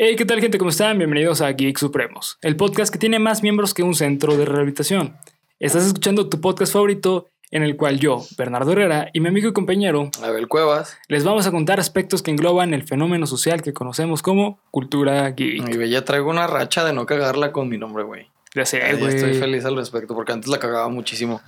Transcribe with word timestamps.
Hey, 0.00 0.14
¿qué 0.14 0.24
tal 0.24 0.40
gente? 0.40 0.58
¿Cómo 0.58 0.70
están? 0.70 0.96
Bienvenidos 0.96 1.40
a 1.40 1.50
Geek 1.50 1.76
Supremos, 1.76 2.38
el 2.42 2.54
podcast 2.54 2.92
que 2.92 3.00
tiene 3.00 3.18
más 3.18 3.42
miembros 3.42 3.74
que 3.74 3.82
un 3.82 3.96
centro 3.96 4.36
de 4.36 4.44
rehabilitación. 4.44 5.16
Estás 5.58 5.84
escuchando 5.84 6.28
tu 6.28 6.40
podcast 6.40 6.72
favorito 6.72 7.30
en 7.50 7.64
el 7.64 7.76
cual 7.76 7.98
yo, 7.98 8.24
Bernardo 8.36 8.70
Herrera, 8.70 9.10
y 9.12 9.18
mi 9.18 9.26
amigo 9.26 9.48
y 9.48 9.52
compañero, 9.52 10.12
Abel 10.22 10.46
Cuevas, 10.46 10.96
les 11.08 11.24
vamos 11.24 11.48
a 11.48 11.50
contar 11.50 11.80
aspectos 11.80 12.22
que 12.22 12.30
engloban 12.30 12.74
el 12.74 12.84
fenómeno 12.84 13.26
social 13.26 13.60
que 13.60 13.72
conocemos 13.72 14.22
como 14.22 14.60
cultura 14.70 15.28
geek. 15.32 15.68
y 15.68 15.88
ya 15.88 16.04
traigo 16.04 16.30
una 16.30 16.46
racha 16.46 16.84
de 16.84 16.92
no 16.92 17.04
cagarla 17.04 17.50
con 17.50 17.68
mi 17.68 17.76
nombre, 17.76 18.04
güey. 18.04 18.30
Ya 18.54 18.66
sé, 18.66 18.78
güey. 18.94 19.16
Estoy 19.16 19.34
feliz 19.34 19.64
al 19.64 19.74
respecto 19.74 20.14
porque 20.14 20.30
antes 20.30 20.48
la 20.48 20.60
cagaba 20.60 20.88
muchísimo. 20.88 21.40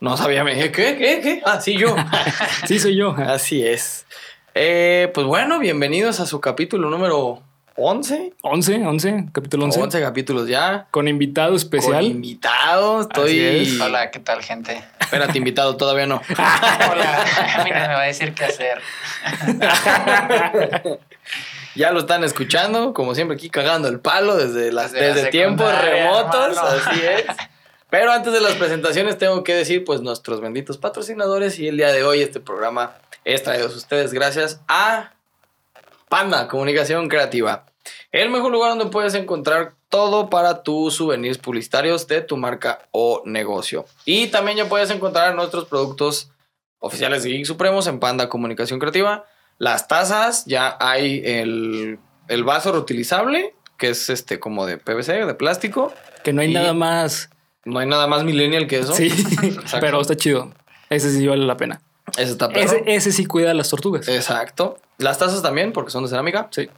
No 0.00 0.16
sabía, 0.16 0.42
me 0.42 0.56
dije, 0.56 0.72
¿qué? 0.72 0.96
¿Qué? 0.98 1.20
¿Qué? 1.22 1.42
Ah, 1.44 1.60
sí, 1.60 1.78
yo. 1.78 1.94
Sí, 2.66 2.80
soy 2.80 2.96
yo. 2.96 3.10
Así 3.12 3.64
es. 3.64 4.04
Eh, 4.52 5.12
pues 5.14 5.28
bueno, 5.28 5.60
bienvenidos 5.60 6.18
a 6.18 6.26
su 6.26 6.40
capítulo 6.40 6.90
número 6.90 7.40
11. 7.76 8.34
11, 8.42 8.86
11, 8.86 9.26
capítulo 9.32 9.64
11. 9.64 9.82
11 9.82 10.00
capítulos 10.00 10.48
ya. 10.48 10.86
Con 10.90 11.08
invitado 11.08 11.48
Con 11.48 11.56
especial. 11.56 12.04
invitado. 12.04 13.00
Estoy. 13.00 13.46
Así 13.46 13.74
es. 13.74 13.80
Hola, 13.80 14.10
¿qué 14.10 14.20
tal, 14.20 14.42
gente? 14.42 14.82
Espérate, 15.00 15.38
invitado, 15.38 15.76
todavía 15.76 16.06
no. 16.06 16.22
Hola, 16.30 17.24
a 17.56 17.64
mí 17.64 17.70
no 17.70 17.80
me 17.80 17.88
va 17.88 18.02
a 18.02 18.06
decir 18.06 18.32
qué 18.34 18.44
hacer. 18.44 18.80
Ya 21.76 21.90
lo 21.90 21.98
están 21.98 22.22
escuchando, 22.22 22.94
como 22.94 23.16
siempre, 23.16 23.36
aquí 23.36 23.50
cagando 23.50 23.88
el 23.88 23.98
palo 23.98 24.36
desde, 24.36 24.70
las, 24.70 24.92
Desde 24.92 25.24
la 25.24 25.30
tiempos 25.30 25.72
remotos. 25.82 26.56
hermano. 26.56 26.68
Así 26.68 27.00
es. 27.04 27.24
Pero 27.90 28.12
antes 28.12 28.32
de 28.32 28.40
las 28.40 28.52
presentaciones, 28.52 29.18
tengo 29.18 29.42
que 29.42 29.56
decir, 29.56 29.84
pues, 29.84 30.00
nuestros 30.00 30.40
benditos 30.40 30.78
patrocinadores. 30.78 31.58
Y 31.58 31.66
el 31.66 31.76
día 31.76 31.88
de 31.88 32.04
hoy, 32.04 32.22
este 32.22 32.38
programa 32.38 32.92
es 33.24 33.42
traído 33.42 33.66
a 33.66 33.70
ustedes 33.70 34.12
gracias 34.12 34.60
a 34.68 35.13
Panda 36.08 36.48
Comunicación 36.48 37.08
Creativa. 37.08 37.66
El 38.12 38.30
mejor 38.30 38.50
lugar 38.52 38.70
donde 38.70 38.86
puedes 38.86 39.14
encontrar 39.14 39.74
todo 39.88 40.30
para 40.30 40.62
tus 40.62 40.94
souvenirs 40.94 41.38
publicitarios 41.38 42.06
de 42.06 42.22
tu 42.22 42.36
marca 42.36 42.86
o 42.92 43.22
negocio. 43.26 43.84
Y 44.04 44.28
también 44.28 44.56
ya 44.56 44.68
puedes 44.68 44.90
encontrar 44.90 45.34
nuestros 45.34 45.66
productos 45.66 46.30
oficiales 46.78 47.22
de 47.22 47.30
Geek 47.30 47.44
Supremos 47.46 47.86
en 47.86 48.00
Panda 48.00 48.28
Comunicación 48.28 48.78
Creativa. 48.80 49.24
Las 49.58 49.86
tazas, 49.88 50.44
ya 50.46 50.76
hay 50.80 51.22
el, 51.24 51.98
el 52.28 52.44
vaso 52.44 52.72
reutilizable, 52.72 53.54
que 53.78 53.90
es 53.90 54.08
este 54.10 54.40
como 54.40 54.66
de 54.66 54.78
PVC, 54.78 55.26
de 55.26 55.34
plástico. 55.34 55.92
Que 56.22 56.32
no 56.32 56.40
hay 56.42 56.50
Y- 56.50 56.54
nada 56.54 56.72
más. 56.72 57.30
No 57.64 57.78
hay 57.78 57.86
nada 57.86 58.06
más 58.06 58.24
millennial 58.24 58.66
que 58.66 58.80
eso. 58.80 58.92
Sí, 58.94 59.10
pero 59.80 60.00
está 60.00 60.16
chido. 60.16 60.52
Ese 60.90 61.10
sí 61.10 61.26
vale 61.26 61.46
la 61.46 61.56
pena. 61.56 61.80
Ese 62.18 62.32
está 62.32 62.48
perro. 62.48 62.60
Ese, 62.60 62.82
ese 62.86 63.10
sí 63.12 63.24
cuida 63.24 63.52
a 63.52 63.54
las 63.54 63.70
tortugas. 63.70 64.06
Exacto. 64.08 64.76
Las 64.98 65.18
tazas 65.18 65.42
también, 65.42 65.72
porque 65.72 65.90
son 65.90 66.04
de 66.04 66.10
cerámica. 66.10 66.48
Sí. 66.50 66.68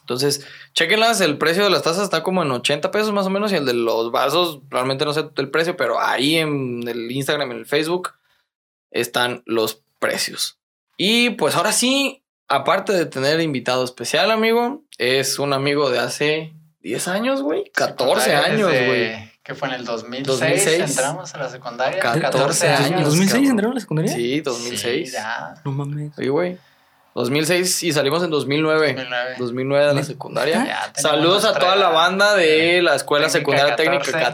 Entonces, 0.00 0.44
chequenlas, 0.72 1.20
el 1.20 1.38
precio 1.38 1.62
de 1.62 1.70
las 1.70 1.82
tazas 1.82 2.04
está 2.04 2.22
como 2.22 2.42
en 2.42 2.50
80 2.50 2.90
pesos 2.90 3.12
más 3.12 3.26
o 3.26 3.30
menos 3.30 3.52
y 3.52 3.56
el 3.56 3.64
de 3.64 3.74
los 3.74 4.10
vasos, 4.10 4.60
realmente 4.68 5.04
no 5.04 5.12
sé 5.12 5.28
el 5.36 5.50
precio, 5.50 5.76
pero 5.76 6.00
ahí 6.00 6.36
en 6.36 6.86
el 6.88 7.10
Instagram, 7.12 7.52
en 7.52 7.58
el 7.58 7.66
Facebook, 7.66 8.14
están 8.90 9.42
los 9.46 9.82
precios. 10.00 10.58
Y 10.96 11.30
pues 11.30 11.54
ahora 11.54 11.72
sí, 11.72 12.24
aparte 12.48 12.92
de 12.92 13.06
tener 13.06 13.40
invitado 13.40 13.84
especial, 13.84 14.30
amigo, 14.32 14.82
es 14.98 15.38
un 15.38 15.52
amigo 15.52 15.90
de 15.90 16.00
hace 16.00 16.54
10 16.80 17.08
años, 17.08 17.42
güey, 17.42 17.70
14 17.72 18.24
Secundaria 18.24 18.52
años, 18.52 18.68
güey. 18.68 19.30
¿Qué 19.42 19.54
fue 19.54 19.68
en 19.68 19.74
el 19.74 19.84
2006? 19.84 20.26
2006. 20.26 20.90
Entramos 20.90 21.34
a 21.34 21.38
la 21.38 21.48
secundaria. 21.48 21.98
14 21.98 22.20
14, 22.20 22.68
años. 22.68 22.80
años. 22.80 22.98
¿En 22.98 23.04
2006 23.04 23.30
cabrón. 23.30 23.50
entraron 23.50 23.72
a 23.72 23.74
la 23.74 23.80
secundaria? 23.80 24.12
Sí, 24.12 24.40
2006. 24.40 25.08
Sí, 25.08 25.14
ya. 25.14 25.54
No 25.64 25.72
mames. 25.72 26.12
Sí, 26.16 26.28
güey. 26.28 26.58
2006 27.14 27.82
y 27.82 27.92
salimos 27.92 28.22
en 28.22 28.30
2009. 28.30 28.94
2009. 28.94 29.34
2009 29.38 29.86
de 29.86 29.94
la 29.94 30.02
secundaria. 30.04 30.64
Ya 30.64 30.92
Saludos 30.94 31.44
a 31.44 31.58
toda 31.58 31.76
la 31.76 31.88
banda 31.88 32.36
de 32.36 32.82
la 32.82 32.94
Escuela 32.94 33.26
Técnica 33.26 33.38
Secundaria 33.40 33.76
Técnica 33.76 34.04
14. 34.04 34.24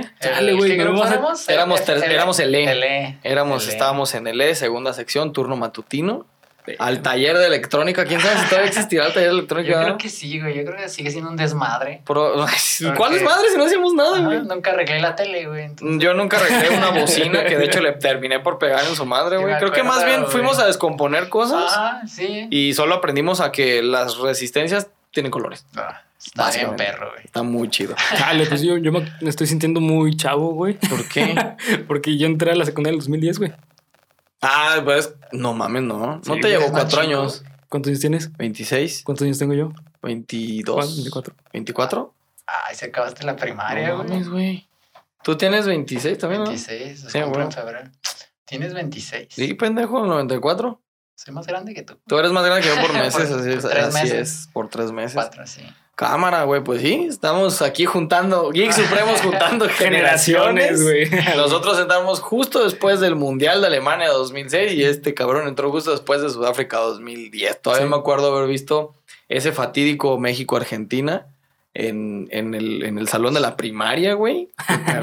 14. 0.00 0.10
Chale, 0.20 0.50
El- 0.50 0.56
güey, 0.56 0.70
¿Qué 0.72 0.78
no 0.78 0.84
grupo 0.84 1.00
vamos 1.00 1.10
a- 1.10 1.14
éramos? 1.14 1.48
éramos 1.48 1.80
El- 1.88 2.02
éramos 2.02 2.38
el 2.40 2.54
E. 2.54 2.64
E. 2.64 3.18
Éramos, 3.22 3.64
El 3.64 3.68
E. 3.70 3.72
estábamos 3.72 4.14
en 4.14 4.26
el 4.26 4.40
E, 4.40 4.54
segunda 4.54 4.92
sección, 4.94 5.32
turno 5.32 5.56
matutino. 5.56 6.26
Al 6.78 7.02
taller 7.02 7.36
de 7.36 7.46
electrónica. 7.46 8.04
¿Quién 8.06 8.20
sabe 8.20 8.38
si 8.40 8.46
todavía 8.48 8.68
existirá 8.68 9.06
el 9.06 9.12
taller 9.12 9.28
de 9.28 9.32
Yo 9.34 9.38
electrónica? 9.38 9.82
creo 9.82 9.98
que 9.98 10.08
sí, 10.08 10.40
güey. 10.40 10.56
Yo 10.56 10.64
creo 10.64 10.76
que 10.78 10.88
sigue 10.88 11.10
siendo 11.10 11.28
un 11.30 11.36
desmadre. 11.36 12.00
Ok. 12.06 12.50
¿Cuáles 12.96 13.22
madres 13.22 13.52
si 13.52 13.58
no 13.58 13.64
hacíamos 13.64 13.92
nada, 13.94 14.16
Ajá, 14.16 14.24
güey? 14.24 14.40
nunca 14.42 14.70
arreglé 14.70 15.00
la 15.00 15.14
tele, 15.14 15.46
güey. 15.46 15.64
entonces- 15.64 16.02
Yo 16.02 16.14
nunca 16.14 16.38
arreglé 16.38 16.70
una 16.76 16.88
bocina 17.00 17.44
que 17.44 17.58
de 17.58 17.66
hecho 17.66 17.80
le 17.80 17.92
terminé 17.92 18.40
por 18.40 18.58
pegar 18.58 18.82
en 18.88 18.94
su 18.96 19.04
madre, 19.04 19.36
güey. 19.36 19.56
Creo 19.58 19.72
que 19.72 19.82
más 19.82 20.04
bien 20.06 20.20
güey. 20.22 20.32
fuimos 20.32 20.58
a 20.58 20.66
descomponer 20.66 21.28
cosas 21.28 21.72
Ah, 21.76 22.00
sí. 22.08 22.46
y 22.50 22.72
solo 22.72 22.94
aprendimos 22.94 23.40
a 23.40 23.52
que 23.52 23.82
las 23.82 24.16
resistencias 24.18 24.88
tienen 25.10 25.30
colores. 25.30 25.66
Ah, 25.76 26.00
Está 26.24 26.50
bien 26.50 26.74
perro, 26.76 27.10
güey. 27.12 27.24
Está 27.26 27.42
muy 27.42 27.68
chido. 27.68 27.94
Chale, 28.16 28.46
pues 28.46 28.62
yo, 28.62 28.78
yo 28.78 28.90
me 28.90 29.00
me 29.20 29.28
estoy 29.28 29.46
sintiendo 29.46 29.80
muy 29.82 30.16
chavo, 30.16 30.54
güey. 30.54 30.74
¿Por 30.74 31.06
qué? 31.08 31.34
Porque 31.86 32.16
yo 32.16 32.26
entré 32.26 32.52
a 32.52 32.54
la 32.54 32.64
secundaria 32.64 32.94
en 32.94 33.00
el 33.00 33.00
2010, 33.00 33.38
güey. 33.38 33.52
Ah, 34.44 34.80
pues, 34.84 35.14
no 35.32 35.54
mames, 35.54 35.82
no. 35.82 36.20
Sí, 36.22 36.30
no 36.30 36.36
te 36.40 36.48
llevo 36.48 36.64
es 36.64 36.70
cuatro 36.70 36.88
chico. 36.90 37.00
años. 37.02 37.42
¿Cuántos 37.68 37.88
años 37.90 38.00
tienes? 38.00 38.32
26, 38.36 39.02
¿Cuántos 39.04 39.24
años 39.24 39.38
tengo 39.38 39.54
yo? 39.54 39.72
22. 40.02 40.74
¿Cuál? 40.76 40.86
24. 40.94 41.34
24. 41.52 42.14
Ay, 42.46 42.74
se 42.76 42.86
acabaste 42.86 43.24
la 43.24 43.36
primaria, 43.36 43.88
No 43.88 43.96
güey. 43.98 44.08
mames, 44.10 44.28
güey. 44.28 44.68
Tú 45.22 45.36
tienes 45.36 45.66
26 45.66 46.18
también, 46.18 46.42
¿no? 46.42 46.48
26, 46.50 47.06
Sí, 47.08 47.18
bueno. 47.20 47.44
en 47.44 47.52
febrero. 47.52 47.90
Tienes 48.44 48.74
26. 48.74 49.28
Sí, 49.30 49.54
pendejo, 49.54 50.06
94. 50.06 50.80
Soy 51.16 51.32
más 51.32 51.46
grande 51.46 51.72
que 51.74 51.82
tú. 51.82 51.98
Tú 52.06 52.18
eres 52.18 52.30
más 52.32 52.44
grande 52.44 52.62
que 52.62 52.68
yo 52.74 52.80
por 52.82 52.92
meses, 52.92 53.28
Por- 53.30 53.40
así, 53.40 53.50
es, 53.50 53.62
por 53.62 53.70
tres 53.70 53.84
así 53.86 54.02
meses. 54.02 54.12
es, 54.40 54.46
por 54.52 54.68
tres 54.68 54.92
meses. 54.92 55.14
Cuatro, 55.14 55.46
sí. 55.46 55.62
Cámara, 55.96 56.42
güey, 56.42 56.62
pues 56.64 56.80
sí, 56.82 57.06
estamos 57.08 57.62
aquí 57.62 57.84
juntando, 57.84 58.50
Geek 58.50 58.72
Supremos 58.72 59.20
juntando 59.20 59.68
generaciones. 59.68 60.82
güey. 60.82 61.08
Nosotros 61.36 61.78
entramos 61.78 62.20
justo 62.20 62.64
después 62.64 62.98
del 62.98 63.14
Mundial 63.14 63.60
de 63.60 63.68
Alemania 63.68 64.08
2006 64.08 64.72
y 64.72 64.82
este 64.84 65.14
cabrón 65.14 65.46
entró 65.46 65.70
justo 65.70 65.92
después 65.92 66.20
de 66.20 66.30
Sudáfrica 66.30 66.78
2010. 66.78 67.62
Todavía 67.62 67.86
Sí. 67.86 67.90
me 67.90 67.96
acuerdo 67.96 68.34
haber 68.36 68.48
visto 68.48 68.92
ese 69.28 69.52
fatídico 69.52 70.18
México-Argentina 70.18 71.26
en, 71.74 72.26
en 72.32 72.54
el, 72.54 72.84
en 72.84 72.98
el 72.98 73.06
salón 73.08 73.34
de 73.34 73.40
la 73.40 73.56
primaria, 73.56 74.14
güey. 74.14 74.48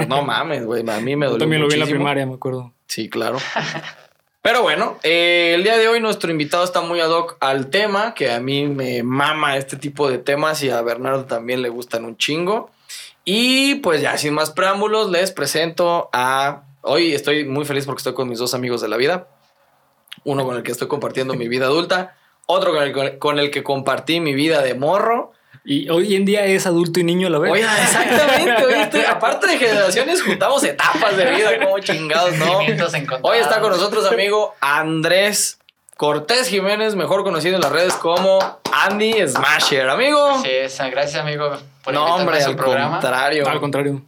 No 0.10 0.24
mames, 0.24 0.66
güey, 0.66 0.84
a 0.90 1.00
mí 1.00 1.16
me 1.16 1.26
Yo 1.28 1.32
dolió 1.32 1.44
también 1.46 1.62
lo 1.62 1.68
vi 1.70 1.76
en 1.76 1.80
la 1.80 1.86
primaria, 1.86 2.26
me 2.26 2.34
acuerdo. 2.34 2.74
Sí, 2.88 3.10
claro. 3.10 3.38
Pero 4.42 4.64
bueno, 4.64 4.98
eh, 5.04 5.54
el 5.56 5.64
día 5.64 5.78
de 5.78 5.88
hoy 5.88 6.00
nuestro 6.00 6.32
invitado 6.32 6.64
está 6.64 6.82
muy 6.82 7.00
ad 7.00 7.12
hoc 7.12 7.38
al 7.42 7.70
tema, 7.70 8.16
que 8.16 8.32
a 8.32 8.40
mí 8.40 8.66
me 8.68 9.04
mama 9.04 9.56
este 9.56 9.78
tipo 9.78 10.10
de 10.10 10.18
temas 10.18 10.64
y 10.64 10.72
a 10.72 10.82
Bernardo 10.82 11.26
también 11.26 11.62
le 11.62 11.70
gustan 11.70 12.06
un 12.06 12.18
chingo. 12.18 12.72
Y 13.24 13.76
pues 13.76 14.02
ya 14.02 14.18
sin 14.18 14.34
más 14.34 14.50
preámbulos, 14.50 15.12
les 15.12 15.32
presento 15.32 16.10
a... 16.12 16.64
Hoy 16.82 17.14
estoy 17.14 17.46
muy 17.46 17.66
feliz 17.66 17.86
porque 17.86 18.00
estoy 18.00 18.16
con 18.16 18.28
mis 18.28 18.40
dos 18.40 18.56
amigos 18.56 18.82
de 18.82 18.88
la 18.88 18.98
vida. 18.98 19.28
Uno 20.24 20.44
con 20.44 20.58
el 20.58 20.64
que 20.64 20.72
estoy 20.72 20.88
compartiendo 20.88 21.36
mi 21.36 21.48
vida 21.48 21.68
adulta, 21.68 22.18
otro 22.48 22.74
con 22.74 22.84
el, 22.84 23.20
con 23.20 23.38
el 23.38 23.52
que 23.52 23.64
compartí 23.64 24.20
mi 24.20 24.34
vida 24.34 24.64
de 24.64 24.74
morro. 24.74 25.34
Y 25.64 25.90
hoy 25.90 26.16
en 26.16 26.26
día 26.26 26.46
es 26.46 26.66
adulto 26.66 27.00
y 27.00 27.04
niño 27.04 27.28
a 27.28 27.30
la 27.30 27.38
vez. 27.40 27.52
Oye, 27.52 27.62
exactamente, 27.64 28.66
hoy 28.66 28.74
estoy- 28.74 29.02
aparte 29.08 29.46
de 29.48 29.58
generaciones, 29.60 30.24
juntamos 30.24 30.64
etapas 30.64 31.16
de 31.16 31.30
vida, 31.32 31.60
como 31.64 31.78
chingados, 31.80 32.34
¿no? 32.38 32.58
Hoy 33.22 33.38
está 33.38 33.62
con 33.62 33.70
nosotros, 33.72 34.06
amigo 34.12 34.56
Andrés 34.60 35.60
Cortés 35.98 36.48
Jiménez, 36.48 36.96
mejor 36.96 37.24
conocido 37.24 37.56
en 37.58 37.62
las 37.62 37.72
redes 37.72 37.94
como 37.94 38.40
Andy 38.74 39.28
Smasher. 39.28 39.88
Amigo. 39.88 40.42
Sí, 40.42 40.50
gracias, 40.90 41.22
amigo, 41.22 41.52
por 41.84 41.94
no, 41.94 42.16
hombre, 42.16 42.44
al 42.44 42.56
programa. 42.56 42.92
contrario. 43.00 43.48
Al 43.48 43.60
contrario, 43.60 44.02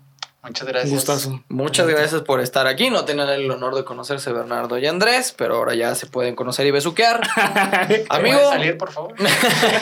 Muchas 0.44 0.68
gracias. 0.68 0.94
gustazo. 0.94 1.42
Muchas 1.48 1.88
gracias 1.88 2.22
por 2.24 2.42
estar 2.42 2.68
aquí. 2.68 2.90
No 2.90 3.06
tenían 3.06 3.30
el 3.30 3.50
honor 3.50 3.76
de 3.76 3.86
conocerse 3.86 4.34
Bernardo 4.34 4.78
y 4.78 4.86
Andrés, 4.86 5.34
pero 5.38 5.56
ahora 5.56 5.74
ya 5.74 5.96
se 5.96 6.06
pueden 6.06 6.36
conocer 6.36 6.68
y 6.68 6.72
besuquear. 6.72 7.22
Amigo, 8.10 8.36
¿Puedes 8.36 8.50
salir, 8.50 8.78
por 8.78 8.92
favor? 8.92 9.16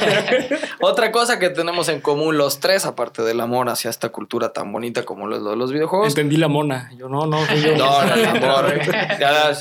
otra 0.81 1.11
cosa 1.11 1.39
que 1.39 1.49
tenemos 1.49 1.89
en 1.89 1.99
común 1.99 2.37
los 2.37 2.59
tres, 2.59 2.85
aparte 2.85 3.23
del 3.23 3.41
amor 3.41 3.69
hacia 3.69 3.89
esta 3.89 4.09
cultura 4.09 4.53
tan 4.53 4.71
bonita 4.71 5.03
como 5.03 5.25
lo 5.25 5.37
es 5.37 5.41
lo 5.41 5.49
de 5.49 5.55
los 5.55 5.71
videojuegos. 5.71 6.09
Entendí 6.09 6.37
la 6.37 6.47
mona. 6.47 6.91
Yo 6.95 7.09
no, 7.09 7.25
no, 7.25 7.43
soy 7.47 7.61
yo. 7.61 7.75
No, 7.75 8.05
no, 8.05 8.13
el 8.13 8.25
amor. 8.43 8.81
Ya, 9.19 9.51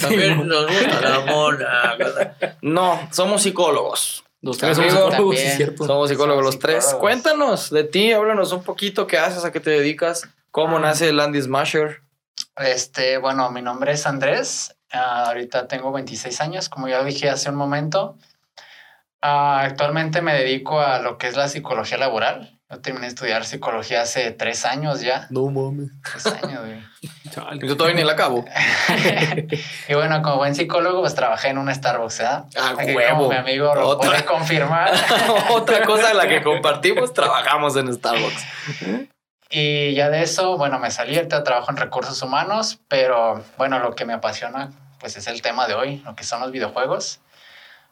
también 0.00 0.46
nos 0.46 0.66
gusta 0.68 1.00
la 1.00 1.20
mona. 1.20 1.96
No, 2.62 3.00
somos 3.10 3.42
psicólogos. 3.42 4.22
Los 4.40 4.58
tres 4.58 4.76
somos 4.76 4.92
psicólogos, 4.92 5.36
sí, 5.36 5.46
es 5.46 5.56
cierto. 5.56 5.86
Somos 5.86 6.08
psicólogos 6.10 6.42
Somos 6.42 6.54
los 6.54 6.58
tres. 6.60 6.94
Cuéntanos 7.00 7.70
de 7.70 7.82
ti, 7.82 8.12
háblanos 8.12 8.52
un 8.52 8.62
poquito, 8.62 9.08
qué 9.08 9.18
haces, 9.18 9.44
a 9.44 9.50
qué 9.50 9.58
te 9.58 9.70
dedicas, 9.70 10.28
cómo 10.54 10.76
Ah. 10.76 10.80
nace 10.80 11.08
el 11.08 11.18
Andy 11.18 11.42
Smasher. 11.42 12.00
Este, 12.56 13.18
bueno, 13.18 13.50
mi 13.50 13.60
nombre 13.60 13.90
es 13.92 14.06
Andrés. 14.06 14.76
Ah, 14.92 15.24
ahorita 15.26 15.66
tengo 15.66 15.90
26 15.90 16.40
años, 16.40 16.68
como 16.68 16.86
ya 16.86 17.02
dije 17.02 17.28
hace 17.28 17.50
un 17.50 17.56
momento. 17.56 18.16
Ah, 19.20 19.62
actualmente 19.62 20.22
me 20.22 20.32
dedico 20.32 20.80
a 20.80 21.00
lo 21.00 21.18
que 21.18 21.26
es 21.26 21.36
la 21.36 21.48
psicología 21.48 21.98
laboral. 21.98 22.60
Yo 22.70 22.80
terminé 22.80 23.06
de 23.06 23.08
estudiar 23.08 23.44
psicología 23.44 24.02
hace 24.02 24.30
tres 24.30 24.64
años 24.64 25.00
ya. 25.00 25.26
No 25.30 25.46
mames. 25.50 25.90
Tres 26.04 26.26
años, 26.26 26.60
güey. 26.64 26.80
Yo 27.68 27.76
todavía 27.76 27.96
ni 27.96 28.04
la 28.04 28.12
acabo. 28.12 28.44
y 29.88 29.94
bueno, 29.94 30.22
como 30.22 30.36
buen 30.36 30.54
psicólogo, 30.54 31.00
pues 31.00 31.14
trabajé 31.16 31.48
en 31.48 31.58
un 31.58 31.74
Starbucks, 31.74 32.18
¿verdad? 32.18 32.44
Ah, 32.56 32.74
Aquí 32.78 32.94
huevo. 32.94 33.16
Como 33.16 33.28
mi 33.30 33.36
amigo 33.36 33.74
lo 33.74 33.88
Otra. 33.88 34.10
puede 34.10 34.24
confirmar. 34.24 34.92
Otra 35.50 35.82
cosa 35.84 36.08
de 36.08 36.14
la 36.14 36.28
que 36.28 36.42
compartimos, 36.42 37.12
trabajamos 37.12 37.76
en 37.76 37.92
Starbucks. 37.92 38.44
Y 39.50 39.94
ya 39.94 40.10
de 40.10 40.22
eso, 40.22 40.56
bueno, 40.56 40.78
me 40.78 40.90
salí, 40.90 41.16
ahorita 41.16 41.44
trabajo 41.44 41.70
en 41.70 41.76
recursos 41.76 42.20
humanos, 42.22 42.80
pero 42.88 43.44
bueno, 43.56 43.78
lo 43.78 43.94
que 43.94 44.04
me 44.04 44.12
apasiona, 44.14 44.72
pues 44.98 45.16
es 45.16 45.26
el 45.26 45.42
tema 45.42 45.66
de 45.68 45.74
hoy, 45.74 46.02
lo 46.04 46.16
que 46.16 46.24
son 46.24 46.40
los 46.40 46.50
videojuegos. 46.50 47.20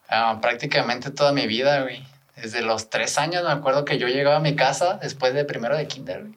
Ah, 0.08 0.38
prácticamente 0.42 1.10
toda 1.10 1.32
mi 1.32 1.46
vida, 1.46 1.82
güey. 1.82 2.04
Desde 2.36 2.62
los 2.62 2.90
tres 2.90 3.18
años 3.18 3.44
me 3.44 3.52
acuerdo 3.52 3.84
que 3.84 3.98
yo 3.98 4.08
llegaba 4.08 4.36
a 4.36 4.40
mi 4.40 4.56
casa 4.56 4.98
después 5.00 5.34
de 5.34 5.44
primero 5.44 5.76
de 5.76 5.86
kinder, 5.86 6.22
güey, 6.22 6.34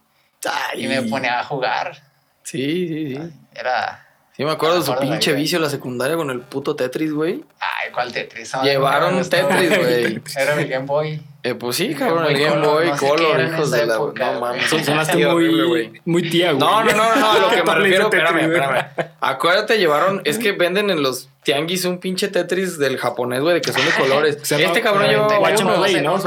Ay. 0.74 0.86
y 0.86 0.88
me 0.88 1.02
ponía 1.04 1.40
a 1.40 1.44
jugar. 1.44 1.96
Sí, 2.44 2.88
sí, 2.88 3.16
sí. 3.16 3.34
Era, 3.56 4.02
Sí, 4.38 4.44
me 4.44 4.52
acuerdo 4.52 4.80
de 4.80 4.86
su 4.86 4.92
de 4.92 4.98
pinche 5.00 5.32
vida. 5.32 5.40
vicio 5.40 5.60
la 5.60 5.70
secundaria 5.70 6.18
con 6.18 6.30
el 6.30 6.42
puto 6.42 6.76
Tetris, 6.76 7.14
güey. 7.14 7.46
ay, 7.60 7.90
¿cuál 7.94 8.12
Tetris? 8.12 8.54
Ah, 8.54 8.64
Llevaron. 8.64 9.28
Tetris, 9.28 9.70
güey. 9.80 10.22
Era 10.38 10.56
mi 10.56 10.66
Game 10.66 10.86
Boy. 10.86 11.22
Eh, 11.48 11.54
pues 11.54 11.76
sí, 11.76 11.94
cabrón, 11.94 12.26
el 12.26 12.40
Game 12.40 12.66
Boy 12.66 12.90
Color, 12.98 13.40
hijos 13.40 13.70
de 13.70 13.86
la... 13.86 13.94
época, 13.96 14.32
No 14.34 14.40
mames. 14.42 14.66
Sonaste 14.68 15.28
muy, 15.28 15.64
güey. 15.68 16.02
muy 16.04 16.28
tía, 16.28 16.54
güey. 16.54 16.60
No, 16.60 16.84
no, 16.84 16.92
no, 16.92 17.16
no, 17.16 17.32
a 17.34 17.38
lo 17.40 17.50
que 17.56 17.62
me 17.64 17.76
refiero, 17.76 18.04
espérame, 18.06 18.40
espérame. 18.52 18.86
Acuérdate, 19.22 19.78
llevaron, 19.78 20.22
es 20.26 20.40
que 20.40 20.54
venden 20.54 20.90
en 20.90 21.04
los 21.04 21.30
tianguis 21.44 21.86
un 21.86 22.00
pinche 22.00 22.30
Tetris 22.30 22.80
del 22.80 22.98
japonés, 22.98 23.42
güey, 23.42 23.54
de 23.54 23.62
que 23.62 23.72
son 23.72 23.86
de 23.86 23.92
colores. 23.92 24.38
Este 24.52 24.82
cabrón 24.82 25.08
te- 25.28 25.38
Watch 25.38 25.62
and. 25.62 25.76
Play, 25.84 26.02
¿no? 26.02 26.18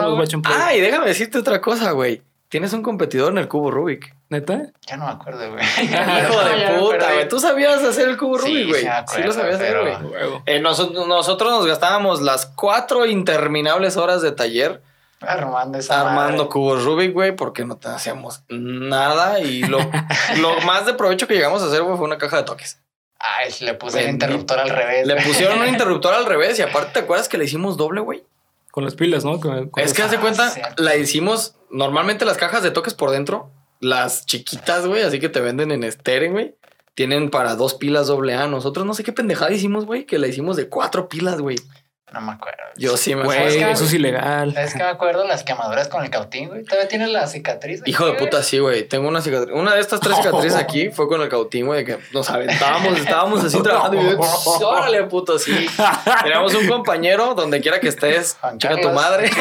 Ah, 0.45 0.73
y 0.77 0.81
déjame 0.81 1.07
decirte 1.07 1.39
otra 1.39 1.61
cosa, 1.61 1.91
güey. 1.91 2.23
Tienes 2.49 2.73
un 2.73 2.83
competidor 2.83 3.33
en 3.33 3.39
el 3.39 3.49
cubo 3.49 3.71
Rubik. 3.73 4.15
¿Neta? 4.31 4.63
Ya 4.87 4.97
no 4.97 5.07
me 5.07 5.11
acuerdo, 5.13 5.51
güey. 5.51 5.65
Hijo 5.83 6.45
de 6.45 6.79
puta, 6.79 7.13
güey. 7.13 7.29
Tú 7.29 7.41
sabías 7.41 7.83
hacer 7.83 8.09
el 8.09 8.17
cubo 8.17 8.39
Sí, 8.39 8.53
Rubik, 8.53 8.69
güey. 8.69 8.89
sí 9.15 9.23
lo 9.23 9.33
sabías 9.33 9.57
hacer, 9.57 9.79
güey. 9.81 9.95
Eh, 10.47 10.61
noso- 10.61 10.93
nosotros 11.09 11.51
nos 11.51 11.67
gastábamos 11.67 12.23
las 12.23 12.47
cuatro 12.47 13.05
interminables 13.05 13.97
horas 13.97 14.23
de 14.23 14.33
taller 14.33 14.81
Armando 15.21 15.79
esa 15.79 16.01
armando 16.01 16.45
madre. 16.45 16.49
cubos 16.51 16.85
Rubik, 16.85 17.13
güey, 17.13 17.35
porque 17.35 17.65
no 17.65 17.77
te 17.77 17.89
hacíamos 17.89 18.43
nada. 18.49 19.41
Y 19.41 19.63
lo, 19.65 19.79
lo 20.41 20.61
más 20.63 20.87
de 20.87 20.95
provecho 20.95 21.27
que 21.27 21.35
llegamos 21.35 21.63
a 21.63 21.67
hacer, 21.67 21.83
güey, 21.83 21.97
fue 21.97 22.07
una 22.07 22.19
caja 22.19 22.37
de 22.39 22.43
toques. 22.45 22.81
Ay, 23.19 23.53
le 23.63 23.75
puse 23.75 24.05
el 24.05 24.11
interruptor 24.11 24.61
al 24.61 24.69
revés. 24.71 25.07
Le 25.07 25.17
pusieron 25.23 25.59
un 25.61 25.67
interruptor 25.69 26.15
al 26.15 26.25
revés 26.25 26.59
y 26.59 26.63
aparte, 26.63 26.93
¿te 26.93 26.99
acuerdas 27.01 27.29
que 27.29 27.37
le 27.39 27.45
hicimos 27.47 27.77
doble, 27.77 28.01
güey? 28.01 28.25
Con 28.71 28.85
las 28.85 28.95
pilas, 28.95 29.25
¿no? 29.25 29.41
Con- 29.41 29.71
con 29.71 29.83
Es 29.83 29.93
que 29.93 30.03
haz 30.03 30.11
de 30.13 30.19
cuenta, 30.19 30.51
cierto. 30.51 30.83
la 30.83 30.95
hicimos 30.97 31.57
normalmente 31.71 32.25
las 32.25 32.37
cajas 32.37 32.63
de 32.63 32.71
toques 32.71 32.95
por 32.95 33.11
dentro, 33.11 33.51
las 33.81 34.25
chiquitas, 34.27 34.87
güey, 34.87 35.03
así 35.03 35.19
que 35.19 35.29
te 35.29 35.41
venden 35.41 35.73
en 35.73 35.91
Steren, 35.91 36.33
güey. 36.33 36.55
Tienen 36.95 37.31
para 37.31 37.55
dos 37.55 37.75
pilas 37.75 38.07
doble 38.09 38.35
A. 38.35 38.47
Nosotros 38.49 38.85
no 38.87 38.93
sé 38.95 39.05
qué 39.05 39.13
pendejada 39.13 39.53
hicimos, 39.53 39.85
güey, 39.87 40.05
que 40.05 40.19
la 40.19 40.27
hicimos 40.27 40.57
de 40.57 40.69
cuatro 40.69 41.09
pilas, 41.09 41.41
güey. 41.41 41.57
No 42.13 42.21
me 42.23 42.33
acuerdo. 42.33 42.59
Yo 42.77 42.97
sí 42.97 43.15
me 43.15 43.25
Güey, 43.25 43.39
acuerdo. 43.39 43.69
eso 43.73 43.85
es 43.85 43.93
ilegal. 43.93 44.57
Es 44.57 44.73
que 44.73 44.79
me 44.79 44.89
acuerdo 44.89 45.25
las 45.27 45.45
quemaduras 45.45 45.89
con 45.89 46.03
el 46.05 46.11
cautín, 46.11 46.49
güey. 46.49 46.65
Todavía 46.65 46.89
tienes 46.89 47.11
la 47.11 47.27
cicatriz. 47.27 47.83
Hijo 47.85 48.07
de 48.07 48.13
güey? 48.13 48.25
puta, 48.25 48.43
sí, 48.43 48.59
güey. 48.59 48.85
Tengo 48.85 49.09
una 49.09 49.21
cicatriz. 49.21 49.55
Una 49.55 49.75
de 49.75 49.81
estas 49.81 50.01
tres 50.01 50.17
cicatrices 50.23 50.57
aquí 50.59 50.89
fue 50.91 51.07
con 51.09 51.21
el 51.21 51.29
cautín, 51.29 51.67
güey, 51.67 51.85
de 51.85 51.97
que 51.97 52.03
nos 52.13 52.31
aventábamos, 52.31 52.99
estábamos 52.99 53.45
así 53.45 53.63
trabajando 53.63 54.01
y 54.01 54.11
yo, 54.61 54.69
órale, 54.69 55.05
puto, 55.05 55.39
sí. 55.39 55.69
Teníamos 56.23 56.55
un 56.55 56.67
compañero, 56.69 57.35
donde 57.35 57.61
quiera 57.61 57.79
que 57.81 57.89
estés, 57.89 58.37
Juan 58.41 58.59
chica 58.59 58.81
tu 58.81 58.91
madre. 58.91 59.31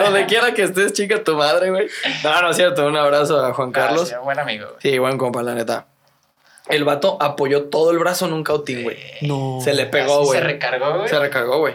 donde 0.00 0.26
quiera 0.26 0.52
que 0.54 0.62
estés, 0.64 0.92
chica 0.92 1.22
tu 1.22 1.36
madre, 1.36 1.70
güey. 1.70 1.86
No, 2.22 2.42
no 2.42 2.50
es 2.50 2.56
cierto. 2.56 2.86
Un 2.86 2.96
abrazo 2.96 3.44
a 3.44 3.52
Juan 3.52 3.72
Carlos. 3.72 4.00
Gracias, 4.02 4.20
buen 4.22 4.38
amigo. 4.38 4.66
güey. 4.66 4.78
Sí, 4.80 4.98
buen 4.98 5.16
compa, 5.18 5.42
la 5.42 5.54
neta. 5.54 5.86
El 6.68 6.84
vato 6.84 7.18
apoyó 7.20 7.64
todo 7.64 7.90
el 7.90 7.98
brazo 7.98 8.26
en 8.26 8.32
un 8.32 8.42
cautín, 8.42 8.84
güey. 8.84 8.96
No. 9.20 9.60
Se 9.62 9.74
le 9.74 9.86
pegó, 9.86 10.24
güey. 10.24 10.38
Se 10.38 10.44
recargó, 10.44 10.96
güey. 10.96 11.08
Se 11.08 11.18
recargó, 11.18 11.58
güey. 11.58 11.74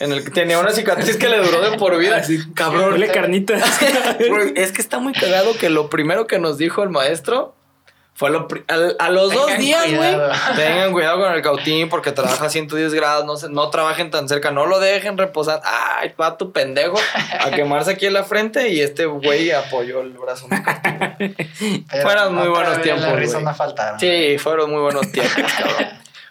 En 0.00 0.12
el 0.12 0.24
que 0.24 0.30
tenía 0.30 0.58
una 0.58 0.72
cicatriz 0.72 1.16
que 1.16 1.28
le 1.28 1.38
duró 1.38 1.60
de 1.62 1.78
por 1.78 1.96
vida. 1.96 2.16
Así, 2.16 2.38
Cabrón. 2.52 2.92
Huele 2.92 3.08
carnita. 3.08 3.54
Es 4.56 4.72
que 4.72 4.82
está 4.82 4.98
muy 4.98 5.12
cagado 5.12 5.56
que 5.56 5.70
lo 5.70 5.88
primero 5.88 6.26
que 6.26 6.38
nos 6.38 6.58
dijo 6.58 6.82
el 6.82 6.90
maestro 6.90 7.54
fue 8.16 8.30
lo 8.30 8.48
pri- 8.48 8.64
al- 8.68 8.96
a, 8.98 9.10
los 9.10 9.32
dos 9.32 9.44
Tengan 9.46 9.60
días, 9.60 9.82
güey. 9.86 9.96
cuidado. 9.98 10.32
Tengan 10.56 10.92
cuidado 10.92 11.18
con 11.20 11.32
el 11.32 11.42
cautín 11.42 11.88
porque 11.90 12.12
trabaja 12.12 12.46
a 12.46 12.48
110 12.50 12.94
grados, 12.94 13.24
no, 13.26 13.36
se, 13.36 13.50
no 13.50 13.68
trabajen 13.70 14.10
tan 14.10 14.26
cerca, 14.28 14.50
no 14.50 14.64
lo 14.66 14.80
dejen 14.80 15.18
reposar. 15.18 15.60
Ay, 15.64 16.12
va 16.20 16.38
tu 16.38 16.50
pendejo 16.50 16.96
a 17.40 17.50
quemarse 17.50 17.90
aquí 17.92 18.06
en 18.06 18.14
la 18.14 18.24
frente 18.24 18.70
y 18.70 18.80
este 18.80 19.04
güey 19.06 19.50
apoyó 19.50 20.00
el 20.00 20.10
brazo. 20.12 20.48
Fueron 22.02 22.34
muy 22.34 22.48
buenos 22.48 22.80
tiempos, 22.82 23.42
no 23.42 23.54
faltaron. 23.54 24.00
Sí, 24.00 24.38
fueron 24.38 24.70
muy 24.70 24.80
buenos 24.80 25.10
tiempos, 25.12 25.34
cabrón. 25.58 25.88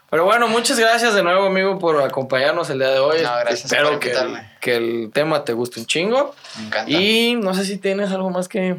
Pero 0.10 0.24
bueno, 0.24 0.48
muchas 0.48 0.80
gracias 0.80 1.14
de 1.14 1.24
nuevo, 1.24 1.46
amigo, 1.48 1.78
por 1.80 2.02
acompañarnos 2.02 2.70
el 2.70 2.80
día 2.80 2.90
de 2.92 3.00
hoy. 3.00 3.18
No, 3.22 3.32
gracias 3.40 3.66
Espero 3.66 3.90
por 3.90 4.00
que, 4.00 4.10
invitarme. 4.10 4.52
que 4.62 4.76
el 4.76 5.12
tema 5.14 5.44
te 5.44 5.54
guste 5.54 5.80
un 5.80 5.86
chingo. 5.88 6.34
Me 6.58 6.68
encanta. 6.68 6.92
Y 6.92 7.36
no 7.36 7.54
sé 7.54 7.66
si 7.66 7.78
tienes 7.78 8.12
algo 8.12 8.30
más 8.30 8.48
que, 8.48 8.78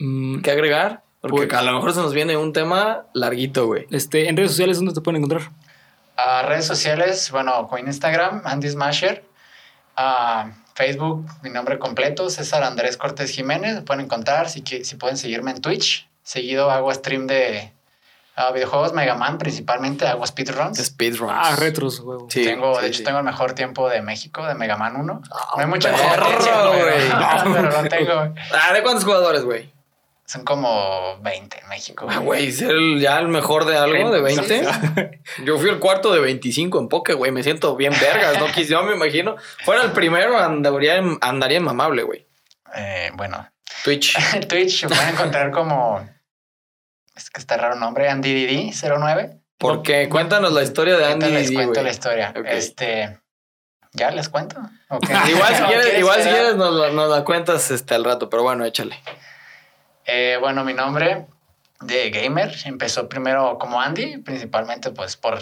Mm, 0.00 0.42
que 0.42 0.50
agregar. 0.52 1.02
Porque 1.20 1.48
Pues- 1.48 1.58
a 1.58 1.62
lo 1.62 1.72
mejor 1.72 1.92
se 1.92 2.00
nos 2.00 2.12
viene 2.14 2.36
un 2.36 2.52
tema 2.52 3.06
larguito, 3.12 3.66
güey. 3.66 3.86
este, 3.90 4.28
en 4.28 4.36
redes 4.36 4.50
sociales, 4.52 4.76
¿dónde 4.78 4.92
te 4.94 5.00
pueden 5.00 5.22
encontrar? 5.22 5.50
A 6.16 6.42
redes 6.42 6.66
sociales, 6.66 7.30
bueno, 7.30 7.66
con 7.68 7.80
Instagram, 7.80 8.42
Andy 8.44 8.68
Smasher. 8.68 9.24
A 9.96 10.50
Facebook, 10.74 11.26
mi 11.42 11.50
nombre 11.50 11.78
completo, 11.78 12.30
César 12.30 12.62
Andrés 12.62 12.96
Cortés 12.96 13.30
Jiménez. 13.32 13.74
Me 13.74 13.82
pueden 13.82 14.04
encontrar 14.04 14.48
si, 14.48 14.62
si 14.64 14.94
pueden 14.96 15.16
seguirme 15.16 15.50
en 15.50 15.60
Twitch. 15.60 16.08
Seguido 16.22 16.70
hago 16.70 16.92
stream 16.94 17.26
de 17.26 17.72
ah, 18.36 18.52
videojuegos 18.52 18.92
Mega 18.92 19.16
Man, 19.16 19.38
principalmente 19.38 20.06
hago 20.06 20.24
speedruns. 20.24 20.78
Speedruns. 20.78 21.32
Ah, 21.34 21.56
retros, 21.56 21.98
huevo. 22.00 22.28
Sí, 22.30 22.44
tengo, 22.44 22.76
sí, 22.76 22.82
de 22.82 22.86
hecho, 22.88 22.98
sí. 22.98 23.04
tengo 23.04 23.18
el 23.18 23.24
mejor 23.24 23.54
tiempo 23.54 23.88
de 23.88 24.02
México, 24.02 24.46
de 24.46 24.54
Mega 24.54 24.76
Man 24.76 24.94
1. 24.96 25.02
no 25.04 25.22
hay 25.56 25.66
mucha 25.66 25.90
perro, 25.90 26.24
competencia, 26.26 26.66
güey. 26.66 26.80
pero, 27.08 27.52
pero 27.70 27.82
lo 27.82 27.88
tengo. 27.88 28.34
Ah, 28.52 28.72
¿de 28.72 28.82
cuántos 28.82 29.04
jugadores, 29.04 29.42
güey? 29.44 29.72
Son 30.28 30.44
como 30.44 31.18
20 31.22 31.58
en 31.62 31.68
México. 31.70 32.06
Ah, 32.10 32.18
güey, 32.18 32.52
ser 32.52 32.72
el- 32.72 33.00
ya 33.00 33.18
el 33.18 33.28
mejor 33.28 33.64
de 33.64 33.78
algo, 33.78 34.10
de 34.10 34.20
20. 34.20 34.68
Yo 35.44 35.58
fui 35.58 35.70
el 35.70 35.78
cuarto 35.78 36.12
de 36.12 36.20
25 36.20 36.78
en 36.78 36.88
poke, 36.88 37.14
güey. 37.14 37.32
Me 37.32 37.42
siento 37.42 37.74
bien 37.76 37.94
vergas, 37.98 38.38
¿no? 38.38 38.46
Quis- 38.48 38.66
Yo 38.68 38.82
me 38.82 38.94
imagino. 38.94 39.36
Fuera 39.64 39.82
el 39.84 39.92
primero, 39.92 40.36
andaría, 40.38 40.96
en- 40.96 41.16
andaría 41.22 41.56
en 41.56 41.64
mamable, 41.64 42.02
güey. 42.02 42.26
Eh, 42.74 43.10
bueno, 43.14 43.48
Twitch. 43.84 44.14
Twitch 44.48 44.80
se 44.80 44.88
pueden 44.88 45.08
encontrar 45.08 45.50
como. 45.50 46.06
Es 47.16 47.30
que 47.30 47.40
está 47.40 47.56
raro 47.56 47.74
el 47.74 47.80
nombre, 47.80 48.10
AndyDD09. 48.10 49.40
Porque 49.56 50.10
cuéntanos 50.10 50.52
la 50.52 50.62
historia 50.62 50.98
de 50.98 51.06
Andy 51.06 51.30
les 51.30 51.44
Didi, 51.48 51.54
cuento 51.54 51.72
güey. 51.72 51.84
la 51.84 51.90
historia. 51.90 52.34
Este. 52.46 53.18
¿Ya 53.94 54.10
les 54.10 54.28
cuento? 54.28 54.60
¿O 54.90 54.98
qué? 55.00 55.12
Igual 55.30 55.56
si 55.56 55.62
¿O 55.62 55.66
quieres, 55.66 55.84
quieres 55.86 56.00
igual 56.00 56.22
si 56.22 56.28
quieres 56.28 56.56
nos, 56.56 56.74
la- 56.74 56.90
nos 56.90 57.08
la 57.10 57.24
cuentas 57.24 57.70
este, 57.70 57.94
al 57.94 58.04
rato, 58.04 58.28
pero 58.28 58.42
bueno, 58.42 58.66
échale. 58.66 58.94
Eh, 60.10 60.38
bueno, 60.40 60.64
mi 60.64 60.72
nombre 60.72 61.26
de 61.82 62.10
gamer 62.10 62.52
empezó 62.64 63.08
primero 63.08 63.58
como 63.58 63.80
Andy, 63.80 64.16
principalmente 64.18 64.90
pues 64.90 65.16
por 65.16 65.38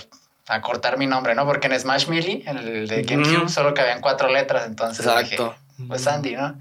acortar 0.49 0.99
mi 0.99 1.07
nombre, 1.07 1.35
¿no? 1.35 1.47
Porque 1.47 1.69
en 1.69 1.79
Smash 1.79 2.09
Melee, 2.09 2.43
en 2.47 2.59
el 2.59 2.89
de 2.89 3.03
GameCube, 3.05 3.37
Ujú. 3.45 3.49
solo 3.49 3.73
cabían 3.75 4.01
cuatro 4.01 4.29
letras, 4.29 4.67
entonces 4.67 5.07
Exacto. 5.07 5.55
dije, 5.77 5.87
pues 5.89 6.07
Andy, 6.07 6.35
¿no? 6.37 6.61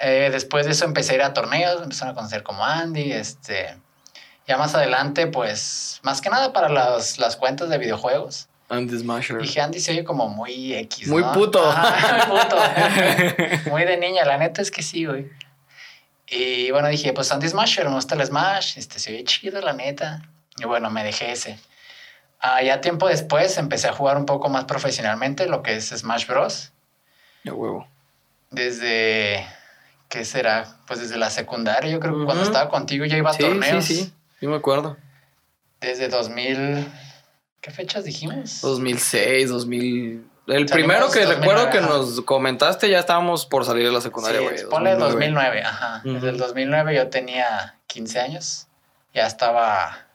Eh, 0.00 0.28
después 0.32 0.66
de 0.66 0.72
eso 0.72 0.84
empecé 0.84 1.12
a 1.12 1.14
ir 1.14 1.22
a 1.22 1.32
torneos, 1.32 1.80
empezaron 1.82 2.12
a 2.12 2.14
conocer 2.14 2.42
como 2.42 2.64
Andy, 2.64 3.12
este... 3.12 3.76
Ya 4.46 4.56
más 4.56 4.74
adelante, 4.74 5.26
pues, 5.26 6.00
más 6.02 6.22
que 6.22 6.30
nada 6.30 6.54
para 6.54 6.70
las, 6.70 7.18
las 7.18 7.36
cuentas 7.36 7.68
de 7.68 7.76
videojuegos. 7.76 8.48
Andy 8.70 8.98
Smasher. 8.98 9.42
Dije, 9.42 9.60
Andy 9.60 9.78
se 9.78 9.90
oye 9.92 10.04
como 10.04 10.28
muy 10.30 10.74
X, 10.74 11.06
Muy 11.08 11.20
¿no? 11.22 11.32
puto. 11.32 11.62
Ajá, 11.70 12.26
muy 12.26 12.40
puto. 12.40 12.56
muy 13.70 13.84
de 13.84 13.98
niña, 13.98 14.24
la 14.24 14.38
neta 14.38 14.62
es 14.62 14.70
que 14.70 14.82
sí, 14.82 15.04
güey. 15.04 15.28
Y 16.30 16.70
bueno, 16.70 16.88
dije, 16.88 17.12
pues 17.12 17.32
Andy 17.32 17.48
Smasher, 17.48 17.88
me 17.88 17.94
gusta 17.94 18.14
el 18.14 18.24
Smash, 18.26 18.76
este, 18.78 18.98
se 18.98 19.12
oye 19.14 19.24
chido, 19.24 19.60
la 19.60 19.72
neta. 19.72 20.22
Y 20.58 20.64
bueno, 20.66 20.90
me 20.90 21.02
dejé 21.04 21.32
ese. 21.32 21.58
Ah, 22.40 22.62
ya 22.62 22.80
tiempo 22.80 23.08
después 23.08 23.56
empecé 23.58 23.88
a 23.88 23.92
jugar 23.92 24.16
un 24.16 24.26
poco 24.26 24.48
más 24.48 24.64
profesionalmente 24.64 25.46
lo 25.46 25.62
que 25.62 25.76
es 25.76 25.88
Smash 25.88 26.26
Bros. 26.26 26.72
De 27.44 27.50
huevo. 27.52 27.88
Desde, 28.50 29.46
¿qué 30.08 30.24
será? 30.24 30.76
Pues 30.86 31.00
desde 31.00 31.16
la 31.16 31.30
secundaria, 31.30 31.90
yo 31.90 32.00
creo 32.00 32.18
que 32.18 32.24
cuando 32.24 32.42
Ujú. 32.42 32.52
estaba 32.52 32.70
contigo 32.70 33.04
ya 33.06 33.16
iba 33.16 33.30
a 33.30 33.34
Sí, 33.34 33.42
torneos. 33.42 33.84
sí, 33.84 33.96
sí. 33.96 34.12
Sí 34.40 34.46
me 34.46 34.56
acuerdo. 34.56 34.96
Desde 35.80 36.08
2000, 36.08 36.86
¿qué 37.60 37.70
fechas 37.70 38.04
dijimos? 38.04 38.60
2006, 38.60 39.48
2000... 39.50 40.27
El 40.48 40.66
Salimos 40.68 40.72
primero 40.72 41.10
que 41.10 41.20
2009, 41.24 41.40
recuerdo 41.40 41.70
que 41.70 41.78
ajá. 41.78 41.86
nos 41.88 42.20
comentaste 42.22 42.88
ya 42.90 42.98
estábamos 43.00 43.44
por 43.46 43.64
salir 43.66 43.84
de 43.86 43.92
la 43.92 44.00
secundaria, 44.00 44.40
Sí, 44.40 44.44
güey. 44.46 44.64
ponle 44.70 44.94
2009, 44.96 45.62
ajá. 45.62 46.00
Ujú. 46.04 46.14
Desde 46.14 46.30
el 46.30 46.38
2009 46.38 46.94
yo 46.96 47.08
tenía 47.08 47.76
15 47.86 48.20
años. 48.20 48.66
Ya 49.14 49.26
estaba 49.26 50.06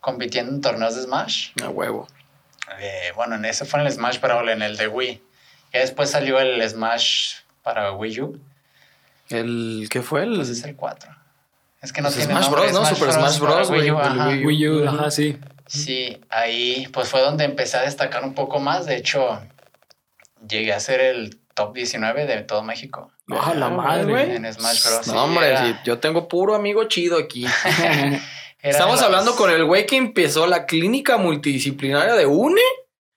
compitiendo 0.00 0.52
en 0.52 0.60
torneos 0.60 0.94
de 0.96 1.02
Smash. 1.02 1.50
A 1.62 1.68
huevo. 1.70 2.06
Eh, 2.80 3.12
bueno, 3.16 3.34
en 3.36 3.44
ese 3.46 3.64
fue 3.64 3.80
en 3.80 3.86
el 3.86 3.92
Smash 3.92 4.20
Brawl, 4.20 4.48
en 4.50 4.62
el 4.62 4.76
de 4.76 4.88
Wii. 4.88 5.22
Ya 5.72 5.80
después 5.80 6.10
salió 6.10 6.38
el 6.38 6.62
Smash 6.68 7.34
para 7.62 7.92
Wii 7.92 8.20
U. 8.20 8.40
¿El 9.28 9.88
qué 9.90 10.02
fue? 10.02 10.22
El, 10.24 10.36
Pues 10.36 10.48
es 10.50 10.64
el 10.64 10.76
4. 10.76 11.16
Es 11.82 11.92
que 11.92 12.02
no 12.02 12.08
Pues 12.08 12.16
tiene 12.18 12.32
Smash 12.34 12.44
nombre, 12.44 12.60
Bros, 12.62 12.72
¿no? 12.74 12.84
Super 12.86 13.12
Smash 13.12 13.38
para 13.40 13.54
Bros, 13.54 13.70
Wii 13.70 13.90
U, 13.90 13.98
ajá. 13.98 14.28
Wii 14.28 14.44
U. 14.44 14.48
Wii 14.48 14.68
U, 14.68 14.88
ajá, 14.88 15.10
sí. 15.10 15.38
Sí, 15.70 16.20
ahí 16.30 16.88
pues 16.92 17.08
fue 17.08 17.20
donde 17.20 17.44
empecé 17.44 17.76
a 17.76 17.82
destacar 17.82 18.24
un 18.24 18.34
poco 18.34 18.58
más. 18.58 18.86
De 18.86 18.96
hecho, 18.96 19.40
llegué 20.48 20.72
a 20.72 20.80
ser 20.80 21.00
el 21.00 21.38
top 21.54 21.74
19 21.74 22.26
de 22.26 22.42
todo 22.42 22.62
México 22.62 23.10
Ah, 23.30 23.52
la 23.54 23.66
Ah, 23.66 23.70
madre. 23.70 24.04
güey. 24.04 24.34
en 24.36 24.52
Smash 24.52 24.84
Bros. 24.84 25.06
No, 25.08 25.24
hombre, 25.24 25.48
era- 25.48 25.64
sí, 25.64 25.76
yo 25.84 25.98
tengo 26.00 26.26
puro 26.26 26.54
amigo 26.56 26.82
chido 26.84 27.18
aquí. 27.18 27.46
Estamos 28.62 28.96
los- 28.96 29.04
hablando 29.04 29.36
con 29.36 29.50
el 29.50 29.64
güey 29.64 29.86
que 29.86 29.96
empezó 29.96 30.46
la 30.48 30.66
clínica 30.66 31.16
multidisciplinaria 31.16 32.14
de 32.14 32.26
UNE 32.26 32.60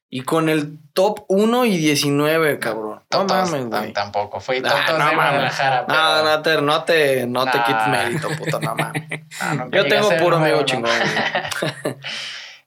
y 0.09 0.21
con 0.21 0.47
el 0.49 0.77
top 0.93 1.25
1 1.27 1.65
y 1.65 1.75
19, 1.77 2.59
cabrón. 2.59 3.01
No 3.11 3.25
mames, 3.25 3.51
tam- 3.65 3.69
güey. 3.69 3.93
Tampoco, 3.93 4.39
fui 4.39 4.57
Ah, 4.63 4.69
totos 4.69 4.99
no 4.99 5.09
de. 5.09 5.15
Guadalajara. 5.15 5.85
pero- 5.87 5.97
No, 5.99 6.23
no 6.23 6.41
te, 6.43 6.61
no 6.61 6.83
te, 6.83 7.25
no 7.27 7.45
te 7.45 7.57
Nah. 7.57 7.65
quites 7.65 7.87
mérito, 7.87 8.29
puto, 8.37 8.59
no 8.59 8.75
mames. 8.75 9.03
Yo 9.71 9.87
tengo 9.87 10.15
puro 10.17 10.37
amigo 10.37 10.61
chingón. 10.63 10.91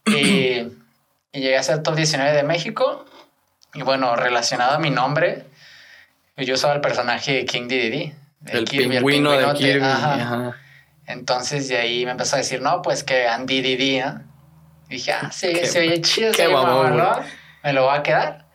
y, 0.06 0.68
y 1.32 1.40
llegué 1.40 1.56
a 1.56 1.62
ser 1.62 1.82
top 1.82 1.96
19 1.96 2.32
de 2.32 2.42
México. 2.42 3.04
Y 3.74 3.82
bueno, 3.82 4.16
relacionado 4.16 4.74
a 4.74 4.78
mi 4.78 4.90
nombre, 4.90 5.44
yo 6.36 6.54
usaba 6.54 6.74
el 6.74 6.80
personaje 6.80 7.32
de 7.34 7.44
King 7.44 7.68
Dedede. 7.68 8.14
El 8.46 8.64
pingüino 8.64 9.32
de 9.32 9.38
pingüinote, 9.38 9.58
Kirby. 9.58 9.84
ajá. 9.84 10.14
ajá. 10.14 10.56
Entonces 11.06 11.68
de 11.68 11.76
ahí 11.78 12.04
me 12.04 12.12
empezó 12.12 12.36
a 12.36 12.38
decir, 12.38 12.60
no, 12.62 12.82
pues 12.82 13.04
que 13.04 13.26
Andy 13.28 13.60
Didi, 13.62 14.00
¿no? 14.00 14.22
Y 14.88 14.94
dije, 14.94 15.12
ah, 15.12 15.30
sí, 15.32 15.52
Qué- 15.52 15.66
se 15.66 15.80
oye 15.80 16.00
chido, 16.00 16.30
qué 16.32 16.36
se 16.38 16.46
oye 16.46 16.54
mamón, 16.54 16.96
mamalón, 16.96 17.24
me 17.62 17.72
lo 17.72 17.84
va 17.86 17.96
a 17.96 18.02
quedar. 18.02 18.46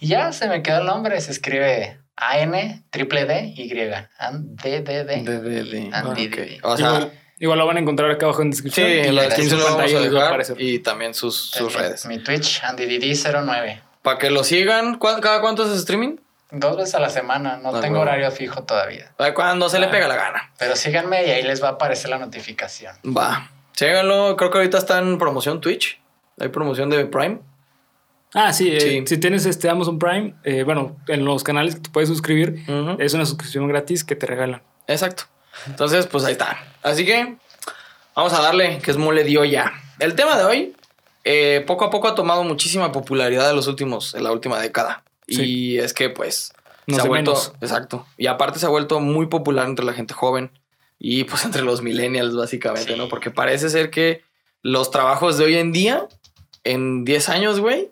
Y 0.00 0.08
ya 0.08 0.32
se 0.32 0.48
me 0.48 0.62
quedó 0.62 0.80
el 0.80 0.86
nombre, 0.86 1.20
se 1.20 1.30
escribe 1.30 2.00
A-N, 2.16 2.84
triple 2.90 3.26
D, 3.26 3.52
Y, 3.56 3.68
D, 3.68 3.84
D, 3.84 4.82
D, 4.82 5.04
De, 5.04 5.40
de, 5.40 5.64
de. 5.64 5.90
Andy 5.92 6.26
Ok. 6.26 6.34
Didi. 6.36 6.58
O 6.62 6.76
sea, 6.76 7.10
igual, 7.40 7.58
lo 7.58 7.66
van 7.66 7.78
a 7.78 7.80
encontrar 7.80 8.10
acá 8.10 8.26
abajo 8.26 8.42
en 8.42 8.52
sí, 8.52 8.62
descripción. 8.62 8.88
en 8.88 9.14
la 9.16 9.22
descripción 9.22 9.60
pantalla 9.60 10.00
les 10.00 10.14
va 10.14 10.22
a 10.24 10.28
aparecer. 10.28 10.60
y 10.60 10.78
también 10.78 11.12
sus, 11.14 11.50
sus 11.50 11.74
Mi- 11.74 11.80
redes. 11.82 12.06
Mi 12.06 12.18
Twitch, 12.22 12.62
Andy 12.62 12.86
Didi 12.86 13.14
09. 13.16 13.82
Para 14.02 14.18
que 14.18 14.30
lo 14.30 14.44
sigan, 14.44 14.98
¿cu- 14.98 15.20
¿cada 15.20 15.40
cuánto 15.40 15.64
es 15.64 15.72
streaming? 15.78 16.16
Dos 16.52 16.76
veces 16.76 16.94
a 16.94 17.00
la 17.00 17.10
semana, 17.10 17.58
no 17.58 17.74
Ah, 17.74 17.80
tengo 17.80 18.00
horario 18.00 18.30
fijo 18.30 18.62
todavía. 18.64 19.12
Cuando 19.34 19.68
se 19.68 19.78
le 19.78 19.86
Ah. 19.86 19.90
pega 19.90 20.08
la 20.08 20.16
gana. 20.16 20.52
Pero 20.58 20.74
síganme 20.76 21.24
y 21.26 21.30
ahí 21.30 21.42
les 21.42 21.62
va 21.62 21.68
a 21.68 21.72
aparecer 21.72 22.10
la 22.10 22.18
notificación. 22.18 22.94
Va. 23.04 23.50
Síganlo. 23.72 24.36
Creo 24.36 24.50
que 24.50 24.58
ahorita 24.58 24.78
está 24.78 24.98
en 24.98 25.16
promoción 25.18 25.60
Twitch. 25.60 26.00
Hay 26.40 26.48
promoción 26.48 26.90
de 26.90 27.04
Prime. 27.06 27.40
Ah, 28.34 28.52
sí, 28.52 28.70
eh, 28.72 28.80
Sí. 28.80 29.02
si 29.06 29.18
tienes 29.18 29.44
este 29.46 29.68
Amazon 29.68 29.98
Prime, 29.98 30.34
eh, 30.44 30.62
bueno, 30.62 30.96
en 31.08 31.24
los 31.24 31.42
canales 31.44 31.74
que 31.76 31.80
te 31.82 31.90
puedes 31.90 32.08
suscribir, 32.08 32.64
es 32.98 33.12
una 33.14 33.26
suscripción 33.26 33.66
gratis 33.68 34.04
que 34.04 34.14
te 34.16 34.26
regalan. 34.26 34.62
Exacto. 34.86 35.24
Entonces, 35.66 36.06
pues 36.06 36.24
ahí 36.24 36.32
está. 36.32 36.58
Así 36.82 37.04
que 37.04 37.36
vamos 38.14 38.32
a 38.32 38.40
darle, 38.42 38.78
que 38.78 38.90
es 38.90 38.96
mole 38.96 39.24
dio 39.24 39.44
ya. 39.44 39.72
El 39.98 40.14
tema 40.14 40.36
de 40.38 40.44
hoy, 40.44 40.76
eh, 41.24 41.62
poco 41.66 41.84
a 41.84 41.90
poco 41.90 42.08
ha 42.08 42.14
tomado 42.14 42.42
muchísima 42.44 42.92
popularidad 42.92 43.50
en 43.50 43.56
los 43.56 43.66
últimos, 43.66 44.14
en 44.14 44.24
la 44.24 44.32
última 44.32 44.58
década. 44.58 45.02
Sí. 45.28 45.42
Y 45.42 45.78
es 45.78 45.92
que, 45.92 46.10
pues, 46.10 46.52
No 46.86 46.96
se 46.96 47.02
ha 47.02 47.04
vuelto, 47.04 47.32
menos. 47.32 47.52
exacto. 47.60 48.06
Y 48.16 48.26
aparte 48.26 48.58
se 48.58 48.66
ha 48.66 48.70
vuelto 48.70 49.00
muy 49.00 49.26
popular 49.26 49.66
entre 49.66 49.84
la 49.84 49.92
gente 49.92 50.14
joven 50.14 50.50
y 50.98 51.24
pues 51.24 51.44
entre 51.44 51.62
los 51.62 51.82
millennials, 51.82 52.34
básicamente, 52.34 52.92
Sí. 52.92 52.98
¿no? 52.98 53.08
Porque 53.08 53.30
parece 53.30 53.68
ser 53.70 53.90
que 53.90 54.22
los 54.62 54.90
trabajos 54.90 55.38
de 55.38 55.44
hoy 55.44 55.56
en 55.56 55.72
día, 55.72 56.06
en 56.64 57.04
10 57.04 57.28
años, 57.28 57.60
güey, 57.60 57.90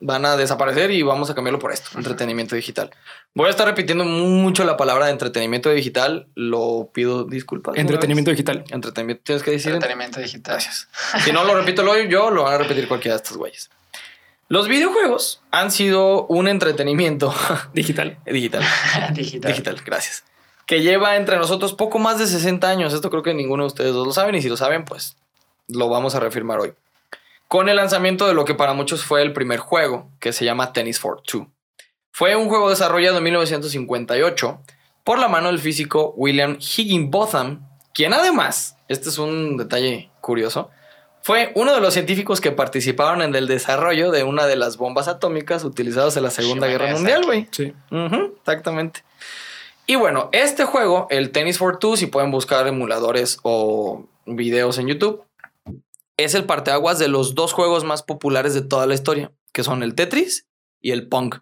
van 0.00 0.24
a 0.24 0.36
desaparecer 0.36 0.90
y 0.90 1.02
vamos 1.02 1.30
a 1.30 1.34
cambiarlo 1.34 1.58
por 1.58 1.72
esto, 1.72 1.90
entretenimiento 1.96 2.56
digital. 2.56 2.90
Voy 3.34 3.46
a 3.46 3.50
estar 3.50 3.66
repitiendo 3.66 4.04
mucho 4.04 4.64
la 4.64 4.76
palabra 4.76 5.06
de 5.06 5.12
entretenimiento 5.12 5.70
digital, 5.70 6.26
lo 6.34 6.90
pido 6.92 7.24
disculpas. 7.24 7.76
Entretenimiento 7.76 8.30
digital. 8.32 8.64
Entretenimiento, 8.70 9.22
tienes 9.24 9.42
que 9.44 9.52
decir. 9.52 9.72
Entretenimiento 9.72 10.18
digital. 10.20 10.54
Gracias. 10.54 10.88
Si 11.24 11.30
no 11.32 11.44
lo 11.44 11.54
repito 11.54 11.82
lo- 11.84 11.96
yo, 11.96 12.30
lo 12.30 12.42
van 12.42 12.54
a 12.54 12.58
repetir 12.58 12.88
cualquiera 12.88 13.16
de 13.16 13.22
estos 13.22 13.36
güeyes. 13.36 13.70
Los 14.48 14.66
videojuegos 14.66 15.42
han 15.52 15.70
sido 15.70 16.26
un 16.26 16.48
entretenimiento 16.48 17.32
Digital. 17.72 18.18
digital. 18.26 18.64
digital. 19.14 19.52
Digital, 19.52 19.80
gracias. 19.86 20.24
Que 20.66 20.82
lleva 20.82 21.14
entre 21.16 21.36
nosotros 21.36 21.72
poco 21.74 22.00
más 22.00 22.18
de 22.18 22.26
60 22.26 22.68
años. 22.68 22.92
Esto 22.92 23.10
creo 23.10 23.22
que 23.22 23.32
ninguno 23.32 23.62
de 23.62 23.68
ustedes 23.68 23.92
dos 23.92 24.06
lo 24.08 24.12
saben. 24.12 24.34
Y 24.34 24.42
si 24.42 24.48
lo 24.48 24.56
saben, 24.56 24.84
pues 24.84 25.16
lo 25.68 25.88
vamos 25.88 26.16
a 26.16 26.20
reafirmar 26.20 26.58
hoy. 26.58 26.72
Con 27.46 27.68
el 27.68 27.76
lanzamiento 27.76 28.26
de 28.26 28.34
lo 28.34 28.44
que 28.44 28.54
para 28.54 28.72
muchos 28.72 29.04
fue 29.04 29.22
el 29.22 29.32
primer 29.32 29.60
juego, 29.60 30.08
que 30.18 30.32
se 30.32 30.44
llama 30.44 30.72
Tennis 30.72 30.98
for 30.98 31.20
Two. 31.22 31.48
Fue 32.12 32.36
un 32.36 32.48
juego 32.48 32.70
desarrollado 32.70 33.18
en 33.18 33.24
1958 33.24 34.60
por 35.04 35.18
la 35.18 35.28
mano 35.28 35.48
del 35.48 35.58
físico 35.58 36.12
William 36.16 36.58
Higginbotham, 36.58 37.66
quien 37.94 38.12
además, 38.14 38.76
este 38.88 39.08
es 39.08 39.18
un 39.18 39.56
detalle 39.56 40.10
curioso, 40.20 40.70
fue 41.22 41.52
uno 41.54 41.74
de 41.74 41.80
los 41.80 41.92
científicos 41.92 42.40
que 42.40 42.50
participaron 42.50 43.20
en 43.20 43.34
el 43.34 43.46
desarrollo 43.46 44.10
de 44.10 44.24
una 44.24 44.46
de 44.46 44.56
las 44.56 44.78
bombas 44.78 45.06
atómicas 45.06 45.64
utilizadas 45.64 46.16
en 46.16 46.22
la 46.22 46.30
Segunda 46.30 46.66
Guerra. 46.66 46.92
Mundial, 46.92 47.24
güey. 47.24 47.46
Sí. 47.50 47.74
Exactamente. 48.38 49.04
Y 49.86 49.96
bueno, 49.96 50.30
este 50.32 50.64
juego, 50.64 51.08
el 51.10 51.30
Tennis 51.30 51.58
for 51.58 51.78
Two, 51.78 51.96
si 51.96 52.06
pueden 52.06 52.30
buscar 52.30 52.66
emuladores 52.66 53.38
o 53.42 54.06
videos 54.24 54.78
en 54.78 54.86
YouTube, 54.86 55.24
es 56.16 56.34
el 56.34 56.44
parteaguas 56.44 56.98
de 56.98 57.08
los 57.08 57.34
dos 57.34 57.52
juegos 57.52 57.84
más 57.84 58.02
populares 58.02 58.54
de 58.54 58.62
toda 58.62 58.86
la 58.86 58.94
historia, 58.94 59.32
que 59.52 59.64
son 59.64 59.82
el 59.82 59.94
Tetris 59.94 60.46
y 60.80 60.92
el 60.92 61.08
Pong. 61.08 61.34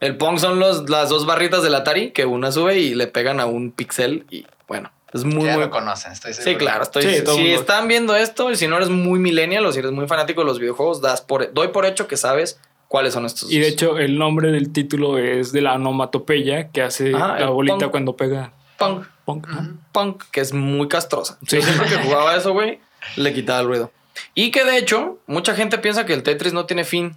El 0.00 0.16
Pong 0.16 0.38
son 0.38 0.58
los, 0.60 0.88
las 0.88 1.08
dos 1.08 1.26
barritas 1.26 1.62
del 1.62 1.74
Atari 1.74 2.10
que 2.12 2.24
una 2.24 2.52
sube 2.52 2.78
y 2.78 2.94
le 2.94 3.06
pegan 3.06 3.40
a 3.40 3.46
un 3.46 3.72
pixel 3.72 4.26
y 4.30 4.46
bueno, 4.68 4.90
es 5.12 5.24
muy, 5.24 5.44
ya 5.46 5.54
muy... 5.54 5.62
lo 5.64 5.70
conocen, 5.70 6.12
estoy 6.12 6.34
seguro. 6.34 6.52
Sí, 6.52 6.56
claro, 6.56 6.82
estoy, 6.82 7.02
Sí, 7.02 7.24
todo 7.24 7.34
si 7.36 7.42
mundo. 7.42 7.60
están 7.60 7.88
viendo 7.88 8.14
esto 8.14 8.50
y 8.50 8.56
si 8.56 8.68
no 8.68 8.76
eres 8.76 8.90
muy 8.90 9.18
millennial 9.18 9.64
o 9.66 9.72
si 9.72 9.78
eres 9.80 9.90
muy 9.92 10.06
fanático 10.06 10.42
de 10.42 10.46
los 10.46 10.58
videojuegos, 10.60 11.00
das 11.00 11.20
por, 11.20 11.52
doy 11.52 11.68
por 11.68 11.84
hecho 11.86 12.06
que 12.06 12.16
sabes 12.16 12.60
cuáles 12.86 13.14
son 13.14 13.26
estos. 13.26 13.50
Y 13.50 13.58
de 13.58 13.68
hecho, 13.68 13.98
el 13.98 14.18
nombre 14.18 14.52
del 14.52 14.72
título 14.72 15.18
es 15.18 15.52
de 15.52 15.62
la 15.62 15.74
onomatopeya 15.74 16.68
que 16.70 16.82
hace 16.82 17.14
Ajá, 17.14 17.38
la 17.40 17.50
bolita 17.50 17.78
pong. 17.78 17.90
cuando 17.90 18.16
pega. 18.16 18.52
Pong. 18.78 19.04
Pong. 19.24 19.44
Ajá. 19.48 19.60
Ujú. 19.60 19.70
punk, 19.92 20.24
que 20.30 20.40
es 20.40 20.52
muy 20.52 20.86
castrosa. 20.88 21.38
Sí. 21.46 21.56
Yo 21.56 21.62
siempre 21.62 21.88
que 21.88 21.96
jugaba 21.96 22.36
eso, 22.36 22.52
güey, 22.52 22.78
le 23.16 23.32
quitaba 23.34 23.60
el 23.60 23.66
ruido. 23.66 23.90
Y 24.34 24.50
que 24.50 24.64
de 24.64 24.78
hecho, 24.78 25.18
mucha 25.26 25.54
gente 25.54 25.78
piensa 25.78 26.06
que 26.06 26.12
el 26.14 26.22
Tetris 26.22 26.52
no 26.52 26.66
tiene 26.66 26.84
fin. 26.84 27.16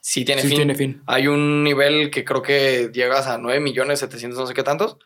Sí 0.00 0.24
tiene 0.24 0.42
Sí 0.42 0.48
fin. 0.48 0.56
tiene 0.56 0.74
fin. 0.74 1.02
Hay 1.06 1.26
un 1.28 1.62
nivel 1.62 2.10
que 2.10 2.24
creo 2.24 2.42
que 2.42 2.90
llegas 2.92 3.26
a 3.26 3.38
9 3.38 3.60
millones 3.60 3.98
700 4.00 4.38
no 4.38 4.46
sé 4.46 4.54
qué 4.54 4.62
tantos, 4.62 4.96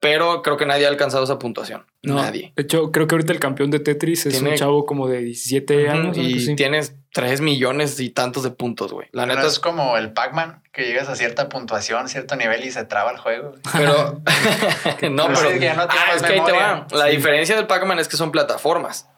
pero 0.00 0.42
creo 0.42 0.56
que 0.56 0.66
nadie 0.66 0.84
ha 0.86 0.88
alcanzado 0.90 1.24
esa 1.24 1.38
puntuación. 1.38 1.86
No, 2.02 2.16
Nadie. 2.16 2.52
De 2.56 2.62
hecho, 2.64 2.92
creo 2.92 3.06
que 3.06 3.14
ahorita 3.14 3.32
el 3.32 3.40
campeón 3.40 3.70
de 3.70 3.80
Tetris 3.80 4.26
es 4.26 4.34
Tiene- 4.34 4.50
un 4.50 4.56
chavo 4.56 4.84
como 4.84 5.08
de 5.08 5.20
17 5.22 5.88
años. 5.88 6.16
Y 6.18 6.54
tienes 6.56 6.94
3 7.14 7.40
millones 7.40 7.98
y 8.00 8.10
tantos 8.10 8.42
de 8.42 8.50
puntos, 8.50 8.92
güey. 8.92 9.08
La 9.12 9.22
Pero 9.24 9.36
neta 9.36 9.46
es 9.46 9.54
es 9.54 9.58
como 9.60 9.96
el 9.96 10.12
Pac-Man, 10.12 10.62
que 10.72 10.82
llegas 10.86 11.08
a 11.08 11.16
cierta 11.16 11.48
puntuación, 11.48 12.08
cierto 12.10 12.36
nivel 12.36 12.62
y 12.64 12.70
se 12.70 12.84
traba 12.84 13.10
el 13.12 13.16
juego. 13.18 13.54
Pero. 13.72 14.20
no, 15.10 15.26
Pero 15.26 15.38
pero. 15.38 15.50
sí, 15.50 15.58
que 15.58 15.64
ya 15.64 15.74
no 15.74 15.88
tiene 15.88 16.04
ah, 16.06 16.16
es 16.16 16.22
que 16.22 16.32
ahí 16.34 16.44
te 16.44 16.52
va. 16.52 16.86
La 16.92 17.06
Sí. 17.08 17.16
diferencia 17.16 17.56
del 17.56 17.66
Pac-Man 17.66 17.98
es 17.98 18.06
que 18.08 18.16
son 18.18 18.30
plataformas. 18.30 19.08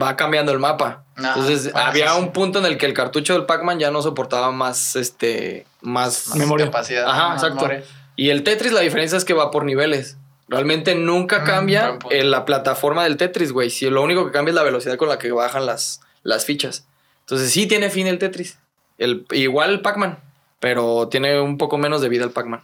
Va 0.00 0.16
cambiando 0.16 0.52
el 0.52 0.58
mapa. 0.58 1.04
Ah, 1.16 1.34
Entonces, 1.36 1.72
había 1.74 2.08
sí, 2.10 2.14
sí. 2.16 2.20
un 2.22 2.32
punto 2.32 2.58
en 2.60 2.66
el 2.66 2.78
que 2.78 2.86
el 2.86 2.94
cartucho 2.94 3.32
del 3.34 3.44
Pac-Man 3.46 3.78
ya 3.78 3.90
no 3.90 4.02
soportaba 4.02 4.50
más, 4.52 4.96
este. 4.96 5.66
Más. 5.80 6.28
Más 6.28 6.36
Memoria. 6.38 6.66
capacidad. 6.66 7.08
Ajá, 7.08 7.28
más 7.30 7.42
exacto. 7.42 7.56
memoria. 7.66 7.84
Y 8.16 8.30
el 8.30 8.42
Tetris, 8.44 8.72
la 8.72 8.80
diferencia 8.80 9.16
es 9.18 9.24
que 9.24 9.34
va 9.34 9.50
por 9.50 9.64
niveles. 9.64 10.16
Realmente 10.48 10.94
nunca 10.94 11.40
Mm, 11.40 11.44
cambia 11.44 11.98
eh, 12.10 12.24
la 12.24 12.44
plataforma 12.44 13.04
del 13.04 13.16
Tetris, 13.16 13.52
güey. 13.52 13.70
Si 13.70 13.88
lo 13.88 14.02
único 14.02 14.26
que 14.26 14.32
cambia 14.32 14.50
es 14.50 14.56
la 14.56 14.62
velocidad 14.62 14.96
con 14.96 15.08
la 15.08 15.18
que 15.18 15.32
bajan 15.32 15.64
las, 15.66 16.00
las 16.22 16.44
fichas. 16.44 16.86
Entonces, 17.20 17.50
sí 17.50 17.66
tiene 17.66 17.90
fin 17.90 18.06
el 18.06 18.18
Tetris. 18.18 18.58
El, 18.98 19.26
igual 19.30 19.70
el 19.70 19.80
Pac-Man, 19.80 20.18
pero 20.58 21.08
tiene 21.08 21.40
un 21.40 21.56
poco 21.58 21.78
menos 21.78 22.00
de 22.02 22.08
vida 22.08 22.24
el 22.24 22.30
Pac-Man. 22.30 22.62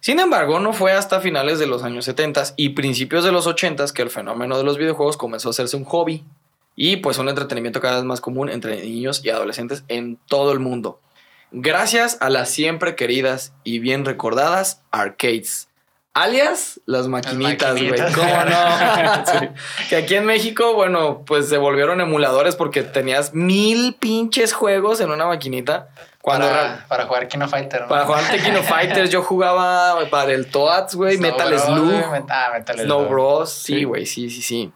Sin 0.00 0.20
embargo, 0.20 0.60
no 0.60 0.72
fue 0.72 0.92
hasta 0.92 1.20
finales 1.20 1.58
de 1.58 1.66
los 1.66 1.82
años 1.82 2.04
70 2.04 2.44
y 2.56 2.68
principios 2.70 3.24
de 3.24 3.32
los 3.32 3.48
80 3.48 3.84
que 3.92 4.02
el 4.02 4.10
fenómeno 4.10 4.56
de 4.56 4.62
los 4.62 4.78
videojuegos 4.78 5.16
comenzó 5.16 5.48
a 5.48 5.50
hacerse 5.50 5.76
un 5.76 5.84
hobby 5.84 6.22
y 6.80 6.98
pues 6.98 7.18
un 7.18 7.28
entretenimiento 7.28 7.80
cada 7.80 7.96
vez 7.96 8.04
más 8.04 8.20
común 8.20 8.48
entre 8.48 8.80
niños 8.82 9.20
y 9.24 9.30
adolescentes 9.30 9.82
en 9.88 10.16
todo 10.28 10.52
el 10.52 10.60
mundo. 10.60 11.00
Gracias 11.50 12.18
a 12.20 12.30
las 12.30 12.50
siempre 12.50 12.94
queridas 12.94 13.52
y 13.64 13.80
bien 13.80 14.04
recordadas 14.04 14.82
arcades, 14.92 15.68
alias 16.14 16.80
las 16.86 17.08
maquinitas, 17.08 17.72
güey. 17.74 18.00
¿Cómo 18.14 18.44
no? 18.44 19.50
Que 19.88 19.96
aquí 19.96 20.14
en 20.14 20.24
México, 20.24 20.74
bueno, 20.74 21.24
pues 21.26 21.48
se 21.48 21.56
volvieron 21.56 22.00
emuladores 22.00 22.54
porque 22.54 22.82
tenías 22.84 23.34
mil 23.34 23.94
pinches 23.98 24.52
juegos 24.52 25.00
en 25.00 25.10
una 25.10 25.26
maquinita. 25.26 25.88
Cuando 26.22 26.46
para, 26.46 26.62
ra- 26.76 26.86
para 26.86 27.06
jugar 27.06 27.26
Kino 27.26 27.48
Fighter. 27.48 27.82
¿no? 27.82 27.88
para 27.88 28.04
jugar 28.04 28.22
Tekken 28.30 28.62
Fighters 28.62 29.10
yo 29.10 29.22
jugaba 29.22 30.08
para 30.10 30.32
el 30.32 30.46
Toads, 30.50 30.94
güey, 30.94 31.16
Metal 31.18 31.48
Bros, 31.48 31.62
Slug, 31.62 32.26
ah, 32.28 32.50
Metal 32.52 32.78
Snow. 32.78 33.08
Bros. 33.08 33.50
Sí, 33.52 33.74
Sí. 33.78 33.84
güey, 33.84 34.06
sí, 34.06 34.28
sí, 34.30 34.42
sí. 34.42 34.72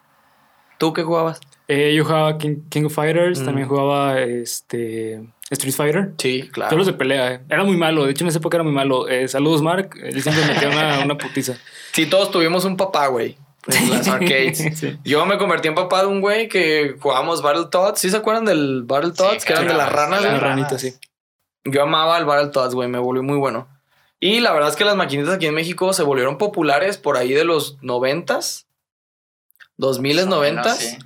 ¿Tú 0.78 0.92
qué 0.92 1.02
jugabas? 1.02 1.38
Eh, 1.74 1.94
yo 1.94 2.04
jugaba 2.04 2.36
King, 2.38 2.56
King 2.68 2.84
of 2.84 2.94
Fighters, 2.94 3.40
Mm. 3.40 3.44
también 3.44 3.68
jugaba 3.68 4.20
este 4.20 5.22
Street 5.50 5.74
Fighter. 5.74 6.12
Sí, 6.18 6.48
claro. 6.52 6.70
Todos 6.70 6.78
los 6.78 6.86
de 6.86 6.92
pelea, 6.94 7.32
eh. 7.34 7.40
Era 7.48 7.64
muy 7.64 7.76
malo. 7.76 8.04
De 8.04 8.10
hecho, 8.12 8.24
en 8.24 8.28
esa 8.28 8.38
época 8.38 8.56
era 8.58 8.64
muy 8.64 8.72
malo. 8.72 9.08
Eh, 9.08 9.28
saludos, 9.28 9.62
Mark. 9.62 9.90
Él 10.02 10.22
siempre 10.22 10.44
metía 10.46 10.68
una, 10.68 11.00
una 11.04 11.16
putiza. 11.18 11.54
Sí, 11.92 12.06
todos 12.06 12.30
tuvimos 12.30 12.64
un 12.64 12.76
papá, 12.76 13.06
güey. 13.06 13.36
En 13.68 13.90
las 13.90 14.08
arcades. 14.08 14.58
Sí. 14.78 14.98
Yo 15.04 15.24
me 15.24 15.38
convertí 15.38 15.68
en 15.68 15.74
papá 15.74 16.00
de 16.02 16.08
un 16.08 16.20
güey 16.20 16.48
que 16.48 16.96
jugábamos 17.00 17.42
Battletoads. 17.42 17.98
¿Sí 18.00 18.10
se 18.10 18.16
acuerdan 18.16 18.44
del 18.44 18.82
Battletoads? 18.84 19.42
Sí, 19.42 19.46
que 19.46 19.52
eran 19.52 19.68
de 19.68 19.74
las 19.74 19.90
ranas, 19.92 20.20
La 20.22 20.28
güey. 20.28 20.38
claro. 20.40 20.54
ranita, 20.56 20.78
sí. 20.78 20.94
Yo 21.64 21.82
amaba 21.84 22.18
el 22.18 22.24
Battletoads, 22.24 22.74
güey. 22.74 22.88
Me 22.88 22.98
volvió 22.98 23.22
muy 23.22 23.38
bueno. 23.38 23.68
Y 24.20 24.40
la 24.40 24.52
verdad 24.52 24.68
es 24.68 24.76
que 24.76 24.84
las 24.84 24.96
maquinitas 24.96 25.34
aquí 25.34 25.46
en 25.46 25.54
México 25.54 25.92
se 25.92 26.02
volvieron 26.02 26.38
populares 26.38 26.96
por 26.98 27.16
ahí 27.16 27.32
de 27.32 27.44
los 27.44 27.78
noventas. 27.82 28.66
2000 29.78 30.16
Más 30.16 30.24
o 30.24 30.26
menos, 30.26 30.36
noventas. 30.38 30.98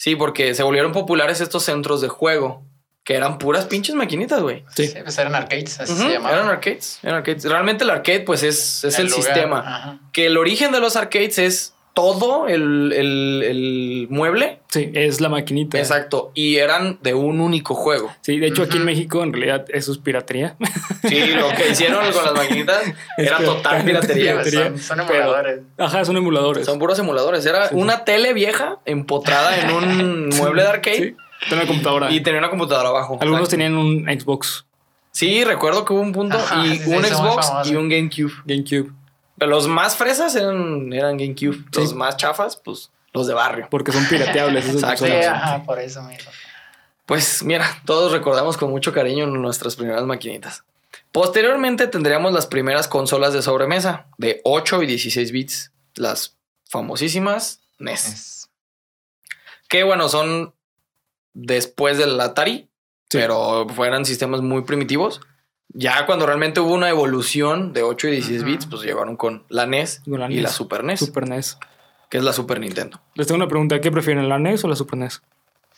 Sí. 0.00 0.16
Porque 0.16 0.54
se 0.54 0.62
volvieron 0.62 0.92
populares 0.92 1.40
estos 1.40 1.64
centros 1.64 2.00
de 2.00 2.08
juego. 2.08 2.64
Que 3.02 3.14
eran 3.16 3.38
puras 3.38 3.64
pinches 3.64 3.94
maquinitas, 3.94 4.40
güey. 4.42 4.64
Sí. 4.74 4.86
Sí, 4.86 4.98
pues 5.02 5.16
eran 5.18 5.34
arcades, 5.34 5.80
así 5.80 5.94
se 5.94 6.08
llamaban. 6.10 6.38
Eran 6.38 6.48
arcades, 6.50 6.98
eran 7.02 7.16
arcades. 7.16 7.44
Realmente 7.44 7.84
el 7.84 7.90
arcade, 7.90 8.20
pues, 8.20 8.42
es, 8.42 8.84
es 8.84 8.98
el, 8.98 9.06
lugar, 9.06 9.22
sistema. 9.22 9.58
ajá. 9.60 9.98
Que 10.12 10.26
el 10.26 10.36
origen 10.36 10.70
de 10.70 10.80
los 10.80 10.96
arcades 10.96 11.38
es 11.38 11.72
todo 12.00 12.46
el, 12.48 12.92
el- 12.92 13.42
el 13.44 14.06
mueble. 14.10 14.60
Sí, 14.68 14.90
es 14.94 15.20
la 15.20 15.28
maquinita. 15.28 15.78
Exacto. 15.78 16.30
Y 16.34 16.56
eran 16.56 16.98
de 17.02 17.14
un 17.14 17.40
único 17.40 17.74
juego. 17.74 18.10
Sí, 18.20 18.38
de 18.38 18.46
hecho, 18.48 18.62
aquí 18.62 18.76
en. 18.76 18.84
México, 18.84 19.22
en 19.22 19.32
realidad, 19.32 19.64
eso 19.68 19.92
es 19.92 19.98
piratería. 19.98 20.56
Sí, 21.08 21.18
lo 21.34 21.48
que 21.50 21.70
hicieron 21.70 22.04
con 22.12 22.24
las 22.24 22.34
maquinitas 22.34 22.82
era 23.18 23.38
Es 23.38 23.44
total 23.44 23.84
piratería. 23.84 24.42
son, 24.78 24.98
pero- 25.06 25.22
emuladores. 25.22 25.60
Ajá, 25.78 26.04
son 26.04 26.16
emuladores. 26.16 26.66
Son 26.66 26.78
puros 26.78 26.98
emuladores. 26.98 27.44
Era 27.46 27.68
Sí, 27.68 27.74
sí. 27.74 27.80
una 27.80 28.04
tele 28.04 28.32
vieja 28.32 28.78
empotrada 28.84 29.58
en 29.60 29.70
un 29.70 30.28
mueble 30.36 30.62
de 30.62 30.68
arcade 30.68 30.96
Sí, 30.96 31.16
tiene 31.48 31.62
una 31.62 31.66
computadora. 31.66 32.10
y 32.12 32.20
tenía 32.20 32.38
una 32.38 32.50
computadora 32.50 32.88
abajo. 32.90 33.18
Algunos 33.20 33.44
Exacto. 33.48 33.50
tenían 33.64 33.76
un 33.76 34.04
Xbox, 34.20 34.66
Sí, 35.12 35.42
recuerdo 35.42 35.84
que 35.84 35.92
hubo 35.92 36.02
un 36.02 36.12
punto 36.12 36.36
Ajá, 36.36 36.64
y 36.64 36.70
un 36.86 37.02
Xbox 37.04 37.50
y 37.68 37.74
un 37.74 37.88
GameCube. 37.88 38.30
GameCube, 38.46 38.92
los 39.40 39.66
más 39.68 39.96
fresas 39.96 40.34
eran, 40.36 40.92
eran 40.92 41.16
GameCube. 41.16 41.56
Sí. 41.72 41.80
Los 41.80 41.94
más 41.94 42.16
chafas, 42.16 42.56
pues 42.56 42.90
los 43.12 43.26
de 43.26 43.34
barrio. 43.34 43.68
porque 43.70 43.92
son 43.92 44.04
pirateables. 44.06 44.64
esas 44.64 44.74
Exacto. 44.76 45.04
Sí, 45.06 45.10
consolas. 45.12 45.42
ajá, 45.42 45.62
por 45.64 45.78
eso 45.80 46.02
mismo. 46.02 46.30
Pues 47.06 47.42
mira, 47.42 47.66
todos 47.84 48.12
recordamos 48.12 48.56
con 48.56 48.70
mucho 48.70 48.92
cariño 48.92 49.26
nuestras 49.26 49.74
primeras 49.76 50.04
maquinitas. 50.04 50.62
Posteriormente 51.12 51.88
tendríamos 51.88 52.32
las 52.32 52.46
primeras 52.46 52.86
consolas 52.86 53.32
de 53.32 53.42
sobremesa 53.42 54.06
de 54.16 54.40
8 54.44 54.82
y 54.82 54.86
16 54.86 55.32
bits, 55.32 55.72
las 55.96 56.36
famosísimas 56.68 57.60
NES, 57.80 58.06
Es- 58.06 58.50
que 59.68 59.82
bueno, 59.82 60.08
son 60.08 60.54
después 61.32 61.98
del 61.98 62.20
Atari, 62.20 62.68
Sí. 63.10 63.18
pero 63.18 63.66
fueran 63.74 64.04
sistemas 64.04 64.40
muy 64.40 64.62
primitivos. 64.62 65.20
Ya 65.72 66.04
cuando 66.06 66.26
realmente 66.26 66.60
hubo 66.60 66.74
una 66.74 66.88
evolución 66.88 67.72
de 67.72 67.82
8 67.82 68.08
y 68.08 68.10
16 68.12 68.42
Ujú. 68.42 68.50
bits, 68.50 68.66
pues 68.66 68.82
llegaron 68.82 69.16
con 69.16 69.44
la 69.48 69.66
NES 69.66 70.02
Con 70.04 70.18
la 70.20 70.26
y 70.26 70.34
NES. 70.34 70.42
la 70.42 70.48
Super 70.50 70.82
NES, 70.84 71.00
Super 71.00 71.28
NES. 71.28 71.58
que 72.08 72.18
es 72.18 72.24
la 72.24 72.32
Super 72.32 72.58
Nintendo. 72.60 73.00
Les 73.14 73.26
tengo 73.28 73.36
una 73.36 73.46
pregunta. 73.48 73.80
¿Qué 73.80 73.90
prefieren, 73.92 74.28
la 74.28 74.38
NES 74.38 74.64
o 74.64 74.68
la 74.68 74.74
Super 74.76 74.98
NES? 74.98 75.22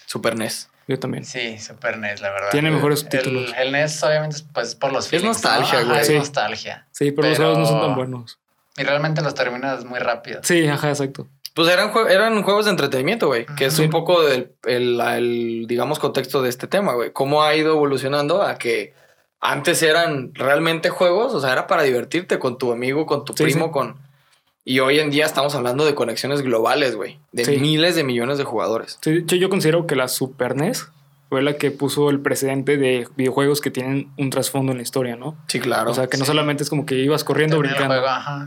Super 0.07 0.37
NES. 0.37 0.71
Yo 0.89 0.99
también. 0.99 1.25
Sí, 1.25 1.59
Super 1.59 1.99
NES, 1.99 2.21
la 2.23 2.31
verdad. 2.31 2.49
Tiene 2.51 2.71
mejores 2.71 3.03
El- 3.03 3.09
títulos. 3.11 3.53
El, 3.57 3.71
NES, 3.73 4.03
obviamente, 4.03 4.37
es 4.37 4.43
pues, 4.43 4.75
por 4.75 4.93
los 4.93 5.05
Es 5.05 5.11
feelings, 5.11 5.43
nostalgia, 5.43 5.81
¿no? 5.81 5.87
güey. 5.87 5.97
Ajá, 5.99 6.05
Sí. 6.05 6.13
Es 6.15 6.19
nostalgia. 6.19 6.87
Sí, 6.91 7.13
pero, 7.13 7.29
los 7.29 7.37
juegos 7.37 7.59
no 7.59 7.67
son 7.67 7.81
tan 7.83 7.95
buenos. 7.95 8.39
Y 8.79 8.83
realmente 8.85 9.21
los 9.23 9.35
terminas 9.35 9.85
muy 9.85 9.99
rápido. 9.99 10.41
Sí, 10.43 10.67
ajá, 10.67 10.89
exacto. 10.89 11.29
Pues 11.55 11.69
eran, 11.69 11.93
jue- 11.93 12.09
eran 12.11 12.43
juegos 12.43 12.65
de 12.65 12.71
entretenimiento, 12.71 13.27
güey. 13.27 13.45
Que 13.45 13.67
es 13.67 13.75
Sí. 13.75 13.83
un 13.83 13.91
poco 13.91 14.23
del, 14.23 14.53
el, 14.65 14.99
el, 15.01 15.67
digamos, 15.69 15.99
contexto 15.99 16.41
de 16.41 16.49
este 16.49 16.67
tema, 16.67 16.95
güey. 16.95 17.13
Cómo 17.13 17.43
ha 17.43 17.55
ido 17.55 17.73
evolucionando 17.75 18.43
a 18.43 18.57
que 18.57 18.95
antes 19.43 19.83
eran 19.83 20.33
realmente 20.35 20.89
juegos, 20.89 21.35
o 21.35 21.41
sea, 21.41 21.53
era 21.53 21.67
para 21.67 21.83
divertirte 21.83 22.39
con 22.39 22.57
tu 22.59 22.73
amigo, 22.73 23.05
con 23.05 23.25
tu 23.25 23.35
Sí, 23.35 23.43
primo, 23.45 23.67
sí. 23.67 23.71
con... 23.73 23.97
Y 24.65 24.79
hoy 24.79 25.01
en 25.01 25.11
día 25.11 25.27
estamos 25.27 25.57
hablando 25.57 25.85
de 25.85 25.97
conexiones 25.97 26.41
globales, 26.43 26.95
güey. 26.95 27.19
De 27.33 27.45
Sí. 27.45 27.59
miles 27.59 27.97
de 27.97 28.05
millones 28.05 28.39
de 28.39 28.45
jugadores. 28.45 28.99
Sí, 29.03 29.11
de 29.11 29.19
hecho, 29.19 29.35
yo 29.37 29.51
considero 29.51 29.89
que 29.89 29.97
la 29.97 30.07
Super 30.07 30.55
NES 30.55 30.87
fue 31.29 31.43
la 31.43 31.55
que 31.57 31.73
puso 31.73 32.11
el 32.11 32.21
precedente 32.21 32.77
de 32.77 33.09
videojuegos 33.17 33.61
que 33.61 33.73
tienen 33.73 34.13
un 34.17 34.31
trasfondo 34.31 34.71
en 34.71 34.79
la 34.79 34.83
historia, 34.85 35.17
¿no? 35.17 35.35
Sí, 35.49 35.59
claro. 35.59 35.91
o 35.91 35.95
sea, 35.95 36.07
que 36.07 36.17
no 36.19 36.25
sí. 36.25 36.29
solamente 36.31 36.63
es 36.63 36.71
como 36.71 36.87
que 36.87 36.95
ibas 36.95 37.25
corriendo, 37.25 37.59
brincando, 37.59 37.95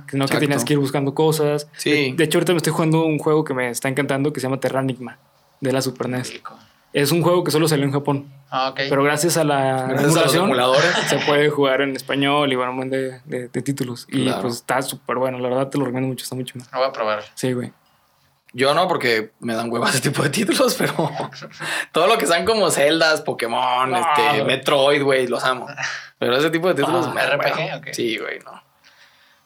sino 0.10 0.26
que 0.28 0.38
tenías 0.38 0.64
que 0.64 0.74
ir 0.74 0.80
buscando 0.80 1.14
cosas. 1.14 1.68
Sí. 1.76 2.12
De, 2.12 2.14
de 2.16 2.24
hecho, 2.24 2.38
ahorita 2.38 2.54
me 2.54 2.58
estoy 2.58 2.72
jugando 2.72 3.04
un 3.04 3.18
juego 3.20 3.44
que 3.44 3.54
me 3.54 3.70
está 3.70 3.90
encantando 3.90 4.32
que 4.32 4.40
se 4.40 4.46
llama 4.48 4.62
Terranigma, 4.62 5.20
de 5.60 5.74
la 5.74 5.82
Super 5.82 6.08
NES. 6.08 6.32
Rico. 6.32 6.58
Es 6.96 7.12
un 7.12 7.22
juego 7.22 7.44
que 7.44 7.52
solo 7.52 7.68
salió 7.68 7.84
en 7.86 7.92
Japón, 7.92 8.32
Ah, 8.50 8.70
ok. 8.70 8.80
pero 8.88 9.04
gracias 9.04 9.36
a 9.36 9.44
la 9.44 9.82
emulación 10.00 10.50
se 11.10 11.18
puede 11.20 11.50
jugar 11.50 11.82
en 11.82 11.94
español 11.96 12.52
y 12.54 12.56
bueno, 12.56 12.72
un 12.72 12.78
buen 12.78 12.90
de, 12.90 13.20
de- 13.26 13.50
de 13.50 13.62
títulos. 13.62 14.08
Y 14.10 14.24
Claro. 14.24 14.44
pues 14.44 14.54
está 14.56 14.82
súper 14.82 15.18
bueno, 15.18 15.38
la 15.40 15.50
verdad 15.50 15.68
te 15.68 15.78
lo 15.78 15.84
recomiendo 15.84 16.08
mucho, 16.08 16.24
está 16.24 16.36
mucho. 16.36 16.58
Lo 16.72 16.80
voy 16.80 16.88
a 16.88 16.92
probar. 16.94 17.24
Sí, 17.34 17.52
güey. 17.52 17.74
Yo 18.54 18.74
no, 18.74 18.88
porque 18.88 19.32
me 19.42 19.54
dan 19.54 19.70
huevas 19.70 19.90
ese 19.96 20.10
tipo 20.10 20.24
de 20.24 20.30
títulos, 20.30 20.74
pero 20.80 20.94
todo 21.92 22.08
lo 22.08 22.18
que 22.18 22.26
sean 22.28 22.46
como 22.46 22.72
Zeldas, 22.72 23.20
Pokémon, 23.22 23.92
No. 23.92 23.98
este, 23.98 24.46
Metroid, 24.46 25.04
güey, 25.04 25.28
los 25.28 25.44
amo. 25.44 25.68
Pero 26.18 26.38
ese 26.38 26.50
tipo 26.50 26.70
de 26.70 26.76
títulos 26.76 27.08
Ah, 27.08 27.14
me 27.14 27.22
dan 27.22 27.38
RPG, 27.38 27.58
hueva. 27.58 27.78
ok. 27.78 27.88
Sí, 27.92 28.18
güey, 28.18 28.40
no. 28.40 28.64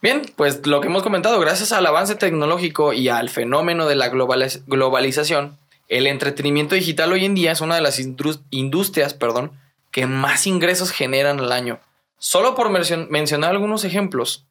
Bien, 0.03 0.21
pues 0.35 0.65
lo 0.67 0.79
que 0.81 0.87
hemos 0.87 1.01
comentado, 1.01 1.39
gracias 1.39 1.71
al 1.71 1.85
avance 1.87 2.13
tecnológico 2.13 2.93
y 2.93 3.09
al 3.09 3.29
fenómeno 3.29 3.87
de 3.87 3.95
la 3.95 4.11
globaliz- 4.11 4.61
globalización, 4.67 5.57
el 5.89 6.07
entretenimiento 6.07 6.75
digital 6.75 7.11
hoy 7.11 7.25
en 7.25 7.35
día 7.35 7.51
es 7.51 7.61
una 7.61 7.75
de 7.75 7.81
las 7.81 7.99
indus- 7.99 8.41
industrias, 8.51 9.13
perdón, 9.13 9.51
que 9.91 10.05
más 10.05 10.47
ingresos 10.47 10.91
generan 10.91 11.39
al 11.39 11.51
año. 11.51 11.79
Solo 12.17 12.55
por 12.55 12.69
mencio- 12.69 13.07
mencionar 13.09 13.51
algunos 13.51 13.83
ejemplos, 13.83 14.45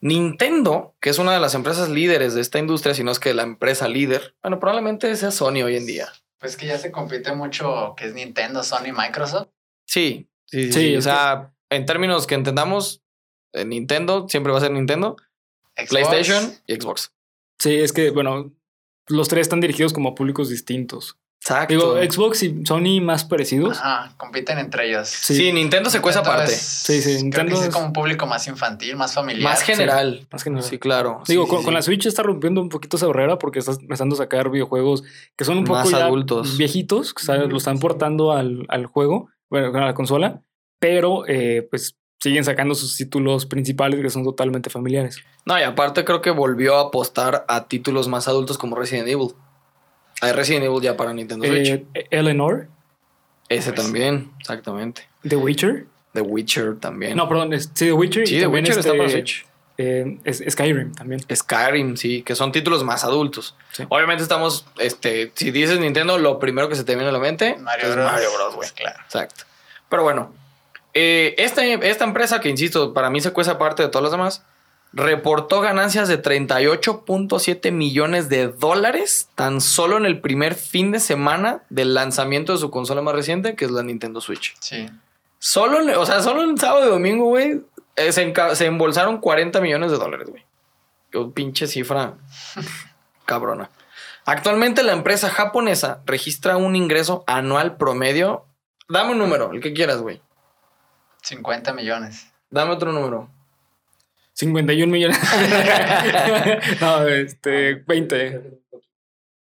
Nintendo, 0.00 0.94
que 1.00 1.10
es 1.10 1.18
una 1.18 1.32
de 1.32 1.40
las 1.40 1.54
empresas 1.54 1.88
líderes 1.88 2.34
de 2.34 2.40
esta 2.42 2.58
industria, 2.58 2.94
si 2.94 3.02
no 3.02 3.10
es 3.10 3.18
que 3.18 3.32
la 3.34 3.42
empresa 3.42 3.88
líder, 3.88 4.34
bueno, 4.42 4.60
probablemente 4.60 5.14
sea 5.16 5.30
Sony 5.30 5.62
hoy 5.64 5.76
en 5.76 5.86
día. 5.86 6.08
Pues 6.38 6.56
que 6.56 6.66
ya 6.66 6.78
se 6.78 6.90
compite 6.92 7.34
mucho 7.34 7.94
que 7.96 8.06
es 8.06 8.14
Nintendo, 8.14 8.62
Sony, 8.62 8.92
Microsoft. 8.94 9.48
Sí, 9.86 10.28
sí, 10.44 10.64
sí. 10.64 10.72
Sí, 10.72 10.80
sí. 10.90 10.96
O 10.96 11.02
sea, 11.02 11.52
en 11.70 11.86
términos 11.86 12.26
que 12.26 12.34
entendamos, 12.34 13.02
eh, 13.52 13.64
Nintendo 13.64 14.26
siempre 14.28 14.52
va 14.52 14.58
a 14.58 14.60
ser 14.60 14.70
Nintendo, 14.72 15.16
Xbox. 15.76 15.88
PlayStation 15.88 16.54
y 16.66 16.74
Xbox. 16.74 17.12
Sí, 17.58 17.74
es 17.76 17.92
que, 17.92 18.10
bueno, 18.10 18.52
los 19.08 19.28
tres 19.28 19.42
están 19.42 19.60
dirigidos 19.60 19.92
como 19.92 20.10
a 20.10 20.14
públicos 20.14 20.48
distintos. 20.48 21.18
Exacto. 21.40 21.74
Digo, 21.74 21.94
Xbox 22.12 22.42
y 22.42 22.66
Sony 22.66 23.00
más 23.00 23.24
parecidos. 23.24 23.78
Ajá, 23.78 24.14
compiten 24.16 24.58
entre 24.58 24.88
ellos. 24.88 25.06
Sí. 25.08 25.36
Sí, 25.36 25.52
Nintendo 25.52 25.90
se 25.90 26.00
Nintendo 26.00 26.30
aparte. 26.30 26.52
es- 26.52 26.60
Sí, 26.60 27.00
sí, 27.00 27.10
creo 27.10 27.22
Nintendo 27.22 27.52
que 27.54 27.60
sí 27.62 27.68
es- 27.68 27.72
como 27.74 27.86
un 27.86 27.92
público 27.92 28.26
más 28.26 28.48
infantil, 28.48 28.96
más 28.96 29.14
familiar. 29.14 29.44
Más 29.52 29.62
general. 29.62 30.26
Más 30.32 30.42
que 30.42 30.50
nada. 30.50 30.62
Sí, 30.62 30.78
claro. 30.78 31.22
Digo, 31.28 31.44
Sí, 31.44 31.50
con, 31.50 31.58
sí, 31.60 31.64
con 31.66 31.72
sí. 31.72 31.76
la 31.76 31.82
Switch 31.82 32.06
está 32.06 32.24
rompiendo 32.24 32.60
un 32.60 32.68
poquito 32.68 32.96
esa 32.96 33.06
barrera 33.06 33.38
porque 33.38 33.60
está 33.60 33.72
empezando 33.72 34.14
a 34.16 34.18
sacar 34.18 34.50
videojuegos 34.50 35.04
que 35.36 35.44
son 35.44 35.58
un 35.58 35.64
poco 35.64 35.78
Más 35.80 35.90
ya 35.90 36.06
adultos. 36.06 36.58
viejitos, 36.58 37.14
que 37.14 37.20
está- 37.20 37.36
lo 37.36 37.56
están 37.56 37.78
portando 37.78 38.32
al, 38.32 38.64
al 38.68 38.86
juego, 38.86 39.28
bueno, 39.48 39.68
a 39.78 39.86
la 39.86 39.94
consola, 39.94 40.42
pero 40.80 41.28
eh, 41.28 41.64
pues 41.70 41.96
siguen 42.18 42.44
sacando 42.44 42.74
sus 42.74 42.96
títulos 42.96 43.46
principales 43.46 44.00
que 44.00 44.10
son 44.10 44.24
totalmente 44.24 44.70
familiares. 44.70 45.18
No, 45.44 45.58
y 45.58 45.62
aparte 45.62 46.04
creo 46.04 46.22
que 46.22 46.30
volvió 46.30 46.76
a 46.76 46.82
apostar 46.82 47.44
a 47.48 47.64
títulos 47.68 48.08
más 48.08 48.26
adultos 48.28 48.58
como 48.58 48.76
Resident 48.76 49.08
Evil. 49.08 49.28
Hay 50.22 50.32
Resident 50.32 50.64
Evil 50.64 50.80
ya 50.80 50.96
para 50.96 51.12
Nintendo 51.12 51.46
Switch. 51.46 51.68
Eh, 51.94 52.06
Eleanor, 52.10 52.68
Ese 53.48 53.72
pues- 53.72 53.84
también, 53.84 54.32
exactamente. 54.40 55.02
The 55.28 55.36
Witcher. 55.36 55.86
The 56.14 56.22
Witcher 56.22 56.76
también. 56.80 57.16
No, 57.16 57.28
perdón, 57.28 57.52
es- 57.52 57.70
sí, 57.74 57.84
The 57.86 57.92
Witcher. 57.92 58.26
sí, 58.26 58.34
y 58.34 58.38
The 58.38 58.44
también 58.44 58.64
Witcher 58.64 58.78
está 58.78 58.90
este, 58.90 58.98
para 58.98 59.10
Switch. 59.10 59.46
eh, 59.78 60.18
es- 60.24 60.42
Skyrim 60.50 60.92
también. 60.94 61.20
Skyrim, 61.32 61.96
sí, 61.98 62.22
que 62.22 62.34
son 62.34 62.50
títulos 62.50 62.82
más 62.82 63.04
adultos. 63.04 63.54
Sí. 63.72 63.84
Obviamente 63.90 64.22
estamos, 64.22 64.64
este, 64.78 65.30
si 65.34 65.50
dices 65.50 65.78
Nintendo, 65.78 66.16
lo 66.16 66.38
primero 66.38 66.68
que 66.70 66.74
se 66.76 66.84
te 66.84 66.94
viene 66.94 67.10
a 67.10 67.12
la 67.12 67.18
mente 67.18 67.56
Mario 67.60 67.88
es 67.88 67.94
Bros. 67.94 68.10
Mario 68.10 68.28
Bros, 68.34 68.54
güey. 68.56 68.70
Claro. 68.70 68.98
Exacto. 69.04 69.44
Pero 69.90 70.02
bueno, 70.02 70.32
eh, 70.98 71.34
esta, 71.36 71.62
esta 71.62 72.04
empresa 72.04 72.40
que, 72.40 72.48
insisto, 72.48 72.94
para 72.94 73.10
mí 73.10 73.20
se 73.20 73.30
cuesta 73.30 73.52
aparte 73.52 73.82
de 73.82 73.90
todas 73.90 74.04
las 74.04 74.12
demás, 74.12 74.42
reportó 74.94 75.60
ganancias 75.60 76.08
de 76.08 76.22
38.7 76.22 77.70
millones 77.70 78.30
de 78.30 78.48
dólares 78.48 79.28
tan 79.34 79.60
solo 79.60 79.98
en 79.98 80.06
el 80.06 80.22
primer 80.22 80.54
fin 80.54 80.92
de 80.92 81.00
semana 81.00 81.64
del 81.68 81.92
lanzamiento 81.92 82.52
de 82.52 82.58
su 82.58 82.70
consola 82.70 83.02
más 83.02 83.14
reciente, 83.14 83.56
que 83.56 83.66
es 83.66 83.70
la 83.70 83.82
Nintendo 83.82 84.22
Switch. 84.22 84.56
Sí. 84.60 84.88
Solo, 85.38 86.00
o 86.00 86.06
sea, 86.06 86.22
solo 86.22 86.42
en 86.42 86.56
sábado 86.56 86.86
y 86.86 86.88
domingo, 86.88 87.26
güey, 87.26 87.60
eh, 87.96 88.12
se, 88.12 88.32
se 88.54 88.64
embolsaron 88.64 89.18
40 89.18 89.60
millones 89.60 89.90
de 89.90 89.98
dólares, 89.98 90.30
güey. 90.30 90.46
Qué 91.10 91.20
pinche 91.34 91.66
cifra 91.66 92.14
cabrona. 93.26 93.68
Actualmente 94.24 94.82
la 94.82 94.92
empresa 94.92 95.28
japonesa 95.28 96.00
registra 96.06 96.56
un 96.56 96.74
ingreso 96.74 97.22
anual 97.26 97.76
promedio. 97.76 98.46
Dame 98.88 99.12
un 99.12 99.18
número, 99.18 99.52
el 99.52 99.60
que 99.60 99.74
quieras, 99.74 100.00
güey. 100.00 100.22
50 101.26 101.72
millones. 101.72 102.26
Dame 102.50 102.72
otro 102.72 102.92
número. 102.92 103.28
51 104.34 104.92
millones. 104.92 105.18
no, 106.80 107.06
este, 107.08 107.74
20. 107.86 108.60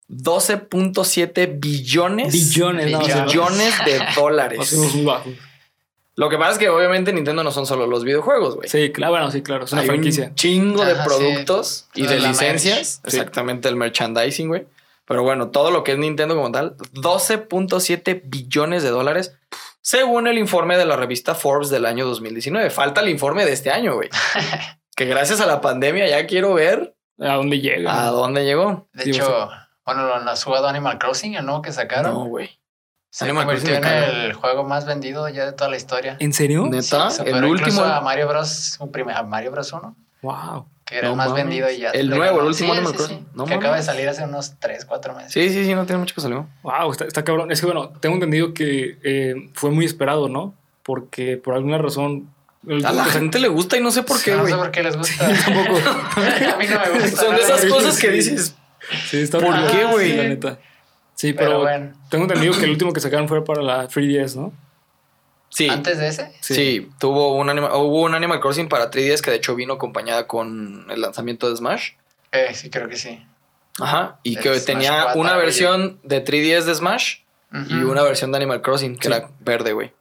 12.7 0.08 1.60
billones, 1.60 2.32
Billones, 2.32 2.90
no, 2.90 2.98
billones 2.98 3.84
de 3.84 4.00
dólares. 4.16 4.76
Lo 6.16 6.28
que 6.28 6.36
pasa 6.36 6.52
es 6.52 6.58
que 6.58 6.68
obviamente 6.68 7.12
Nintendo 7.12 7.44
no 7.44 7.52
son 7.52 7.64
solo 7.64 7.86
los 7.86 8.02
videojuegos, 8.04 8.56
güey. 8.56 8.68
Sí, 8.68 8.90
claro, 8.90 9.12
bueno, 9.12 9.30
sí, 9.30 9.40
claro. 9.42 9.64
Es 9.64 9.72
una 9.72 9.82
Hay 9.82 9.86
franquicia. 9.86 10.26
un 10.26 10.34
chingo 10.34 10.84
de 10.84 10.92
Ajá, 10.92 11.04
sí. 11.04 11.08
productos 11.08 11.88
y 11.94 12.06
de 12.06 12.18
licencias. 12.18 13.00
merch. 13.04 13.12
Sí. 13.12 13.16
Exactamente, 13.16 13.68
el 13.68 13.76
merchandising, 13.76 14.48
güey. 14.48 14.66
Pero 15.06 15.22
bueno, 15.22 15.48
todo 15.50 15.70
lo 15.70 15.84
que 15.84 15.92
es 15.92 15.98
Nintendo 15.98 16.34
como 16.34 16.50
tal, 16.50 16.76
12.7 16.94 18.22
billones 18.24 18.82
de 18.82 18.90
dólares, 18.90 19.36
según 19.82 20.26
el 20.26 20.38
informe 20.38 20.76
de 20.76 20.84
la 20.86 20.96
revista 20.96 21.34
Forbes 21.34 21.70
del 21.70 21.86
año 21.86 22.06
2019. 22.06 22.70
Falta 22.70 23.00
el 23.00 23.08
informe 23.08 23.44
de 23.44 23.52
este 23.52 23.70
año, 23.70 23.94
güey. 23.94 24.08
que 24.96 25.06
gracias 25.06 25.40
a 25.40 25.46
la 25.46 25.60
pandemia 25.60 26.06
ya 26.08 26.26
quiero 26.26 26.54
ver 26.54 26.94
¿A 27.18 27.34
dónde 27.34 27.60
llega? 27.60 28.02
a 28.06 28.10
dónde 28.10 28.44
llegó. 28.44 28.88
De 28.92 29.04
Sí, 29.04 29.10
hecho, 29.10 29.48
bueno, 29.84 30.06
¿lo- 30.06 30.20
¿no 30.20 30.30
has 30.30 30.42
jugado 30.44 30.68
Animal 30.68 30.98
Crossing, 30.98 31.34
el 31.34 31.44
nuevo 31.46 31.62
que 31.62 31.72
sacaron? 31.72 32.12
No, 32.14 32.24
güey. 32.26 32.58
Se 33.12 33.24
Animal 33.24 33.46
convirtió 33.46 33.74
en 33.74 33.84
el 33.84 34.32
juego 34.34 34.62
más 34.62 34.86
vendido 34.86 35.28
ya 35.28 35.44
de 35.46 35.52
toda 35.52 35.68
la 35.68 35.76
historia. 35.76 36.16
¿En 36.20 36.32
serio? 36.32 36.66
Neta, 36.70 37.10
Sí, 37.10 37.22
el 37.26 37.42
último. 37.44 37.82
a 37.82 38.00
Mario 38.00 38.28
Bros. 38.28 38.76
un 38.78 38.92
primer- 38.92 39.16
a 39.16 39.22
Mario 39.24 39.50
Bros. 39.50 39.72
1, 39.72 39.96
Wow. 40.22 40.68
Que 40.90 40.98
era 40.98 41.06
No 41.08 41.12
el 41.12 41.16
más 41.16 41.28
mames. 41.30 41.44
vendido 41.44 41.70
y 41.70 41.78
ya. 41.78 41.90
El 41.90 42.10
nuevo, 42.10 42.40
el 42.40 42.46
último 42.48 42.72
Sí, 42.72 42.78
Animal 42.78 42.92
sí, 42.92 42.96
Crossing. 42.98 43.18
sí, 43.20 43.26
No 43.34 43.44
que 43.46 43.54
acaba 43.54 43.76
de 43.76 43.82
mames. 43.82 43.86
salir 43.86 44.08
hace 44.08 44.24
unos 44.24 44.54
3, 44.58 44.84
4 44.84 45.14
meses. 45.14 45.32
Sí, 45.32 45.48
sí, 45.48 45.64
sí, 45.64 45.74
no 45.74 45.86
tiene 45.86 46.00
mucho 46.00 46.14
que 46.14 46.20
salió. 46.20 46.46
Wow, 46.62 46.90
está, 46.92 47.04
está 47.06 47.24
cabrón. 47.24 47.50
Es 47.50 47.60
que 47.60 47.66
bueno, 47.66 47.92
tengo 48.00 48.16
entendido 48.16 48.52
que 48.52 48.98
eh, 49.02 49.34
fue 49.54 49.70
muy 49.70 49.84
esperado, 49.86 50.28
¿no? 50.28 50.54
Porque 50.82 51.36
por 51.38 51.54
alguna 51.54 51.78
razón. 51.78 52.28
el- 52.68 52.84
A 52.84 52.92
la 52.92 53.04
sea, 53.04 53.12
gente 53.14 53.38
le 53.38 53.48
gusta 53.48 53.78
y 53.78 53.80
no 53.80 53.90
sé 53.90 54.02
por 54.02 54.22
qué, 54.22 54.34
no 54.34 54.46
sé 54.46 54.54
por 54.54 54.70
qué 54.70 54.82
les 54.82 54.96
gusta. 54.96 55.26
tampoco. 55.44 55.78
a 56.16 56.56
mí 56.58 56.66
no 56.68 56.80
me 56.80 57.00
gusta. 57.00 57.16
Son 57.22 57.34
de 57.36 57.42
esas 57.42 57.64
cosas 57.66 57.98
que 57.98 58.08
Sí. 58.08 58.12
dices. 58.12 58.54
Sí, 59.08 59.18
está 59.22 59.38
¿Por 59.38 59.54
qué, 59.70 59.84
güey? 59.84 60.16
La 60.16 60.24
neta. 60.24 60.58
Sí, 61.14 61.32
pero, 61.34 61.48
Pero 61.50 61.60
bueno, 61.60 61.92
tengo 62.10 62.24
entendido 62.24 62.54
que 62.58 62.64
el 62.64 62.70
último 62.70 62.92
que 62.94 63.00
sacaron 63.00 63.28
fue 63.28 63.44
para 63.44 63.62
la 63.62 63.86
3DS, 63.88 64.36
¿no? 64.36 64.52
Sí. 65.50 65.68
antes 65.68 65.98
de 65.98 66.08
ese, 66.08 66.32
Sí, 66.40 66.88
tuvo 66.98 67.34
un 67.36 67.50
anima- 67.50 67.74
hubo 67.76 68.02
un 68.02 68.14
Animal 68.14 68.40
Crossing 68.40 68.68
para 68.68 68.90
3DS 68.90 69.20
que 69.20 69.30
de 69.32 69.36
hecho 69.36 69.54
vino 69.56 69.74
acompañada 69.74 70.26
con 70.26 70.86
el 70.90 71.00
lanzamiento 71.00 71.50
de 71.50 71.56
Smash. 71.56 71.90
eh, 72.32 72.54
sí, 72.54 72.70
creo 72.70 72.88
que 72.88 72.96
sí. 72.96 73.22
Ajá. 73.80 74.18
Y 74.22 74.36
El 74.36 74.42
que 74.42 74.48
Smash 74.54 74.64
tenía 74.64 75.02
4, 75.04 75.20
una 75.20 75.36
versión 75.36 75.98
de 76.02 76.20
3DS 76.24 76.64
de 76.66 76.74
Smash 76.74 77.16
y 77.68 77.74
una 77.82 78.02
versión 78.02 78.30
de 78.32 78.36
Animal 78.38 78.62
Crossing 78.62 78.96
que 78.96 79.08
Sí. 79.08 79.12
era 79.14 79.28
verde, 79.40 79.72
güey. 79.72 79.92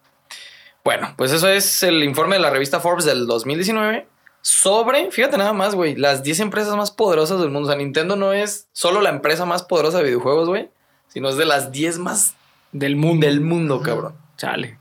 Bueno, 0.84 1.14
pues 1.18 1.32
eso 1.32 1.48
es 1.50 1.84
el 1.84 2.04
informe 2.04 2.36
de 2.38 2.42
la 2.42 2.50
revista 2.52 2.80
Forbes 2.80 3.06
del 3.06 3.28
2019 3.28 4.08
sobre, 4.42 5.12
fíjate 5.12 5.38
nada 5.38 5.54
más, 5.54 5.76
güey, 5.76 5.96
las 5.96 6.24
10 6.24 6.40
empresas 6.40 6.76
más 6.76 6.92
poderosas 6.92 7.40
del 7.40 7.50
mundo. 7.50 7.68
O 7.68 7.72
sea, 7.72 7.78
Nintendo 7.78 8.16
no 8.16 8.34
es 8.34 8.68
solo 8.72 9.02
la 9.02 9.10
empresa 9.10 9.46
más 9.46 9.64
poderosa 9.64 9.98
de 9.98 10.06
videojuegos, 10.06 10.48
güey, 10.48 10.70
sino 11.10 11.30
es 11.30 11.36
de 11.38 11.46
las 11.46 11.72
10 11.72 11.98
más 11.98 12.36
Del 12.72 12.96
mundo. 12.96 13.26
del 13.28 13.42
mundo, 13.42 13.82
cabrón. 13.82 14.16
Chale. 14.38 14.79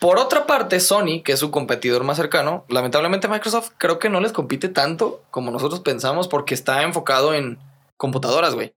Por 0.00 0.18
otra 0.18 0.46
parte, 0.46 0.78
Sony, 0.80 1.22
que 1.24 1.32
es 1.32 1.38
su 1.38 1.50
competidor 1.50 2.04
más 2.04 2.16
cercano, 2.18 2.64
lamentablemente 2.68 3.28
Microsoft 3.28 3.70
creo 3.78 3.98
que 3.98 4.08
no 4.10 4.20
les 4.20 4.32
compite 4.32 4.68
tanto 4.68 5.24
como 5.30 5.50
nosotros 5.50 5.80
pensamos 5.80 6.28
porque 6.28 6.54
está 6.54 6.82
enfocado 6.82 7.32
en 7.34 7.58
computadoras, 7.96 8.54
güey. 8.54 8.74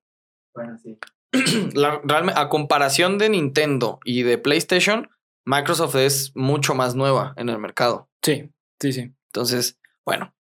Bueno, 0.53 0.77
sí. 0.81 0.97
La- 1.73 2.01
a 2.35 2.49
comparación 2.49 3.17
de 3.17 3.29
Nintendo 3.29 3.99
y 4.05 4.23
de 4.23 4.37
PlayStation, 4.37 5.09
Microsoft 5.45 5.95
es 5.95 6.31
mucho 6.35 6.73
más 6.73 6.95
nueva 6.95 7.33
en 7.35 7.49
el 7.49 7.57
mercado. 7.59 8.09
Sí, 8.23 8.49
sí, 8.79 8.93
sí. 8.93 9.11
Entonces, 9.27 9.77
bueno. 10.05 10.33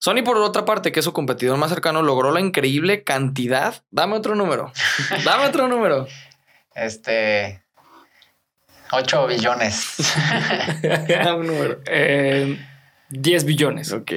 Sony, 0.00 0.22
por 0.24 0.36
otra 0.36 0.64
parte, 0.64 0.92
que 0.92 1.00
es 1.00 1.04
su 1.04 1.12
competidor 1.12 1.56
más 1.58 1.70
cercano, 1.70 2.02
logró 2.02 2.30
la 2.30 2.40
increíble 2.40 3.02
cantidad. 3.02 3.82
Dame 3.90 4.14
otro 4.16 4.34
número. 4.36 4.72
Dame 5.24 5.46
otro 5.46 5.66
número. 5.66 6.06
Este. 6.74 7.64
8 8.92 9.26
billones. 9.26 9.96
Un 11.36 11.46
número. 11.46 11.80
Eh, 11.86 12.58
10 13.10 13.44
billones. 13.44 13.92
Ok. 13.92 14.12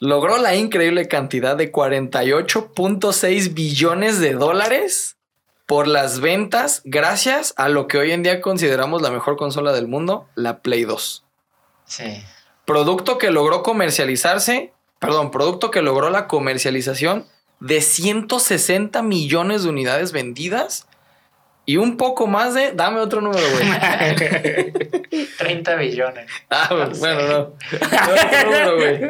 Logró 0.00 0.38
la 0.38 0.54
increíble 0.54 1.08
cantidad 1.08 1.56
de 1.56 1.72
48.6 1.72 3.54
billones 3.54 4.20
de 4.20 4.34
dólares 4.34 5.16
por 5.66 5.86
las 5.86 6.20
ventas 6.20 6.82
gracias 6.84 7.54
a 7.56 7.68
lo 7.68 7.86
que 7.86 7.98
hoy 7.98 8.12
en 8.12 8.22
día 8.22 8.40
consideramos 8.40 9.02
la 9.02 9.10
mejor 9.10 9.36
consola 9.36 9.72
del 9.72 9.88
mundo, 9.88 10.28
la 10.34 10.60
Play 10.60 10.84
2. 10.84 11.24
sí. 11.86 12.22
Producto 12.66 13.18
que 13.18 13.30
logró 13.30 13.62
comercializarse, 13.62 14.72
perdón, 14.98 15.30
producto 15.30 15.70
que 15.70 15.82
logró 15.82 16.08
la 16.08 16.26
comercialización 16.26 17.26
de 17.60 17.82
160 17.82 19.02
millones 19.02 19.64
de 19.64 19.68
unidades 19.68 20.12
vendidas 20.12 20.86
y 21.66 21.76
un 21.76 21.96
poco 21.96 22.26
más 22.26 22.54
de... 22.54 22.72
Dame 22.72 22.98
otro 23.00 23.20
número, 23.20 23.46
güey. 23.50 23.68
30 25.38 25.74
billones. 25.76 26.26
Ah, 26.50 26.68
bueno, 26.70 26.88
no. 27.28 27.52
Dame 27.80 28.12
otro 28.12 28.44
número, 28.44 28.76
güey. 28.76 29.00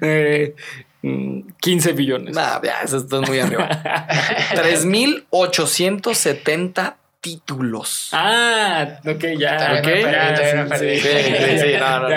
Eh, 0.02 0.54
mm, 1.02 1.40
15 1.60 1.92
billones. 1.92 2.34
Nah, 2.34 2.60
ya, 2.62 2.80
eso 2.82 2.96
está 2.98 3.20
muy 3.20 3.38
arriba. 3.38 3.68
3.870 4.54 6.94
títulos. 7.20 8.08
Ah, 8.12 8.98
ok, 9.06 9.24
ya. 9.38 9.56
También 9.56 10.06
ok, 10.06 10.12
me 10.56 10.64
perdí, 10.66 10.98
sí. 11.00 11.08
Sí, 11.08 11.34
sí, 11.38 11.58
sí, 11.58 11.72
no, 11.80 12.00
no. 12.00 12.08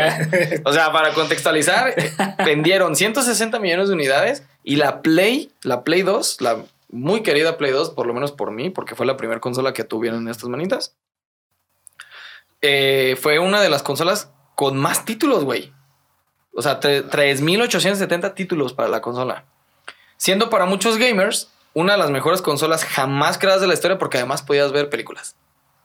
O 0.65 0.73
sea, 0.73 0.91
para 0.91 1.13
contextualizar, 1.13 1.93
eh, 1.95 2.11
vendieron 2.43 2.93
160 2.93 3.57
millones 3.59 3.87
de 3.87 3.93
unidades 3.93 4.43
y 4.65 4.75
la 4.75 5.01
Play, 5.01 5.49
la 5.63 5.85
Play 5.85 6.01
2, 6.01 6.41
la 6.41 6.57
muy 6.89 7.21
querida 7.23 7.57
Play 7.57 7.71
2, 7.71 7.91
por 7.91 8.05
lo 8.07 8.13
menos 8.13 8.31
por 8.31 8.51
mí, 8.51 8.69
porque 8.69 8.95
fue 8.95 9.05
la 9.05 9.17
primera 9.17 9.39
consola 9.41 9.73
que 9.73 9.83
tuvieron 9.83 10.27
estas 10.29 10.49
manitas, 10.49 10.95
eh, 12.61 13.17
fue 13.21 13.39
una 13.39 13.61
de 13.61 13.69
las 13.69 13.83
consolas 13.83 14.31
con 14.55 14.77
más 14.77 15.05
títulos, 15.05 15.43
güey. 15.43 15.73
O 16.53 16.61
sea, 16.61 16.79
tre- 16.79 17.07
3.870 17.07 18.33
títulos 18.33 18.73
para 18.73 18.89
la 18.89 19.01
consola. 19.01 19.45
Siendo 20.17 20.49
para 20.49 20.65
muchos 20.65 20.97
gamers 20.97 21.51
una 21.73 21.93
de 21.93 21.99
las 21.99 22.09
mejores 22.09 22.41
consolas 22.41 22.83
jamás 22.83 23.37
creadas 23.37 23.61
de 23.61 23.67
la 23.67 23.75
historia 23.75 23.99
porque 23.99 24.17
además 24.17 24.41
podías 24.41 24.71
ver 24.71 24.89
películas. 24.89 25.35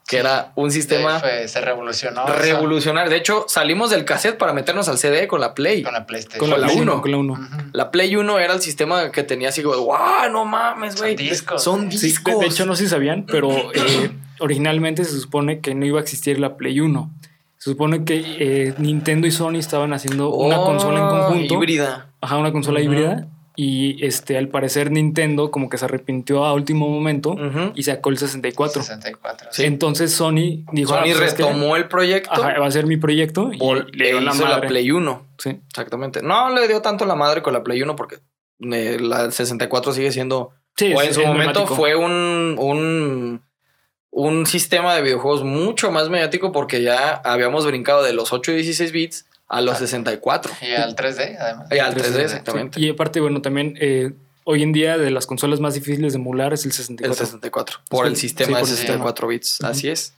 Que 0.05 0.17
Sí. 0.17 0.19
era 0.19 0.51
un 0.55 0.69
sistema 0.69 1.19
Fue- 1.21 1.47
se 1.47 1.61
revolucionó. 1.61 2.25
eso 2.25 2.33
revolucionario. 2.33 3.09
De 3.09 3.15
hecho, 3.17 3.45
salimos 3.47 3.89
del 3.89 4.03
cassette 4.03 4.37
para 4.37 4.51
meternos 4.51 4.89
al 4.89 4.97
CD 4.97 5.27
con 5.27 5.39
la 5.39 5.53
Play. 5.53 5.81
Con 5.83 5.93
la 5.93 6.05
PlayStation. 6.05 6.39
Con 6.39 6.49
la, 6.49 6.57
la 6.57 6.67
Play 6.67 6.81
uno. 6.81 6.91
uno, 6.93 7.01
Con 7.01 7.11
la 7.11 7.17
1. 7.17 7.33
Ujú. 7.33 7.43
La 7.71 7.89
Play 7.91 8.15
1 8.15 8.37
era 8.39 8.53
el 8.53 8.61
sistema 8.61 9.11
que 9.11 9.23
tenía 9.23 9.49
así 9.49 9.63
como, 9.63 9.77
¡guau! 9.77 10.29
No 10.29 10.43
mames, 10.43 10.93
Son 10.95 11.01
güey. 11.03 11.15
discos. 11.15 11.63
Son 11.63 11.89
Sí, 11.89 12.07
discos. 12.07 12.33
de, 12.33 12.39
de 12.41 12.45
hecho, 12.47 12.65
no 12.65 12.75
sé 12.75 12.83
si 12.83 12.89
sabían, 12.89 13.25
pero 13.25 13.49
eh, 13.73 14.11
originalmente 14.39 15.05
se 15.05 15.17
supone 15.19 15.61
que 15.61 15.73
no 15.73 15.85
iba 15.85 15.99
a 15.99 16.01
existir 16.01 16.37
la 16.37 16.57
Play 16.57 16.81
1. 16.81 17.09
Se 17.57 17.69
supone 17.69 18.03
que 18.03 18.25
eh, 18.39 18.73
Nintendo 18.77 19.25
y 19.25 19.31
Sony 19.31 19.55
estaban 19.55 19.93
haciendo 19.93 20.31
una 20.33 20.59
Oh, 20.59 20.65
consola 20.65 20.99
en 20.99 21.07
conjunto. 21.07 21.53
Híbrida. 21.53 22.07
Ajá, 22.19 22.35
una 22.37 22.51
consola 22.51 22.81
híbrida. 22.81 23.27
Y 23.55 24.03
este, 24.03 24.37
al 24.37 24.47
parecer, 24.47 24.89
Nintendo 24.89 25.51
como 25.51 25.69
que 25.69 25.77
se 25.77 25.85
arrepintió 25.85 26.43
a 26.45 26.53
último 26.53 26.89
momento 26.89 27.31
Ujú. 27.33 27.71
y 27.75 27.83
sacó 27.83 28.09
el 28.09 28.17
64. 28.17 28.81
64. 28.81 29.49
Sí. 29.51 29.63
Entonces 29.65 30.11
Sony 30.11 30.65
dijo: 30.71 30.89
Sony 30.93 30.97
"Ah, 30.97 31.01
pues, 31.03 31.21
es 31.21 31.33
que- 31.35 31.43
retomó 31.43 31.75
el 31.75 31.87
proyecto 31.87 32.31
Ajá, 32.33 32.59
va 32.59 32.65
a 32.65 32.71
ser 32.71 32.87
mi 32.87 32.97
proyecto. 32.97 33.51
Y 33.53 33.59
le 33.95 34.07
dio 34.07 34.17
e 34.17 34.21
la 34.21 34.31
hizo 34.33 34.43
la 34.43 34.55
madre. 34.55 34.67
Play 34.69 34.89
1. 34.91 35.27
Sí. 35.37 35.49
Exactamente. 35.69 36.23
No 36.23 36.49
le 36.49 36.67
dio 36.67 36.81
tanto 36.81 37.05
la 37.05 37.13
madre 37.15 37.43
con 37.43 37.53
la 37.53 37.63
Play 37.63 37.81
1 37.83 37.95
porque 37.95 38.17
eh, 38.71 38.97
la 38.99 39.29
64 39.29 39.93
sigue 39.93 40.11
siendo 40.11 40.51
Sí, 40.75 40.91
o 40.95 41.01
en 41.03 41.13
su 41.13 41.19
momento 41.21 41.59
emblemático. 41.61 41.75
fue 41.75 41.95
un, 41.95 42.55
un, 42.57 43.43
un 44.09 44.45
sistema 44.47 44.95
de 44.95 45.03
videojuegos 45.03 45.43
mucho 45.43 45.91
más 45.91 46.09
mediático 46.09 46.51
porque 46.51 46.81
ya 46.81 47.11
habíamos 47.23 47.65
brincado 47.67 48.01
de 48.01 48.13
los 48.13 48.33
8 48.33 48.51
y 48.53 48.55
16 48.55 48.91
bits 48.91 49.25
a 49.53 49.61
los 49.61 49.75
Ah. 49.75 49.79
64. 49.79 50.51
Y 50.61 50.71
al 50.73 50.95
3D, 50.95 51.37
además. 51.39 51.67
Y 51.71 51.79
al 51.79 51.93
3D, 51.93 52.01
3D, 52.01 52.15
sí. 52.15 52.21
exactamente. 52.21 52.79
Y 52.81 52.89
aparte, 52.89 53.19
bueno, 53.19 53.41
también 53.41 53.77
eh, 53.79 54.11
hoy 54.43 54.63
en 54.63 54.73
día 54.73 54.97
de 54.97 55.11
las 55.11 55.25
consolas 55.25 55.59
más 55.59 55.73
difíciles 55.73 56.13
de 56.13 56.19
emular 56.19 56.53
es 56.53 56.65
el 56.65 56.71
64. 56.73 57.11
El 57.11 57.17
64. 57.27 57.79
Por 57.89 58.05
Sí, 58.05 58.11
el 58.11 58.17
sistema 58.17 58.47
sí, 58.47 58.53
de 58.53 58.59
por 58.61 58.69
el 58.69 58.75
64 58.75 59.27
bits. 59.27 59.59
Ujú. 59.61 59.69
Así 59.71 59.89
es. 59.89 60.13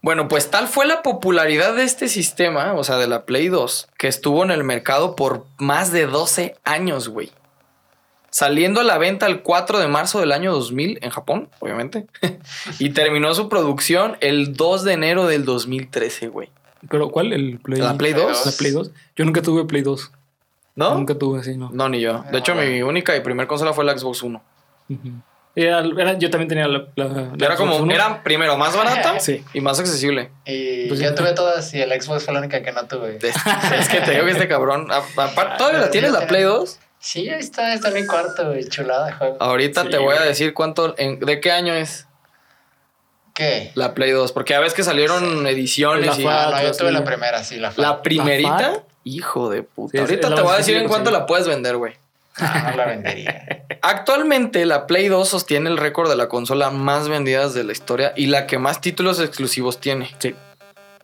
Bueno, 0.00 0.28
pues 0.28 0.50
tal 0.50 0.68
fue 0.68 0.86
la 0.86 1.02
popularidad 1.02 1.74
de 1.74 1.82
este 1.82 2.08
sistema, 2.08 2.74
o 2.74 2.84
sea, 2.84 2.98
de 2.98 3.08
la 3.08 3.24
Play 3.24 3.48
2, 3.48 3.88
que 3.98 4.06
estuvo 4.06 4.44
en 4.44 4.50
el 4.52 4.62
mercado 4.62 5.16
por 5.16 5.46
más 5.58 5.90
de 5.90 6.06
12 6.06 6.54
años, 6.64 7.08
güey. 7.08 7.32
Saliendo 8.30 8.80
a 8.82 8.84
la 8.84 8.98
venta 8.98 9.26
el 9.26 9.42
4 9.42 9.78
de 9.78 9.88
marzo 9.88 10.20
del 10.20 10.32
año 10.32 10.52
2000 10.52 10.98
en 11.02 11.10
Japón, 11.10 11.48
obviamente. 11.60 12.06
y 12.78 12.90
terminó 12.90 13.34
su 13.34 13.48
producción 13.48 14.16
el 14.20 14.54
2 14.54 14.84
de 14.84 14.92
enero 14.92 15.26
del 15.26 15.44
2013, 15.44 16.28
güey. 16.28 16.50
¿Pero 16.90 17.10
cuál? 17.10 17.32
¿El 17.32 17.58
Play, 17.60 17.80
¿La 17.80 17.96
Play 17.96 18.12
2? 18.12 18.46
¿La 18.46 18.52
Play 18.52 18.72
2? 18.72 18.90
Yo 19.16 19.24
nunca 19.24 19.42
tuve 19.42 19.64
Play 19.64 19.82
2. 19.82 20.12
¿No? 20.76 20.94
Nunca 20.94 21.14
tuve 21.16 21.40
así, 21.40 21.56
no. 21.56 21.70
No, 21.72 21.88
ni 21.88 22.00
yo. 22.00 22.24
De 22.30 22.38
hecho, 22.38 22.54
mi 22.54 22.82
única 22.82 23.16
y 23.16 23.20
primer 23.20 23.46
consola 23.48 23.72
fue 23.72 23.84
la 23.84 23.98
Xbox 23.98 24.22
One. 24.22 24.40
Ujú. 24.88 25.08
Era- 25.56 25.80
era- 25.80 26.12
yo 26.16 26.30
también 26.30 26.48
tenía 26.48 26.68
la. 26.68 26.86
la- 26.94 27.04
la 27.06 27.46
Era 27.46 27.56
como, 27.56 27.90
era 27.90 28.22
primero 28.22 28.56
más 28.56 28.76
barata 28.76 29.18
Sí. 29.20 29.42
y 29.54 29.60
más 29.60 29.80
accesible. 29.80 30.30
Y 30.46 30.86
Pues 30.86 31.00
yo 31.00 31.08
sí. 31.08 31.14
tuve 31.16 31.32
todas 31.34 31.74
y 31.74 31.80
el 31.80 31.90
Xbox 32.00 32.24
fue 32.24 32.32
la 32.34 32.40
única 32.40 32.62
que 32.62 32.70
no 32.70 32.86
tuve. 32.86 33.16
Es, 33.20 33.34
es 33.76 33.88
que 33.88 34.00
te 34.02 34.12
digo 34.12 34.24
que 34.26 34.30
este 34.32 34.46
cabrón. 34.46 34.88
a- 34.92 34.98
Aparte, 35.20 35.56
¿todavía 35.58 35.80
la 35.80 35.90
tienes 35.90 36.12
la 36.12 36.26
Play 36.28 36.44
2? 36.44 36.78
Sí, 37.00 37.28
ahí 37.28 37.38
está, 37.40 37.74
está 37.74 37.88
en 37.88 37.94
mi 37.94 38.06
cuarto, 38.06 38.46
güey. 38.48 38.68
Chulada 38.68 39.12
juego. 39.16 39.36
Ahorita 39.40 39.82
Sí, 39.82 39.88
te 39.90 39.98
voy 39.98 40.16
a 40.16 40.22
decir 40.22 40.52
cuánto. 40.52 40.94
en- 40.98 41.20
¿De 41.20 41.40
qué 41.40 41.50
año 41.52 41.72
es? 41.74 42.07
¿Qué? 43.38 43.70
La 43.76 43.94
Play 43.94 44.10
2. 44.10 44.32
Porque 44.32 44.56
a 44.56 44.58
veces 44.58 44.74
que 44.74 44.82
salieron 44.82 45.46
ediciones 45.46 46.04
La 46.06 46.20
y. 46.20 46.24
FAT. 46.24 46.50
No, 46.50 46.62
yo 46.64 46.72
tuve 46.72 46.90
la 46.90 47.04
primera, 47.04 47.44
sí, 47.44 47.56
la 47.76 48.02
primerita. 48.02 48.82
Hijo 49.04 49.48
de 49.48 49.62
puta. 49.62 49.92
Sí, 49.92 49.98
Ahorita 49.98 50.34
te 50.34 50.42
voy 50.42 50.52
a 50.54 50.56
decir 50.56 50.76
en 50.76 50.88
cuánto 50.88 51.12
la 51.12 51.24
puedes 51.24 51.46
vender, 51.46 51.76
güey. 51.76 51.94
Ah, 52.36 52.66
no 52.70 52.76
la 52.76 52.86
vendería. 52.86 53.64
Actualmente 53.82 54.66
la 54.66 54.88
Play 54.88 55.06
2 55.06 55.28
sostiene 55.28 55.70
el 55.70 55.76
récord 55.76 56.10
de 56.10 56.16
la 56.16 56.28
consola 56.28 56.70
más 56.70 57.08
vendida 57.08 57.48
de 57.48 57.62
la 57.62 57.70
historia 57.70 58.12
y 58.16 58.26
la 58.26 58.48
que 58.48 58.58
más 58.58 58.80
títulos 58.80 59.20
exclusivos 59.20 59.78
tiene. 59.80 60.10
Sí. 60.18 60.34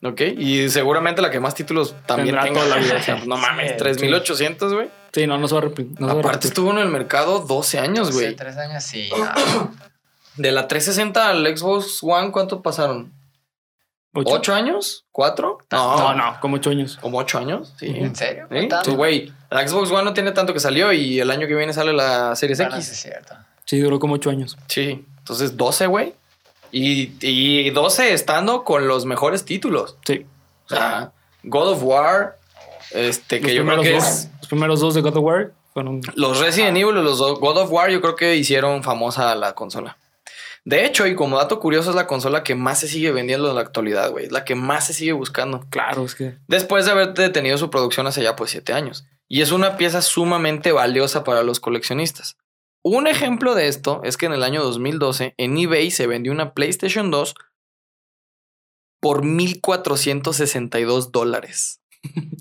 ¿Ok? 0.03 0.21
Y 0.37 0.69
seguramente 0.71 1.23
la 1.23 1.31
que 1.31 1.39
más 1.39 1.55
títulos 1.55 1.95
también 2.05 2.35
Tendrá 2.35 2.43
tenga. 2.45 2.61
toda 2.65 2.77
la 2.77 2.83
vida, 2.83 2.97
O 2.97 3.03
sea, 3.03 3.17
sí. 3.23 3.29
no 3.29 3.37
mames, 3.37 3.71
Sí, 3.71 3.77
3800, 3.79 4.75
güey. 4.75 4.89
Sí, 5.13 5.27
no, 5.29 5.39
no 5.39 5.47
se 5.47 5.55
va 5.55 5.61
a 5.61 5.65
repetir. 5.65 6.01
No 6.01 6.11
Aparte 6.11 6.49
estuvo 6.49 6.73
en 6.73 6.79
el 6.79 6.89
mercado 6.89 7.39
12 7.39 7.79
años, 7.79 8.11
güey. 8.13 8.35
tres 8.35 8.57
años 8.57 8.83
sí. 8.83 9.09
no. 9.17 9.71
De 10.37 10.53
la 10.53 10.67
360 10.69 11.29
al 11.29 11.57
Xbox 11.57 12.03
One, 12.03 12.31
¿cuánto 12.33 12.63
pasaron? 12.63 13.13
¿Ocho? 14.17 14.35
¿Ocho 14.35 14.55
años? 14.55 15.05
¿Cuatro? 15.11 15.59
No, 15.73 16.15
no, 16.15 16.37
como 16.41 16.57
ocho 16.57 16.71
años. 16.71 16.99
¿Como 17.01 17.19
ocho 17.19 17.39
años? 17.39 17.75
Sí. 17.79 17.87
¿En 17.89 18.15
serio? 18.15 18.47
¿Sí? 18.51 18.69
Sí, 18.85 18.91
güey. 18.93 19.33
La 19.51 19.67
Xbox 19.67 19.91
One 19.91 20.05
no 20.05 20.15
tiene 20.15 20.31
tanto 20.31 20.53
que 20.53 20.61
salió 20.61 20.93
y 20.93 21.19
el 21.19 21.31
año 21.31 21.49
que 21.49 21.55
viene 21.55 21.73
sale 21.73 21.93
la 21.93 22.37
Series 22.37 22.59
Bueno, 22.59 22.73
sí 22.77 22.79
X. 22.79 22.93
es 22.93 23.03
cierto. 23.03 23.35
Sí, 23.65 23.81
duró 23.81 23.99
como 23.99 24.15
ocho 24.15 24.31
años. 24.31 24.57
Sí. 24.69 25.05
Entonces 25.19 25.57
12, 25.57 25.87
güey. 25.89 26.15
Y, 26.71 27.13
y 27.21 27.71
12 27.71 28.13
estando 28.13 28.63
con 28.63 28.87
los 28.87 29.05
mejores 29.05 29.45
títulos. 29.45 29.97
Sí. 30.05 30.27
O 30.67 30.69
sea, 30.69 31.13
God 31.43 31.69
of 31.73 31.83
War, 31.83 32.37
este, 32.93 33.41
que 33.41 33.49
los, 33.49 33.53
yo 33.57 33.65
creo 33.65 33.77
primeros 33.77 33.85
que 33.85 33.93
dos, 33.93 34.05
es... 34.05 34.31
los 34.41 34.49
primeros 34.49 34.81
dos 34.81 34.95
de 34.95 35.01
God 35.01 35.17
of 35.17 35.25
War 35.25 35.53
fueron. 35.73 36.01
Los 36.15 36.39
Resident 36.41 36.77
Evil 36.77 36.97
y 36.99 37.03
los 37.03 37.19
God 37.19 37.59
of 37.59 37.71
War 37.73 37.91
yo 37.91 38.01
creo 38.01 38.15
que 38.15 38.37
hicieron 38.37 38.83
famosa 38.85 39.35
la 39.35 39.55
consola. 39.55 39.99
De 40.65 40.87
hecho, 40.87 41.07
y 41.07 41.15
como 41.15 41.37
dato 41.37 41.61
curioso, 41.61 41.91
es 41.91 41.97
la 41.97 42.07
consola 42.07 42.43
que 42.43 42.55
más 42.55 42.81
se 42.81 42.89
sigue 42.89 43.13
vendiendo 43.13 43.49
en 43.51 43.55
la 43.55 43.61
actualidad, 43.61 44.11
güey. 44.11 44.27
Es 44.27 44.33
la 44.33 44.45
que 44.47 44.55
más 44.55 44.87
se 44.87 44.95
sigue 44.95 45.13
buscando. 45.13 45.67
Claro, 45.69 46.05
es 46.07 46.15
que. 46.15 46.39
Después 46.49 46.87
de 46.87 46.93
haber 46.93 47.13
detenido 47.13 47.59
su 47.59 47.69
producción 47.69 48.07
hace 48.07 48.23
ya 48.23 48.35
pues 48.35 48.51
siete 48.51 48.73
años. 48.73 49.07
Y 49.29 49.43
es 49.43 49.53
una 49.53 49.77
pieza 49.77 50.01
sumamente 50.01 50.73
valiosa 50.73 51.23
para 51.23 51.43
los 51.43 51.61
coleccionistas. 51.61 52.39
Un 52.83 53.07
ejemplo 53.07 53.55
de 53.55 53.69
esto 53.69 54.01
es 54.05 54.17
que 54.17 54.27
en 54.27 54.33
el 54.33 54.43
año 54.43 54.63
2012 54.63 55.35
en 55.37 55.57
eBay 55.57 55.91
se 55.91 56.07
vendió 56.07 56.33
una 56.33 56.55
PlayStation 56.55 57.11
2 57.11 57.35
por 59.01 59.23
1.462 59.23 61.11
dólares. 61.11 61.81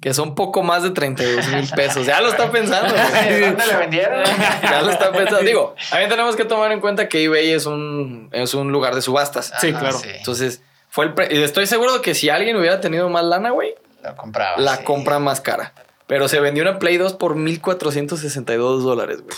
Que 0.02 0.14
son 0.14 0.36
poco 0.36 0.64
más 0.64 0.84
de 0.84 0.90
32 0.92 1.48
mil 1.48 1.70
pesos. 1.70 2.06
Ya 2.06 2.20
lo 2.22 2.28
está 2.30 2.52
pensando. 2.52 2.94
¿Dónde 2.94 3.66
le 3.66 3.76
vendieron? 3.78 4.24
Ya 4.62 4.82
lo 4.82 4.92
está 4.92 5.12
pensando. 5.12 5.40
Digo, 5.44 5.76
también 5.90 6.10
tenemos 6.10 6.36
que 6.36 6.44
tomar 6.46 6.72
en 6.74 6.82
cuenta 6.82 7.08
que 7.08 7.24
eBay 7.24 7.52
es 7.52 7.66
un, 7.66 8.30
es 8.34 8.54
un 8.54 8.72
lugar 8.74 8.96
de 8.96 9.02
subastas. 9.02 9.54
Sí, 9.62 9.72
claro. 9.72 9.98
Entonces, 10.04 10.62
fue 10.90 11.06
el 11.06 11.14
pre- 11.14 11.30
y 11.34 11.42
estoy 11.42 11.68
seguro 11.68 11.94
de 11.94 12.02
que 12.02 12.14
si 12.16 12.30
alguien 12.30 12.58
hubiera 12.58 12.82
tenido 12.82 13.08
más 13.10 13.24
lana, 13.24 13.52
güey, 13.52 13.76
Lo 14.04 14.16
compraba. 14.18 14.58
la 14.60 14.76
sí. 14.78 14.84
compra 14.84 15.20
más 15.20 15.40
cara. 15.40 15.74
Pero 16.06 16.28
se 16.28 16.42
vendió 16.42 16.64
una 16.64 16.80
Play 16.80 16.98
2 16.98 17.14
por 17.14 17.36
1462 17.36 18.84
dólares, 18.84 19.22
güey. 19.24 19.38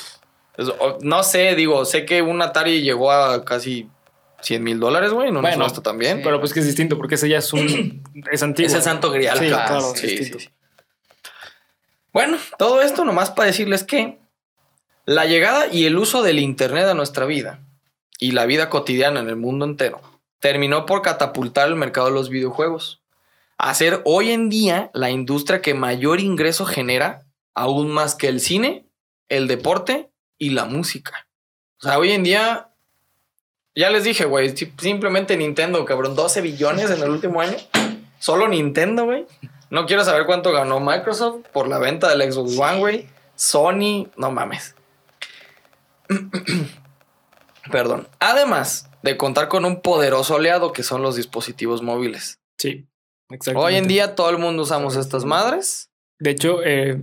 No 1.01 1.21
sé, 1.23 1.53
digo, 1.55 1.85
sé 1.85 2.05
que 2.05 2.21
un 2.21 2.41
Atari 2.41 2.81
llegó 2.81 3.11
a 3.11 3.45
casi 3.45 3.87
100 4.45 4.63
mil 4.63 4.79
dólares, 4.79 5.11
güey. 5.11 5.31
No 5.31 5.41
Bueno, 5.41 5.65
esto 5.65 5.81
también. 5.81 6.17
sí. 6.17 6.23
Pero 6.23 6.39
pues 6.39 6.53
que 6.53 6.59
es 6.59 6.65
distinto, 6.65 6.97
porque 6.97 7.15
ese 7.15 7.27
ya 7.27 7.39
es 7.39 7.51
un. 7.51 8.03
es 8.31 8.43
antiguo. 8.43 8.67
Es 8.67 8.73
el 8.75 8.81
santo 8.83 9.11
grial. 9.11 9.37
Sí, 9.39 9.47
acá. 9.47 9.65
claro, 9.65 9.93
Sí, 9.95 10.07
distinto. 10.07 10.37
Bueno, 12.13 12.37
todo 12.57 12.81
esto 12.81 13.03
nomás 13.03 13.31
para 13.31 13.47
decirles 13.47 13.83
que 13.83 14.19
la 15.05 15.25
llegada 15.25 15.67
y 15.67 15.85
el 15.85 15.97
uso 15.97 16.23
del 16.23 16.39
Internet 16.39 16.85
a 16.85 16.93
nuestra 16.93 17.25
vida 17.25 17.59
y 18.19 18.31
la 18.31 18.45
vida 18.45 18.69
cotidiana 18.69 19.19
en 19.19 19.27
el 19.27 19.35
mundo 19.35 19.65
entero 19.65 20.01
terminó 20.39 20.85
por 20.85 21.01
catapultar 21.01 21.67
el 21.67 21.75
mercado 21.75 22.07
de 22.07 22.13
los 22.13 22.29
videojuegos. 22.29 23.01
A 23.57 23.73
ser 23.73 24.01
hoy 24.05 24.31
en 24.31 24.49
día 24.49 24.91
la 24.93 25.09
industria 25.09 25.61
que 25.61 25.73
mayor 25.73 26.19
ingreso 26.19 26.65
genera, 26.65 27.25
aún 27.53 27.91
más 27.91 28.15
que 28.15 28.27
el 28.27 28.39
cine, 28.39 28.85
el 29.27 29.47
deporte 29.47 30.11
y 30.37 30.51
la 30.51 30.65
música. 30.65 31.27
O 31.81 31.87
sea, 31.87 31.99
hoy 31.99 32.11
en 32.11 32.23
día, 32.23 32.69
ya 33.75 33.89
les 33.89 34.03
dije, 34.03 34.25
güey, 34.25 34.55
si- 34.55 34.71
simplemente 34.79 35.35
Nintendo, 35.37 35.83
cabrón, 35.85 36.15
12 36.15 36.41
billones 36.41 36.89
en 36.89 37.01
el 37.03 37.09
último 37.09 37.41
año. 37.41 37.57
Solo 38.19 38.47
Nintendo, 38.47 39.05
güey. 39.05 39.25
No 39.69 39.85
quiero 39.85 40.03
saber 40.05 40.25
cuánto 40.25 40.51
ganó 40.51 40.79
Microsoft 40.79 41.45
por 41.51 41.67
la 41.67 41.79
venta 41.79 42.09
del 42.15 42.31
Xbox 42.31 42.57
One, 42.57 42.79
güey. 42.79 43.07
Sony, 43.35 44.07
no 44.15 44.31
mames. 44.31 44.75
Perdón. 47.71 48.07
Además 48.19 48.89
de 49.01 49.17
contar 49.17 49.47
con 49.47 49.65
un 49.65 49.81
poderoso 49.81 50.35
aliado 50.35 50.71
que 50.71 50.83
son 50.83 51.01
los 51.01 51.15
dispositivos 51.15 51.81
móviles. 51.81 52.39
Sí, 52.57 52.87
exacto. 53.29 53.59
Hoy 53.59 53.75
en 53.75 53.87
día 53.87 54.15
todo 54.15 54.29
el 54.29 54.37
mundo 54.37 54.63
usamos 54.63 54.95
estas 54.95 55.25
madres. 55.25 55.89
De 56.19 56.29
hecho, 56.31 56.63
eh, 56.63 57.01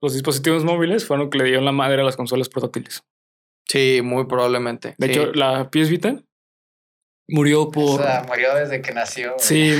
los 0.00 0.14
dispositivos 0.14 0.64
móviles 0.64 1.06
fueron 1.06 1.26
lo 1.26 1.30
que 1.30 1.38
le 1.38 1.44
dieron 1.44 1.64
la 1.64 1.72
madre 1.72 2.00
a 2.00 2.04
las 2.04 2.16
consolas 2.16 2.48
portátiles. 2.48 3.02
Sí, 3.68 4.00
muy 4.02 4.24
probablemente. 4.26 4.94
De 4.98 5.06
Sí. 5.06 5.12
hecho, 5.12 5.32
la 5.34 5.68
PS 5.70 5.90
Vita 5.90 6.16
murió 7.30 7.62
O 7.64 7.70
por. 7.70 8.00
sea, 8.02 8.24
murió 8.26 8.54
desde 8.54 8.80
que 8.80 8.92
nació. 8.92 9.34
güey. 9.34 9.40
Sí, 9.40 9.74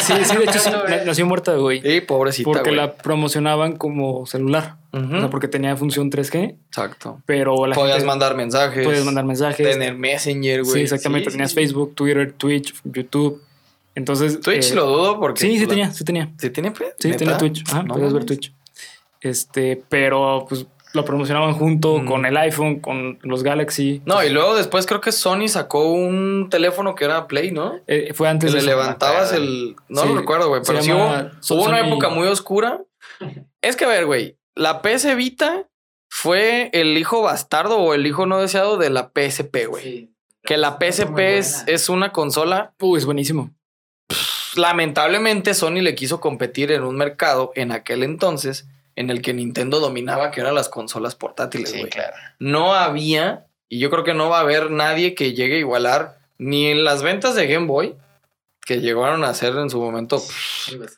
sí, 0.00 0.12
sí, 0.24 0.36
de 0.36 0.44
hecho 0.44 0.58
sí, 0.58 0.70
nació 1.06 1.24
muerta, 1.26 1.54
güey. 1.54 1.80
Sí, 1.80 2.00
pobrecita, 2.02 2.44
Porque 2.44 2.70
güey. 2.70 2.76
la 2.76 2.94
promocionaban 2.94 3.76
como 3.76 4.26
celular. 4.26 4.76
O 4.92 4.98
sea, 5.20 5.30
porque 5.30 5.46
tenía 5.48 5.76
función 5.76 6.10
3G, 6.10 6.58
Exacto. 6.66 7.22
pero 7.24 7.64
la 7.66 7.74
Podías 7.76 7.98
gente- 7.98 8.06
mandar 8.08 8.36
mensajes. 8.36 8.84
podías 8.84 9.04
mandar 9.04 9.24
mensajes. 9.24 9.66
Tener 9.70 9.94
Messenger, 9.94 10.62
güey. 10.62 10.74
Sí, 10.74 10.80
exactamente. 10.80 11.30
Sí, 11.30 11.34
Tenías 11.36 11.50
sí. 11.50 11.54
Facebook, 11.56 11.94
Twitter, 11.94 12.32
Twitch, 12.32 12.74
YouTube. 12.84 13.40
Entonces. 13.94 14.40
Twitch 14.40 14.72
eh, 14.72 14.74
lo 14.74 14.86
dudo 14.86 15.20
porque. 15.20 15.40
Sí, 15.40 15.54
sí 15.58 15.62
la- 15.62 15.68
tenía, 15.68 15.92
sí 15.92 16.04
tenía. 16.04 16.30
¿Sí 16.38 16.50
tiene? 16.50 16.72
pues? 16.72 16.94
Sí, 16.98 17.08
¿Neta? 17.08 17.18
tenía 17.18 17.38
Twitch. 17.38 17.64
Ajá, 17.68 17.82
No 17.84 17.94
podías 17.94 18.12
ver. 18.12 18.24
Twitch. 18.26 18.52
Este, 19.20 19.80
pero 19.88 20.44
pues 20.48 20.66
lo 20.92 21.04
promocionaban 21.04 21.54
junto 21.54 21.98
Mm. 21.98 22.06
con 22.06 22.26
el 22.26 22.36
iPhone, 22.36 22.80
con 22.80 23.18
los 23.22 23.42
Galaxy. 23.42 24.02
No, 24.06 24.24
y 24.24 24.30
luego 24.30 24.56
después 24.56 24.86
creo 24.86 25.00
que 25.00 25.12
Sony 25.12 25.46
sacó 25.48 25.90
un 25.92 26.48
teléfono 26.50 26.94
que 26.94 27.04
era 27.04 27.26
Play, 27.28 27.52
¿no? 27.52 27.78
Eh, 27.86 28.12
fue 28.14 28.28
antes 28.28 28.50
le 28.52 28.58
de 28.60 28.66
eso. 28.66 28.70
levantabas 28.70 29.32
me 29.32 29.38
el. 29.38 29.76
No 29.88 30.02
Sí, 30.02 30.08
lo 30.08 30.16
recuerdo, 30.16 30.48
güey. 30.48 30.62
Pero 30.66 30.82
sí 30.82 30.90
hubo, 30.92 31.62
una 31.64 31.80
época 31.86 32.08
muy 32.08 32.26
oscura. 32.26 32.80
Es 33.62 33.76
que, 33.76 33.84
a 33.84 33.88
ver, 33.88 34.06
güey. 34.06 34.36
La 34.56 34.82
PS 34.82 35.14
Vita 35.14 35.68
fue 36.08 36.70
el 36.72 36.98
hijo 36.98 37.22
bastardo 37.22 37.78
o 37.78 37.94
el 37.94 38.06
hijo 38.06 38.26
no 38.26 38.40
deseado 38.40 38.76
de 38.76 38.90
la 38.90 39.12
PSP, 39.14 39.66
güey. 39.68 39.82
Sí. 39.82 40.14
Que 40.42 40.56
la 40.56 40.78
PSP 40.80 41.18
es, 41.38 41.64
es 41.66 41.88
una 41.88 42.10
consola. 42.12 42.74
Uy, 42.80 42.98
es 42.98 43.04
buenísimo. 43.04 43.50
Lamentablemente, 44.56 45.54
Sony 45.54 45.80
le 45.82 45.94
quiso 45.94 46.20
competir 46.20 46.72
en 46.72 46.82
un 46.82 46.96
mercado 46.96 47.52
en 47.54 47.70
aquel 47.72 48.02
entonces 48.02 48.66
en 49.00 49.10
el 49.10 49.22
que 49.22 49.32
Nintendo 49.34 49.80
dominaba, 49.80 50.30
que 50.30 50.40
eran 50.40 50.54
las 50.54 50.68
consolas 50.68 51.14
portátiles, 51.14 51.70
Sí, 51.70 51.78
güey. 51.78 51.90
claro. 51.90 52.14
no 52.38 52.74
había, 52.74 53.46
y 53.68 53.78
yo 53.78 53.90
creo 53.90 54.04
que 54.04 54.14
no 54.14 54.28
va 54.28 54.38
a 54.38 54.42
haber 54.42 54.70
nadie 54.70 55.14
que 55.14 55.32
llegue 55.32 55.56
a 55.56 55.60
igualar 55.60 56.18
ni 56.38 56.66
en 56.66 56.84
las 56.84 57.02
ventas 57.02 57.34
de 57.34 57.46
Game 57.46 57.66
Boy, 57.66 57.94
que 58.66 58.80
llegaron 58.80 59.24
a 59.24 59.34
ser 59.34 59.56
en 59.56 59.70
su 59.70 59.80
momento, 59.80 60.18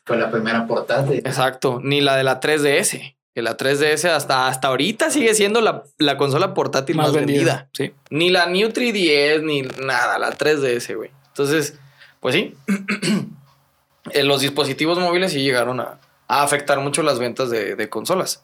Fue 0.05 0.17
la 0.17 0.29
primera 0.29 0.67
portátil. 0.67 1.17
exacto, 1.25 1.79
ni 1.83 2.01
la 2.01 2.15
de 2.15 2.23
la 2.23 2.39
3DS, 2.39 3.15
que 3.33 3.41
la 3.41 3.57
3DS 3.57 4.09
hasta, 4.09 4.47
hasta 4.47 4.67
ahorita 4.67 5.09
sigue 5.09 5.33
siendo 5.33 5.59
la, 5.61 5.83
la 5.97 6.17
consola 6.17 6.53
portátil 6.53 6.95
más, 6.97 7.07
Más 7.07 7.15
vendida. 7.15 7.37
vendida. 7.37 7.69
Sí. 7.73 7.93
Ni 8.11 8.29
la 8.29 8.45
New 8.45 8.69
3DS, 8.69 9.41
ni 9.43 9.63
nada, 9.83 10.19
la 10.19 10.31
3DS, 10.37 10.95
güey. 10.95 11.09
Entonces, 11.29 11.79
pues 12.19 12.35
sí, 12.35 12.55
los 14.23 14.41
dispositivos 14.41 14.99
móviles 14.99 15.31
sí 15.31 15.41
llegaron 15.41 15.79
a, 15.79 15.99
a 16.39 16.43
afectar 16.43 16.79
mucho 16.79 17.03
las 17.03 17.19
ventas 17.19 17.49
de, 17.49 17.75
de 17.75 17.89
consolas. 17.89 18.43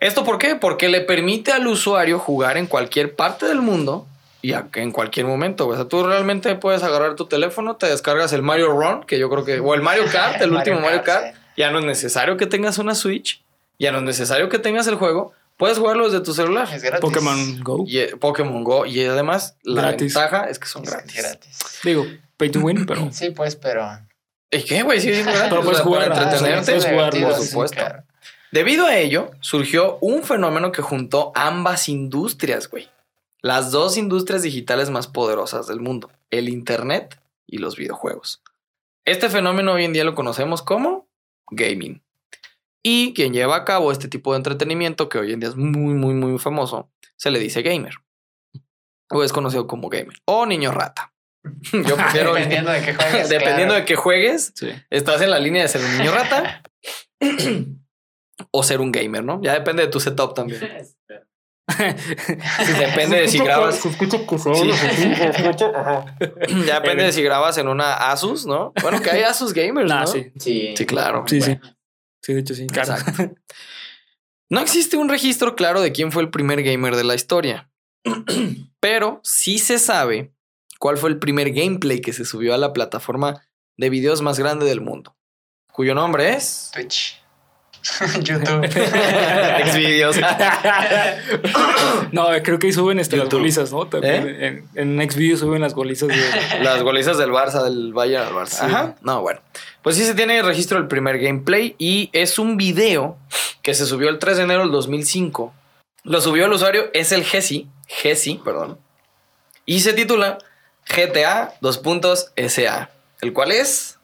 ¿Esto 0.00 0.24
por 0.24 0.38
qué? 0.38 0.54
Porque 0.56 0.88
le 0.88 1.00
permite 1.00 1.52
al 1.52 1.66
usuario 1.66 2.18
jugar 2.18 2.56
en 2.58 2.66
cualquier 2.66 3.14
parte 3.16 3.46
del 3.46 3.62
mundo 3.62 4.06
y 4.42 4.52
a- 4.52 4.66
en 4.74 4.90
cualquier 4.92 5.26
momento. 5.26 5.66
O 5.68 5.74
sea, 5.74 5.86
tú 5.86 6.04
realmente 6.06 6.54
puedes 6.56 6.82
agarrar 6.82 7.14
tu 7.16 7.26
teléfono, 7.26 7.76
te 7.76 7.86
descargas 7.86 8.32
el 8.32 8.42
Mario 8.42 8.68
Run, 8.68 9.04
que 9.04 9.18
yo 9.18 9.30
creo 9.30 9.44
que, 9.44 9.60
o 9.60 9.74
el 9.74 9.80
Mario 9.80 10.04
Kart, 10.12 10.40
el 10.42 10.52
último 10.52 10.80
Mario 10.80 11.02
Kart. 11.02 11.34
sí. 11.34 11.40
Ya 11.56 11.70
no 11.70 11.78
es 11.78 11.84
necesario 11.84 12.36
que 12.36 12.46
tengas 12.46 12.78
una 12.78 12.96
Switch, 12.96 13.42
ya 13.78 13.92
no 13.92 13.98
es 13.98 14.04
necesario 14.04 14.48
que 14.48 14.58
tengas 14.58 14.88
el 14.88 14.96
juego, 14.96 15.32
puedes 15.56 15.78
jugarlo 15.78 16.10
desde 16.10 16.22
tu 16.24 16.34
celular. 16.34 16.68
Es 16.72 16.82
gratis. 16.82 17.00
Pokémon 17.00 17.60
Go. 17.62 17.84
Y, 17.86 17.98
eh, 18.00 18.16
Pokémon 18.16 18.64
Go. 18.64 18.84
Y 18.86 19.04
además, 19.06 19.56
la 19.62 19.82
Gratis. 19.82 20.12
ventaja 20.14 20.48
es 20.50 20.58
que 20.58 20.66
son 20.66 20.82
Es 20.82 20.90
gratis. 20.90 21.14
gratis. 21.22 21.58
Digo, 21.84 22.04
pay 22.36 22.50
to 22.50 22.58
win, 22.58 22.84
pero. 22.86 23.08
Sí, 23.12 23.30
pues, 23.30 23.54
pero. 23.54 23.88
¿Y 24.54 24.64
qué, 24.64 24.82
güey? 24.82 25.00
Sí, 25.00 25.10
es. 25.10 25.26
Pero 25.26 25.62
puedes 25.62 25.80
jugar, 25.80 26.08
para 26.08 26.22
entretenerte. 26.24 26.72
puedes 26.72 26.86
jugar, 26.86 27.12
por 27.20 27.34
supuesto. 27.34 27.76
claro. 27.76 28.04
Debido 28.52 28.86
a 28.86 28.96
ello, 28.96 29.32
surgió 29.40 29.98
un 30.00 30.22
fenómeno 30.22 30.70
que 30.70 30.80
juntó 30.80 31.32
ambas 31.34 31.88
industrias, 31.88 32.70
güey. 32.70 32.88
Las 33.42 33.72
dos 33.72 33.96
industrias 33.96 34.42
digitales 34.42 34.90
más 34.90 35.08
poderosas 35.08 35.66
del 35.66 35.80
mundo, 35.80 36.10
el 36.30 36.48
Internet 36.48 37.20
y 37.48 37.58
los 37.58 37.76
videojuegos. 37.76 38.42
Este 39.04 39.28
fenómeno 39.28 39.72
hoy 39.72 39.84
en 39.84 39.92
día 39.92 40.04
lo 40.04 40.14
conocemos 40.14 40.62
como 40.62 41.08
gaming. 41.50 42.00
Y 42.80 43.12
quien 43.14 43.32
lleva 43.32 43.56
a 43.56 43.64
cabo 43.64 43.90
este 43.90 44.08
tipo 44.08 44.32
de 44.32 44.36
entretenimiento, 44.36 45.08
que 45.08 45.18
hoy 45.18 45.32
en 45.32 45.40
día 45.40 45.48
es 45.48 45.56
muy, 45.56 45.94
muy, 45.94 46.14
muy 46.14 46.38
famoso, 46.38 46.90
se 47.16 47.30
le 47.30 47.38
dice 47.38 47.62
gamer. 47.62 47.94
O 49.10 49.24
es 49.24 49.32
conocido 49.32 49.66
como 49.66 49.88
gamer. 49.88 50.16
O 50.26 50.46
niño 50.46 50.70
rata. 50.70 51.13
Yo 51.72 51.96
prefiero. 51.96 52.34
Dependiendo 52.34 52.70
de 52.72 52.80
qué 52.82 52.94
juegues. 52.96 53.28
dependiendo 53.28 53.64
claro. 53.74 53.80
de 53.80 53.84
qué 53.84 53.96
juegues, 53.96 54.52
Sí. 54.54 54.68
estás 54.90 55.20
en 55.22 55.30
la 55.30 55.38
línea 55.38 55.62
de 55.62 55.68
ser 55.68 55.82
un 55.84 55.98
niño 55.98 56.12
rata 56.12 56.62
o 58.50 58.62
ser 58.62 58.80
un 58.80 58.90
gamer, 58.92 59.22
¿no? 59.24 59.40
Ya 59.42 59.52
depende 59.54 59.82
de 59.84 59.88
tu 59.88 60.00
setup 60.00 60.34
también. 60.34 60.60
Depende 62.78 63.20
de 63.22 63.28
si 63.28 63.38
grabas. 63.38 63.80
Que 63.80 63.88
Sí. 63.90 65.10
Ya 66.66 66.80
depende 66.80 67.04
de 67.04 67.12
si 67.12 67.22
grabas 67.22 67.56
en 67.58 67.68
una 67.68 68.10
Asus, 68.10 68.44
¿no? 68.46 68.72
Bueno, 68.82 69.00
que 69.00 69.10
hay 69.10 69.22
Asus 69.22 69.54
gamers, 69.54 69.88
Nah, 69.88 70.00
¿no? 70.02 70.06
sí. 70.06 70.30
Sí. 70.38 70.74
Sí, 70.76 70.84
claro. 70.86 71.24
Sí, 71.26 71.38
Bueno. 71.38 71.60
sí. 71.62 71.70
Sí, 72.22 72.34
de 72.34 72.40
hecho 72.40 72.54
sí. 72.54 72.66
Claro. 72.66 72.94
Exacto. 72.94 73.34
No 74.50 74.60
existe 74.60 74.96
un 74.98 75.08
registro 75.08 75.56
claro 75.56 75.80
de 75.80 75.92
quién 75.92 76.12
fue 76.12 76.22
el 76.22 76.28
primer 76.30 76.62
gamer 76.62 76.96
de 76.96 77.04
la 77.04 77.14
historia, 77.14 77.70
pero 78.80 79.20
sí 79.24 79.58
se 79.58 79.78
sabe 79.78 80.33
cuál 80.78 80.96
fue 80.98 81.10
el 81.10 81.18
primer 81.18 81.52
gameplay 81.52 82.00
que 82.00 82.12
se 82.12 82.24
subió 82.24 82.54
a 82.54 82.58
la 82.58 82.72
plataforma 82.72 83.46
de 83.76 83.90
videos 83.90 84.22
más 84.22 84.38
grande 84.38 84.66
del 84.66 84.80
mundo, 84.80 85.16
cuyo 85.72 85.94
nombre 85.94 86.34
es 86.34 86.70
Twitch. 86.72 87.24
YouTube. 88.22 88.66
Xvideos. 89.72 90.16
No, 92.12 92.28
creo 92.42 92.58
que 92.58 92.68
ahí 92.68 92.72
suben 92.72 93.00
este, 93.00 93.16
las 93.16 93.28
golizas, 93.28 93.72
¿no? 93.72 93.86
También 93.86 94.28
¿Eh? 94.28 94.64
en, 94.74 95.00
en 95.00 95.10
Xvideo 95.10 95.36
suben 95.36 95.60
las 95.60 95.74
golizas 95.74 96.08
de... 96.08 96.62
Las 96.62 96.82
golizas 96.82 97.18
del 97.18 97.30
Barça, 97.30 97.62
del 97.64 97.92
Bayern 97.92 98.28
al 98.28 98.34
Barça. 98.34 98.46
Sí. 98.46 98.64
Ajá. 98.66 98.94
No, 99.02 99.20
bueno. 99.20 99.40
Pues 99.82 99.96
sí 99.96 100.04
se 100.04 100.14
tiene 100.14 100.40
registro 100.42 100.78
del 100.78 100.86
primer 100.86 101.18
gameplay 101.18 101.74
y 101.78 102.10
es 102.12 102.38
un 102.38 102.56
video 102.56 103.18
que 103.62 103.74
se 103.74 103.86
subió 103.86 104.08
el 104.08 104.18
3 104.18 104.36
de 104.36 104.42
enero 104.44 104.60
del 104.60 104.70
2005. 104.70 105.52
Lo 106.04 106.20
subió 106.20 106.46
el 106.46 106.52
usuario, 106.52 106.84
es 106.92 107.12
el 107.12 107.24
Jesse, 107.24 107.64
Jesse, 107.86 108.38
perdón. 108.44 108.78
Y 109.66 109.80
se 109.80 109.92
titula 109.92 110.38
GTA 110.88 111.54
2 111.60 111.78
puntos 111.78 112.32
SA, 112.36 112.90
el 113.20 113.32
cual 113.32 113.52
es 113.52 113.98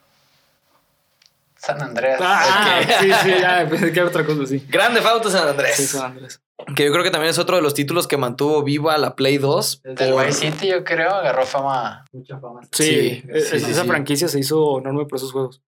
San 1.57 1.83
Andreas. 1.83 2.21
Ah, 2.23 2.81
sí, 3.01 3.11
sí, 3.23 3.31
ya, 3.41 3.67
pensé 3.71 3.93
que 3.93 4.01
era 4.01 4.09
otra 4.09 4.25
cosa, 4.25 4.47
sí. 4.47 4.65
Grande 4.69 5.01
Auto 5.01 5.31
San 5.31 5.47
Andrés. 5.49 5.77
Sí, 5.77 5.87
San 5.87 6.13
Andrés. 6.13 6.41
Que 6.77 6.85
yo 6.85 6.93
creo 6.93 7.03
que 7.05 7.11
también 7.11 7.31
es 7.31 7.39
otro 7.39 7.57
de 7.57 7.63
los 7.63 7.75
títulos 7.75 8.07
que 8.07 8.17
mantuvo 8.17 8.63
viva 8.63 8.97
la 8.99 9.15
Play 9.15 9.39
2. 9.39 9.81
Desde 9.83 10.07
el 10.09 10.13
por- 10.15 10.27
Vice 10.27 10.51
City, 10.51 10.69
yo 10.69 10.85
creo, 10.85 11.11
agarró 11.11 11.45
fama. 11.47 12.05
Mucha 12.13 12.39
fama. 12.39 12.61
Sí, 12.73 12.85
Sí, 12.85 13.25
es- 13.29 13.49
sí, 13.49 13.61
sí, 13.61 13.71
esa 13.71 13.83
sí. 13.83 13.89
franquicia 13.89 14.29
se 14.29 14.39
hizo 14.41 14.79
enorme 14.79 15.05
por 15.07 15.17
esos 15.17 15.33
juegos. 15.33 15.61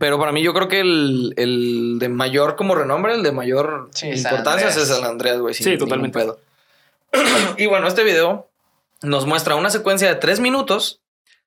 Pero 0.00 0.18
para 0.18 0.32
mí 0.32 0.42
yo 0.42 0.52
creo 0.52 0.66
que 0.66 0.80
el, 0.80 1.32
el 1.36 1.98
de 2.00 2.08
mayor 2.08 2.56
como 2.56 2.74
renombre, 2.74 3.14
el 3.14 3.22
de 3.22 3.30
mayor 3.30 3.88
importancia 4.02 4.68
es 4.68 4.74
San 4.88 5.04
Andreas, 5.04 5.38
güey. 5.38 5.54
Sí, 5.54 5.78
totalmente. 5.78 6.18
pedo. 6.18 6.40
y 7.56 7.66
bueno, 7.66 7.86
este 7.86 8.02
video 8.02 8.48
nos 9.02 9.26
muestra 9.26 9.56
una 9.56 9.70
secuencia 9.70 10.08
de 10.08 10.16
tres 10.16 10.40
minutos 10.40 11.02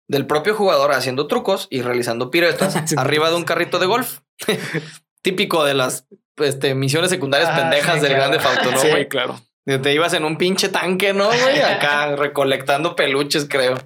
del 0.08 0.26
propio 0.26 0.56
jugador 0.56 0.92
haciendo 0.92 1.28
trucos 1.28 1.68
y 1.70 1.82
realizando 1.82 2.32
piruetas 2.32 2.76
arriba 2.98 3.30
de 3.30 3.36
un 3.36 3.44
carrito 3.44 3.80
de 3.80 3.86
golf. 3.86 4.20
Típico 5.22 5.66
de 5.66 5.74
las 5.74 6.08
este, 6.38 6.74
misiones 6.76 7.10
secundarias 7.10 7.50
Ah, 7.52 7.58
pendejas 7.58 7.96
sí, 7.96 8.02
del 8.02 8.14
claro. 8.14 8.32
Grande 8.32 8.40
Fauto, 8.40 8.72
¿no, 8.72 8.78
sí, 8.80 9.06
claro. 9.08 9.42
Te 9.66 9.94
ibas 9.94 10.14
en 10.14 10.26
un 10.26 10.38
pinche 10.38 10.70
tanque, 10.70 11.14
¿no, 11.14 11.28
güey? 11.28 11.62
Acá 11.62 12.16
recolectando 12.16 12.96
peluches, 12.96 13.46
creo. 13.48 13.78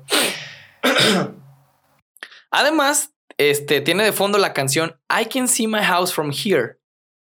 Además, 2.51 3.13
este 3.37 3.81
tiene 3.81 4.03
de 4.03 4.13
fondo 4.13 4.37
la 4.37 4.53
canción 4.53 5.01
I 5.09 5.25
Can 5.25 5.47
See 5.47 5.67
My 5.67 5.81
House 5.81 6.13
From 6.13 6.31
Here 6.31 6.77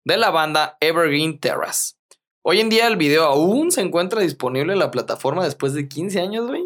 de 0.05 0.17
la 0.17 0.29
banda 0.29 0.77
Evergreen 0.79 1.39
Terrace. 1.39 1.96
Hoy 2.49 2.61
en 2.61 2.69
día 2.69 2.87
el 2.87 2.95
video 2.95 3.25
aún 3.25 3.73
se 3.73 3.81
encuentra 3.81 4.21
disponible 4.21 4.71
en 4.71 4.79
la 4.79 4.89
plataforma 4.89 5.43
después 5.43 5.73
de 5.73 5.89
15 5.89 6.21
años, 6.21 6.47
güey. 6.47 6.63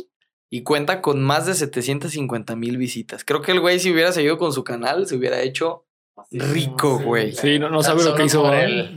Y 0.47 0.61
cuenta 0.61 1.01
con 1.01 1.23
más 1.23 1.47
de 1.47 1.55
750 1.55 2.55
mil 2.55 2.77
visitas. 2.77 3.25
Creo 3.25 3.41
que 3.41 3.51
el 3.51 3.61
güey, 3.61 3.79
si 3.79 3.91
hubiera 3.91 4.11
seguido 4.11 4.37
con 4.37 4.53
su 4.53 4.63
canal, 4.63 5.07
se 5.07 5.15
hubiera 5.15 5.41
hecho 5.41 5.85
rico, 6.29 6.99
güey. 6.99 7.31
Sí, 7.31 7.57
no, 7.57 7.81
sabe 7.81 8.03
lo 8.03 8.13
que 8.13 8.25
hizo. 8.25 8.47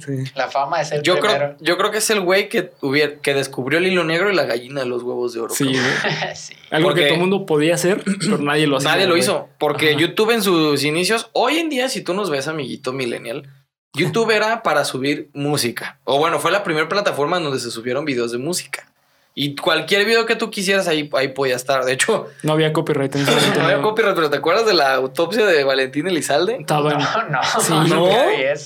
Sí. 0.04 0.30
La 0.34 0.50
fama 0.50 0.82
es 0.82 0.92
el 0.92 1.00
Yo 1.00 1.20
creo, 1.20 1.56
yo 1.58 1.78
creo 1.78 1.90
que 1.90 1.98
es 1.98 2.10
el 2.10 2.20
güey 2.20 2.50
que, 2.50 2.72
hubiera, 2.82 3.18
que 3.18 3.32
descubrió 3.32 3.78
el 3.78 3.86
hilo 3.86 4.04
negro 4.04 4.30
y 4.30 4.34
la 4.34 4.44
gallina 4.44 4.80
de 4.80 4.86
los 4.86 5.02
huevos 5.02 5.32
de 5.32 5.40
oro. 5.40 5.54
Sí, 5.54 5.64
güey. 5.64 5.76
sí. 6.34 6.52
Algo 6.70 6.88
Porque- 6.88 7.00
que 7.00 7.06
todo 7.06 7.14
el 7.14 7.20
mundo 7.20 7.46
podía 7.46 7.76
hacer, 7.76 8.04
pero 8.20 8.36
nadie 8.36 8.66
lo 8.66 8.76
hacía. 8.76 8.90
Nadie 8.90 9.06
lo 9.06 9.12
güey. 9.12 9.22
hizo. 9.22 9.48
Porque 9.58 9.92
Ajá. 9.92 10.00
YouTube 10.00 10.32
en 10.32 10.42
sus 10.42 10.84
inicios, 10.84 11.30
hoy 11.32 11.56
en 11.56 11.70
día, 11.70 11.88
si 11.88 12.02
tú 12.02 12.12
nos 12.12 12.28
ves, 12.28 12.46
amiguito 12.46 12.92
millennial, 12.92 13.48
YouTube 13.94 14.30
era 14.32 14.62
para 14.62 14.84
subir 14.84 15.28
música. 15.32 15.98
O 16.04 16.18
bueno, 16.18 16.38
fue 16.40 16.50
la 16.50 16.62
primera 16.64 16.88
plataforma 16.88 17.36
en 17.38 17.44
donde 17.44 17.60
se 17.60 17.70
subieron 17.70 18.04
videos 18.04 18.32
de 18.32 18.38
música. 18.38 18.88
Y 19.36 19.56
cualquier 19.56 20.04
video 20.04 20.26
que 20.26 20.36
tú 20.36 20.48
quisieras 20.48 20.86
ahí, 20.86 21.10
ahí 21.14 21.28
podía 21.28 21.56
estar. 21.56 21.84
De 21.84 21.92
hecho, 21.92 22.28
No 22.44 22.52
había 22.52 22.72
copyright 22.72 23.14
en 23.16 23.22
ese 23.22 23.30
momento. 23.34 23.58
no 23.58 23.64
había 23.66 23.82
copyright, 23.82 24.14
pero 24.14 24.30
¿te 24.30 24.36
acuerdas 24.36 24.64
de 24.66 24.74
la 24.74 24.94
autopsia 24.94 25.44
de 25.44 25.64
Valentín 25.64 26.06
Elizalde? 26.06 26.58
Estaba 26.60 26.92
en- 26.92 26.98
No, 26.98 27.28
no. 27.30 27.40
Sí, 27.60 27.72
¿No? 27.90 28.08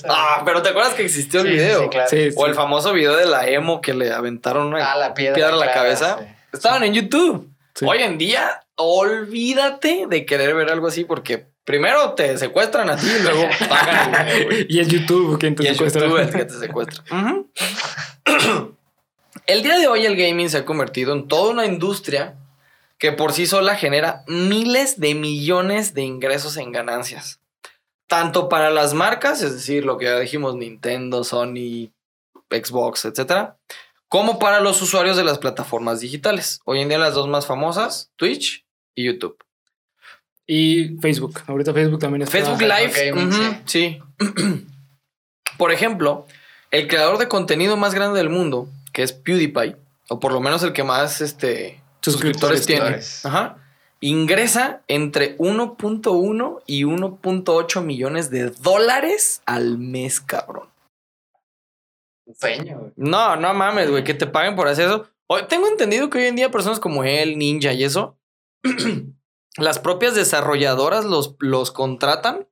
Ah, 0.09 0.43
pero 0.45 0.61
¿te 0.61 0.69
acuerdas 0.69 0.93
que 0.93 1.03
existió 1.03 1.41
el 1.41 1.47
Sí, 1.47 1.53
sí, 1.53 1.57
video? 1.59 1.81
sí, 1.83 1.89
claro. 1.89 2.07
Sí, 2.09 2.29
O 2.35 2.45
el 2.45 2.53
famoso 2.53 2.93
video 2.93 3.15
de 3.15 3.25
la 3.25 3.47
emo 3.47 3.81
que 3.81 3.95
le 3.95 4.11
aventaron 4.13 4.67
una 4.67 4.91
Ah, 4.91 4.95
la 4.95 5.13
piedra. 5.15 5.33
piedra 5.35 5.53
a 5.53 5.57
la 5.57 5.65
claro, 5.71 5.81
cabeza. 5.81 6.17
sí. 6.19 6.25
Estaban 6.53 6.83
en 6.83 6.93
YouTube. 6.93 7.49
Sí. 7.73 7.85
Hoy 7.87 8.03
en 8.03 8.17
día, 8.19 8.61
olvídate 8.75 10.05
de 10.07 10.25
querer 10.25 10.53
ver 10.55 10.69
algo 10.69 10.87
así 10.87 11.03
porque 11.03 11.47
primero 11.69 12.15
te 12.15 12.35
secuestran 12.35 12.89
a 12.89 12.95
ti 12.95 13.05
y 13.05 13.21
luego 13.21 13.43
pagan. 13.69 14.27
Y 14.67 14.79
es 14.79 14.87
YouTube 14.87 15.37
quien 15.37 15.53
te 15.53 15.63
Y 15.63 15.67
es 15.67 15.73
secuestra. 15.77 16.01
YouTube 16.01 16.17
el 16.17 16.31
que 16.31 16.45
te 16.45 16.53
secuestra. 16.55 17.03
El 19.45 19.61
día 19.61 19.77
de 19.77 19.87
hoy 19.87 20.05
el 20.05 20.15
gaming 20.15 20.49
se 20.49 20.57
ha 20.57 20.65
convertido 20.65 21.13
en 21.13 21.27
toda 21.27 21.51
una 21.51 21.65
industria 21.67 22.37
que 22.97 23.11
por 23.11 23.33
sí 23.33 23.45
sola 23.45 23.75
genera 23.75 24.23
miles 24.27 24.99
de 24.99 25.13
millones 25.13 25.93
de 25.93 26.01
ingresos 26.01 26.57
en 26.57 26.71
ganancias. 26.71 27.39
Tanto 28.07 28.49
para 28.49 28.71
las 28.71 28.95
marcas, 28.95 29.43
es 29.43 29.53
decir, 29.53 29.85
lo 29.85 29.99
que 29.99 30.05
ya 30.05 30.19
dijimos, 30.19 30.55
Nintendo, 30.55 31.23
Sony, 31.23 31.91
Xbox, 32.49 33.05
etcétera, 33.05 33.57
como 34.07 34.39
para 34.39 34.59
los 34.59 34.81
usuarios 34.81 35.17
de 35.17 35.23
las 35.23 35.37
plataformas 35.37 35.99
digitales. 35.99 36.61
Hoy 36.65 36.81
en 36.81 36.89
día 36.89 36.97
las 36.97 37.13
dos 37.13 37.27
más 37.27 37.45
famosas, 37.45 38.11
Twitch 38.15 38.65
y 38.95 39.05
YouTube. 39.05 39.37
Y 40.51 40.97
Facebook. 40.97 41.41
Ahorita 41.45 41.75
Facebook 41.75 41.99
también 41.99 42.23
está. 42.23 42.31
Facebook 42.31 42.57
Facebook 42.57 42.79
Live, 42.79 43.11
Gaming, 43.11 43.27
ujú, 43.27 43.55
sí. 43.65 43.99
por 45.59 45.71
ejemplo, 45.71 46.25
el 46.71 46.87
creador 46.87 47.19
de 47.19 47.27
contenido 47.27 47.77
más 47.77 47.93
grande 47.93 48.17
del 48.17 48.29
mundo, 48.31 48.67
que 48.91 49.03
es 49.03 49.13
PewDiePie, 49.13 49.75
o 50.07 50.19
por 50.19 50.33
lo 50.33 50.41
menos 50.41 50.63
el 50.63 50.73
que 50.73 50.83
más 50.83 51.21
este, 51.21 51.79
suscriptores 52.01 52.65
tiene, 52.65 52.97
ajá, 53.25 53.57
ingresa 53.99 54.81
entre 54.87 55.37
1.1 55.37 56.63
y 56.65 56.83
1.8 56.83 57.83
millones 57.83 58.31
de 58.31 58.49
dólares 58.49 59.43
al 59.45 59.77
mes, 59.77 60.19
cabrón. 60.19 60.67
Sueño, 62.39 62.79
güey. 62.79 62.91
No, 62.95 63.35
no 63.35 63.53
mames, 63.53 63.91
güey, 63.91 64.03
que 64.03 64.15
te 64.15 64.25
paguen 64.25 64.55
por 64.55 64.67
hacer 64.67 64.87
eso. 64.87 65.07
Hoy- 65.27 65.43
tengo 65.47 65.67
entendido 65.67 66.09
que 66.09 66.17
hoy 66.17 66.25
en 66.25 66.35
día 66.35 66.49
personas 66.49 66.79
como 66.79 67.03
él, 67.03 67.37
Ninja 67.37 67.71
y 67.73 67.83
eso, 67.83 68.17
las 69.57 69.79
propias 69.79 70.15
desarrolladoras 70.15 71.05
los, 71.05 71.35
los 71.39 71.71
contratan 71.71 72.47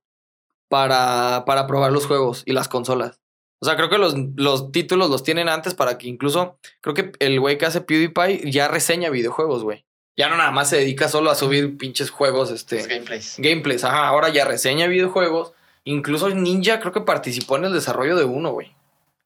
para, 0.69 1.43
para 1.45 1.67
probar 1.67 1.91
los 1.91 2.05
juegos 2.05 2.43
y 2.45 2.53
las 2.53 2.67
consolas. 2.67 3.19
O 3.60 3.65
sea, 3.65 3.75
creo 3.75 3.89
que 3.89 3.97
los, 3.97 4.15
los 4.36 4.71
títulos 4.71 5.10
los 5.10 5.23
tienen 5.23 5.49
antes 5.49 5.73
para 5.73 5.97
que 5.97 6.07
incluso, 6.07 6.60
creo 6.81 6.93
que 6.93 7.12
el 7.19 7.39
güey 7.39 7.57
que 7.57 7.65
hace 7.65 7.81
PewDiePie 7.81 8.51
ya 8.51 8.67
reseña 8.67 9.10
videojuegos, 9.10 9.63
güey. 9.63 9.86
Ya 10.15 10.29
no 10.29 10.38
nada 10.38 10.51
más 10.51 10.69
se 10.69 10.77
dedica 10.77 11.10
solo 11.10 11.29
a 11.29 11.36
subir 11.36 11.77
pinches 11.77 12.10
juegos, 12.10 12.51
este... 12.51 12.77
Los 12.77 12.88
gameplays. 12.88 13.36
Gameplays, 13.38 13.83
ajá, 13.83 14.07
ahora 14.07 14.29
ya 14.29 14.45
reseña 14.45 14.88
videojuegos. 14.88 15.53
Incluso 15.83 16.29
Ninja 16.29 16.79
creo 16.79 16.91
que 16.91 17.01
participó 17.01 17.57
en 17.57 17.65
el 17.65 17.73
desarrollo 17.73 18.15
de 18.15 18.25
uno, 18.25 18.51
güey. 18.51 18.75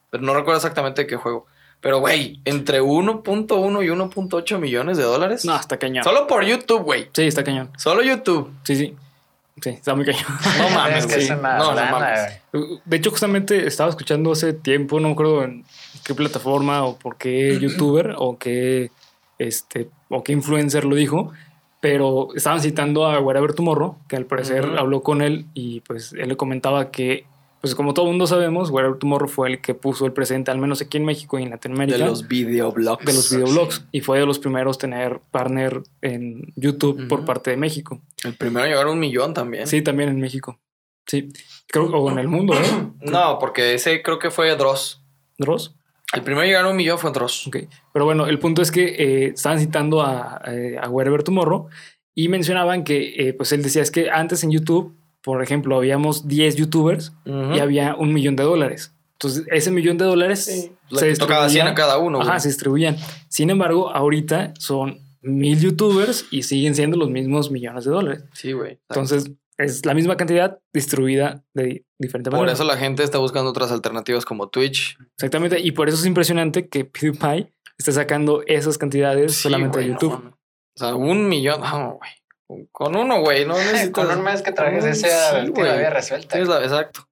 Pero 0.10 0.24
no 0.24 0.34
recuerdo 0.34 0.58
exactamente 0.58 1.02
de 1.02 1.08
qué 1.08 1.16
juego. 1.16 1.48
Pero, 1.82 2.00
güey, 2.00 2.40
entre 2.46 2.82
1.1 2.82 3.84
y 3.84 3.88
1.8 3.88 4.60
millones 4.60 4.98
de 4.98 5.04
dólares. 5.04 5.46
No, 5.46 5.56
está 5.56 5.78
cañón. 5.78 6.04
Solo 6.04 6.28
por 6.28 6.46
YouTube, 6.46 6.84
güey. 6.84 7.10
Sí, 7.12 7.24
está 7.24 7.44
cañón. 7.44 7.72
Solo 7.78 8.04
YouTube. 8.04 8.52
Sí, 8.64 8.76
sí. 8.76 8.96
Sí, 9.62 9.70
está 9.70 9.96
muy 9.96 10.06
cañón. 10.06 10.24
No 10.58 10.70
mames, 10.70 11.06
Es 11.06 11.28
que 11.28 11.34
una 11.34 11.58
No, 11.58 11.74
no 11.74 11.86
mames. 11.86 12.42
De 12.86 12.98
hecho, 12.98 13.10
justamente 13.10 13.66
estaba 13.68 13.90
escuchando 13.90 14.32
hace 14.32 14.54
tiempo, 14.54 15.00
no 15.00 15.10
me 15.10 15.14
acuerdo 15.14 15.44
en 15.44 15.66
qué 16.06 16.14
plataforma 16.14 16.84
o 16.84 16.98
por 16.98 17.18
qué 17.18 17.58
youtuber 17.62 18.16
o 18.18 18.38
qué 18.38 18.92
este 19.40 19.90
o 20.10 20.24
qué 20.24 20.34
influencer 20.34 20.86
lo 20.86 20.96
dijo, 20.96 21.32
pero 21.80 22.30
estaban 22.36 22.62
citando 22.62 23.06
a 23.08 23.20
Wherever 23.20 23.54
Tomorrow, 23.54 23.98
que 24.08 24.16
al 24.16 24.26
parecer 24.26 24.66
Ujú. 24.68 24.78
habló 24.78 25.02
con 25.02 25.22
él 25.22 25.46
y 25.56 25.80
pues 25.82 26.14
él 26.14 26.30
le 26.30 26.38
comentaba 26.38 26.92
que 26.92 27.26
pues 27.62 27.76
como 27.76 27.94
todo 27.94 28.08
mundo 28.08 28.26
sabemos, 28.26 28.72
Wherever 28.72 28.98
Tomorrow 28.98 29.30
fue 29.30 29.50
el 29.50 29.62
que 29.62 29.76
puso 29.76 30.06
el 30.08 30.14
presente, 30.14 30.50
al 30.50 30.58
menos 30.58 30.82
aquí 30.82 30.98
en 30.98 31.06
México 31.06 31.38
y 31.38 31.44
en 31.44 31.52
Latinoamérica, 31.52 31.98
De 31.98 32.06
los 32.06 32.28
videoblogs. 32.28 33.06
de 33.06 33.14
los 33.14 33.32
videoblogs 33.32 33.86
y 33.92 34.02
fue 34.02 34.20
de 34.20 34.26
los 34.26 34.40
primeros 34.40 34.78
tener 34.80 35.20
partner 35.32 35.84
en 36.02 36.52
YouTube 36.56 37.08
por 37.08 37.24
parte 37.24 37.52
de 37.52 37.58
México. 37.58 38.02
El 38.24 38.34
primero 38.36 38.66
en 38.66 38.72
llegar 38.72 38.88
a 38.88 38.92
un 38.92 39.00
millón 39.00 39.34
también. 39.34 39.68
Sí, 39.68 39.82
también 39.82 40.10
en 40.10 40.20
México. 40.20 40.60
Sí, 41.06 41.32
creo 41.68 41.86
o 41.86 42.12
en 42.12 42.20
el 42.20 42.28
mundo, 42.28 42.54
¿eh? 42.56 42.88
No, 43.02 43.38
porque 43.40 43.76
ese 43.76 44.02
creo 44.02 44.18
que 44.20 44.32
fue 44.32 44.56
Dross. 44.56 45.02
Dross. 45.38 45.76
El 46.14 46.24
primero 46.24 46.42
en 46.44 46.50
llegar 46.50 46.66
a 46.66 46.70
un 46.70 46.76
millón 46.76 46.98
fue 47.00 47.12
Dross. 47.12 47.48
Ok, 47.48 47.58
pero 47.94 48.06
bueno, 48.06 48.26
el 48.28 48.40
punto 48.40 48.62
es 48.62 48.72
que 48.72 48.84
eh, 48.86 49.26
estaban 49.36 49.60
citando 49.60 50.02
a, 50.02 50.42
eh, 50.48 50.78
a 50.82 50.90
Wherever 50.90 51.24
Tomorrow 51.24 51.70
Y 52.14 52.28
mencionaban 52.28 52.84
que, 52.84 53.14
eh, 53.18 53.34
pues 53.34 53.52
él 53.54 53.62
decía, 53.64 53.82
es 53.82 53.92
que 53.92 54.10
antes 54.10 54.44
en 54.44 54.52
YouTube, 54.52 54.94
por 55.24 55.44
ejemplo, 55.44 55.76
habíamos 55.78 56.28
10 56.28 56.56
youtubers 56.56 57.14
y 57.26 57.60
había 57.60 57.96
un 57.96 58.14
millón 58.14 58.36
de 58.36 58.44
dólares. 58.44 58.94
Entonces, 59.14 59.46
ese 59.52 59.70
millón 59.72 59.98
de 60.00 60.06
dólares 60.06 60.46
Sí, 60.46 60.72
se 60.98 61.16
tocaba 61.16 61.48
100 61.48 61.68
a 61.68 61.70
distribuían- 61.72 61.76
cada 61.76 61.98
uno. 62.00 62.22
Ajá, 62.22 62.30
güey. 62.32 62.40
se 62.42 62.48
distribuían. 62.50 62.98
Sin 63.30 63.50
embargo, 63.52 63.92
ahorita 63.92 64.54
son 64.58 65.00
mil 65.22 65.60
youtubers 65.60 66.26
y 66.32 66.42
siguen 66.44 66.74
siendo 66.74 66.98
los 66.98 67.10
mismos 67.12 67.52
millones 67.52 67.86
de 67.86 67.92
dólares. 67.92 68.24
Sí, 68.34 68.54
güey. 68.54 68.80
Entonces, 68.90 69.32
es 69.60 69.86
la 69.86 69.94
misma 69.94 70.18
cantidad 70.18 70.58
distribuida 70.74 71.44
de 71.54 71.64
di- 71.66 71.86
diferente 72.00 72.32
Por 72.32 72.40
manera. 72.40 72.54
eso 72.54 72.64
la 72.64 72.78
gente 72.78 73.04
está 73.04 73.20
buscando 73.20 73.52
otras 73.52 73.72
alternativas 73.72 74.26
como 74.26 74.50
Twitch. 74.50 74.98
Exactamente. 75.18 75.60
Y 75.60 75.72
por 75.74 75.88
eso 75.88 76.00
es 76.00 76.06
impresionante 76.08 76.68
que 76.68 76.86
PewDiePie 76.86 77.54
esté 77.78 77.92
sacando 77.92 78.42
esas 78.48 78.80
cantidades 78.80 79.36
Sí, 79.36 79.44
solamente 79.44 79.78
güey, 79.78 79.86
de 79.90 79.94
YouTube. 79.94 80.14
o 80.14 80.80
sea, 80.80 80.96
un 80.96 81.30
millón. 81.30 81.62
No, 81.62 81.98
güey. 82.00 82.10
Con 82.72 82.96
uno, 82.96 83.22
güey. 83.22 83.46
No 83.46 83.54
necesitas. 83.58 83.92
Con 83.92 84.18
un 84.18 84.24
mes 84.24 84.42
que 84.42 84.52
traes 84.52 84.80
Con- 84.82 84.90
ese 84.90 85.10
sí, 85.10 85.54
la 85.62 85.76
vida 85.76 85.90
resuelta. 85.90 86.28
Tienes 86.30 86.48
la- 86.50 86.64
exacto. 86.64 87.08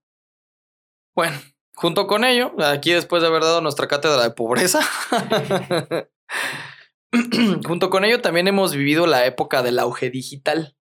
Bueno, 1.16 1.38
junto 1.76 2.08
con 2.08 2.24
ello, 2.24 2.54
aquí 2.64 2.92
después 2.94 3.22
de 3.22 3.28
haber 3.28 3.44
dado 3.44 3.62
nuestra 3.62 3.88
cátedra 3.88 4.24
de 4.24 4.32
pobreza, 4.32 4.80
junto 7.66 7.90
con 7.90 8.06
ello 8.06 8.22
también 8.22 8.48
hemos 8.48 8.74
vivido 8.76 9.08
la 9.08 9.26
época 9.26 9.64
del 9.64 9.80
auge 9.80 10.10
digital, 10.10 10.76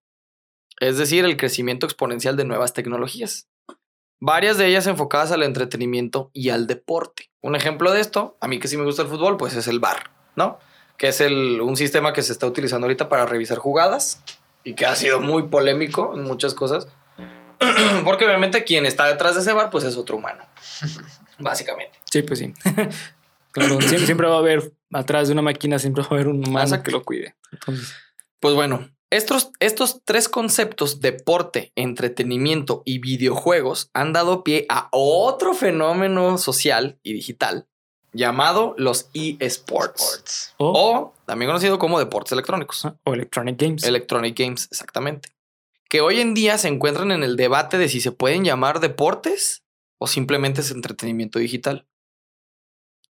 es 0.81 0.99
decir, 0.99 1.25
el 1.25 1.37
crecimiento 1.37 1.87
exponencial 1.87 2.37
de 2.37 2.45
nuevas 2.45 2.73
tecnologías. 2.73 3.49
Varias 4.21 4.59
de 4.59 4.67
ellas 4.67 4.87
enfocadas 4.87 5.31
al 5.33 5.43
entretenimiento 5.45 6.31
y 6.33 6.51
al 6.51 6.67
deporte. 6.67 7.31
Un 7.41 7.55
ejemplo 7.55 7.93
de 7.93 8.01
esto, 8.01 8.37
a 8.41 8.49
mí 8.49 8.59
que 8.59 8.67
sí 8.69 8.77
me 8.77 8.85
gusta 8.85 9.03
el 9.03 9.09
fútbol, 9.09 9.37
pues 9.37 9.55
es 9.55 9.69
el 9.69 9.79
VAR, 9.79 10.11
¿no? 10.35 10.59
Que 10.97 11.09
es 11.09 11.21
el, 11.21 11.61
un 11.61 11.77
sistema 11.77 12.13
que 12.13 12.23
se 12.23 12.33
está 12.33 12.47
utilizando 12.47 12.87
ahorita 12.87 13.09
para 13.09 13.27
revisar 13.27 13.59
jugadas 13.59 14.23
y 14.69 14.75
que 14.75 14.85
ha 14.85 14.95
sido 14.95 15.19
muy 15.19 15.45
polémico 15.45 16.12
en 16.14 16.25
muchas 16.25 16.53
cosas. 16.53 16.89
Porque 18.05 18.27
obviamente 18.27 18.64
quien 18.64 18.85
está 18.85 19.07
detrás 19.07 19.35
de 19.35 19.41
ese 19.41 19.55
bar, 19.55 19.71
pues 19.71 19.83
es 19.85 19.97
otro 19.97 20.19
humano. 20.19 20.45
Básicamente. 21.39 21.99
Sí, 22.05 22.21
pues 22.21 22.41
sí. 22.41 22.53
claro, 23.53 23.81
siempre, 23.81 24.05
siempre 24.05 24.29
va 24.29 24.35
a 24.35 24.41
haber 24.41 24.73
atrás 24.93 25.29
de 25.29 25.33
una 25.33 25.41
máquina, 25.41 25.79
siempre 25.79 26.03
va 26.03 26.09
a 26.11 26.14
haber 26.14 26.29
un 26.29 26.47
humano 26.47 26.66
Exacto. 26.66 26.85
que 26.85 26.91
lo 26.91 27.03
cuide. 27.03 27.35
Entonces, 27.51 27.95
Pues 28.41 28.55
bueno, 28.55 28.91
estos, 29.09 29.53
estos 29.59 30.03
tres 30.05 30.29
conceptos, 30.29 31.01
deporte, 31.01 31.73
entretenimiento 31.75 32.83
y 32.85 32.99
videojuegos, 32.99 33.89
han 33.95 34.12
dado 34.12 34.45
pie 34.45 34.66
a 34.69 34.89
otro 34.93 35.55
fenómeno 35.55 36.37
social 36.37 36.99
y 37.03 37.14
digital 37.14 37.66
llamado 38.13 38.75
los 38.79 39.11
eSports. 39.15 40.03
Sports. 40.03 40.55
o, 40.59 40.73
O 40.73 41.15
también 41.27 41.49
conocido 41.49 41.79
como 41.79 41.99
deportes 41.99 42.33
electrónicos. 42.33 42.85
o 43.05 43.15
Electronic 43.15 43.61
Games. 43.61 43.85
Electronic 43.85 44.39
Games, 44.39 44.69
exactamente. 44.71 45.31
Que 45.89 46.01
hoy 46.01 46.21
en 46.21 46.35
día 46.35 46.59
se 46.59 46.69
encuentran 46.69 47.13
en 47.13 47.23
el 47.23 47.37
debate 47.37 47.79
de 47.79 47.89
si 47.89 48.01
se 48.01 48.13
pueden 48.13 48.45
llamar 48.45 48.81
deportes 48.81 49.65
o 49.99 50.07
simplemente 50.07 50.61
es 50.61 50.71
entretenimiento 50.71 51.39
digital. 51.39 51.87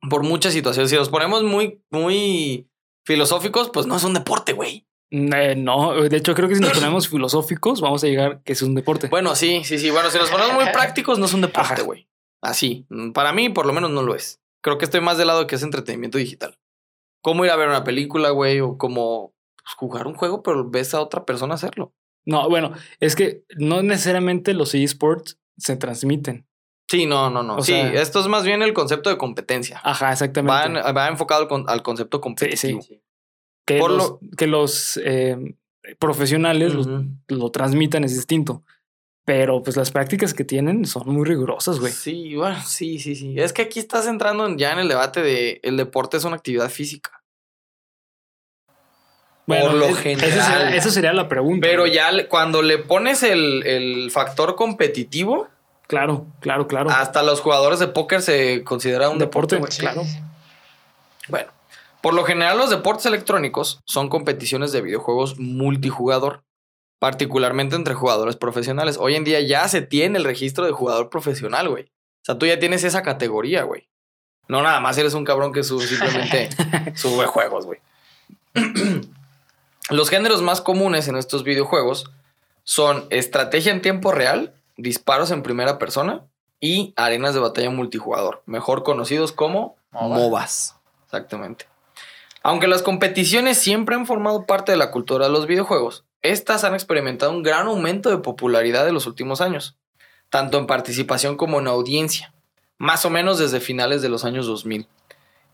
Por 0.10 0.24
muchas 0.24 0.54
situaciones. 0.54 0.92
Si 0.92 0.96
nos 0.96 1.10
ponemos 1.10 1.44
muy, 1.44 1.82
muy 1.90 2.70
filosóficos, 3.06 3.72
pues 3.72 3.88
no 3.88 3.96
es 3.96 4.04
un 4.04 4.14
deporte, 4.14 4.54
güey. 4.54 4.86
Eh, 5.10 5.56
no, 5.56 5.94
de 5.94 6.18
hecho 6.18 6.36
creo 6.36 6.50
que 6.50 6.56
si 6.56 6.62
nos 6.62 6.74
ponemos 6.74 7.08
filosóficos 7.10 7.80
vamos 7.80 8.04
a 8.04 8.08
llegar 8.08 8.42
que 8.44 8.54
es 8.54 8.62
un 8.62 8.76
deporte. 8.76 9.08
Bueno, 9.08 9.36
sí, 9.36 9.64
sí, 9.64 9.80
sí. 9.80 9.90
Bueno, 9.90 10.12
si 10.12 10.18
nos 10.18 10.30
ponemos 10.30 10.54
muy 10.54 10.66
prácticos, 10.74 11.18
no 11.18 11.26
es 11.26 11.34
un 11.34 11.42
deporte, 11.42 11.82
güey. 11.82 12.08
Así. 12.42 12.86
Para 13.14 13.34
mí, 13.34 13.50
por 13.50 13.66
lo 13.66 13.74
menos, 13.74 13.90
no 13.90 14.04
lo 14.04 14.16
es. 14.16 14.40
Creo 14.62 14.78
que 14.78 14.86
estoy 14.86 15.02
más 15.02 15.18
del 15.18 15.28
lado 15.28 15.48
que 15.48 15.56
es 15.56 15.64
entretenimiento 15.64 16.18
digital. 16.18 16.58
Cómo 17.22 17.46
ir 17.46 17.52
a 17.52 17.56
ver 17.56 17.68
una 17.68 17.84
película, 17.84 18.30
güey, 18.32 18.60
o 18.60 18.78
como 18.78 19.34
pues, 19.56 19.74
jugar 19.76 20.08
un 20.08 20.16
juego, 20.16 20.44
pero 20.44 20.70
ves 20.70 20.94
a 20.94 21.02
otra 21.02 21.26
persona 21.26 21.56
hacerlo. 21.56 21.94
No, 22.26 22.50
bueno, 22.50 22.74
es 23.00 23.16
que 23.16 23.44
no 23.58 23.82
necesariamente 23.84 24.54
los 24.54 24.74
eSports 24.76 25.40
se 25.58 25.78
transmiten. 25.78 26.46
Sí, 26.90 27.06
no, 27.06 27.30
no, 27.30 27.44
no. 27.44 27.58
O 27.58 27.62
sí, 27.62 27.74
sea- 27.74 28.02
esto 28.02 28.20
es 28.22 28.28
más 28.28 28.44
bien 28.46 28.62
el 28.62 28.74
concepto 28.74 29.10
de 29.10 29.18
competencia. 29.18 29.80
Ajá, 29.84 30.06
Va, 30.08 30.12
exactamente. 30.14 30.80
en- 30.80 30.96
va 30.96 31.08
enfocado 31.08 31.42
al, 31.44 31.48
con- 31.48 31.70
al 31.70 31.84
concepto 31.84 32.22
competitivo. 32.22 32.82
que, 33.66 33.78
por 33.80 33.92
los, 33.92 34.10
lo- 34.10 34.20
que 34.38 34.48
los 34.48 34.98
eh, 35.04 35.56
profesionales 36.00 36.74
lo, 37.28 37.52
transmitan 37.52 38.04
es 38.06 38.14
distinto. 38.16 38.64
Pero 39.28 39.62
pues 39.62 39.76
las 39.76 39.92
prácticas 39.92 40.34
que 40.34 40.46
tienen 40.46 40.86
son 40.86 41.04
muy 41.10 41.26
rigurosas, 41.28 41.82
güey. 41.82 41.92
Sí, 41.92 42.34
bueno, 42.38 42.62
sí, 42.66 42.98
sí, 42.98 43.14
sí. 43.14 43.36
Es 43.38 43.52
que 43.52 43.64
aquí 43.64 43.78
estás 43.78 44.08
entrando 44.08 44.46
en- 44.48 44.58
ya 44.58 44.72
en 44.72 44.80
el 44.80 44.88
debate 44.88 45.22
de 45.22 45.60
el 45.64 45.76
deporte 45.76 46.16
es 46.16 46.24
una 46.24 46.38
actividad 46.38 46.70
física. 46.70 47.12
Bueno, 49.46 49.74
lo 49.74 49.86
es- 49.88 49.98
general. 49.98 50.30
Esa 50.30 50.44
sería, 50.46 50.76
esa 50.78 50.90
sería 50.92 51.14
la 51.14 51.28
pregunta. 51.28 51.68
Pero 51.68 51.88
ya 51.88 52.10
le- 52.12 52.28
cuando 52.30 52.62
le 52.62 52.78
pones 52.78 53.22
el, 53.24 53.68
el 53.68 54.12
factor 54.12 54.56
competitivo, 54.56 55.50
Claro, 55.88 56.26
claro, 56.40 56.68
claro. 56.68 56.90
hasta 56.90 57.22
los 57.22 57.42
jugadores 57.42 57.80
de 57.80 57.88
póker 57.88 58.22
se 58.22 58.64
considera 58.64 59.10
un 59.10 59.20
deporte. 59.20 59.56
Deporte, 59.56 59.58
güey. 59.58 59.72
Sí, 59.72 59.80
claro. 59.82 60.04
Bueno, 61.28 61.50
por 62.02 62.14
lo 62.14 62.24
general 62.24 62.58
los 62.58 62.70
deportes 62.70 63.06
electrónicos 63.06 63.82
son 63.86 64.08
competiciones 64.08 64.72
de 64.72 64.82
videojuegos 64.82 65.38
multijugador, 65.38 66.44
particularmente 67.00 67.76
entre 67.76 67.94
jugadores 67.94 68.36
profesionales. 68.36 68.98
Hoy 69.00 69.16
en 69.16 69.24
día 69.24 69.40
ya 69.42 69.68
se 69.68 69.82
tiene 69.82 70.18
el 70.18 70.24
registro 70.24 70.66
de 70.66 70.72
jugador 70.72 71.10
profesional, 71.10 71.70
güey. 71.70 71.84
O 71.84 72.24
sea, 72.24 72.38
tú 72.38 72.46
ya 72.46 72.60
tienes 72.60 72.84
esa 72.84 73.04
categoría, 73.04 73.64
güey. 73.64 73.88
No 74.48 74.62
nada 74.64 74.80
más 74.80 74.98
eres 74.98 75.14
un 75.14 75.26
cabrón 75.26 75.54
que 75.54 75.64
sube, 75.64 75.86
simplemente 75.86 76.50
sube 76.96 77.26
juegos, 77.26 77.66
güey. 77.66 77.80
Los 79.90 80.10
géneros 80.10 80.42
más 80.42 80.62
comunes 80.62 81.08
en 81.08 81.16
estos 81.16 81.44
videojuegos 81.44 82.12
son 82.64 83.08
estrategia 83.10 83.72
en 83.72 83.82
tiempo 83.82 84.12
real, 84.12 84.54
disparos 84.76 85.32
en 85.32 85.44
primera 85.44 85.80
persona 85.80 86.26
y 86.60 86.94
arenas 86.98 87.34
de 87.34 87.40
batalla 87.40 87.70
multijugador, 87.70 88.42
mejor 88.46 88.84
conocidos 88.84 89.32
como 89.32 89.78
MOBA. 89.92 90.18
MOBAs. 90.18 90.76
Exactamente. 91.06 91.66
Aunque 92.44 92.68
las 92.68 92.82
competiciones 92.82 93.58
siempre 93.58 93.96
han 93.96 94.06
formado 94.06 94.46
parte 94.46 94.72
de 94.72 94.78
la 94.78 94.92
cultura 94.92 95.28
de 95.28 95.32
los 95.32 95.48
videojuegos, 95.48 96.04
estas 96.32 96.64
han 96.64 96.74
experimentado 96.74 97.32
un 97.32 97.44
gran 97.44 97.68
aumento 97.68 98.10
de 98.10 98.18
popularidad 98.20 98.88
en 98.88 98.94
los 98.94 99.08
últimos 99.08 99.42
años, 99.42 99.78
tanto 100.30 100.58
en 100.58 100.68
participación 100.68 101.38
como 101.38 101.60
en 101.60 101.68
audiencia, 101.68 102.34
más 102.78 103.06
o 103.06 103.10
menos 103.10 103.40
desde 103.40 103.60
finales 103.60 104.02
de 104.02 104.10
los 104.10 104.26
años 104.26 104.46
2000. 104.46 104.88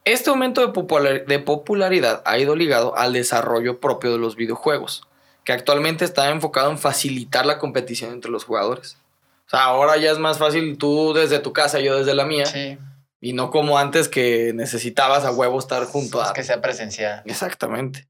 Este 0.06 0.30
aumento 0.30 0.62
de, 0.62 0.74
popular- 0.74 1.26
de 1.26 1.40
popularidad 1.40 2.22
ha 2.26 2.38
ido 2.38 2.56
ligado 2.56 2.98
al 2.98 3.14
desarrollo 3.14 3.80
propio 3.80 4.12
de 4.12 4.18
los 4.18 4.36
videojuegos, 4.36 5.08
que 5.46 5.54
actualmente 5.54 6.04
está 6.06 6.30
enfocado 6.30 6.72
en 6.72 6.78
facilitar 6.78 7.46
la 7.46 7.58
competición 7.60 8.12
entre 8.12 8.32
los 8.32 8.44
jugadores. 8.44 8.98
O 9.48 9.50
sea, 9.50 9.64
ahora 9.66 9.98
ya 9.98 10.12
es 10.12 10.20
más 10.20 10.38
fácil 10.38 10.78
tú 10.78 11.14
desde 11.14 11.40
tu 11.40 11.54
casa, 11.54 11.80
yo 11.80 11.98
desde 11.98 12.14
la 12.16 12.26
mía, 12.26 12.46
Sí, 12.46 12.78
y 13.22 13.32
no 13.34 13.52
como 13.52 13.78
antes 13.78 14.10
que 14.10 14.52
necesitabas 14.54 15.24
a 15.24 15.32
huevo 15.32 15.58
estar 15.60 15.86
junto 15.86 16.22
es 16.22 16.30
a... 16.30 16.34
que 16.34 16.44
sea 16.44 16.62
presencial. 16.62 17.22
Exactamente. 17.26 18.08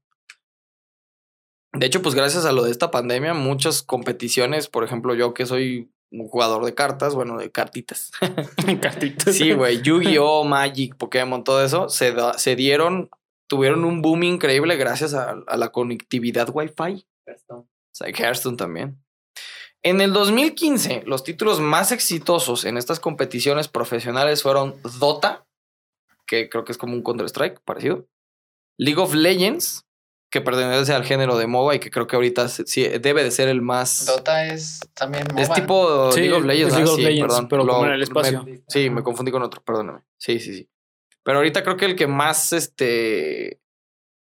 De 1.74 1.86
hecho, 1.86 2.02
pues 2.02 2.14
gracias 2.14 2.44
a 2.44 2.52
lo 2.52 2.62
de 2.64 2.70
esta 2.70 2.90
pandemia, 2.90 3.34
muchas 3.34 3.82
competiciones, 3.82 4.68
por 4.68 4.84
ejemplo, 4.84 5.14
yo 5.14 5.34
que 5.34 5.46
soy 5.46 5.90
un 6.10 6.28
jugador 6.28 6.64
de 6.64 6.74
cartas, 6.74 7.14
bueno, 7.14 7.36
de 7.38 7.50
cartitas. 7.50 8.12
Cartitas. 8.80 9.34
Sí, 9.34 9.52
güey, 9.52 9.82
Yu-Gi-Oh, 9.82 10.44
Magic, 10.44 10.96
Pokémon, 10.96 11.42
todo 11.42 11.64
eso, 11.64 11.88
se, 11.88 12.12
da- 12.12 12.38
se 12.38 12.54
dieron, 12.54 13.10
tuvieron 13.48 13.84
un 13.84 14.00
boom 14.00 14.22
increíble 14.22 14.76
gracias 14.76 15.12
a, 15.14 15.36
a 15.46 15.56
la 15.56 15.70
conectividad 15.70 16.48
Wi-Fi. 16.52 17.04
Sea, 17.92 18.08
Hearthstone 18.08 18.56
también. 18.56 19.02
En 19.82 20.00
el 20.00 20.12
2015, 20.12 21.02
los 21.06 21.24
títulos 21.24 21.60
más 21.60 21.90
exitosos 21.92 22.64
en 22.64 22.76
estas 22.78 23.00
competiciones 23.00 23.68
profesionales 23.68 24.42
fueron 24.42 24.76
Dota, 24.98 25.44
que 26.26 26.48
creo 26.48 26.64
que 26.64 26.72
es 26.72 26.78
como 26.78 26.94
un 26.94 27.02
Counter-Strike 27.02 27.60
parecido, 27.64 28.06
League 28.78 29.00
of 29.00 29.14
Legends, 29.14 29.84
que 30.34 30.40
pertenece 30.40 30.92
al 30.92 31.04
género 31.04 31.38
de 31.38 31.46
MOBA 31.46 31.76
y 31.76 31.78
que 31.78 31.92
creo 31.92 32.08
que 32.08 32.16
ahorita 32.16 32.48
sí, 32.48 32.88
debe 33.00 33.22
de 33.22 33.30
ser 33.30 33.48
el 33.48 33.62
más... 33.62 34.04
Dota 34.04 34.44
es 34.46 34.80
también 34.92 35.22
Es 35.38 35.48
MOBA. 35.48 35.54
tipo 35.54 36.10
Sí, 36.10 36.22
League 36.22 36.34
of 36.34 36.44
Legends, 36.44 36.72
es 36.72 36.74
League 36.80 36.88
ah, 36.90 36.92
of 36.92 36.96
sí, 36.96 37.02
Legends, 37.04 37.22
perdón. 37.28 37.48
pero 37.48 37.66
como 37.68 37.82
Lo- 37.82 37.86
en 37.86 37.92
el 37.94 38.02
espacio. 38.02 38.42
me- 38.42 38.60
sí, 38.66 38.90
me 38.90 39.04
confundí 39.04 39.30
con 39.30 39.42
otro, 39.44 39.62
perdóname. 39.62 40.00
Sí, 40.18 40.40
sí, 40.40 40.56
sí. 40.56 40.68
Pero 41.22 41.38
ahorita 41.38 41.62
creo 41.62 41.76
que 41.76 41.84
el 41.84 41.94
que 41.94 42.08
más, 42.08 42.52
este, 42.52 43.60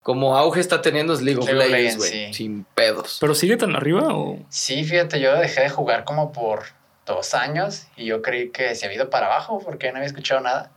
como 0.03 0.37
auge 0.37 0.61
está 0.61 0.83
teniendo 0.83 1.15
es 1.15 1.23
League 1.23 1.41
of 1.41 1.47
League 1.47 1.61
of 1.65 1.71
Legends, 1.71 1.95
Legends, 1.95 1.99
güey. 1.99 2.27
sí. 2.27 2.35
Sin 2.35 2.65
pedos. 2.75 3.17
Pero 3.19 3.35
sigue 3.35 3.57
tan 3.57 3.75
arriba 3.75 4.09
o. 4.15 4.39
Sí, 4.51 4.85
fíjate, 4.85 5.19
yo 5.19 5.35
dejé 5.37 5.63
de 5.63 5.71
jugar 5.71 6.05
como 6.05 6.31
por 6.33 6.65
dos 7.07 7.33
años 7.33 7.87
y 7.97 8.05
yo 8.05 8.21
creí 8.21 8.51
que 8.51 8.75
se 8.75 8.85
había 8.85 8.97
ido 8.99 9.09
para 9.09 9.29
abajo 9.29 9.61
porque 9.65 9.91
no 9.93 9.97
había 9.97 10.09
escuchado 10.09 10.43
nada. 10.43 10.72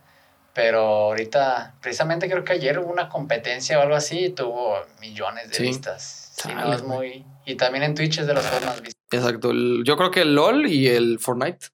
Pero 0.56 0.80
ahorita, 0.80 1.74
precisamente 1.82 2.28
creo 2.30 2.42
que 2.42 2.54
ayer 2.54 2.78
hubo 2.78 2.90
una 2.90 3.08
competencia 3.10 3.78
o 3.78 3.82
algo 3.82 3.94
así 3.94 4.24
y 4.24 4.30
tuvo 4.30 4.74
millones 5.02 5.50
de 5.50 5.54
Sí. 5.54 5.62
vistas. 5.64 6.32
Sí, 6.34 6.48
no, 6.52 6.72
es 6.72 6.82
muy... 6.82 7.24
Y 7.44 7.56
también 7.56 7.84
en 7.84 7.94
Twitch 7.94 8.18
es 8.18 8.26
de 8.26 8.32
los 8.34 8.44
juegos 8.46 8.64
más 8.66 8.80
vistos. 8.80 9.00
Exacto. 9.12 9.50
el- 9.50 9.82
yo 9.84 9.96
creo 9.98 10.10
que 10.10 10.22
el 10.22 10.34
LOL 10.34 10.66
y 10.66 10.88
el 10.88 11.18
Fortnite. 11.20 11.68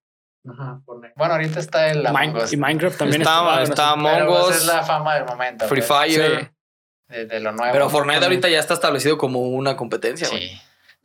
Bueno, 0.45 1.35
ahorita 1.35 1.61
está 1.61 1.89
el 1.91 2.05
Among 2.05 2.37
Us. 2.37 2.53
y 2.53 2.57
Minecraft 2.57 2.99
también 2.99 3.22
Está- 3.22 3.62
está 3.62 3.85
sí. 3.87 3.93
Among 3.93 4.26
pues, 4.26 4.57
es 4.57 4.66
la 4.66 4.83
fama 4.83 5.14
del 5.14 5.24
momento. 5.26 5.66
Free 5.68 5.80
pues. 5.80 5.89
Fire. 5.89 6.41
Sí. 6.41 7.14
de, 7.14 7.26
de 7.26 7.41
lo 7.41 7.53
nuevo. 7.53 7.72
Pero 7.72 7.89
Fortnite 7.89 8.24
ahorita 8.24 8.49
ya 8.49 8.59
está 8.59 8.74
establecido 8.74 9.16
como 9.18 9.41
una 9.43 9.76
competencia. 9.76 10.26
Sí. 10.26 10.51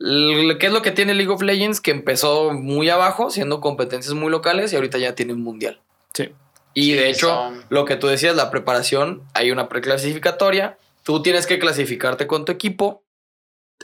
¿Qué 0.00 0.66
es 0.66 0.72
lo 0.72 0.82
que 0.82 0.90
tiene 0.90 1.14
League 1.14 1.30
of 1.32 1.42
Legends? 1.42 1.80
Que 1.80 1.90
empezó 1.92 2.52
muy 2.52 2.88
abajo, 2.90 3.30
siendo 3.30 3.60
competencias 3.60 4.14
muy 4.14 4.30
locales 4.30 4.72
y 4.72 4.76
ahorita 4.76 4.98
ya 4.98 5.14
tiene 5.14 5.32
un 5.34 5.42
mundial. 5.42 5.80
Sí. 6.14 6.32
Y 6.78 6.82
Sí, 6.82 6.92
de 6.94 7.10
hecho, 7.10 7.28
son- 7.28 7.64
lo 7.70 7.84
que 7.84 7.96
tú 7.96 8.06
decías, 8.06 8.36
la 8.36 8.50
preparación, 8.50 9.22
hay 9.34 9.50
una 9.50 9.68
preclasificatoria. 9.68 10.78
Tú 11.02 11.22
tienes 11.22 11.46
que 11.46 11.58
clasificarte 11.58 12.26
con 12.26 12.44
tu 12.44 12.52
equipo. 12.52 13.02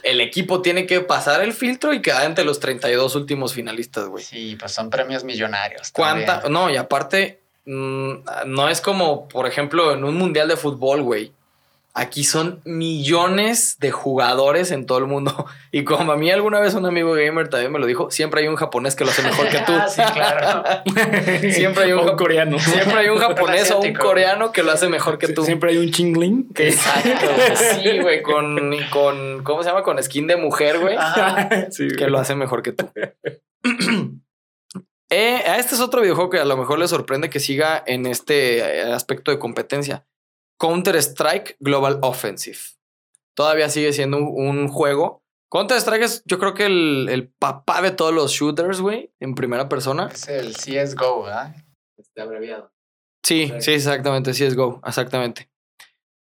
El 0.03 0.21
equipo 0.21 0.61
tiene 0.61 0.85
que 0.85 1.01
pasar 1.01 1.41
el 1.41 1.53
filtro 1.53 1.93
y 1.93 2.01
quedar 2.01 2.25
entre 2.25 2.45
los 2.45 2.59
32 2.59 3.15
últimos 3.15 3.53
finalistas, 3.53 4.07
güey. 4.07 4.23
Sí, 4.23 4.55
pues 4.59 4.71
son 4.71 4.89
premios 4.89 5.23
millonarios. 5.23 5.91
¿Cuánta? 5.91 6.41
también. 6.41 6.53
No, 6.53 6.69
y 6.69 6.77
aparte, 6.77 7.41
mm, 7.65 8.13
no 8.47 8.69
es 8.69 8.81
como, 8.81 9.27
por 9.27 9.47
ejemplo, 9.47 9.93
en 9.93 10.03
un 10.03 10.15
mundial 10.15 10.47
de 10.47 10.55
fútbol, 10.57 11.01
güey. 11.01 11.31
Aquí 11.97 12.25
son 12.25 12.59
millones 12.65 13.77
de 13.79 13.89
jugadores 13.89 14.71
en 14.71 14.85
todo 14.85 14.97
el 14.97 15.05
mundo. 15.05 15.45
Y 15.71 15.83
como 15.83 16.13
a 16.13 16.17
mí 16.17 16.31
alguna 16.31 16.61
vez 16.61 16.73
un 16.73 16.85
amigo 16.85 17.11
gamer 17.13 17.49
también 17.49 17.69
me 17.69 17.79
lo 17.79 17.85
dijo, 17.85 18.09
siempre 18.09 18.39
hay 18.39 18.47
un 18.47 18.55
japonés 18.55 18.95
que 18.95 19.03
lo 19.03 19.11
hace 19.11 19.23
mejor 19.23 19.49
que 19.49 19.59
tú. 19.59 19.71
Ah, 19.75 19.89
sí, 19.89 20.01
claro. 20.13 20.63
Siempre 21.51 21.83
hay 21.83 21.91
un 21.91 22.15
coreano. 22.15 22.57
Siempre 22.59 22.99
hay 22.99 23.09
un 23.09 23.17
japonés 23.17 23.71
o 23.71 23.79
un 23.79 23.93
coreano 23.93 24.53
que 24.53 24.63
lo 24.63 24.71
hace 24.71 24.87
mejor 24.87 25.17
que 25.17 25.27
tú. 25.27 25.43
Siempre 25.43 25.71
hay 25.71 25.77
un 25.77 25.91
chingling 25.91 26.53
que 26.53 26.69
Exacto. 26.69 27.27
Sí, 27.55 27.99
güey, 27.99 28.21
con, 28.21 28.57
con, 28.89 29.43
¿cómo 29.43 29.63
se 29.63 29.69
llama? 29.69 29.83
Con 29.83 30.01
skin 30.01 30.27
de 30.27 30.37
mujer, 30.37 30.79
güey. 30.79 30.97
Sí, 31.71 31.87
que 31.89 32.07
lo 32.07 32.19
hace 32.19 32.35
mejor 32.35 32.61
que 32.61 32.71
tú. 32.71 32.89
Eh, 35.11 35.43
a 35.45 35.59
este 35.59 35.75
es 35.75 35.81
otro 35.81 36.01
videojuego 36.01 36.31
que 36.31 36.39
a 36.39 36.45
lo 36.45 36.57
mejor 36.57 36.79
le 36.79 36.87
sorprende 36.87 37.29
que 37.29 37.39
siga 37.39 37.81
en 37.85 38.07
este 38.07 38.81
aspecto 38.91 39.29
de 39.29 39.37
competencia. 39.37 40.03
Counter-Strike 40.59 41.57
Global 41.59 41.99
Offensive. 42.01 42.57
Todavía 43.35 43.69
sigue 43.69 43.93
siendo 43.93 44.17
un, 44.17 44.57
un 44.57 44.67
juego. 44.67 45.23
Counter-Strike 45.51 46.03
es, 46.03 46.23
yo 46.25 46.39
creo 46.39 46.53
que 46.53 46.65
el, 46.65 47.07
el 47.09 47.29
papá 47.29 47.81
de 47.81 47.91
todos 47.91 48.13
los 48.13 48.31
shooters, 48.31 48.81
güey, 48.81 49.11
en 49.19 49.35
primera 49.35 49.69
persona. 49.69 50.09
Es 50.11 50.27
el 50.27 50.53
CSGO, 50.53 51.23
¿verdad? 51.23 51.55
Este 51.97 52.21
abreviado. 52.21 52.71
Sí, 53.25 53.51
sí, 53.59 53.73
exactamente, 53.73 54.31
CSGO, 54.31 54.81
exactamente. 54.85 55.49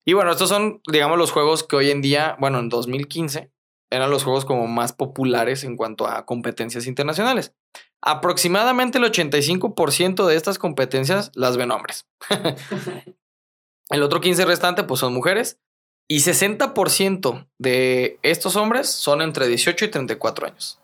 Y 0.05 0.13
bueno, 0.13 0.31
estos 0.31 0.49
son, 0.49 0.81
digamos, 0.89 1.17
los 1.17 1.31
juegos 1.31 1.63
que 1.63 1.75
hoy 1.75 1.91
en 1.91 2.01
día, 2.01 2.35
bueno, 2.39 2.59
en 2.59 2.69
2015, 2.69 3.51
eran 3.91 4.09
los 4.09 4.23
juegos 4.23 4.45
como 4.45 4.67
más 4.67 4.93
populares 4.93 5.63
en 5.63 5.77
cuanto 5.77 6.07
a 6.07 6.25
competencias 6.25 6.87
internacionales. 6.87 7.53
Aproximadamente 8.01 8.97
el 8.97 9.05
85% 9.05 10.25
de 10.25 10.35
estas 10.35 10.57
competencias 10.57 11.31
las 11.35 11.57
ven 11.57 11.71
hombres. 11.71 12.07
el 13.89 14.03
otro 14.03 14.21
15 14.21 14.45
restante, 14.45 14.83
pues 14.83 14.99
son 14.99 15.13
mujeres. 15.13 15.59
Y 16.07 16.17
60% 16.17 17.47
de 17.57 18.19
estos 18.23 18.55
hombres 18.55 18.89
son 18.89 19.21
entre 19.21 19.47
18 19.47 19.85
y 19.85 19.87
34 19.87 20.47
años. 20.47 20.79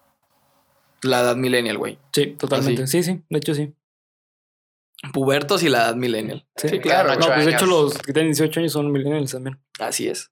La 1.02 1.22
edad 1.22 1.36
millennial, 1.36 1.78
güey. 1.78 2.00
Sí, 2.14 2.28
totalmente. 2.38 2.84
Así. 2.84 3.04
Sí, 3.04 3.12
sí, 3.12 3.22
de 3.30 3.38
hecho 3.38 3.54
sí. 3.54 3.74
Pubertos 5.14 5.64
y 5.64 5.70
la 5.70 5.80
edad 5.80 5.96
millennial. 5.96 6.46
Sí, 6.56 6.80
claro, 6.80 7.16
No, 7.16 7.28
pues 7.28 7.46
de 7.46 7.52
hecho 7.54 7.66
los 7.66 7.98
que 7.98 8.12
tienen 8.12 8.32
18 8.32 8.60
años 8.60 8.74
son 8.74 8.92
millennials 8.92 9.32
también. 9.32 9.60
Así 9.80 10.08
es. 10.08 10.32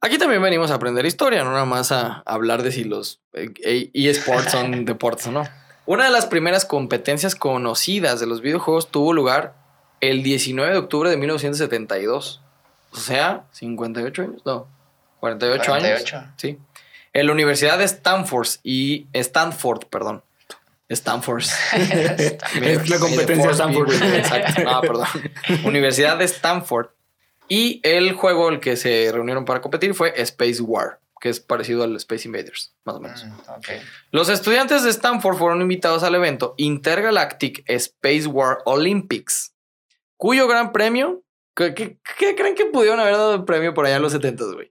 Aquí 0.00 0.16
también 0.16 0.42
venimos 0.42 0.70
a 0.70 0.74
aprender 0.74 1.04
historia, 1.06 1.42
no 1.44 1.50
nada 1.50 1.64
más 1.64 1.90
a 1.90 2.22
hablar 2.24 2.62
de 2.62 2.70
si 2.72 2.84
los 2.84 3.20
eh, 3.32 3.90
eSports 3.94 4.52
son 4.52 4.84
deportes 4.84 5.26
o 5.26 5.32
no. 5.32 5.44
Una 5.86 6.04
de 6.04 6.10
las 6.10 6.26
primeras 6.26 6.64
competencias 6.66 7.34
conocidas 7.34 8.20
de 8.20 8.26
los 8.26 8.42
videojuegos 8.42 8.90
tuvo 8.90 9.12
lugar 9.12 9.57
el 10.00 10.22
19 10.22 10.72
de 10.72 10.78
octubre 10.78 11.10
de 11.10 11.16
1972. 11.16 12.42
O 12.90 12.96
sea, 12.96 13.44
58 13.52 14.22
años, 14.22 14.42
no, 14.46 14.66
48, 15.20 15.74
años. 15.74 16.02
48. 16.02 16.32
Sí. 16.36 16.58
En 17.12 17.26
la 17.26 17.32
Universidad 17.32 17.78
de 17.78 17.84
Stanford 17.84 18.48
y 18.62 19.06
Stanford, 19.12 19.86
perdón. 19.86 20.22
Stanford. 20.88 21.42
Es 21.74 22.88
la 22.88 22.98
competencia 22.98 23.46
de 23.46 23.52
Stanford. 23.52 23.92
Exacto. 23.92 24.62
No, 24.62 24.80
perdón. 24.80 25.06
Universidad 25.64 26.16
de 26.16 26.24
Stanford. 26.24 26.88
Y 27.48 27.80
el 27.82 28.12
juego 28.12 28.50
el 28.50 28.60
que 28.60 28.76
se 28.76 29.10
reunieron 29.12 29.44
para 29.44 29.60
competir 29.60 29.94
fue 29.94 30.12
Space 30.16 30.60
War, 30.60 31.00
que 31.20 31.30
es 31.30 31.40
parecido 31.40 31.82
al 31.82 31.96
Space 31.96 32.28
Invaders, 32.28 32.74
más 32.84 32.96
o 32.96 33.00
menos. 33.00 33.24
Mm, 33.24 33.32
ok. 33.56 33.68
Los 34.10 34.28
estudiantes 34.28 34.82
de 34.82 34.90
Stanford 34.90 35.36
fueron 35.36 35.62
invitados 35.62 36.02
al 36.02 36.14
evento 36.14 36.54
Intergalactic 36.58 37.64
Space 37.66 38.26
War 38.26 38.58
Olympics, 38.66 39.54
cuyo 40.18 40.46
gran 40.46 40.72
premio. 40.72 41.22
¿Qué, 41.56 41.72
qué- 41.74 41.98
qué 42.18 42.36
creen 42.36 42.54
que 42.54 42.66
pudieron 42.66 43.00
haber 43.00 43.14
dado 43.14 43.34
el 43.34 43.44
premio 43.44 43.72
por 43.72 43.86
allá 43.86 43.96
en 43.96 44.02
los 44.02 44.12
70, 44.12 44.44
güey? 44.52 44.70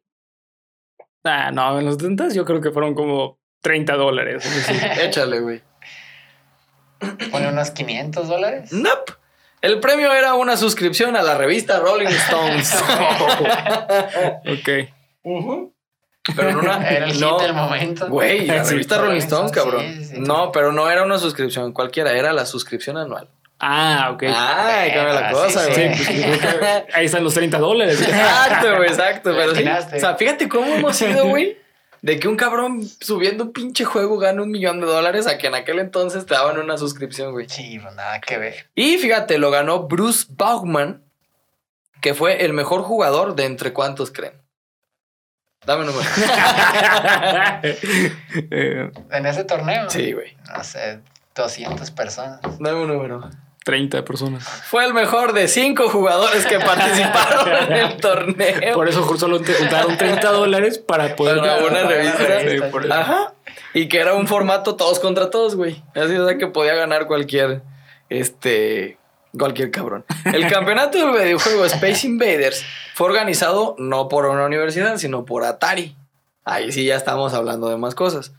Ah, 1.23 1.49
no, 1.51 1.79
en 1.79 1.85
los 1.85 1.95
70 1.95 2.29
yo 2.29 2.45
creo 2.45 2.61
que 2.61 2.71
fueron 2.71 2.93
como 2.93 3.39
30 3.61 3.95
dólares. 3.95 4.45
Échale, 5.01 5.39
güey. 5.41 5.61
Pone 7.31 7.49
unos 7.49 7.71
500 7.71 8.27
dólares. 8.27 8.71
Nope. 8.71 9.13
El 9.61 9.79
premio 9.79 10.13
era 10.13 10.35
una 10.35 10.55
suscripción 10.55 11.15
a 11.15 11.21
la 11.23 11.35
revista 11.37 11.79
Rolling 11.79 12.07
Stones. 12.07 12.73
ok. 14.45 14.69
Pero 16.35 16.49
en 16.49 16.57
una. 16.57 16.87
Era 16.89 17.05
el 17.07 17.19
no, 17.19 17.37
hit 17.39 17.47
del 17.47 17.53
momento. 17.53 18.07
Güey, 18.09 18.45
la 18.45 18.63
revista 18.63 18.97
Rolling 18.97 19.17
Stones, 19.19 19.51
cabrón. 19.51 19.81
Sí, 19.81 20.05
sí. 20.05 20.15
No, 20.19 20.51
pero 20.51 20.71
no 20.71 20.89
era 20.89 21.03
una 21.03 21.17
suscripción 21.17 21.73
cualquiera, 21.73 22.13
era 22.13 22.33
la 22.33 22.45
suscripción 22.45 22.97
anual. 22.97 23.29
Ah, 23.59 24.11
ok. 24.13 24.23
Ay, 24.23 24.91
cambia 24.91 25.13
la 25.13 25.31
cosa, 25.31 25.65
sí. 25.65 25.71
güey. 25.71 25.95
Sí, 25.95 26.23
pues, 26.39 26.83
ahí 26.93 27.05
están 27.05 27.23
los 27.23 27.33
30 27.33 27.57
dólares. 27.57 27.99
Exacto, 28.01 28.75
güey, 28.75 28.89
exacto. 28.89 29.33
Pero 29.35 29.55
sí. 29.55 29.65
O 29.95 29.99
sea, 29.99 30.15
fíjate 30.15 30.47
cómo 30.47 30.75
hemos 30.75 31.01
ido, 31.01 31.27
güey. 31.27 31.57
De 32.01 32.19
que 32.19 32.27
un 32.27 32.37
cabrón 32.37 32.87
subiendo 33.01 33.45
un 33.45 33.53
pinche 33.53 33.83
juego 33.83 34.19
gana 34.19 34.43
un 34.43 34.51
millón 34.51 34.79
de 34.79 34.85
dólares 34.85 35.25
a 35.25 35.39
que 35.39 35.47
en 35.47 35.55
aquel 35.55 35.79
entonces 35.79 36.27
te 36.27 36.35
daban 36.35 36.59
una 36.59 36.77
suscripción, 36.77 37.31
güey. 37.31 37.49
Sí, 37.49 37.79
pues 37.79 37.95
nada 37.95 38.21
que 38.21 38.37
ver. 38.37 38.69
Y 38.75 38.99
fíjate, 38.99 39.39
lo 39.39 39.49
ganó 39.49 39.87
Bruce 39.87 40.27
Baughman, 40.29 41.03
que 41.99 42.13
fue 42.13 42.45
el 42.45 42.53
mejor 42.53 42.83
jugador 42.83 43.33
de 43.35 43.45
entre 43.45 43.73
cuántos 43.73 44.11
creen. 44.11 44.39
Dame 45.65 45.81
un 45.81 45.87
número. 45.87 46.07
En 49.11 49.25
ese 49.25 49.43
torneo. 49.43 49.89
Sí, 49.89 50.13
güey. 50.13 50.37
No 50.55 50.63
sé, 50.63 50.99
200 51.35 51.91
personas. 51.91 52.39
Dame 52.59 52.83
un 52.83 52.87
número. 52.87 53.27
30 53.67 54.05
personas. 54.05 54.47
Fue 54.47 54.85
el 54.85 54.93
mejor 54.93 55.33
de 55.33 55.49
cinco 55.49 55.89
jugadores 55.89 56.45
que 56.45 56.57
participaron 56.57 57.49
en 57.49 57.73
el 57.73 57.97
torneo. 58.01 58.73
Por 58.73 58.87
eso 58.87 59.17
solo 59.17 59.41
te 59.41 59.53
juntaron 59.53 59.97
30 59.97 60.31
dólares 60.31 60.77
para 60.77 61.17
poder. 61.17 61.39
Para 61.39 61.65
una 61.65 61.83
revista. 61.83 62.39
Sí, 62.49 62.59
por 62.71 62.85
eso. 62.85 62.93
Ajá. 62.93 63.33
Y 63.73 63.89
que 63.89 63.99
era 63.99 64.13
un 64.13 64.25
formato 64.25 64.77
todos 64.77 65.01
contra 65.01 65.29
todos, 65.29 65.57
güey. 65.57 65.83
Así 65.93 66.15
o 66.15 66.25
sea 66.25 66.37
que 66.37 66.47
podía 66.47 66.75
ganar 66.75 67.07
cualquier, 67.07 67.61
este, 68.07 68.97
cualquier 69.37 69.69
cabrón. 69.69 70.05
El 70.23 70.47
campeonato 70.49 70.97
del 70.97 71.11
videojuego 71.11 71.65
Space 71.65 72.07
Invaders 72.07 72.63
fue 72.93 73.07
organizado 73.07 73.75
no 73.79 74.07
por 74.07 74.27
una 74.27 74.45
universidad, 74.45 74.95
sino 74.95 75.25
por 75.25 75.43
Atari. 75.43 75.97
Ahí 76.45 76.71
sí 76.71 76.85
ya 76.85 76.95
estamos 76.95 77.33
hablando 77.33 77.67
de 77.67 77.75
más 77.75 77.95
cosas. 77.95 78.31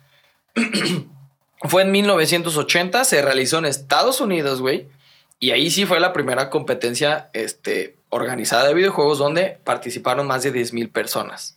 fue 1.65 1.83
en 1.83 1.93
1980, 1.93 3.05
se 3.05 3.21
realizó 3.21 3.59
en 3.59 3.67
Estados 3.67 4.23
Unidos, 4.23 4.63
güey. 4.63 4.89
Y 5.41 5.51
ahí 5.53 5.71
sí 5.71 5.85
fue 5.87 6.01
la 6.01 6.13
primera 6.13 6.51
competencia 6.51 7.31
este, 7.33 7.97
organizada 8.09 8.67
de 8.67 8.75
videojuegos 8.75 9.19
donde 9.19 9.59
participaron 9.65 10.27
más 10.27 10.43
de 10.43 10.53
10.000 10.53 10.91
personas 10.93 11.55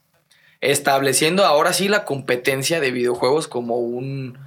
estableciendo 0.61 1.43
ahora 1.45 1.73
sí 1.73 1.87
la 1.87 2.05
competencia 2.05 2.79
de 2.79 2.91
videojuegos 2.91 3.47
como 3.47 3.77
un, 3.77 4.37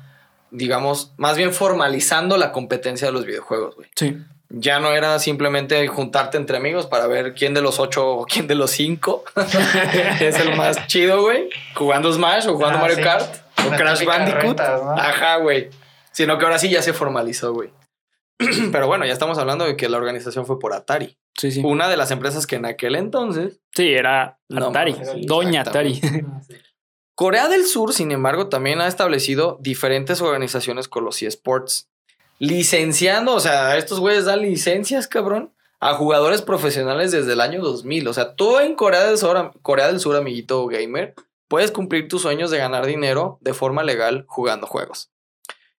digamos, 0.53 1.13
más 1.17 1.37
bien 1.37 1.53
formalizando 1.53 2.37
la 2.37 2.53
competencia 2.53 3.09
de 3.09 3.13
los 3.13 3.27
videojuegos, 3.27 3.75
güey. 3.75 3.89
Sí. 3.97 4.17
Ya 4.49 4.79
no 4.79 4.93
era 4.93 5.19
simplemente 5.19 5.85
juntarte 5.89 6.37
entre 6.37 6.57
amigos 6.57 6.87
para 6.87 7.09
ver 7.09 7.35
quién 7.35 7.53
de 7.55 7.61
los 7.63 7.81
ocho 7.81 8.07
o 8.09 8.27
quién 8.27 8.47
de 8.47 8.55
los 8.55 8.71
cinco 8.71 9.25
es 10.21 10.39
el 10.39 10.55
más 10.55 10.87
chido, 10.87 11.23
güey. 11.23 11.49
Jugando 11.75 12.13
Smash 12.13 12.47
o 12.47 12.55
jugando 12.55 12.79
Ah, 12.79 12.83
Mario 12.83 12.97
sí. 12.99 13.03
Kart 13.03 13.35
o 13.65 13.69
Una 13.69 13.77
Crash 13.77 14.05
Bandicoot. 14.05 14.43
retas, 14.61 14.83
¿no? 14.85 14.93
Ajá, 14.93 15.37
güey. 15.39 15.71
Sino 16.13 16.39
que 16.39 16.45
ahora 16.45 16.61
sí 16.61 16.71
ya 16.71 16.81
se 16.83 16.93
formalizó, 16.93 17.53
güey. 17.53 17.71
Pero 18.73 18.87
bueno, 18.87 19.07
ya 19.07 19.13
estamos 19.13 19.39
hablando 19.39 19.65
de 19.65 19.77
que 19.77 19.89
la 19.89 19.97
organización 19.97 20.47
fue 20.47 20.59
por 20.59 20.73
Atari. 20.73 21.17
Sí, 21.37 21.51
sí. 21.51 21.63
Una 21.65 21.89
de 21.89 21.97
las 21.97 22.11
empresas 22.11 22.47
que 22.47 22.57
en 22.57 22.67
aquel 22.67 22.95
entonces 22.95 23.61
Sí, 23.73 23.93
era 23.93 24.39
No, 24.49 24.69
Atari. 24.69 24.97
Doña 25.27 25.63
Atari. 25.63 26.01
Corea 27.15 27.49
del 27.49 27.65
Sur, 27.65 27.93
sin 27.93 28.11
embargo, 28.11 28.49
también 28.49 28.81
ha 28.81 28.89
establecido 28.89 29.59
diferentes 29.61 30.21
organizaciones 30.21 30.89
con 30.89 31.05
los 31.05 31.23
eSports. 31.23 31.89
Licenciando, 32.41 33.35
o 33.35 33.41
sea, 33.41 33.77
estos 33.77 34.01
güeyes 34.01 34.25
dan 34.25 34.43
licencias, 34.43 35.07
cabrón, 35.07 35.53
a 35.79 35.95
jugadores 35.95 36.43
profesionales 36.43 37.13
desde 37.13 37.35
el 37.35 37.41
año 37.41 37.63
2000. 37.63 38.09
O 38.09 38.13
sea, 38.13 38.35
tú 38.35 38.59
en 38.59 38.75
Corea 38.75 39.05
del 39.05 39.19
Sur, 39.19 39.53
Corea 39.63 39.87
del 39.87 40.01
Sur, 40.01 40.17
amiguito 40.17 40.67
gamer, 40.67 41.15
puedes 41.47 41.71
cumplir 41.71 42.09
tus 42.09 42.23
sueños 42.23 42.51
de 42.51 42.59
ganar 42.59 42.85
dinero 42.85 43.39
de 43.41 43.55
forma 43.55 43.85
legal 43.85 44.25
jugando 44.27 44.67
juegos. 44.67 45.13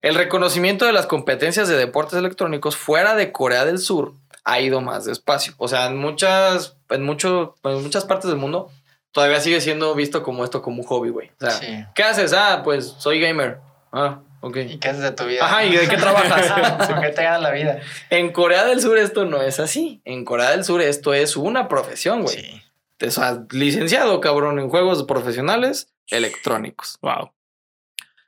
El 0.05 0.13
reconocimiento 0.15 0.85
de 0.85 0.93
las 0.93 1.07
competencias 1.07 1.67
de 1.67 1.75
deportes 1.77 2.19
electrónicos 2.19 2.75
fuera 2.77 3.15
de 3.15 3.31
Corea 3.31 3.65
del 3.65 3.79
Sur 3.79 4.13
ha 4.43 4.59
ido 4.59 4.79
más 4.79 5.05
despacio. 5.05 5.53
O 5.57 5.67
sea, 5.67 5.87
en 5.87 5.97
muchas, 5.97 6.77
en 6.91 7.01
mucho, 7.03 7.55
en 7.63 7.81
muchas 7.81 8.05
partes 8.05 8.29
del 8.29 8.37
mundo 8.37 8.69
todavía 9.11 9.39
sigue 9.39 9.61
siendo 9.61 9.95
visto 9.95 10.21
como 10.21 10.43
esto 10.43 10.61
como 10.61 10.81
un 10.83 10.87
hobby, 10.87 11.09
güey. 11.09 11.29
O 11.29 11.49
sea, 11.49 11.49
Sí. 11.51 11.85
¿qué 11.95 12.03
haces? 12.03 12.33
Ah, 12.33 12.61
pues 12.63 12.93
soy 12.99 13.19
gamer. 13.19 13.57
Ah, 13.91 14.19
ok. 14.41 14.57
¿Y 14.57 14.77
qué 14.77 14.89
haces 14.89 15.01
de 15.01 15.11
tu 15.13 15.25
vida? 15.25 15.43
Ajá, 15.43 15.65
¿y 15.65 15.75
de 15.75 15.87
qué 15.87 15.97
trabajas? 15.97 16.87
¿Con 16.87 17.01
qué 17.01 17.09
te 17.09 17.23
ganas 17.23 17.41
la 17.41 17.49
vida? 17.49 17.79
en 18.11 18.31
Corea 18.31 18.63
del 18.65 18.81
Sur 18.81 18.99
esto 18.99 19.25
no 19.25 19.41
es 19.41 19.59
así. 19.59 20.01
En 20.05 20.23
Corea 20.23 20.51
del 20.51 20.63
Sur 20.63 20.81
esto 20.83 21.15
es 21.15 21.35
una 21.35 21.67
profesión, 21.67 22.21
güey. 22.21 22.35
Sí. 22.37 22.61
O 23.07 23.09
sea, 23.09 23.43
licenciado, 23.49 24.21
cabrón, 24.21 24.59
en 24.59 24.69
juegos 24.69 25.03
profesionales 25.05 25.87
electrónicos. 26.09 26.99
Wow. 27.01 27.31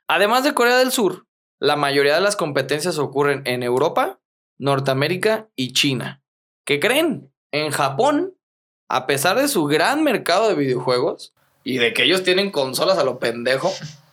Además 0.08 0.42
de 0.42 0.54
Corea 0.54 0.78
del 0.78 0.90
Sur, 0.90 1.26
la 1.60 1.76
mayoría 1.76 2.14
de 2.14 2.20
las 2.20 2.36
competencias 2.36 2.98
ocurren 2.98 3.42
en 3.44 3.62
Europa, 3.62 4.20
Norteamérica 4.58 5.48
y 5.56 5.72
China. 5.72 6.22
¿Qué 6.64 6.80
creen? 6.80 7.32
En 7.52 7.70
Japón, 7.70 8.34
a 8.88 9.06
pesar 9.06 9.38
de 9.38 9.48
su 9.48 9.64
gran 9.64 10.02
mercado 10.04 10.48
de 10.48 10.54
videojuegos 10.54 11.34
y 11.64 11.78
de 11.78 11.92
que 11.92 12.04
ellos 12.04 12.22
tienen 12.22 12.50
consolas 12.50 12.98
a 12.98 13.04
lo 13.04 13.18
pendejo, 13.18 13.72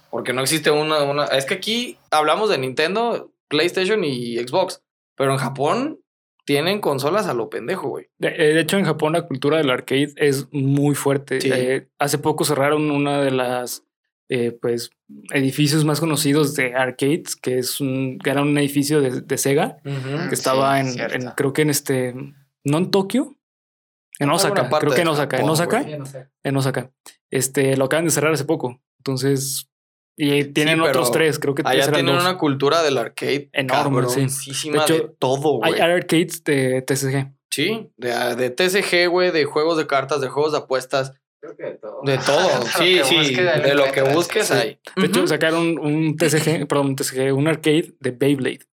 porque 0.10 0.34
no 0.34 0.42
existe 0.42 0.72
una, 0.72 1.04
una... 1.04 1.26
Es 1.26 1.46
que 1.46 1.56
aquí 1.56 1.98
hablamos 2.12 2.50
de 2.50 2.58
Nintendo, 2.58 3.32
PlayStation 3.48 4.04
y 4.04 4.38
Xbox, 4.38 4.82
pero 5.16 5.32
en 5.32 5.38
Japón 5.38 6.00
tienen 6.46 6.80
consolas 6.80 7.28
a 7.28 7.34
lo 7.34 7.50
pendejo, 7.50 7.90
güey. 7.90 8.08
De, 8.18 8.30
eh, 8.30 8.54
de 8.54 8.60
hecho, 8.62 8.78
en 8.78 8.86
Japón 8.86 9.14
la 9.14 9.24
cultura 9.24 9.58
del 9.58 9.72
arcade 9.72 10.14
es 10.16 10.48
muy 10.52 10.96
fuerte. 10.96 11.42
Sí. 11.42 11.50
Eh, 11.52 11.88
hace 11.98 12.20
poco 12.20 12.46
cerraron 12.46 12.92
una 12.92 13.22
de 13.22 13.32
las 13.32 13.85
eh, 14.30 14.58
pues 14.60 14.90
edificios 15.32 15.86
más 15.86 16.00
conocidos 16.00 16.56
de 16.56 16.74
arcades, 16.76 17.36
que 17.36 17.60
es 17.60 17.80
un, 17.80 18.18
que 18.20 18.30
era 18.32 18.42
un 18.42 18.58
edificio 18.58 19.02
de, 19.02 19.22
de 19.22 19.38
Sega, 19.38 19.78
que 19.84 20.34
estaba 20.34 20.84
Sí, 20.84 21.00
en, 21.00 21.32
creo 21.36 21.54
que 21.54 21.62
en 21.62 21.70
este, 21.70 22.16
no 22.64 22.78
en 22.78 22.92
Tokio, 22.92 23.36
en 24.20 24.30
Osaka, 24.30 24.70
creo 24.80 24.94
que 24.94 25.02
en 25.02 25.08
Osaka, 25.10 25.38
en 25.38 25.50
Osaka, 25.50 25.86
en 26.44 26.58
Osaka. 26.58 26.92
Este, 27.30 27.76
lo 27.78 27.86
acaban 27.86 28.06
de 28.06 28.12
cerrar 28.12 28.34
hace 28.34 28.46
poco. 28.46 28.82
Entonces, 29.00 29.68
y 30.18 30.46
tienen 30.46 30.80
otros 30.82 31.12
tres, 31.12 31.38
creo 31.38 31.54
que 31.54 31.62
Allá 31.66 31.92
tienen 31.92 32.06
dos. 32.16 32.24
una 32.24 32.38
cultura 32.38 32.82
del 32.82 32.98
arcade 32.98 33.50
Enorme, 33.52 34.08
sí. 34.30 34.72
De 34.72 35.12
todo, 35.20 35.60
Hay 35.64 35.74
güey. 35.74 35.82
arcades 35.82 36.44
de 36.46 36.82
TCG. 36.82 37.34
Sí, 37.52 37.92
de, 37.98 38.36
de 38.36 38.50
TCG, 38.50 39.08
güey, 39.10 39.32
de 39.32 39.46
juegos 39.46 39.78
de 39.78 39.86
cartas, 39.88 40.20
de 40.22 40.30
juegos 40.30 40.54
de 40.54 40.60
apuestas, 40.60 41.14
Creo 41.46 41.58
que 41.58 41.64
de 41.64 41.78
todo. 41.78 42.02
de 42.04 42.18
todo. 42.18 42.60
Lo 42.60 42.66
sí, 42.66 42.96
que 42.98 43.04
sí, 43.04 43.36
de 43.36 43.76
lo 43.76 43.92
que 43.92 44.02
busques 44.02 44.48
Sí. 44.48 44.54
hay. 44.54 44.80
De 44.96 45.06
hecho, 45.06 45.28
sacaron 45.28 45.78
un 45.80 46.16
TCG, 46.18 46.68
perdón, 46.68 46.88
un 46.88 46.96
TCG, 46.96 47.34
un 47.34 47.48
arcade 47.48 47.94
de 48.00 48.12
Beyblade. 48.12 48.66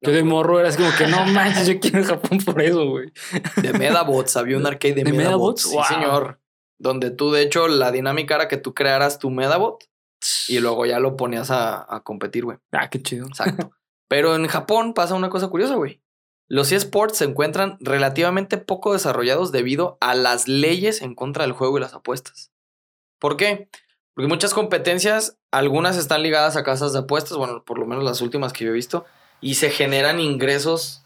Yo 0.00 0.12
de 0.12 0.22
morro 0.22 0.60
era 0.60 0.68
así 0.68 0.78
como 0.78 0.90
que 0.96 1.08
no 1.08 1.24
manches, 1.26 1.66
yo 1.66 1.80
quiero 1.80 1.98
ir 1.98 2.04
a 2.04 2.08
Japón 2.08 2.38
por 2.44 2.62
eso, 2.62 2.88
güey. 2.88 3.12
De 3.56 3.72
Medabots, 3.72 4.36
había 4.36 4.56
un 4.56 4.66
arcade 4.66 4.94
de, 4.94 5.04
¿De 5.04 5.12
Medabots. 5.12 5.66
Medabots? 5.66 5.88
Sí, 5.88 5.94
señor. 5.94 6.40
Donde 6.78 7.10
tú, 7.10 7.32
de 7.32 7.42
hecho, 7.42 7.66
la 7.66 7.90
dinámica 7.90 8.36
era 8.36 8.46
que 8.46 8.56
tú 8.58 8.74
crearas 8.74 9.18
tu 9.18 9.30
Medabot 9.30 9.84
y 10.48 10.60
luego 10.60 10.86
ya 10.86 11.00
lo 11.00 11.16
ponías 11.16 11.50
a, 11.50 11.84
a 11.92 12.02
competir, 12.04 12.44
güey. 12.44 12.58
Ah, 12.70 12.88
qué 12.90 13.02
chido. 13.02 13.26
Exacto. 13.26 13.72
Pero 14.08 14.36
en 14.36 14.46
Japón 14.46 14.94
pasa 14.94 15.14
una 15.14 15.28
cosa 15.30 15.48
curiosa, 15.48 15.74
güey. 15.74 16.00
Los 16.48 16.72
eSports 16.72 17.18
se 17.18 17.24
encuentran 17.24 17.76
relativamente 17.80 18.56
poco 18.56 18.94
desarrollados 18.94 19.52
debido 19.52 19.98
a 20.00 20.14
las 20.14 20.48
leyes 20.48 21.02
en 21.02 21.14
contra 21.14 21.44
del 21.44 21.52
juego 21.52 21.76
y 21.76 21.80
las 21.82 21.92
apuestas. 21.92 22.50
¿Por 23.18 23.36
qué? 23.36 23.68
Porque 24.14 24.28
muchas 24.28 24.54
competencias, 24.54 25.36
algunas 25.50 25.96
están 25.96 26.22
ligadas 26.22 26.56
a 26.56 26.64
casas 26.64 26.92
de 26.92 27.00
apuestas, 27.00 27.36
bueno, 27.36 27.62
por 27.64 27.78
lo 27.78 27.86
menos 27.86 28.02
las 28.02 28.22
últimas 28.22 28.52
que 28.52 28.64
yo 28.64 28.70
he 28.70 28.74
visto, 28.74 29.04
y 29.40 29.54
se 29.54 29.70
generan 29.70 30.20
ingresos 30.20 31.04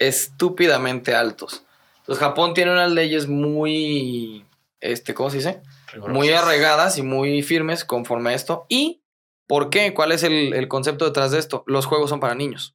estúpidamente 0.00 1.14
altos. 1.14 1.64
Entonces 1.98 2.22
Japón 2.22 2.52
tiene 2.54 2.72
unas 2.72 2.90
leyes 2.90 3.28
muy, 3.28 4.44
este, 4.80 5.14
¿cómo 5.14 5.30
se 5.30 5.38
dice? 5.38 5.62
muy 6.08 6.30
arraigadas 6.30 6.98
y 6.98 7.02
muy 7.02 7.42
firmes 7.42 7.84
conforme 7.84 8.30
a 8.30 8.34
esto. 8.34 8.66
¿Y 8.68 9.02
por 9.46 9.70
qué? 9.70 9.94
¿Cuál 9.94 10.10
es 10.12 10.24
el, 10.24 10.52
el 10.54 10.68
concepto 10.68 11.04
detrás 11.04 11.30
de 11.30 11.38
esto? 11.38 11.62
Los 11.66 11.86
juegos 11.86 12.10
son 12.10 12.20
para 12.20 12.34
niños. 12.34 12.74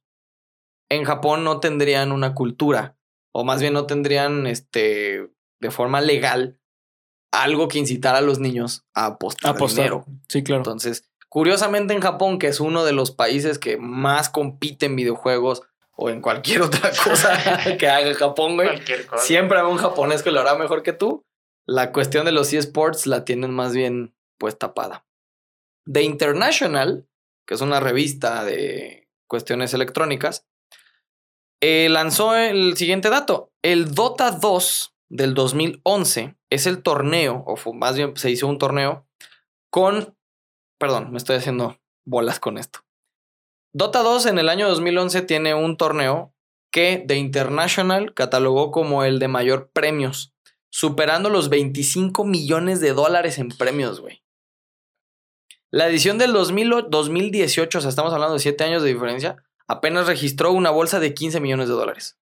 En 0.90 1.04
Japón 1.04 1.44
no 1.44 1.60
tendrían 1.60 2.12
una 2.12 2.34
cultura, 2.34 2.96
o 3.32 3.44
más 3.44 3.60
bien 3.60 3.72
no 3.74 3.86
tendrían 3.86 4.46
este, 4.46 5.30
de 5.60 5.70
forma 5.70 6.00
legal 6.00 6.58
algo 7.32 7.68
que 7.68 7.78
incitara 7.78 8.18
a 8.18 8.22
los 8.22 8.40
niños 8.40 8.84
a 8.92 9.06
apostar, 9.06 9.52
Apostar. 9.52 9.84
dinero. 9.84 10.04
Sí, 10.28 10.42
claro. 10.42 10.60
Entonces, 10.60 11.08
curiosamente 11.28 11.94
en 11.94 12.00
Japón, 12.00 12.38
que 12.40 12.48
es 12.48 12.58
uno 12.58 12.84
de 12.84 12.92
los 12.92 13.12
países 13.12 13.58
que 13.60 13.76
más 13.76 14.28
compite 14.28 14.86
en 14.86 14.96
videojuegos 14.96 15.62
o 15.96 16.10
en 16.10 16.20
cualquier 16.22 16.62
otra 16.62 16.90
cosa 16.90 17.38
que 17.78 17.88
haga 17.88 18.12
Japón, 18.14 18.56
güey, 18.56 18.66
Cualquier 18.68 19.06
cosa. 19.06 19.22
siempre 19.24 19.58
habrá 19.58 19.70
un 19.70 19.78
japonés 19.78 20.22
que 20.24 20.32
lo 20.32 20.40
hará 20.40 20.56
mejor 20.56 20.82
que 20.82 20.92
tú. 20.92 21.24
La 21.66 21.92
cuestión 21.92 22.24
de 22.24 22.32
los 22.32 22.52
eSports 22.52 23.06
la 23.06 23.24
tienen 23.24 23.52
más 23.52 23.72
bien 23.74 24.12
pues 24.38 24.58
tapada. 24.58 25.06
The 25.90 26.02
International, 26.02 27.06
que 27.46 27.54
es 27.54 27.60
una 27.60 27.78
revista 27.78 28.44
de 28.44 29.08
cuestiones 29.28 29.72
electrónicas, 29.72 30.46
eh, 31.60 31.88
lanzó 31.90 32.34
el 32.36 32.76
siguiente 32.76 33.10
dato. 33.10 33.52
El 33.62 33.94
Dota 33.94 34.30
2 34.30 34.94
del 35.10 35.34
2011 35.34 36.36
es 36.50 36.66
el 36.66 36.82
torneo, 36.82 37.44
o 37.46 37.56
fu- 37.56 37.74
más 37.74 37.96
bien 37.96 38.16
se 38.16 38.30
hizo 38.30 38.46
un 38.46 38.58
torneo 38.58 39.06
con... 39.70 40.16
Perdón, 40.78 41.10
me 41.12 41.18
estoy 41.18 41.36
haciendo 41.36 41.78
bolas 42.06 42.40
con 42.40 42.56
esto. 42.58 42.80
Dota 43.74 44.02
2 44.02 44.26
en 44.26 44.38
el 44.38 44.48
año 44.48 44.68
2011 44.68 45.22
tiene 45.22 45.54
un 45.54 45.76
torneo 45.76 46.34
que 46.72 47.04
The 47.06 47.16
International 47.16 48.14
catalogó 48.14 48.70
como 48.70 49.04
el 49.04 49.18
de 49.18 49.28
mayor 49.28 49.70
premios, 49.72 50.32
superando 50.70 51.28
los 51.30 51.48
25 51.50 52.24
millones 52.24 52.80
de 52.80 52.92
dólares 52.94 53.38
en 53.38 53.48
premios, 53.50 54.00
güey. 54.00 54.22
La 55.72 55.88
edición 55.88 56.18
del 56.18 56.32
2000 56.32 56.72
o- 56.72 56.82
2018, 56.82 57.78
o 57.78 57.80
sea, 57.80 57.90
estamos 57.90 58.12
hablando 58.12 58.34
de 58.34 58.40
7 58.40 58.64
años 58.64 58.82
de 58.82 58.88
diferencia, 58.92 59.36
apenas 59.70 60.08
registró 60.08 60.52
una 60.52 60.70
bolsa 60.70 60.98
de 60.98 61.14
15 61.14 61.38
millones 61.38 61.68
de 61.68 61.74
dólares. 61.74 62.18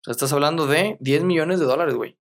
O 0.00 0.04
sea, 0.04 0.12
estás 0.12 0.32
hablando 0.32 0.66
de 0.66 0.96
10 0.98 1.22
millones 1.22 1.60
de 1.60 1.66
dólares, 1.66 1.94
güey. 1.94 2.18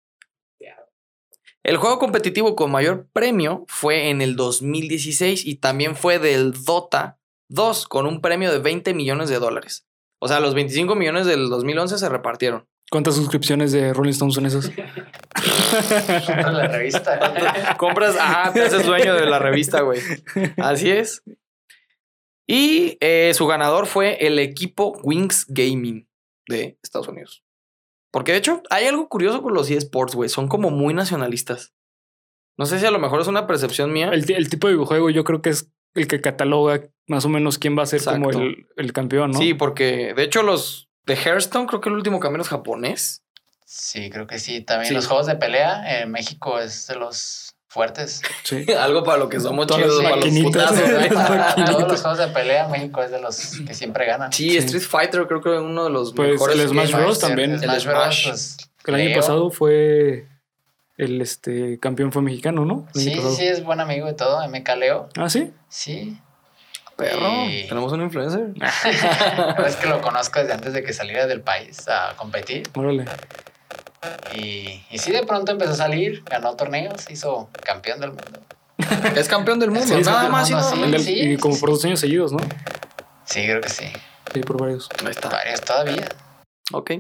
El 1.64 1.78
juego 1.78 2.00
competitivo 2.00 2.56
con 2.56 2.72
mayor 2.72 3.08
premio 3.14 3.66
fue 3.68 4.10
en 4.10 4.22
el 4.22 4.36
2016 4.36 5.46
y 5.46 5.56
también 5.56 5.96
fue 5.96 6.18
del 6.18 6.54
Dota 6.64 7.20
2 7.50 7.88
con 7.88 8.08
un 8.08 8.20
premio 8.20 8.52
de 8.52 8.58
20 8.58 8.96
millones 8.96 9.30
de 9.30 9.38
dólares. 9.38 9.86
O 10.20 10.28
sea, 10.28 10.40
los 10.40 10.56
25 10.56 10.96
millones 10.96 11.28
del 11.28 11.50
2011 11.50 12.00
se 12.00 12.10
repartieron. 12.10 12.68
¿Cuántas 12.90 13.16
suscripciones 13.16 13.72
de 13.72 13.94
Rolling 13.94 14.12
Stones 14.12 14.36
son 14.36 14.46
esas? 14.48 14.72
La 16.38 16.68
revista. 16.68 17.78
Compras, 17.78 18.16
ah, 18.20 18.50
te 18.54 18.64
haces 18.64 18.86
dueño 18.86 19.14
de 19.16 19.28
la 19.28 19.40
revista, 19.40 19.82
güey. 19.82 20.00
Así 20.58 20.90
es. 20.90 21.24
Y 22.48 22.98
eh, 23.00 23.34
su 23.34 23.48
ganador 23.48 23.86
fue 23.86 24.26
el 24.26 24.40
equipo 24.40 24.98
Wings 25.04 25.46
Gaming 25.48 26.08
de 26.48 26.78
Estados 26.84 27.08
Unidos. 27.08 27.44
Porque 28.12 28.34
de 28.34 28.40
hecho, 28.40 28.62
hay 28.70 28.88
algo 28.88 29.08
curioso 29.08 29.42
con 29.42 29.54
los 29.54 29.70
eSports, 29.70 30.16
güey. 30.16 30.30
Son 30.30 30.48
como 30.48 30.70
muy 30.70 30.94
nacionalistas. 30.94 31.74
No 32.58 32.66
sé 32.66 32.80
si 32.80 32.86
a 32.86 32.92
lo 32.92 33.00
mejor 33.00 33.22
es 33.22 33.28
una 33.28 33.48
percepción 33.48 33.94
mía. 33.94 34.10
El, 34.12 34.26
ti- 34.26 34.34
el 34.34 34.50
tipo 34.50 34.68
de 34.68 34.74
videojuego 34.74 35.10
yo 35.10 35.24
creo 35.24 35.42
que 35.42 35.52
es 35.52 35.70
el 35.96 36.08
que 36.08 36.20
cataloga 36.22 36.82
más 37.08 37.24
o 37.26 37.30
menos 37.30 37.58
quién 37.58 37.78
va 37.78 37.84
a 37.84 37.86
ser 37.86 38.04
como 38.04 38.30
el, 38.32 38.68
el 38.76 38.94
campeón, 38.94 39.32
¿no? 39.32 39.40
Sí, 39.40 39.54
porque 39.54 40.14
de 40.14 40.24
hecho 40.24 40.44
los 40.44 40.90
de 41.06 41.16
Hearthstone, 41.16 41.68
creo 41.68 41.80
que 41.82 41.90
el 41.90 41.96
último 41.96 42.20
campeón 42.20 42.42
es 42.42 42.50
japonés. 42.50 43.24
Sí, 43.66 44.10
creo 44.10 44.28
que 44.28 44.40
sí. 44.40 44.62
También 44.62 44.90
Sí. 44.90 44.94
los 44.94 45.08
juegos 45.08 45.28
de 45.28 45.36
pelea 45.36 46.02
en 46.02 46.12
México 46.12 46.60
es 46.60 46.88
de 46.88 46.96
los 46.96 47.51
fuertes. 47.72 48.22
Sí. 48.44 48.66
Algo 48.80 49.04
para 49.04 49.18
lo 49.18 49.30
que 49.30 49.40
somos 49.40 49.66
Todas 49.68 49.84
chidos, 49.84 50.04
para 50.04 50.16
los 50.18 50.26
maquinitas. 50.26 50.72
putazos. 50.72 51.56
Todos 51.66 51.92
los 51.92 52.02
juegos 52.02 52.18
de 52.20 52.28
pelea 52.28 52.68
México 52.68 53.02
es 53.02 53.12
de 53.12 53.22
los 53.22 53.60
que 53.66 53.74
siempre 53.74 54.06
ganan. 54.06 54.32
Sí, 54.34 54.50
Sí. 54.52 54.58
Street 54.58 54.84
Fighter 54.84 55.26
creo 55.28 55.42
que 55.42 55.56
es 55.56 55.62
uno 55.62 55.86
de 55.86 55.90
los 55.90 56.14
Pues, 56.14 56.32
mejores. 56.32 56.60
el 56.60 56.70
Smash. 56.70 56.92
Bros. 56.94 57.20
también. 57.20 57.52
El 57.54 57.60
Smash 57.62 57.86
Bros. 57.86 58.22
Pues, 58.26 58.58
El 58.86 58.96
año 58.96 59.16
pasado 59.16 59.50
fue 59.52 60.28
el 60.98 61.22
este 61.22 61.80
campeón 61.80 62.12
fue 62.12 62.22
mexicano, 62.22 62.66
¿no? 62.66 62.88
Sí, 62.94 63.10
pasado. 63.16 63.34
sí, 63.36 63.46
es 63.46 63.64
buen 63.64 63.80
amigo 63.80 64.06
de 64.08 64.14
todo. 64.14 64.46
Me 64.50 64.62
caleo. 64.64 65.08
Ah, 65.18 65.30
sí. 65.30 65.52
Sí. 65.70 66.18
Perro, 66.98 67.46
Y- 67.50 67.68
tenemos 67.68 67.92
un 67.94 68.02
influencer. 68.02 68.50
es 69.66 69.76
que 69.78 69.88
lo 69.88 70.02
conozco 70.02 70.40
desde 70.40 70.54
antes 70.54 70.74
de 70.74 70.84
que 70.84 70.94
saliera 70.94 71.26
del 71.26 71.42
país 71.42 71.88
a 71.88 72.14
competir. 72.18 72.64
Órale. 72.76 73.06
Y, 74.36 74.84
y 74.90 74.98
sí, 74.98 75.12
de 75.12 75.26
pronto 75.26 75.52
empezó 75.52 75.72
a 75.72 75.76
salir, 75.76 76.24
ganó 76.24 76.56
torneos, 76.56 77.02
se 77.02 77.14
hizo 77.14 77.50
campeón 77.64 78.00
del 78.00 78.10
mundo. 78.10 78.42
Es 79.16 79.28
campeón 79.28 79.60
del 79.60 79.72
mundo, 79.72 79.86
Sí, 79.88 80.02
nada 80.04 80.30
más 80.30 80.50
del 80.50 81.00
sí. 81.02 81.34
Y 81.34 81.38
como 81.38 81.60
por 81.60 81.70
dos 81.70 81.86
años 81.86 82.00
seguidos, 82.00 82.32
¿no? 82.32 82.40
Sí, 83.26 83.44
creo 83.44 83.62
que 83.62 83.70
sí. 83.70 83.86
Sí, 84.34 84.42
por 84.42 84.60
varios. 84.60 84.90
Ahí 85.04 85.12
está. 85.12 85.30
Varios 85.30 85.62
todavía. 85.62 86.10
Ok. 86.74 86.92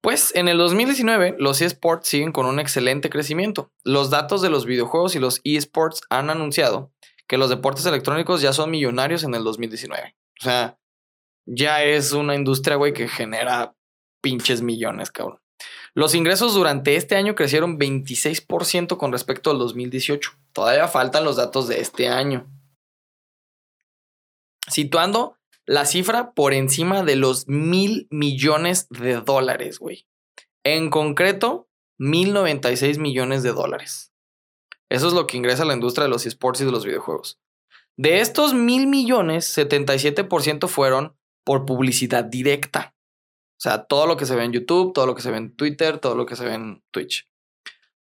Pues 0.00 0.34
en 0.34 0.48
el 0.48 0.58
2019 0.58 1.36
los 1.38 1.60
eSports 1.60 2.08
siguen 2.08 2.32
con 2.32 2.46
un 2.46 2.58
excelente 2.58 3.10
crecimiento. 3.10 3.70
Los 3.84 4.10
datos 4.10 4.42
de 4.42 4.50
los 4.50 4.66
videojuegos 4.66 5.14
y 5.14 5.20
los 5.20 5.40
eSports 5.44 6.02
han 6.10 6.30
anunciado 6.30 6.92
que 7.28 7.36
los 7.36 7.50
deportes 7.50 7.86
electrónicos 7.86 8.40
ya 8.40 8.52
son 8.52 8.70
millonarios 8.70 9.22
en 9.22 9.34
el 9.34 9.44
2019. 9.44 10.16
O 10.40 10.42
sea, 10.42 10.78
ya 11.46 11.84
es 11.84 12.12
una 12.12 12.34
industria, 12.34 12.76
güey, 12.76 12.92
que 12.92 13.06
genera 13.06 13.74
pinches 14.20 14.62
millones, 14.62 15.10
cabrón. 15.10 15.41
Los 15.94 16.14
ingresos 16.14 16.54
durante 16.54 16.96
este 16.96 17.16
año 17.16 17.34
crecieron 17.34 17.78
26% 17.78 18.96
con 18.96 19.12
respecto 19.12 19.50
al 19.50 19.58
2018. 19.58 20.32
Todavía 20.52 20.88
faltan 20.88 21.24
los 21.24 21.36
datos 21.36 21.68
de 21.68 21.80
este 21.80 22.08
año. 22.08 22.46
Situando 24.68 25.36
la 25.66 25.84
cifra 25.84 26.32
por 26.32 26.54
encima 26.54 27.02
de 27.02 27.16
los 27.16 27.46
mil 27.46 28.06
millones 28.10 28.88
de 28.90 29.20
dólares, 29.20 29.78
güey. 29.78 30.06
En 30.64 30.90
concreto, 30.90 31.68
1096 31.98 32.98
millones 32.98 33.42
de 33.42 33.52
dólares. 33.52 34.12
Eso 34.88 35.08
es 35.08 35.14
lo 35.14 35.26
que 35.26 35.36
ingresa 35.36 35.64
la 35.64 35.74
industria 35.74 36.04
de 36.04 36.10
los 36.10 36.26
esports 36.26 36.60
y 36.60 36.64
de 36.64 36.72
los 36.72 36.84
videojuegos. 36.84 37.38
De 37.96 38.20
estos 38.20 38.54
mil 38.54 38.86
millones, 38.86 39.56
77% 39.56 40.68
fueron 40.68 41.16
por 41.44 41.64
publicidad 41.66 42.24
directa. 42.24 42.94
O 43.62 43.68
sea, 43.70 43.84
todo 43.84 44.08
lo 44.08 44.16
que 44.16 44.26
se 44.26 44.34
ve 44.34 44.42
en 44.42 44.50
YouTube, 44.50 44.92
todo 44.92 45.06
lo 45.06 45.14
que 45.14 45.22
se 45.22 45.30
ve 45.30 45.36
en 45.36 45.54
Twitter, 45.54 45.98
todo 45.98 46.16
lo 46.16 46.26
que 46.26 46.34
se 46.34 46.44
ve 46.44 46.54
en 46.54 46.82
Twitch. 46.90 47.30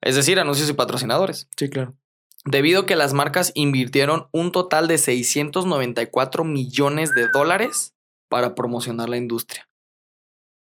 Es 0.02 0.14
decir, 0.14 0.38
anuncios 0.38 0.68
y 0.68 0.74
patrocinadores. 0.74 1.48
Sí, 1.56 1.70
claro. 1.70 1.96
Debido 2.44 2.82
a 2.82 2.86
que 2.86 2.94
las 2.94 3.14
marcas 3.14 3.52
invirtieron 3.54 4.28
un 4.32 4.52
total 4.52 4.86
de 4.86 4.98
694 4.98 6.44
millones 6.44 7.14
de 7.14 7.28
dólares 7.32 7.94
para 8.28 8.54
promocionar 8.54 9.08
la 9.08 9.16
industria. 9.16 9.66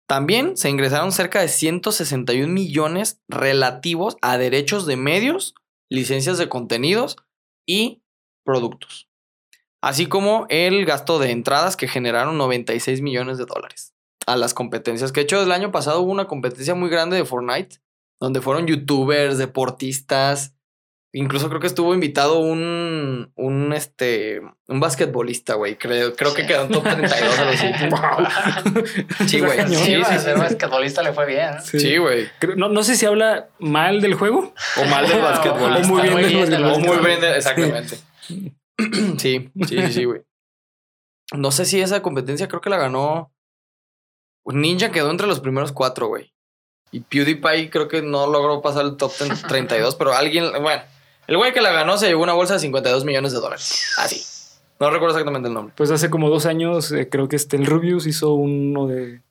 También 0.08 0.58
se 0.58 0.72
ingresaron 0.72 1.12
cerca 1.12 1.42
de 1.42 1.48
161 1.50 2.52
millones 2.52 3.22
relativos 3.28 4.18
a 4.24 4.40
derechos 4.40 4.88
de 4.88 4.96
medios, 4.96 5.54
licencias 5.92 6.40
de 6.40 6.50
contenidos 6.50 7.18
y 7.68 8.02
productos. 8.44 9.08
Así 9.80 10.08
como 10.08 10.48
el 10.50 10.86
gasto 10.86 11.20
de 11.20 11.30
entradas 11.30 11.78
que 11.78 11.88
generaron 11.88 12.40
96 12.40 13.02
millones 13.02 13.38
de 13.38 13.46
dólares 13.46 13.94
a 14.26 14.36
las 14.36 14.54
competencias. 14.54 15.12
Que 15.12 15.22
de 15.22 15.24
hecho 15.26 15.42
el 15.42 15.52
año 15.52 15.72
pasado 15.72 16.02
hubo 16.02 16.12
una 16.12 16.28
competencia 16.28 16.76
muy 16.76 16.90
grande 16.90 17.18
de 17.18 17.26
Fortnite, 17.26 17.78
donde 18.20 18.42
fueron 18.42 18.68
youtubers, 18.68 19.38
deportistas, 19.38 20.54
Incluso 21.14 21.50
creo 21.50 21.60
que 21.60 21.68
estuvo 21.68 21.94
invitado 21.94 22.40
un, 22.40 23.34
un, 23.36 23.74
este, 23.74 24.40
un 24.70 24.80
basquetbolista, 24.80 25.56
güey. 25.56 25.78
Creo, 25.78 26.16
creo 26.16 26.34
que 26.34 26.46
quedó 26.46 26.64
en 26.64 26.72
top 26.72 26.84
32 26.84 27.40
a 27.40 27.46
los 27.46 27.62
últimos. 27.64 28.00
Sí, 29.28 29.40
güey. 29.42 29.68
Sí, 29.68 29.76
Sí, 29.76 30.04
sí, 30.06 30.20
ser 30.20 30.38
basquetbolista 30.38 31.04
le 31.04 31.12
fue 31.12 31.26
bien. 31.26 31.52
¿no? 31.56 31.62
Sí, 31.62 31.98
güey. 31.98 32.30
No, 32.56 32.70
no 32.70 32.82
sé 32.84 32.96
si 32.96 33.06
habla 33.06 33.50
mal 33.60 34.00
del 34.00 34.14
juego. 34.14 34.54
O 34.78 34.86
mal 34.86 35.06
del 35.06 35.20
basquetbolista. 35.22 35.82
O 35.84 35.88
muy 35.88 36.02
bien 36.02 36.14
Muy 36.14 36.24
del 36.24 36.32
bien 36.34 36.50
del 36.50 36.64
O 36.64 36.80
muy 36.80 36.98
bien, 37.06 37.20
de- 37.20 37.36
exactamente. 37.36 37.98
Sí, 39.18 39.52
sí, 39.68 39.78
sí, 39.78 39.94
sí, 39.94 40.04
güey. 40.06 40.22
No 41.34 41.52
sé 41.52 41.66
si 41.66 41.82
esa 41.82 42.02
competencia 42.02 42.48
creo 42.48 42.62
que 42.62 42.70
la 42.70 42.78
ganó. 42.78 43.34
Ninja 44.46 44.92
quedó 44.92 45.12
entre 45.12 45.28
los 45.28 45.40
primeros 45.40 45.72
cuatro, 45.72 46.08
güey. 46.08 46.32
Y 46.92 47.02
PewDiePie 47.02 47.70
creo 47.70 47.88
que 47.88 48.02
no 48.02 48.28
logró 48.28 48.62
pasar 48.62 48.86
el 48.86 48.98
top 48.98 49.12
10 49.24 49.44
32, 49.44 49.96
pero 49.96 50.14
alguien, 50.14 50.46
bueno, 50.62 50.82
el 51.28 51.38
güey 51.38 51.54
que 51.54 51.62
la 51.62 51.72
ganó 51.72 51.98
se 51.98 52.08
llevó 52.08 52.24
una 52.24 52.34
bolsa 52.34 52.56
de 52.56 52.60
52 52.60 53.06
millones 53.06 53.32
de 53.32 53.40
dólares. 53.40 53.94
Así. 53.98 54.22
No 54.80 54.90
recuerdo 54.90 55.16
exactamente 55.16 55.48
el 55.48 55.54
nombre. 55.54 55.74
Pues 55.78 55.92
hace 55.92 56.10
como 56.10 56.30
dos 56.30 56.46
años 56.48 56.92
eh, 56.92 57.08
creo 57.10 57.28
que 57.30 57.36
este, 57.36 57.56
el 57.56 57.66
Rubius 57.68 58.08
hizo 58.08 58.34
uno 58.34 58.88
de 58.88 59.22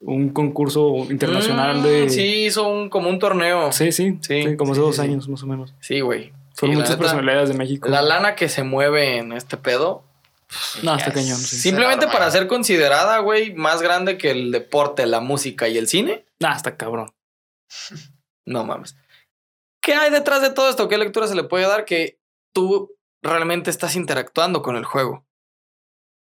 un 0.00 0.30
concurso 0.30 0.94
internacional 1.10 1.78
Mm, 1.78 1.82
de... 1.82 2.10
Sí, 2.10 2.44
hizo 2.46 2.66
un, 2.68 2.88
como 2.90 3.08
un 3.08 3.18
torneo. 3.18 3.70
Sí, 3.70 3.92
Sí, 3.92 4.12
sí, 4.12 4.18
Sí, 4.20 4.42
sí, 4.50 4.56
como 4.56 4.72
hace 4.72 4.80
sí, 4.80 4.86
dos 4.86 4.96
sí. 4.96 5.02
años 5.02 5.28
más 5.28 5.42
o 5.42 5.46
menos. 5.46 5.72
güey. 6.02 6.32
Fueron 6.54 6.74
Sí, 6.74 6.80
muchas 6.80 6.90
neta, 6.90 6.98
personalidades 6.98 7.48
de 7.50 7.54
México. 7.54 7.88
La 7.88 8.02
lana 8.02 8.34
que 8.34 8.48
se 8.48 8.64
mueve 8.64 9.18
en 9.18 9.32
este 9.32 9.56
pedo. 9.56 10.02
No, 10.82 10.96
está 10.96 11.06
Yes. 11.12 11.14
cañón. 11.14 11.38
sí. 11.38 11.56
Simplemente 11.58 12.06
para 12.08 12.30
ser 12.30 12.46
considerada, 12.46 13.18
güey, 13.18 13.54
más 13.54 13.82
grande 13.82 14.18
que 14.18 14.30
el 14.30 14.50
deporte, 14.50 15.06
la 15.06 15.20
música 15.20 15.68
y 15.68 15.78
el 15.78 15.88
cine. 15.88 16.26
Ah, 16.42 16.54
está 16.56 16.76
cabrón. 16.76 17.12
No 18.46 18.64
mames. 18.64 18.96
¿Qué 19.82 19.94
hay 19.94 20.10
detrás 20.10 20.42
de 20.42 20.50
todo 20.50 20.68
esto? 20.70 20.88
¿Qué 20.88 20.98
lectura 20.98 21.28
se 21.28 21.34
le 21.36 21.44
puede 21.44 21.66
dar? 21.68 21.84
Que 21.84 22.18
tú 22.52 22.96
realmente 23.22 23.70
estás 23.70 23.94
interactuando 23.94 24.62
con 24.62 24.76
el 24.76 24.84
juego. 24.84 25.24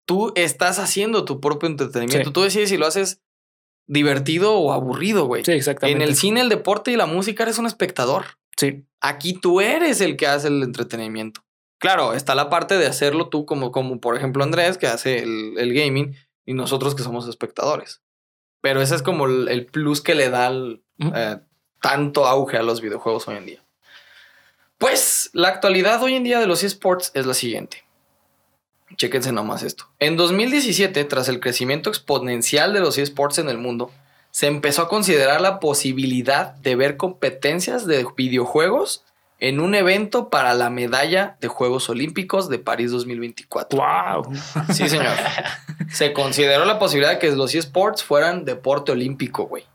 Tú 0.08 0.32
estás 0.36 0.80
haciendo 0.80 1.26
tu 1.26 1.42
propio 1.42 1.68
entretenimiento. 1.68 2.30
Sí. 2.30 2.34
Tú 2.34 2.42
decides 2.44 2.70
si 2.70 2.78
lo 2.78 2.86
haces 2.86 3.20
divertido 3.88 4.54
o 4.58 4.72
aburrido, 4.72 5.26
güey. 5.26 5.44
Sí, 5.44 5.52
en 5.52 5.58
exactamente. 5.58 6.04
el 6.04 6.16
cine, 6.16 6.42
el 6.42 6.50
deporte 6.50 6.92
y 6.92 6.96
la 6.96 7.08
música 7.08 7.44
eres 7.44 7.58
un 7.58 7.66
espectador. 7.66 8.38
Sí, 8.58 8.86
Aquí 9.02 9.34
tú 9.34 9.60
eres 9.60 10.00
el 10.00 10.16
que 10.16 10.28
hace 10.28 10.48
el 10.48 10.64
entretenimiento. 10.64 11.44
Claro, 11.84 12.14
está 12.14 12.34
la 12.34 12.50
parte 12.50 12.78
de 12.78 12.88
hacerlo 12.88 13.28
tú 13.28 13.46
como, 13.46 13.74
como 13.74 14.00
por 14.00 14.16
ejemplo 14.16 14.42
Andrés, 14.42 14.78
que 14.78 14.88
hace 14.88 15.22
el, 15.22 15.56
el 15.58 15.74
gaming, 15.74 16.16
y 16.46 16.54
nosotros 16.54 16.96
que 16.96 17.04
somos 17.04 17.28
espectadores. 17.28 18.02
Pero 18.62 18.82
ese 18.82 18.96
es 18.96 19.02
como 19.02 19.26
el, 19.26 19.50
el 19.50 19.66
plus 19.66 20.00
que 20.00 20.16
le 20.16 20.30
da 20.30 20.48
el, 20.48 20.82
eh, 21.14 21.40
tanto 21.82 22.26
auge 22.26 22.56
a 22.56 22.64
los 22.64 22.80
videojuegos 22.80 23.28
hoy 23.28 23.36
en 23.36 23.46
día. 23.48 23.66
Pues 24.78 25.30
la 25.34 25.50
actualidad 25.50 26.02
hoy 26.02 26.14
en 26.14 26.24
día 26.24 26.40
de 26.40 26.48
los 26.48 26.64
esports 26.64 27.12
es 27.16 27.26
la 27.26 27.34
siguiente. 27.34 27.84
Chéquense 28.96 29.34
nomás 29.34 29.62
esto. 29.62 29.90
En 30.00 30.16
2017, 30.16 31.04
tras 31.04 31.28
el 31.28 31.42
crecimiento 31.42 31.90
exponencial 31.90 32.72
de 32.72 32.80
los 32.80 32.98
esports 32.98 33.40
en 33.40 33.50
el 33.50 33.58
mundo, 33.58 33.92
se 34.32 34.48
empezó 34.48 34.84
a 34.84 34.88
considerar 34.88 35.42
la 35.42 35.60
posibilidad 35.60 36.54
de 36.56 36.78
ver 36.78 36.96
competencias 36.96 37.86
de 37.86 38.08
videojuegos 38.16 39.04
en 39.44 39.60
un 39.60 39.76
evento 39.76 40.30
para 40.30 40.54
la 40.54 40.70
medalla 40.70 41.36
de 41.42 41.50
Juegos 41.50 41.90
Olímpicos 41.90 42.48
de 42.48 42.60
París 42.60 42.92
2024. 42.92 43.78
wow. 43.78 44.34
Sí, 44.72 44.88
señor. 44.88 45.18
Se 45.92 46.14
consideró 46.14 46.64
la 46.64 46.80
posibilidad 46.80 47.12
de 47.12 47.20
que 47.20 47.30
los 47.34 47.54
esports 47.54 48.06
fueran 48.06 48.46
deporte 48.46 48.94
olímpico, 48.94 49.44
güey. 49.48 49.66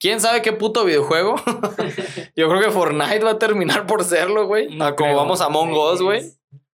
¿Quién 0.00 0.20
sabe 0.20 0.42
qué 0.42 0.52
puto 0.52 0.84
videojuego? 0.84 1.36
Yo 2.36 2.48
creo 2.48 2.60
que 2.60 2.72
Fortnite 2.72 3.20
va 3.20 3.30
a 3.30 3.38
terminar 3.38 3.86
por 3.86 4.02
serlo, 4.02 4.48
güey. 4.48 4.76
No 4.76 4.96
como 4.96 5.10
creo. 5.10 5.16
vamos 5.16 5.40
a 5.40 5.44
Among 5.44 5.72
Us, 5.72 6.02
güey. 6.02 6.32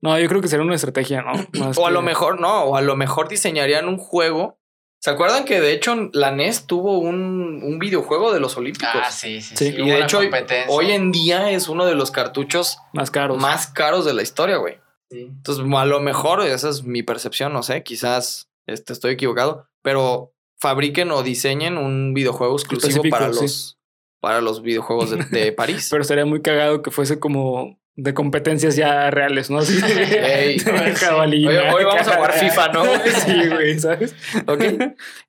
No, 0.03 0.19
yo 0.19 0.29
creo 0.29 0.41
que 0.41 0.49
será 0.49 0.63
una 0.63 0.75
estrategia, 0.75 1.23
¿no? 1.23 1.33
Más 1.59 1.79
O 1.79 1.87
a 1.87 1.91
lo 1.91 2.03
mejor, 2.03 2.41
no, 2.41 2.65
o 2.65 2.77
a 2.77 2.83
lo 2.83 2.97
mejor 2.97 3.29
diseñarían 3.29 3.89
un 3.89 3.97
juego. 3.97 4.59
¿Se 5.01 5.11
acuerdan 5.11 5.45
que 5.45 5.61
de 5.61 5.73
hecho 5.73 5.95
la 6.13 6.31
NES 6.33 6.67
tuvo 6.67 6.99
un, 6.99 7.63
un 7.63 7.79
videojuego 7.79 8.33
de 8.33 8.41
los 8.41 8.57
Olímpicos? 8.57 8.89
Ah, 8.95 9.11
sí, 9.11 9.41
sí, 9.41 9.55
Sí, 9.57 9.73
sí. 9.73 9.81
y 9.81 9.89
de 9.89 10.01
hecho, 10.01 10.21
hoy, 10.69 10.91
en 10.91 11.13
día 11.13 11.51
es 11.51 11.69
uno 11.69 11.87
de 11.87 11.95
los 11.95 12.11
cartuchos 12.11 12.79
Más 12.93 13.11
caros. 13.11 13.39
más 13.39 13.69
caros 13.69 14.05
de 14.05 14.15
la 14.15 14.23
historia, 14.23 14.57
güey. 14.57 14.79
Sí. 15.11 15.21
Entonces, 15.29 15.65
a 15.73 15.85
lo 15.85 16.01
mejor, 16.01 16.41
esa 16.45 16.69
es 16.69 16.83
mi 16.83 17.03
percepción, 17.03 17.53
no 17.53 17.63
sé, 17.63 17.83
quizás 17.85 18.49
este, 18.67 18.93
estoy 18.93 19.13
equivocado, 19.13 19.69
pero 19.83 20.33
fabriquen 20.59 21.11
o 21.13 21.23
diseñen 21.23 21.77
un 21.79 22.13
videojuego 22.15 22.55
exclusivo 22.57 22.89
Específico, 22.89 23.17
para 23.17 23.33
sí. 23.33 23.43
los, 23.43 23.79
para 24.21 24.41
los 24.41 24.63
videojuegos 24.63 25.11
de, 25.11 25.19
de 25.25 25.53
París. 25.53 25.87
Pero 25.91 26.03
estaría 26.03 26.25
muy 26.27 26.43
cagado 26.43 26.83
que 26.83 26.91
fuese 26.91 27.21
como 27.21 27.79
de 27.99 28.13
competencias 28.13 28.77
ya 28.77 29.11
reales, 29.11 29.51
¿no? 29.51 29.59
Así 29.61 29.81
Ey, 29.83 30.59
jabalina. 30.97 31.51
Hoy- 31.51 31.75
hoy 31.79 31.85
vamos 31.85 32.07
a 32.07 32.17
jugar 32.17 32.33
FIFA, 32.35 32.69
¿no? 32.69 32.85
sí, 33.25 33.49
güey, 33.49 33.79
¿sabes? 33.79 34.15
Ok. 34.47 34.63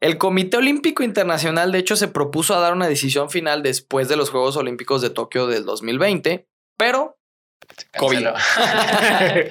El 0.02 0.18
Comité 0.18 0.58
Olímpico 0.58 1.02
Internacional, 1.04 1.72
de 1.72 1.80
hecho, 1.80 1.96
se 1.96 2.08
propuso 2.10 2.56
a 2.56 2.60
dar 2.60 2.74
una 2.74 2.88
decisión 2.88 3.30
final 3.30 3.64
después 3.64 4.10
de 4.10 4.18
los 4.18 4.30
Juegos 4.30 4.58
Olímpicos 4.58 5.02
de 5.02 5.10
Tokio 5.10 5.48
del 5.48 5.66
2020, 5.66 6.46
pero 6.78 7.18
COVID. 7.98 8.28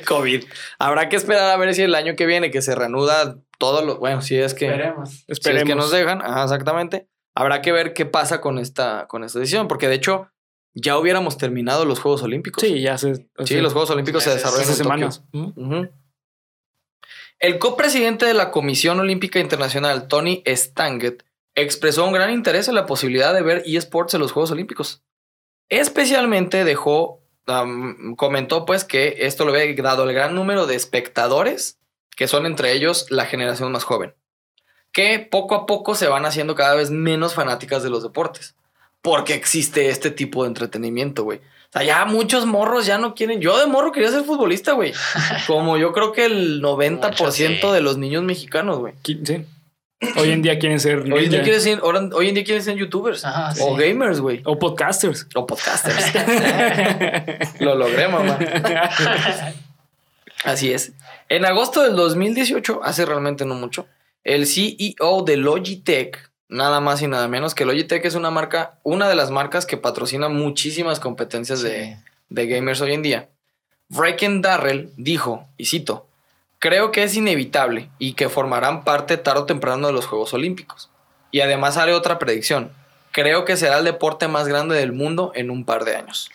COVID. 0.06 0.44
Habrá 0.78 1.08
que 1.08 1.16
esperar 1.16 1.50
a 1.50 1.56
ver 1.56 1.74
si 1.74 1.82
el 1.82 1.94
año 1.94 2.16
que 2.16 2.26
viene, 2.26 2.50
que 2.50 2.62
se 2.62 2.74
reanuda 2.74 3.38
todo 3.58 3.84
lo. 3.84 3.98
Bueno, 3.98 4.22
si 4.22 4.36
es 4.38 4.54
que. 4.54 4.66
Esperemos. 4.66 5.24
Si 5.26 5.50
es 5.50 5.64
que 5.64 5.74
nos 5.74 5.90
dejan, 5.90 6.22
ajá, 6.22 6.44
exactamente. 6.44 7.08
Habrá 7.34 7.60
que 7.62 7.72
ver 7.72 7.92
qué 7.92 8.06
pasa 8.06 8.40
con 8.40 8.58
esta, 8.58 9.06
con 9.08 9.24
esta 9.24 9.38
decisión, 9.38 9.68
porque 9.68 9.88
de 9.88 9.94
hecho 9.96 10.30
ya 10.78 10.98
hubiéramos 10.98 11.38
terminado 11.38 11.86
los 11.86 12.00
Juegos 12.00 12.22
Olímpicos. 12.22 12.60
Sí, 12.60 12.82
ya 12.82 12.98
se. 12.98 13.14
Sí, 13.14 13.24
sea, 13.44 13.62
los 13.62 13.72
Juegos 13.72 13.90
Olímpicos 13.90 14.22
se 14.22 14.30
desarrollan 14.30 14.68
en 14.68 14.76
Tokio. 14.76 15.10
semanas. 15.10 15.90
El 17.38 17.58
copresidente 17.58 18.26
de 18.26 18.34
la 18.34 18.50
Comisión 18.50 19.00
Olímpica 19.00 19.40
Internacional, 19.40 20.06
Tony 20.06 20.42
Stanget, 20.46 21.24
expresó 21.54 22.04
un 22.04 22.12
gran 22.12 22.30
interés 22.30 22.68
en 22.68 22.74
la 22.74 22.86
posibilidad 22.86 23.32
de 23.32 23.42
ver 23.42 23.62
eSports 23.66 24.14
en 24.14 24.20
los 24.20 24.32
Juegos 24.32 24.50
Olímpicos. 24.50 25.02
Especialmente 25.70 26.64
dejó, 26.64 27.22
comentó 28.16 28.66
pues 28.66 28.84
que 28.84 29.16
esto 29.20 29.46
le 29.46 29.58
había 29.58 29.82
dado 29.82 30.04
el 30.04 30.14
gran 30.14 30.34
número 30.34 30.66
de 30.66 30.76
espectadores, 30.76 31.78
que 32.16 32.28
son 32.28 32.44
entre 32.44 32.72
ellos 32.72 33.10
la 33.10 33.24
generación 33.24 33.72
más 33.72 33.84
joven, 33.84 34.14
que 34.92 35.18
poco 35.18 35.54
a 35.54 35.66
poco 35.66 35.94
se 35.94 36.08
van 36.08 36.26
haciendo 36.26 36.54
cada 36.54 36.74
vez 36.74 36.90
menos 36.90 37.34
fanáticas 37.34 37.82
de 37.82 37.90
los 37.90 38.02
deportes, 38.02 38.56
porque 39.06 39.34
existe 39.34 39.88
este 39.88 40.10
tipo 40.10 40.42
de 40.42 40.48
entretenimiento, 40.48 41.22
güey. 41.22 41.38
O 41.38 41.72
sea, 41.72 41.84
ya 41.84 42.04
muchos 42.06 42.44
morros 42.44 42.86
ya 42.86 42.98
no 42.98 43.14
quieren. 43.14 43.40
Yo 43.40 43.56
de 43.56 43.68
morro 43.68 43.92
quería 43.92 44.10
ser 44.10 44.24
futbolista, 44.24 44.72
güey. 44.72 44.92
Como 45.46 45.76
yo 45.76 45.92
creo 45.92 46.10
que 46.10 46.24
el 46.24 46.60
90% 46.60 47.00
Muchos, 47.10 47.36
sí. 47.36 47.46
de 47.46 47.80
los 47.80 47.98
niños 47.98 48.24
mexicanos, 48.24 48.80
güey. 48.80 48.94
Sí. 49.04 49.20
Hoy 50.16 50.30
en 50.32 50.42
día 50.42 50.58
quieren 50.58 50.80
ser 50.80 50.98
Hoy 51.12 51.26
en 51.26 51.30
día 51.30 51.44
quieren 51.44 51.60
ser, 51.60 51.80
hoy 51.84 52.28
en 52.28 52.34
día 52.34 52.42
quieren 52.42 52.64
ser 52.64 52.74
youtubers. 52.74 53.24
Ajá, 53.24 53.54
sí. 53.54 53.60
O 53.64 53.76
gamers, 53.76 54.20
güey. 54.20 54.42
O 54.44 54.58
podcasters. 54.58 55.28
O 55.36 55.46
podcasters. 55.46 56.12
Lo 57.60 57.76
logré, 57.76 58.08
mamá. 58.08 58.36
Así 60.42 60.72
es. 60.72 60.94
En 61.28 61.44
agosto 61.44 61.84
del 61.84 61.94
2018, 61.94 62.80
hace 62.82 63.06
realmente 63.06 63.44
no 63.44 63.54
mucho, 63.54 63.86
el 64.24 64.48
CEO 64.48 65.22
de 65.24 65.36
Logitech 65.36 66.25
nada 66.48 66.80
más 66.80 67.02
y 67.02 67.08
nada 67.08 67.28
menos 67.28 67.54
que 67.54 67.64
Logitech 67.64 68.04
es 68.04 68.14
una 68.14 68.30
marca, 68.30 68.78
una 68.82 69.08
de 69.08 69.14
las 69.14 69.30
marcas 69.30 69.66
que 69.66 69.76
patrocina 69.76 70.28
muchísimas 70.28 71.00
competencias 71.00 71.62
de, 71.62 71.98
de 72.28 72.46
gamers 72.46 72.80
hoy 72.80 72.94
en 72.94 73.02
día. 73.02 73.28
Breaking 73.88 74.42
Darrell 74.42 74.90
dijo, 74.96 75.46
y 75.56 75.66
cito, 75.66 76.06
creo 76.58 76.90
que 76.90 77.04
es 77.04 77.14
inevitable 77.16 77.90
y 77.98 78.14
que 78.14 78.28
formarán 78.28 78.84
parte 78.84 79.16
tarde 79.16 79.40
o 79.40 79.46
temprano 79.46 79.86
de 79.86 79.92
los 79.92 80.06
Juegos 80.06 80.34
Olímpicos. 80.34 80.90
Y 81.30 81.40
además 81.40 81.76
haré 81.76 81.92
otra 81.92 82.18
predicción. 82.18 82.72
Creo 83.12 83.44
que 83.44 83.56
será 83.56 83.78
el 83.78 83.84
deporte 83.84 84.28
más 84.28 84.48
grande 84.48 84.76
del 84.76 84.92
mundo 84.92 85.32
en 85.34 85.50
un 85.50 85.64
par 85.64 85.84
de 85.84 85.96
años. 85.96 86.30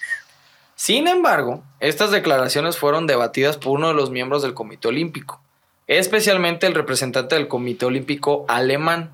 Sin 0.75 1.07
embargo, 1.07 1.63
estas 1.79 2.09
declaraciones 2.09 2.77
fueron 2.77 3.05
debatidas 3.05 3.57
por 3.57 3.73
uno 3.73 3.89
de 3.89 3.93
los 3.93 4.09
miembros 4.09 4.41
del 4.41 4.55
Comité 4.55 4.87
Olímpico, 4.87 5.39
especialmente 5.85 6.65
el 6.65 6.73
representante 6.73 7.35
del 7.35 7.47
Comité 7.47 7.85
Olímpico 7.85 8.45
alemán, 8.47 9.11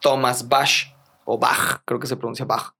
Thomas 0.00 0.48
Bach, 0.48 0.94
o 1.24 1.38
Bach, 1.38 1.82
creo 1.84 2.00
que 2.00 2.06
se 2.06 2.16
pronuncia 2.16 2.44
Bach, 2.44 2.74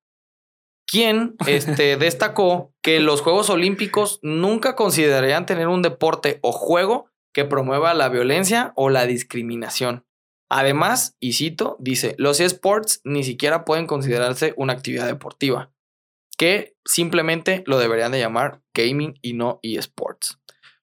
quien 0.87 1.37
este, 1.47 1.97
destacó 1.99 2.75
que 2.83 3.01
los 3.01 3.21
Juegos 3.21 3.49
Olímpicos 3.51 4.19
nunca 4.23 4.75
considerarían 4.75 5.47
tener 5.47 5.69
un 5.69 5.83
deporte 5.83 6.41
o 6.43 6.53
juego 6.53 7.11
que 7.33 7.45
promueva 7.45 7.95
la 7.95 8.09
violencia 8.09 8.73
o 8.75 8.91
la 8.91 9.07
discriminación. 9.07 10.05
Además, 10.49 11.17
y 11.21 11.35
cito, 11.35 11.77
dice, 11.79 12.17
los 12.19 12.41
esports 12.41 13.01
ni 13.05 13.23
siquiera 13.23 13.65
pueden 13.65 13.87
considerarse 13.87 14.53
una 14.57 14.73
actividad 14.73 15.07
deportiva, 15.07 15.71
que 16.37 16.75
simplemente 16.85 17.63
lo 17.67 17.79
deberían 17.79 18.11
de 18.11 18.19
llamar 18.19 18.61
gaming 18.75 19.15
y 19.23 19.35
no 19.35 19.61
esports. 19.63 20.40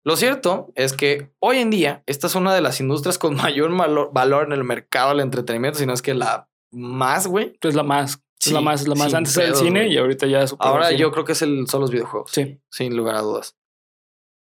Lo 0.07 0.15
cierto 0.15 0.71
es 0.75 0.93
que 0.93 1.31
hoy 1.39 1.57
en 1.57 1.69
día 1.69 2.01
esta 2.05 2.27
es 2.27 2.35
una 2.35 2.55
de 2.55 2.61
las 2.61 2.79
industrias 2.79 3.17
con 3.17 3.35
mayor 3.35 3.69
valor, 4.13 4.45
en 4.45 4.53
el 4.53 4.63
mercado 4.63 5.09
del 5.09 5.19
entretenimiento, 5.19 5.79
sino 5.79 5.91
es 5.91 6.01
que 6.01 6.13
la 6.13 6.47
más, 6.71 7.27
güey. 7.27 7.57
Es 7.61 7.75
la 7.75 7.83
más. 7.83 8.23
es 8.39 8.53
la 8.53 8.61
más, 8.61 8.87
la 8.87 8.95
más 8.95 9.13
antes 9.13 9.35
del 9.35 9.53
cine 9.53 9.89
y 9.89 9.97
ahorita 9.97 10.25
ya 10.25 10.43
es 10.43 10.55
Ahora 10.59 10.93
yo 10.93 11.11
creo 11.11 11.25
que 11.25 11.33
es 11.33 11.41
el, 11.41 11.67
son 11.67 11.81
los 11.81 11.91
videojuegos. 11.91 12.31
Sí. 12.31 12.57
Sin 12.71 12.95
lugar 12.95 13.15
a 13.15 13.21
dudas. 13.21 13.57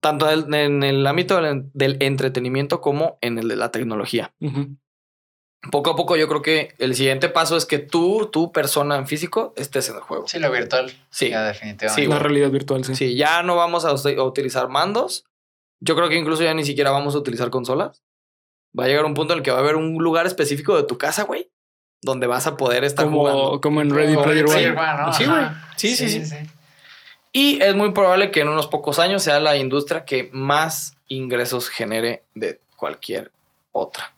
Tanto 0.02 0.30
en 0.30 0.82
el 0.82 1.06
ámbito 1.06 1.42
del, 1.42 1.98
entretenimiento 2.00 2.80
como 2.80 3.18
en 3.20 3.38
el 3.38 3.50
de 3.50 3.58
la 3.58 3.70
tecnología. 3.70 4.34
Poco 5.74 5.90
a 5.90 5.98
poco 5.98 6.16
yo 6.16 6.30
creo 6.30 6.42
que 6.42 6.74
el 6.78 6.96
siguiente 6.96 7.28
paso 7.28 7.58
es 7.58 7.66
que 7.66 7.80
tú, 7.80 8.30
tu 8.32 8.54
persona 8.54 8.96
en 8.96 9.08
físico, 9.08 9.54
estés 9.58 9.90
en 9.90 9.98
el 9.98 10.02
juego. 10.04 10.26
Sí, 10.26 10.40
lo 10.40 10.50
virtual. 10.54 10.90
Sí. 11.10 11.32
Ya, 11.32 11.44
definitivamente. 11.44 12.02
Sí, 12.02 12.08
la 12.08 12.18
realidad 12.18 12.50
virtual, 12.50 12.86
sí. 12.86 12.96
Sí, 12.96 13.18
ya 13.18 13.44
no 13.44 13.58
vamos 13.58 13.84
a, 13.84 13.94
utilizar 14.24 14.70
mandos. 14.70 15.26
Yo 15.80 15.96
creo 15.96 16.10
que 16.10 16.18
incluso 16.18 16.44
ya 16.44 16.54
ni 16.54 16.66
siquiera 16.66 16.92
vamos 16.92 17.16
a 17.16 17.20
utilizar 17.20 17.50
consolas. 17.50 18.04
Va 18.78 18.86
a 18.86 18.88
llegar 18.88 19.06
un 19.06 19.14
punto 19.14 19.34
en 19.34 19.40
el 19.40 19.44
que 19.44 19.52
va 19.52 19.58
a 19.58 19.62
haber 19.62 19.76
un 19.76 19.98
lugar 19.98 20.28
específico 20.28 20.76
de 20.76 20.84
tu 20.84 20.98
casa, 20.98 21.24
güey, 21.24 21.50
donde 22.02 22.28
vas 22.28 22.48
a 22.48 22.58
poder 22.58 22.84
estar 22.84 23.06
como, 23.06 23.20
jugando. 23.20 23.62
Como 23.62 23.82
en 23.82 23.94
Ready 23.94 24.16
Player 24.16 24.46
One. 24.46 25.14
Sí, 25.14 25.26
güey. 25.26 25.46
sí, 25.76 25.96
sí, 25.96 26.26
sí. 26.26 26.36
Y 27.32 27.62
es 27.62 27.76
muy 27.76 27.92
probable 27.92 28.32
que 28.32 28.42
en 28.42 28.50
unos 28.50 28.68
pocos 28.68 29.00
años 29.00 29.24
sea 29.24 29.40
la 29.40 29.56
industria 29.56 30.06
que 30.06 30.30
más 30.34 30.98
ingresos 31.08 31.70
genere 31.70 32.24
de 32.34 32.60
cualquier 32.76 33.32
otra. 33.72 34.14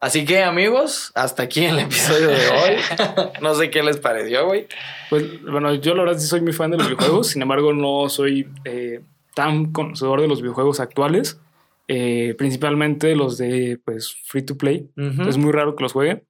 Así 0.00 0.24
que 0.24 0.42
amigos, 0.42 1.12
hasta 1.14 1.42
aquí 1.42 1.64
el 1.64 1.78
episodio 1.78 2.28
de 2.28 2.48
hoy. 2.48 2.76
no 3.42 3.54
sé 3.54 3.70
qué 3.70 3.82
les 3.82 3.98
pareció, 3.98 4.46
güey. 4.46 4.66
Pues 5.10 5.42
bueno, 5.42 5.74
yo 5.74 5.94
la 5.94 6.04
verdad 6.04 6.18
sí 6.18 6.26
soy 6.26 6.40
muy 6.40 6.54
fan 6.54 6.70
de 6.70 6.78
los 6.78 6.86
videojuegos, 6.86 7.28
sin 7.28 7.42
embargo 7.42 7.74
no 7.74 8.08
soy 8.08 8.48
eh, 8.64 9.02
tan 9.34 9.72
conocedor 9.72 10.20
de 10.20 10.28
los 10.28 10.42
videojuegos 10.42 10.80
actuales, 10.80 11.40
eh, 11.88 12.34
principalmente 12.38 13.16
los 13.16 13.38
de 13.38 13.80
pues 13.84 14.14
free 14.26 14.42
to 14.42 14.56
play. 14.56 14.90
Es 15.26 15.36
muy 15.36 15.52
raro 15.52 15.74
que 15.76 15.82
los 15.82 15.92
juegue. 15.92 16.24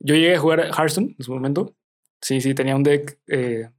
Yo 0.00 0.14
llegué 0.14 0.34
a 0.34 0.40
jugar 0.40 0.70
Hearthstone 0.76 1.14
en 1.18 1.24
su 1.24 1.32
momento. 1.32 1.74
Sí, 2.20 2.40
sí, 2.40 2.54
tenía 2.54 2.74
un 2.74 2.82
deck 2.82 3.18
eh, 3.28 3.70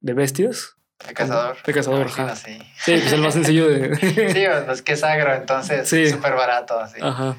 de 0.00 0.12
bestias. 0.14 0.76
De 1.06 1.14
cazador. 1.14 1.56
De 1.64 1.72
cazador, 1.72 2.06
ajá. 2.06 2.34
Sí. 2.34 2.58
sí, 2.84 2.92
pues 2.92 3.12
el 3.12 3.20
más 3.20 3.34
sencillo 3.34 3.68
de... 3.68 3.96
sí, 4.32 4.44
pues 4.66 4.82
que 4.82 4.92
es 4.92 5.04
agro, 5.04 5.34
entonces 5.34 5.88
sí. 5.88 6.08
súper 6.08 6.34
barato. 6.34 6.78
Así. 6.78 6.98
Ajá. 7.02 7.36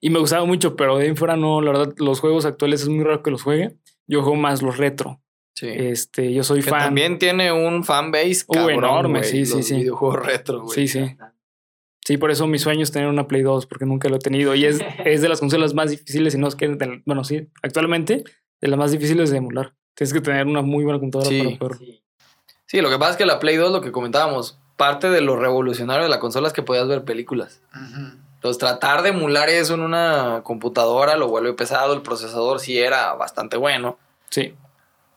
Y 0.00 0.10
me 0.10 0.18
gustaba 0.18 0.44
mucho, 0.44 0.76
pero 0.76 0.98
de 0.98 1.06
ahí 1.06 1.16
fuera 1.16 1.36
no, 1.36 1.60
la 1.60 1.72
verdad, 1.72 1.94
los 1.96 2.20
juegos 2.20 2.44
actuales 2.44 2.82
es 2.82 2.88
muy 2.88 3.04
raro 3.04 3.22
que 3.22 3.30
los 3.30 3.42
juegue. 3.42 3.76
Yo 4.06 4.22
juego 4.22 4.36
más 4.36 4.62
los 4.62 4.76
retro. 4.76 5.20
Sí. 5.54 5.68
Este, 5.68 6.32
yo 6.32 6.42
soy 6.42 6.62
que 6.62 6.70
fan. 6.70 6.80
También 6.80 7.18
tiene 7.18 7.52
un 7.52 7.84
fanbase 7.84 8.44
uh, 8.48 8.68
enorme, 8.68 9.22
sí, 9.24 9.46
sí, 9.46 9.62
sí. 9.62 9.76
Videojuegos 9.76 10.26
retro, 10.26 10.62
güey. 10.62 10.74
Sí, 10.74 10.88
sí. 10.88 11.16
Sí, 12.04 12.18
por 12.18 12.30
eso 12.30 12.46
mi 12.46 12.58
sueño 12.58 12.82
es 12.82 12.92
tener 12.92 13.08
una 13.08 13.26
Play 13.26 13.42
2, 13.42 13.66
porque 13.66 13.86
nunca 13.86 14.08
lo 14.08 14.16
he 14.16 14.18
tenido. 14.18 14.54
Y 14.54 14.66
es, 14.66 14.80
es 15.04 15.22
de 15.22 15.28
las 15.28 15.40
consolas 15.40 15.72
más 15.72 15.90
difíciles, 15.90 16.34
y 16.34 16.38
no 16.38 16.48
es 16.48 16.54
que, 16.54 16.68
bueno, 17.06 17.24
sí, 17.24 17.48
actualmente, 17.62 18.24
de 18.60 18.68
las 18.68 18.78
más 18.78 18.92
difíciles 18.92 19.30
de 19.30 19.38
emular. 19.38 19.74
Tienes 19.94 20.12
que 20.12 20.20
tener 20.20 20.46
una 20.46 20.60
muy 20.60 20.84
buena 20.84 20.98
computadora 20.98 21.44
para 21.44 21.58
poder. 21.58 21.78
Sí. 21.78 22.02
sí, 22.66 22.80
lo 22.80 22.90
que 22.90 22.98
pasa 22.98 23.12
es 23.12 23.16
que 23.16 23.26
la 23.26 23.38
Play 23.38 23.56
2, 23.56 23.72
lo 23.72 23.80
que 23.80 23.92
comentábamos, 23.92 24.58
parte 24.76 25.08
de 25.08 25.20
lo 25.20 25.36
revolucionario 25.36 26.02
de 26.02 26.10
la 26.10 26.20
consola 26.20 26.48
es 26.48 26.52
que 26.52 26.62
podías 26.62 26.88
ver 26.88 27.04
películas. 27.04 27.62
Entonces, 28.34 28.58
tratar 28.58 29.02
de 29.02 29.10
emular 29.10 29.48
eso 29.48 29.74
en 29.74 29.80
una 29.80 30.42
computadora 30.44 31.16
lo 31.16 31.28
vuelve 31.28 31.54
pesado. 31.54 31.94
El 31.94 32.02
procesador 32.02 32.60
sí 32.60 32.78
era 32.78 33.14
bastante 33.14 33.56
bueno. 33.56 33.96
Sí. 34.28 34.54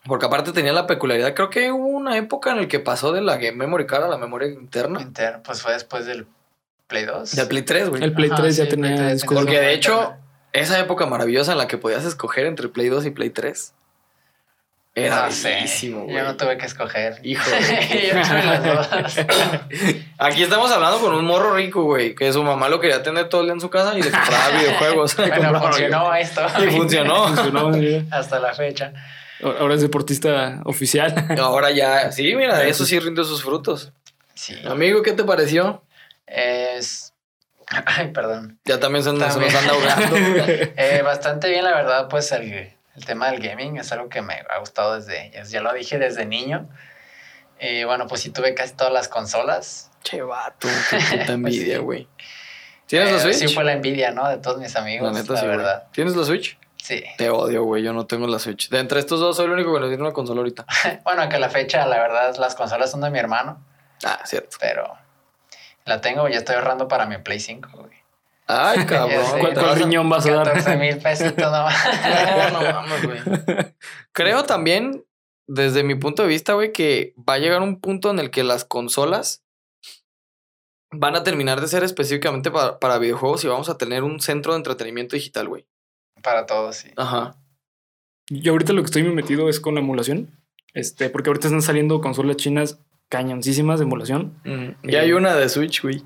Porque 0.08 0.26
aparte 0.26 0.52
tenía 0.52 0.74
la 0.74 0.88
peculiaridad, 0.88 1.34
creo 1.34 1.50
que 1.50 1.72
hubo 1.72 1.88
una 1.88 2.18
época 2.18 2.52
en 2.52 2.62
la 2.62 2.68
que 2.68 2.80
pasó 2.80 3.12
de 3.12 3.22
la 3.22 3.38
Game 3.38 3.54
Memory 3.54 3.86
Card 3.86 4.04
a 4.04 4.08
la 4.08 4.18
memoria 4.18 4.48
interna. 4.48 5.02
Interna, 5.02 5.42
pues 5.44 5.62
fue 5.62 5.74
después 5.74 6.06
del 6.06 6.28
Play 6.88 7.06
2. 7.06 7.36
Del 7.36 7.48
Play 7.48 7.64
3, 7.64 7.90
güey. 7.90 8.04
El 8.04 8.14
Play 8.14 8.30
3 8.36 8.56
ya 8.56 8.68
tenía 8.68 9.16
Porque 9.26 9.60
de 9.60 9.74
hecho, 9.74 10.16
esa 10.54 10.80
época 10.80 11.06
maravillosa 11.06 11.52
en 11.52 11.58
la 11.58 11.68
que 11.68 11.78
podías 11.78 12.06
escoger 12.06 12.46
entre 12.46 12.70
Play 12.70 12.90
2 12.90 13.06
y 13.06 13.12
Play 13.12 13.30
3. 13.30 13.74
Era 14.98 15.30
no 15.30 16.08
Yo 16.08 16.24
no 16.24 16.36
tuve 16.38 16.58
que 16.58 16.66
escoger. 16.66 17.20
Hijo. 17.22 17.48
Aquí 20.18 20.42
estamos 20.42 20.72
hablando 20.72 20.98
con 21.00 21.14
un 21.14 21.24
morro 21.24 21.54
rico, 21.54 21.84
güey, 21.84 22.16
que 22.16 22.34
su 22.34 22.42
mamá 22.42 22.68
lo 22.68 22.80
quería 22.80 23.04
tener 23.04 23.30
todo 23.30 23.42
el 23.42 23.48
día 23.48 23.54
en 23.54 23.62
su 23.62 23.70
casa 23.70 23.96
y 23.96 24.02
le 24.02 24.10
compraba 24.10 24.50
videojuegos. 24.60 25.16
bueno, 25.16 25.62
funcionó 25.62 26.16
esto. 26.16 26.42
Y 26.64 26.72
funcionó. 26.72 27.28
funcionó 27.28 27.72
Hasta 28.10 28.40
la 28.40 28.56
fecha. 28.56 28.92
Ahora 29.42 29.76
es 29.76 29.82
deportista 29.82 30.62
oficial. 30.66 31.14
Ahora 31.40 31.72
ya, 31.72 32.12
sí, 32.12 32.36
mira, 32.36 32.64
eso 32.66 32.86
sí 32.86 33.00
rinde 33.00 33.24
sus 33.24 33.44
frutos. 33.44 33.92
Sí. 34.34 34.56
Amigo, 34.66 35.02
¿qué 35.04 35.14
te 35.14 35.24
pareció? 35.24 35.84
Es. 36.26 37.14
Ay, 37.86 38.12
perdón. 38.12 38.60
Ya 38.66 38.80
también, 38.80 39.04
se 39.04 39.14
nos 39.14 39.22
anda 39.22 39.74
ahogando. 39.74 40.16
eh, 40.18 41.02
bastante 41.04 41.50
bien, 41.50 41.64
la 41.64 41.76
verdad, 41.76 42.08
pues 42.08 42.32
el 42.32 42.78
el 42.98 43.06
tema 43.06 43.30
del 43.30 43.40
gaming 43.40 43.78
es 43.78 43.92
algo 43.92 44.10
que 44.10 44.24
me 44.24 44.34
ha 44.50 44.58
gustado 44.58 44.96
desde, 44.96 45.32
ya 45.48 45.62
lo 45.62 45.72
dije 45.72 46.00
desde 46.00 46.26
niño. 46.26 46.68
Y 47.60 47.84
bueno, 47.84 48.08
pues 48.08 48.22
sí 48.22 48.32
tuve 48.32 48.56
casi 48.56 48.74
todas 48.74 48.92
las 48.92 49.08
consolas. 49.08 49.92
Che, 50.04 50.22
vato, 50.22 50.68
qué 50.90 50.98
puta 50.98 51.16
pues 51.18 51.30
envidia, 51.30 51.80
güey. 51.80 52.08
¿Tienes 52.88 53.12
la 53.12 53.18
eh, 53.18 53.22
Switch? 53.22 53.36
Sí, 53.36 53.54
fue 53.54 53.64
la 53.64 53.74
envidia, 53.74 54.12
¿no? 54.12 54.28
De 54.28 54.38
todos 54.38 54.60
mis 54.60 54.76
amigos, 54.76 55.14
la, 55.14 55.22
neta, 55.22 55.46
verdad. 55.46 55.88
¿Tienes 55.92 56.16
la 56.16 56.24
Switch? 56.24 56.58
Sí. 56.88 57.04
Te 57.18 57.30
odio, 57.30 57.66
güey, 57.66 57.84
yo 57.84 57.92
no 57.92 58.08
tengo 58.08 58.28
la 58.28 58.40
Switch. 58.40 58.70
De 58.70 58.80
entre 58.80 59.02
estos 59.02 59.20
dos, 59.20 59.36
soy 59.36 59.48
el 59.48 59.52
único 59.52 59.74
que 59.74 59.82
no 59.82 59.88
tiene 59.90 60.02
una 60.02 60.14
consola 60.14 60.40
ahorita. 60.40 60.66
bueno, 61.04 61.28
que 61.28 61.36
a 61.36 61.40
la 61.40 61.50
fecha, 61.50 61.86
la 61.86 61.98
verdad, 62.00 62.34
las 62.38 62.56
consolas 62.56 62.90
son 62.90 63.02
de 63.02 63.10
mi 63.10 63.20
hermano. 63.20 63.62
Ah, 64.06 64.22
cierto. 64.24 64.56
Pero 64.62 64.98
la 65.84 66.00
tengo, 66.00 66.30
ya 66.30 66.38
estoy 66.38 66.56
ahorrando 66.56 66.88
para 66.88 67.06
mi 67.06 67.18
Play 67.18 67.42
5, 67.42 67.70
güey. 67.74 67.92
Ay, 68.48 68.86
cabrón. 68.86 69.22
¿Cuál, 69.38 69.80
riñón 69.80 70.08
vas 70.08 70.28
a 70.28 70.32
dar? 70.32 70.46
14 70.46 70.78
mil 70.78 70.98
pesitos 71.00 71.52
nomás. 71.52 71.76
no, 72.54 72.62
no 72.62 72.72
mames, 72.72 73.06
güey. 73.06 73.76
Creo 74.14 74.46
también, 74.46 75.04
desde 75.46 75.84
mi 75.84 75.96
punto 75.96 76.22
de 76.22 76.30
vista, 76.30 76.54
güey, 76.54 76.72
que 76.72 77.14
va 77.18 77.34
a 77.34 77.40
llegar 77.40 77.62
un 77.64 77.82
punto 77.82 78.12
en 78.12 78.20
el 78.20 78.32
que 78.32 78.46
las 78.46 78.64
consolas 78.64 79.44
van 80.92 81.18
a 81.18 81.24
terminar 81.24 81.60
de 81.60 81.68
ser 81.68 81.84
específicamente 81.84 82.50
para, 82.50 82.80
para 82.80 82.98
videojuegos 82.98 83.44
y 83.44 83.50
vamos 83.50 83.68
a 83.68 83.78
tener 83.78 84.04
un 84.04 84.22
centro 84.22 84.54
de 84.54 84.60
entretenimiento 84.60 85.18
digital, 85.18 85.50
güey. 85.50 85.68
Para 86.22 86.46
todos, 86.46 86.76
sí. 86.78 86.92
Ajá. 86.96 87.36
Yo 88.30 88.52
ahorita 88.52 88.74
lo 88.74 88.82
que 88.82 88.88
estoy 88.88 89.04
metido 89.04 89.50
es 89.50 89.60
con 89.60 89.76
la 89.76 89.82
emulación. 89.82 90.38
Este, 90.74 91.10
porque 91.10 91.30
ahorita 91.30 91.48
están 91.48 91.62
saliendo 91.62 92.02
consolas 92.02 92.38
chinas 92.38 92.80
cañoncísimas 93.10 93.80
de 93.80 93.86
emulación. 93.86 94.38
Ya 94.84 95.02
hay 95.02 95.14
una 95.14 95.36
de 95.36 95.50
Switch, 95.50 95.82
güey. 95.82 96.04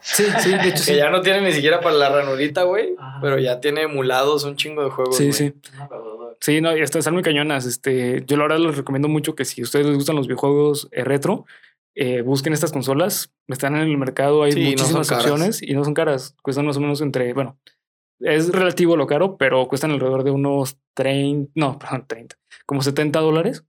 Sí, 0.00 0.24
sí, 0.38 0.50
de 0.50 0.68
hecho 0.68 0.84
que 0.86 0.96
ya 0.96 1.10
no 1.10 1.20
tiene 1.22 1.40
ni 1.40 1.52
siquiera 1.52 1.80
para 1.80 1.96
la 1.96 2.08
ranurita, 2.10 2.62
güey. 2.62 2.94
Pero 3.20 3.38
ya 3.38 3.60
tiene 3.60 3.82
emulados 3.82 4.44
un 4.44 4.56
chingo 4.56 4.84
de 4.84 4.90
juegos. 4.90 5.16
Sí, 5.16 5.32
sí. 5.32 5.54
Sí, 6.40 6.60
no, 6.60 6.70
están 6.70 7.14
muy 7.14 7.22
cañonas. 7.22 7.64
Este, 7.64 8.22
yo 8.26 8.36
la 8.36 8.44
verdad 8.44 8.58
les 8.58 8.76
recomiendo 8.76 9.08
mucho 9.08 9.34
que 9.34 9.44
si 9.44 9.62
a 9.62 9.64
ustedes 9.64 9.86
les 9.86 9.96
gustan 9.96 10.16
los 10.16 10.26
videojuegos 10.26 10.88
eh, 10.92 11.02
retro, 11.02 11.46
eh, 11.94 12.20
busquen 12.20 12.52
estas 12.52 12.72
consolas. 12.72 13.32
Están 13.48 13.74
en 13.74 13.82
el 13.82 13.96
mercado, 13.96 14.42
hay 14.42 14.54
muchísimas 14.54 15.10
opciones 15.10 15.62
y 15.62 15.72
no 15.72 15.82
son 15.82 15.94
caras. 15.94 16.36
Cuestan 16.42 16.66
más 16.66 16.76
o 16.76 16.80
menos 16.80 17.00
entre, 17.00 17.32
bueno, 17.32 17.58
es 18.20 18.50
relativo 18.50 18.96
lo 18.96 19.06
caro, 19.06 19.36
pero 19.36 19.66
cuestan 19.68 19.90
alrededor 19.92 20.24
de 20.24 20.30
unos 20.30 20.76
30, 20.94 21.50
no, 21.54 21.78
perdón, 21.78 22.04
30, 22.06 22.36
como 22.66 22.82
70 22.82 23.20
dólares. 23.20 23.64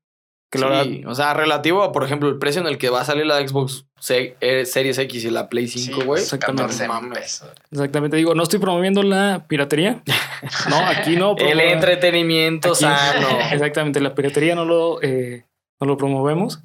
Que 0.50 0.60
la 0.60 0.68
verdad, 0.68 0.88
o 1.08 1.14
sea, 1.14 1.34
relativo 1.34 1.84
a, 1.84 1.92
por 1.92 2.06
ejemplo, 2.06 2.30
el 2.30 2.38
precio 2.38 2.62
en 2.62 2.68
el 2.68 2.78
que 2.78 2.90
va 2.90 3.02
a 3.02 3.04
salir 3.04 3.26
la 3.26 3.46
Xbox 3.46 3.86
Se- 4.00 4.38
eh, 4.40 4.66
Series 4.66 4.98
X 4.98 5.26
y 5.26 5.30
la 5.30 5.50
Play 5.50 5.68
5, 5.68 6.00
Sí, 6.00 6.06
güey. 6.08 6.22
exactamente. 6.24 6.64
no 6.64 6.68
14 6.70 6.88
mames. 6.88 7.20
pesos. 7.20 7.50
Exactamente. 7.70 8.16
Digo, 8.16 8.34
no 8.34 8.44
estoy 8.44 8.60
promoviendo 8.60 9.04
la 9.04 9.46
piratería. 9.50 10.02
No, 10.70 10.78
aquí 10.78 11.18
no. 11.18 11.36
El 11.38 11.60
entretenimiento 11.60 12.70
aquí- 12.70 12.80
sano. 12.80 13.28
Exactamente. 13.52 14.00
La 14.00 14.16
piratería 14.16 14.56
no 14.56 14.64
lo, 14.64 15.02
eh, 15.02 15.44
no 15.82 15.88
lo 15.88 15.98
promovemos. 15.98 16.62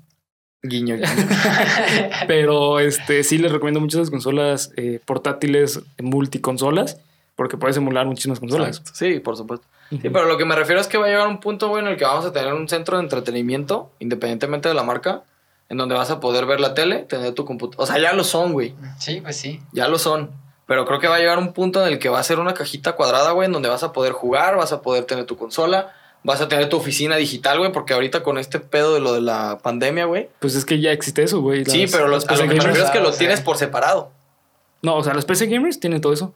Guiño, 0.63 0.95
guiño. 0.95 1.09
Pero 2.29 2.79
este 2.81 3.25
sí 3.25 3.39
les 3.39 3.51
recomiendo 3.51 3.81
mucho 3.81 3.99
las 3.99 4.11
consolas 4.11 4.71
eh, 4.77 5.01
portátiles 5.05 5.81
multiconsolas. 6.01 7.01
Porque 7.37 7.57
puedes 7.57 7.77
emular 7.77 8.07
muchísimas 8.07 8.41
consolas. 8.41 8.69
Exacto. 8.79 8.93
Sí, 8.95 9.21
por 9.21 9.37
supuesto. 9.37 9.67
Sí, 9.91 9.99
pero 10.03 10.25
lo 10.27 10.37
que 10.37 10.45
me 10.45 10.55
refiero 10.55 10.81
es 10.81 10.87
que 10.87 10.99
va 10.99 11.07
a 11.07 11.09
llegar 11.09 11.29
un 11.29 11.41
punto, 11.41 11.69
güey, 11.69 11.83
en 11.83 11.89
el 11.91 11.97
que 11.97 12.05
vamos 12.05 12.25
a 12.25 12.33
tener 12.33 12.53
un 12.55 12.69
centro 12.69 12.97
de 12.99 13.03
entretenimiento, 13.05 13.91
independientemente 13.99 14.69
de 14.69 14.75
la 14.75 14.83
marca, 14.83 15.23
en 15.69 15.79
donde 15.79 15.95
vas 15.95 16.11
a 16.11 16.21
poder 16.21 16.45
ver 16.47 16.61
la 16.61 16.75
tele, 16.75 17.01
tener 17.09 17.33
tu 17.35 17.45
computadora. 17.45 17.83
O 17.85 17.87
sea, 17.87 18.01
ya 18.03 18.13
lo 18.13 18.25
son, 18.25 18.53
güey. 18.53 18.75
Sí, 18.99 19.21
pues 19.23 19.37
sí. 19.37 19.61
Ya 19.73 19.89
lo 19.89 19.99
son. 19.99 20.31
Pero 20.67 20.85
creo 20.87 21.01
que 21.01 21.09
va 21.09 21.17
a 21.17 21.19
llegar 21.19 21.39
un 21.39 21.53
punto 21.53 21.85
en 21.85 21.93
el 21.93 21.99
que 21.99 22.09
va 22.09 22.21
a 22.21 22.23
ser 22.23 22.39
una 22.39 22.55
cajita 22.55 22.93
cuadrada, 22.93 23.33
güey, 23.33 23.47
en 23.47 23.53
donde 23.53 23.69
vas 23.69 23.83
a 23.83 23.93
poder 23.93 24.13
jugar, 24.13 24.57
vas 24.57 24.73
a 24.73 24.81
poder 24.83 25.05
tener 25.05 25.25
tu 25.27 25.37
consola, 25.37 25.93
vas 26.23 26.41
a 26.41 26.49
tener 26.49 26.69
tu 26.69 26.77
oficina 26.77 27.17
digital, 27.17 27.59
güey, 27.59 27.73
porque 27.73 27.95
ahorita 27.95 28.23
con 28.23 28.39
este 28.39 28.61
pedo 28.61 28.95
de 28.95 29.01
lo 29.01 29.13
de 29.15 29.21
la 29.23 29.59
pandemia, 29.63 30.05
güey. 30.05 30.29
Pues 30.39 30.55
es 30.55 30.65
que 30.65 30.81
ya 30.81 30.93
existe 30.93 31.23
eso, 31.23 31.41
güey. 31.41 31.65
Sí, 31.65 31.87
pero 31.91 32.09
los, 32.09 32.27
a 32.29 32.33
lo 32.37 32.43
que 32.43 32.47
me 32.49 32.55
refiero 32.61 32.85
es 32.85 32.91
que 32.91 33.01
lo 33.01 33.13
Sí. 33.13 33.19
tienes 33.21 33.41
por 33.41 33.57
separado. 33.57 34.11
No, 34.83 34.97
o 34.97 35.05
sea, 35.05 35.15
los 35.15 35.25
PC 35.25 35.47
gamers 35.47 35.79
tienen 35.81 36.01
todo 36.01 36.13
eso. 36.13 36.35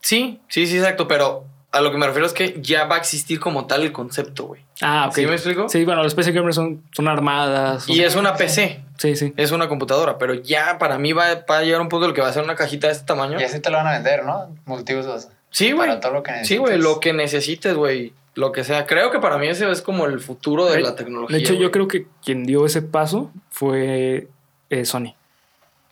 Sí, 0.00 0.40
sí, 0.48 0.66
sí, 0.66 0.78
exacto, 0.78 1.06
pero 1.08 1.44
a 1.72 1.80
lo 1.80 1.92
que 1.92 1.98
me 1.98 2.06
refiero 2.06 2.26
es 2.26 2.32
que 2.32 2.56
ya 2.60 2.84
va 2.86 2.96
a 2.96 2.98
existir 2.98 3.38
como 3.38 3.66
tal 3.66 3.82
el 3.82 3.92
concepto, 3.92 4.46
güey. 4.46 4.62
Ah, 4.80 5.06
ok. 5.08 5.14
¿Sí 5.14 5.26
me 5.26 5.34
explico? 5.34 5.68
Sí, 5.68 5.84
bueno, 5.84 6.02
los 6.02 6.14
PC 6.14 6.32
gamers 6.32 6.56
son, 6.56 6.82
son 6.92 7.06
armadas. 7.06 7.84
son- 7.84 7.94
Y 7.94 8.00
es 8.00 8.16
una 8.16 8.34
PC, 8.34 8.82
Sí, 8.96 9.14
sí. 9.14 9.32
es 9.36 9.52
una 9.52 9.68
computadora, 9.68 10.16
pero 10.18 10.34
ya 10.34 10.78
para 10.78 10.98
mí 10.98 11.12
va, 11.12 11.44
va 11.48 11.58
a 11.58 11.62
llegar 11.62 11.80
un 11.80 11.88
punto 11.88 12.06
en 12.06 12.10
el 12.10 12.14
que 12.14 12.22
va 12.22 12.28
a 12.28 12.32
ser 12.32 12.42
una 12.42 12.54
cajita 12.56 12.86
de 12.88 12.94
este 12.94 13.04
tamaño. 13.04 13.38
Y 13.40 13.44
así 13.44 13.60
te 13.60 13.70
lo 13.70 13.76
van 13.76 13.86
a 13.86 13.92
vender, 13.92 14.24
¿no? 14.24 14.54
Multiusos. 14.64 15.28
Sí, 15.50 15.72
güey. 15.72 15.88
Para 15.88 16.00
todo 16.00 16.12
lo 16.12 16.22
que 16.22 16.30
necesites. 16.32 16.48
Sí, 16.48 16.56
güey, 16.58 16.78
lo 16.78 16.98
que 17.00 17.12
necesites, 17.12 17.74
güey. 17.74 18.12
Lo 18.36 18.52
que 18.52 18.64
sea. 18.64 18.86
Creo 18.86 19.10
que 19.10 19.18
para 19.18 19.36
mí 19.38 19.48
ese 19.48 19.70
es 19.70 19.82
como 19.82 20.06
el 20.06 20.20
futuro 20.20 20.66
de 20.66 20.76
De- 20.76 20.82
la 20.82 20.94
tecnología. 20.94 21.36
De 21.36 21.42
hecho, 21.42 21.54
yo 21.54 21.70
creo 21.70 21.88
que 21.88 22.06
quien 22.24 22.44
dio 22.46 22.64
ese 22.64 22.80
paso 22.80 23.30
fue 23.50 24.28
eh, 24.70 24.84
Sony 24.84 25.14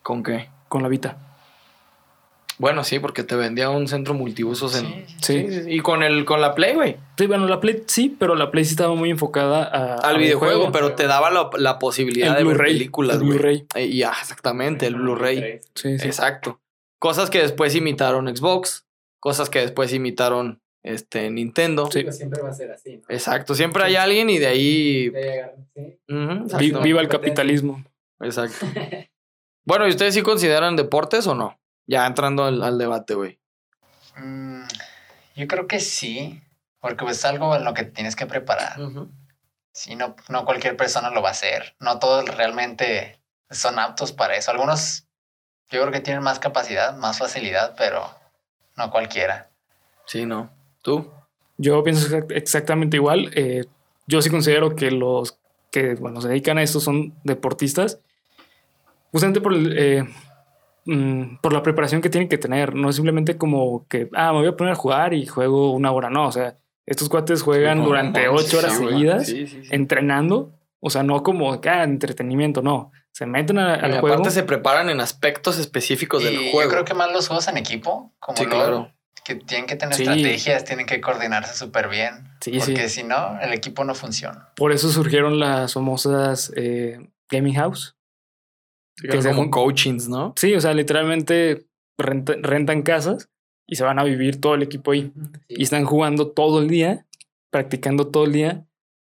¿Con 0.03 0.23
qué? 0.23 0.49
con 0.69 0.83
la 0.83 0.89
Vita. 0.89 1.17
Bueno, 2.59 2.83
sí, 2.83 2.99
porque 2.99 3.23
te 3.23 3.37
vendía 3.37 3.71
un 3.71 3.87
centro 3.87 4.15
multiusos 4.15 4.77
en. 4.77 5.07
Sí. 5.23 5.47
Y 5.69 5.81
con 5.81 6.03
el 6.03 6.25
con 6.25 6.41
la 6.41 6.55
Play, 6.55 6.75
güey. 6.75 6.97
Sí, 7.17 7.27
bueno, 7.27 7.47
la 7.47 7.61
Play 7.61 7.85
sí, 7.87 8.15
pero 8.19 8.35
la 8.35 8.51
Play 8.51 8.65
sí 8.65 8.73
estaba 8.73 8.95
muy 8.95 9.11
enfocada 9.11 9.63
a, 9.65 9.95
Al 9.95 10.17
a 10.17 10.19
videojuego, 10.19 10.73
pero 10.73 10.95
te 10.95 11.07
daba 11.07 11.31
la, 11.31 11.51
la 11.57 11.79
posibilidad 11.79 12.37
El 12.37 12.45
de 12.45 12.53
ver 12.53 12.67
películas, 12.67 13.19
güey. 13.19 13.39
Blu-ray. 13.39 13.67
Eh, 13.77 13.87
y, 13.87 14.03
ah, 14.03 14.15
exactamente, 14.21 14.87
el 14.87 14.97
Blu-ray. 14.97 15.61
Sí, 15.75 15.99
sí. 15.99 16.07
Exacto. 16.07 16.61
Cosas 16.99 17.31
que 17.31 17.41
después 17.41 17.77
imitaron 17.77 18.35
Xbox, 18.35 18.87
cosas 19.21 19.51
que 19.51 19.61
después 19.61 19.93
imitaron 19.93 20.61
este 20.83 21.31
Nintendo. 21.31 21.89
Sí. 21.93 22.05
Siempre 22.11 22.43
va 22.43 22.51
a 22.51 22.55
ser 22.55 22.73
así. 22.73 22.97
¿no? 22.97 23.03
Exacto. 23.09 23.55
Siempre 23.55 23.85
hay 23.85 23.95
alguien 23.95 24.31
y 24.31 24.39
de 24.39 24.47
ahí. 24.47 25.13
Sí. 25.75 26.73
Viva 26.83 27.01
el 27.01 27.09
capitalismo. 27.09 27.85
Exacto. 28.21 28.67
Bueno, 29.65 29.87
¿y 29.87 29.91
ustedes 29.91 30.15
sí 30.15 30.23
consideran 30.23 30.77
deportes 30.77 31.27
o 31.27 31.35
no? 31.35 31.61
Ya 31.89 32.07
entrando 32.07 32.45
al, 32.45 32.63
al 32.63 32.79
debate, 32.79 33.15
güey. 33.15 33.41
Mm, 34.17 34.63
yo 35.35 35.49
creo 35.49 35.67
que 35.67 35.81
sí. 35.81 36.41
Porque 36.81 37.05
pues 37.05 37.19
es 37.19 37.25
algo 37.25 37.57
en 37.57 37.65
lo 37.65 37.75
que 37.75 37.83
tienes 37.83 38.15
que 38.15 38.27
preparar. 38.27 38.79
Sí, 39.73 39.97
no, 39.97 40.15
no 40.29 40.45
cualquier 40.45 40.77
persona 40.77 41.11
lo 41.11 41.23
va 41.23 41.29
a 41.31 41.33
hacer. 41.33 41.75
No 41.81 41.99
todos 41.99 42.25
realmente 42.37 43.21
son 43.51 43.81
aptos 43.81 44.13
para 44.13 44.37
eso. 44.37 44.53
Algunos 44.53 45.09
yo 45.71 45.81
creo 45.81 45.91
que 45.91 46.01
tienen 46.01 46.23
más 46.23 46.39
capacidad, 46.39 46.97
más 46.97 47.19
facilidad, 47.19 47.75
pero 47.77 48.09
no 48.77 48.91
cualquiera. 48.93 49.51
Sí, 50.07 50.25
no. 50.25 50.51
¿Tú? 50.83 51.11
Yo 51.57 51.83
pienso 51.83 52.07
exact- 52.07 52.31
exactamente 52.33 52.97
igual. 52.97 53.33
Eh, 53.35 53.65
yo 54.07 54.23
sí 54.23 54.31
considero 54.31 54.77
que 54.77 54.93
los 54.93 55.41
que 55.73 55.95
bueno, 55.97 56.21
se 56.21 56.29
dedican 56.29 56.59
a 56.59 56.63
esto 56.63 56.79
son 56.81 57.15
deportistas, 57.25 57.99
justamente 59.11 59.41
por, 59.41 59.53
el, 59.53 59.77
eh, 59.77 60.09
mm, 60.89 61.37
por 61.41 61.53
la 61.53 61.63
preparación 61.63 62.01
que 62.01 62.11
tienen 62.11 62.29
que 62.29 62.39
tener. 62.39 62.75
No 62.75 62.89
es 62.91 62.97
simplemente 62.97 63.37
como 63.37 63.87
que, 63.89 64.09
ah, 64.15 64.33
me 64.33 64.39
voy 64.41 64.49
a 64.49 64.57
poner 64.57 64.73
a 64.73 64.77
jugar 64.77 65.15
y 65.15 65.27
juego 65.27 65.73
una 65.73 65.93
hora. 65.93 66.11
No, 66.11 66.27
o 66.27 66.33
sea, 66.33 66.57
estos 66.87 67.09
cuates 67.09 67.43
juegan 67.43 67.79
Sí, 67.81 67.85
durante 67.85 68.25
no, 68.25 68.33
ocho 68.33 68.59
horas 68.59 68.73
sí, 68.77 68.85
seguidas 68.89 69.27
Sí, 69.27 69.47
sí, 69.47 69.63
sí. 69.63 69.69
entrenando. 69.71 70.53
O 70.81 70.91
sea, 70.91 71.03
no 71.03 71.23
como 71.23 71.61
que 71.61 71.69
ah, 71.69 71.85
entretenimiento, 71.85 72.63
no. 72.63 72.91
Se 73.13 73.27
meten 73.27 73.59
a- 73.59 73.77
Y 73.77 73.85
al 73.85 74.01
juego. 74.01 74.09
aparte 74.17 74.31
se 74.31 74.45
preparan 74.45 74.89
en 74.91 75.01
aspectos 75.01 75.59
específicos 75.59 76.23
del 76.23 76.37
juego. 76.51 76.63
yo 76.63 76.69
creo 76.69 76.85
que 76.85 76.95
más 76.95 77.13
los 77.13 77.27
juegos 77.27 77.49
en 77.49 77.57
equipo, 77.57 78.13
como 78.21 78.39
Sí, 78.39 78.45
LOL, 78.45 78.53
claro. 78.55 78.93
que 79.25 79.35
tienen 79.35 79.67
que 79.67 79.75
tener 79.77 79.95
Sí. 79.97 80.03
estrategias, 80.05 80.65
tienen 80.65 80.87
que 80.87 81.01
coordinarse 81.01 81.55
súper 81.55 81.89
bien. 81.89 82.29
Sí, 82.41 82.53
porque 82.59 82.89
sí. 82.89 83.01
si 83.01 83.03
no, 83.03 83.39
el 83.41 83.53
equipo 83.53 83.83
no 83.85 83.95
funciona. 83.97 84.51
Por 84.57 84.71
eso 84.73 84.89
surgieron 84.91 85.41
las 85.41 85.75
famosas 85.75 86.53
eh, 86.57 86.99
gaming 87.29 87.55
house. 87.57 87.97
Sí, 89.01 89.09
que 89.09 89.23
se 89.23 89.31
como 89.31 89.51
coachings, 89.51 90.09
¿no? 90.09 90.33
Sí, 90.37 90.55
o 90.55 90.61
sea, 90.61 90.75
literalmente 90.75 91.67
renta- 91.99 92.37
rentan 92.41 92.83
casas 92.83 93.29
y 93.67 93.77
se 93.77 93.85
van 93.85 93.99
a 93.99 94.05
vivir 94.05 94.41
todo 94.41 94.55
el 94.55 94.63
equipo 94.63 94.93
ahí. 94.93 95.13
Y 95.49 95.63
están 95.63 95.85
jugando 95.85 96.29
todo 96.29 96.61
el 96.61 96.69
día, 96.69 97.07
practicando 97.51 98.09
todo 98.09 98.25
el 98.25 98.33
día 98.33 98.65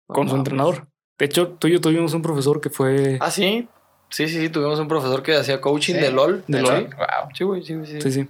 con 0.07 0.27
No 0.27 0.31
su 0.33 0.37
entrenador. 0.37 0.89
De 1.19 1.27
hecho, 1.27 1.49
tú 1.49 1.69
y 1.69 1.73
yo 1.73 1.81
tuvimos 1.81 2.15
un 2.15 2.23
profesor 2.23 2.61
que 2.61 2.71
fue... 2.71 3.19
Ah, 3.21 3.31
sí. 3.31 3.69
Sí, 4.11 4.29
sí, 4.29 4.41
sí. 4.41 4.49
Tuvimos 4.49 4.79
un 4.79 4.89
profesor 4.89 5.23
que 5.23 5.35
hacía 5.37 5.61
coaching 5.61 5.95
Sí. 5.95 6.01
de 6.01 6.13
LOL. 6.13 6.45
De 6.47 6.59
Sí. 6.61 6.65
LOL. 6.65 6.85
Wow. 6.97 7.31
Sí, 7.35 7.45
güey, 7.45 7.63
sí, 7.65 7.75
güey, 7.75 7.87
sí. 7.87 8.01
Sí, 8.01 8.13
sí. 8.13 8.29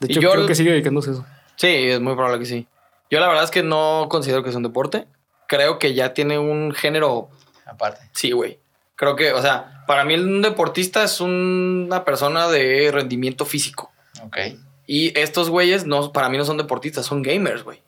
De 0.00 0.06
hecho, 0.08 0.20
yo- 0.20 0.32
creo 0.32 0.46
que 0.46 0.54
sigue 0.54 0.72
dedicándose 0.72 1.10
a 1.10 1.12
eso. 1.14 1.26
Sí, 1.56 1.66
es 1.68 2.00
muy 2.00 2.14
probable 2.14 2.38
que 2.38 2.46
sí. 2.46 2.66
Yo 3.10 3.20
la 3.20 3.28
verdad 3.28 3.44
es 3.44 3.50
que 3.50 3.62
no 3.62 4.06
considero 4.08 4.42
que 4.42 4.50
es 4.50 4.56
un 4.56 4.62
deporte. 4.62 5.06
Creo 5.46 5.78
que 5.78 5.94
ya 5.94 6.14
tiene 6.14 6.38
un 6.38 6.72
género. 6.72 7.28
Aparte. 7.66 8.00
Sí, 8.12 8.32
güey. 8.32 8.58
Creo 8.96 9.16
que, 9.16 9.32
o 9.32 9.42
sea, 9.42 9.81
para 9.92 10.06
mí 10.06 10.14
un 10.14 10.40
deportista 10.40 11.04
es 11.04 11.20
una 11.20 12.02
persona 12.06 12.48
de 12.48 12.90
rendimiento 12.90 13.44
físico. 13.44 13.92
Ok. 14.24 14.38
Y 14.86 15.18
estos 15.18 15.50
güeyes 15.50 15.84
no, 15.84 16.14
para 16.14 16.30
mí 16.30 16.38
no 16.38 16.46
son 16.46 16.56
deportistas, 16.56 17.04
son 17.04 17.20
gamers, 17.22 17.62
güey. 17.62 17.82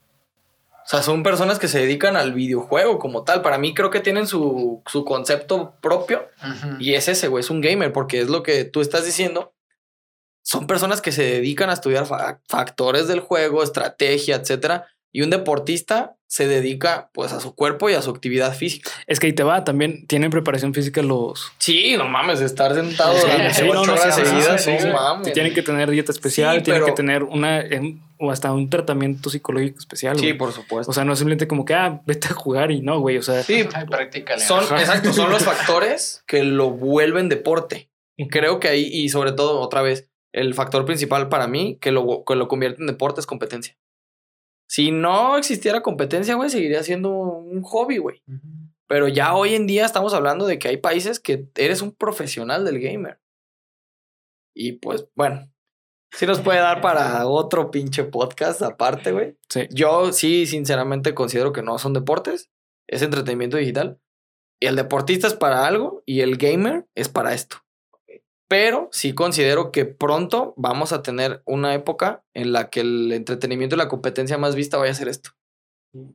O 0.84 0.86
sea, 0.86 1.00
son 1.02 1.22
personas 1.22 1.58
que 1.58 1.66
se 1.66 1.78
dedican 1.78 2.14
al 2.14 2.34
videojuego 2.34 2.98
como 2.98 3.24
tal. 3.24 3.40
Para 3.40 3.56
mí 3.56 3.72
creo 3.72 3.88
que 3.88 4.00
tienen 4.00 4.26
su, 4.26 4.82
su 4.84 5.06
concepto 5.06 5.72
propio. 5.80 6.28
Y 6.78 6.92
es 6.92 7.08
ese, 7.08 7.28
güey, 7.28 7.40
es 7.40 7.48
un 7.48 7.62
gamer, 7.62 7.90
porque 7.90 8.20
es 8.20 8.28
lo 8.28 8.42
que 8.42 8.64
tú 8.66 8.82
estás 8.82 9.06
diciendo. 9.06 9.54
Son 10.42 10.66
personas 10.66 11.00
que 11.00 11.10
se 11.10 11.22
dedican 11.22 11.70
a 11.70 11.72
estudiar 11.72 12.04
fa- 12.04 12.38
factores 12.46 13.08
del 13.08 13.20
juego, 13.20 13.62
estrategia, 13.62 14.36
etcétera. 14.36 14.86
Y 15.16 15.22
un 15.22 15.30
deportista 15.30 16.16
se 16.26 16.48
dedica, 16.48 17.08
pues, 17.14 17.32
a 17.32 17.38
su 17.38 17.54
cuerpo 17.54 17.88
y 17.88 17.94
a 17.94 18.02
su 18.02 18.10
actividad 18.10 18.52
física. 18.52 18.90
Es 19.06 19.20
que 19.20 19.28
ahí 19.28 19.32
te 19.32 19.44
va, 19.44 19.62
también 19.62 20.08
tienen 20.08 20.30
preparación 20.32 20.74
física 20.74 21.00
los... 21.02 21.52
Sí, 21.58 21.94
no 21.96 22.08
mames, 22.08 22.40
estar 22.40 22.74
sentado 22.74 23.14
Sí, 23.14 23.20
durante 23.22 23.54
sí, 23.54 23.62
no, 23.62 23.70
ocho 23.82 23.86
no, 23.86 23.92
horas 23.92 24.16
sí, 24.16 24.22
sí, 24.22 24.26
seguidas, 24.28 24.64
sí, 24.64 24.72
no 24.88 24.92
mames. 24.92 25.32
Tienen 25.32 25.54
que 25.54 25.62
tener 25.62 25.88
dieta 25.88 26.10
especial, 26.10 26.56
Sí, 26.56 26.62
tienen 26.64 26.82
pero- 26.82 26.86
que 26.92 26.96
tener 27.00 27.22
una... 27.22 27.60
em, 27.60 28.00
o 28.18 28.32
hasta 28.32 28.52
un 28.52 28.68
tratamiento 28.68 29.30
psicológico 29.30 29.78
especial. 29.78 30.16
Sí, 30.18 30.26
güey. 30.26 30.36
por 30.38 30.50
supuesto. 30.52 30.90
O 30.90 30.94
sea, 30.94 31.04
no 31.04 31.12
es 31.12 31.18
simplemente 31.20 31.46
como 31.46 31.64
que, 31.64 31.74
ah, 31.74 32.00
vete 32.06 32.26
a 32.28 32.32
jugar 32.32 32.72
y 32.72 32.80
no, 32.80 32.98
güey. 32.98 33.16
O 33.18 33.22
sea, 33.22 33.44
Sí, 33.44 33.62
prácticamente. 33.88 34.44
son, 34.44 34.64
exacto, 34.76 35.12
son 35.12 35.30
los 35.30 35.44
factores 35.44 36.24
que 36.26 36.42
lo 36.42 36.70
vuelven 36.70 37.28
deporte. 37.28 37.88
Creo 38.30 38.58
que 38.58 38.66
ahí, 38.66 38.84
y 38.92 39.08
sobre 39.10 39.30
todo, 39.30 39.60
otra 39.60 39.82
vez, 39.82 40.08
el 40.32 40.54
factor 40.54 40.84
principal 40.84 41.28
para 41.28 41.46
mí 41.46 41.78
que 41.80 41.92
lo, 41.92 42.24
que 42.26 42.34
lo 42.34 42.48
convierte 42.48 42.80
en 42.80 42.88
deporte 42.88 43.20
es 43.20 43.26
competencia. 43.26 43.76
Si 44.74 44.90
no 44.90 45.36
existiera 45.36 45.82
competencia, 45.82 46.34
güey, 46.34 46.50
seguiría 46.50 46.82
siendo 46.82 47.12
un 47.12 47.62
hobby, 47.62 47.98
güey. 47.98 48.24
Pero 48.88 49.06
ya 49.06 49.36
hoy 49.36 49.54
en 49.54 49.68
día 49.68 49.86
estamos 49.86 50.14
hablando 50.14 50.46
de 50.46 50.58
que 50.58 50.66
hay 50.66 50.78
países 50.78 51.20
que 51.20 51.46
eres 51.54 51.80
un 51.80 51.92
profesional 51.92 52.64
del 52.64 52.80
gamer. 52.80 53.20
Y 54.52 54.72
pues, 54.72 55.06
bueno, 55.14 55.48
sí 56.10 56.26
nos 56.26 56.40
puede 56.40 56.58
dar 56.58 56.80
para 56.80 57.24
otro 57.28 57.70
pinche 57.70 58.02
podcast 58.02 58.62
aparte, 58.62 59.12
güey. 59.12 59.38
sí. 59.48 59.68
Yo 59.70 60.12
sí, 60.12 60.44
sinceramente, 60.44 61.14
considero 61.14 61.52
que 61.52 61.62
no 61.62 61.78
son 61.78 61.92
deportes, 61.92 62.50
es 62.88 63.02
entretenimiento 63.02 63.56
digital. 63.56 64.00
Y 64.58 64.66
el 64.66 64.74
deportista 64.74 65.28
es 65.28 65.34
para 65.34 65.68
algo 65.68 66.02
y 66.04 66.22
el 66.22 66.36
gamer 66.36 66.88
es 66.96 67.08
para 67.08 67.32
esto. 67.32 67.58
Pero 68.54 68.88
sí 68.92 69.14
considero 69.14 69.72
que 69.72 69.84
pronto 69.84 70.54
vamos 70.56 70.92
a 70.92 71.02
tener 71.02 71.42
una 71.44 71.74
época 71.74 72.22
en 72.34 72.52
la 72.52 72.70
que 72.70 72.82
el 72.82 73.10
entretenimiento 73.10 73.74
y 73.74 73.78
la 73.78 73.88
competencia 73.88 74.38
más 74.38 74.54
vista 74.54 74.76
vaya 74.76 74.92
a 74.92 74.94
ser 74.94 75.08
esto. 75.08 75.30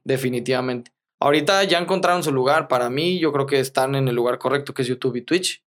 Definitivamente. 0.05 0.93
Ahorita 1.19 1.61
ya 1.65 1.79
encontraron 1.79 2.23
su 2.23 2.31
lugar. 2.31 2.69
Para 2.69 2.89
mí, 2.89 3.19
yo 3.19 3.33
creo 3.33 3.45
que 3.45 3.59
están 3.59 3.93
en 3.95 4.07
el 4.07 4.15
lugar 4.15 4.37
correcto, 4.37 4.73
que 4.73 4.83
es 4.83 4.87
YouTube 4.87 5.17
y 5.17 5.21
Twitch. 5.21 5.61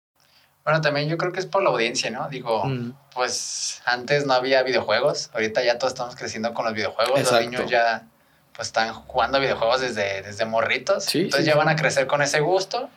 Bueno, 0.64 0.80
también 0.80 1.10
yo 1.10 1.18
creo 1.18 1.32
que 1.32 1.40
es 1.40 1.48
por 1.48 1.64
la 1.64 1.70
audiencia, 1.72 2.12
¿no? 2.12 2.30
Digo, 2.30 2.64
Mm. 2.66 2.94
pues 3.16 3.82
antes 3.86 4.28
no 4.28 4.34
había 4.34 4.62
videojuegos. 4.62 5.32
Ahorita 5.34 5.64
ya 5.64 5.80
todos 5.80 5.94
estamos 5.94 6.16
creciendo 6.16 6.54
con 6.54 6.66
los 6.66 6.76
videojuegos. 6.76 7.20
Exacto. 7.20 7.46
Los 7.46 7.52
niños 7.52 7.72
ya 7.72 8.08
pues 8.56 8.68
están 8.68 8.94
jugando 8.94 9.40
videojuegos 9.40 9.82
desde, 9.82 10.22
desde 10.22 10.46
morritos. 10.46 11.06
Sí, 11.06 11.22
Entonces 11.22 11.46
sí, 11.46 11.48
ya 11.48 11.54
sí. 11.54 11.58
van 11.58 11.70
a 11.70 11.76
crecer 11.76 12.06
con 12.06 12.22
ese 12.22 12.42
gusto. 12.42 12.90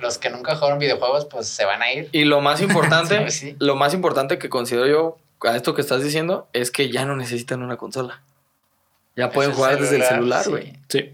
Los 0.00 0.18
que 0.18 0.30
nunca 0.30 0.54
jugaron 0.56 0.78
videojuegos, 0.78 1.24
pues 1.26 1.46
se 1.48 1.64
van 1.64 1.82
a 1.82 1.92
ir. 1.92 2.08
Y 2.12 2.24
lo 2.24 2.40
más 2.40 2.60
importante, 2.62 3.30
Sí. 3.30 3.56
lo 3.58 3.76
más 3.76 3.94
importante 3.94 4.38
que 4.38 4.48
considero 4.48 4.86
yo 4.86 5.18
a 5.48 5.56
esto 5.56 5.74
que 5.74 5.80
estás 5.80 6.02
diciendo 6.02 6.48
es 6.52 6.70
que 6.70 6.90
ya 6.90 7.04
no 7.04 7.16
necesitan 7.16 7.62
una 7.62 7.76
consola. 7.76 8.22
Ya 9.16 9.30
pueden 9.30 9.52
jugar 9.52 9.80
desde 9.80 9.96
el 9.96 10.02
celular, 10.02 10.44
sí. 10.44 10.50
güey. 10.50 10.72
Sí. 10.88 11.12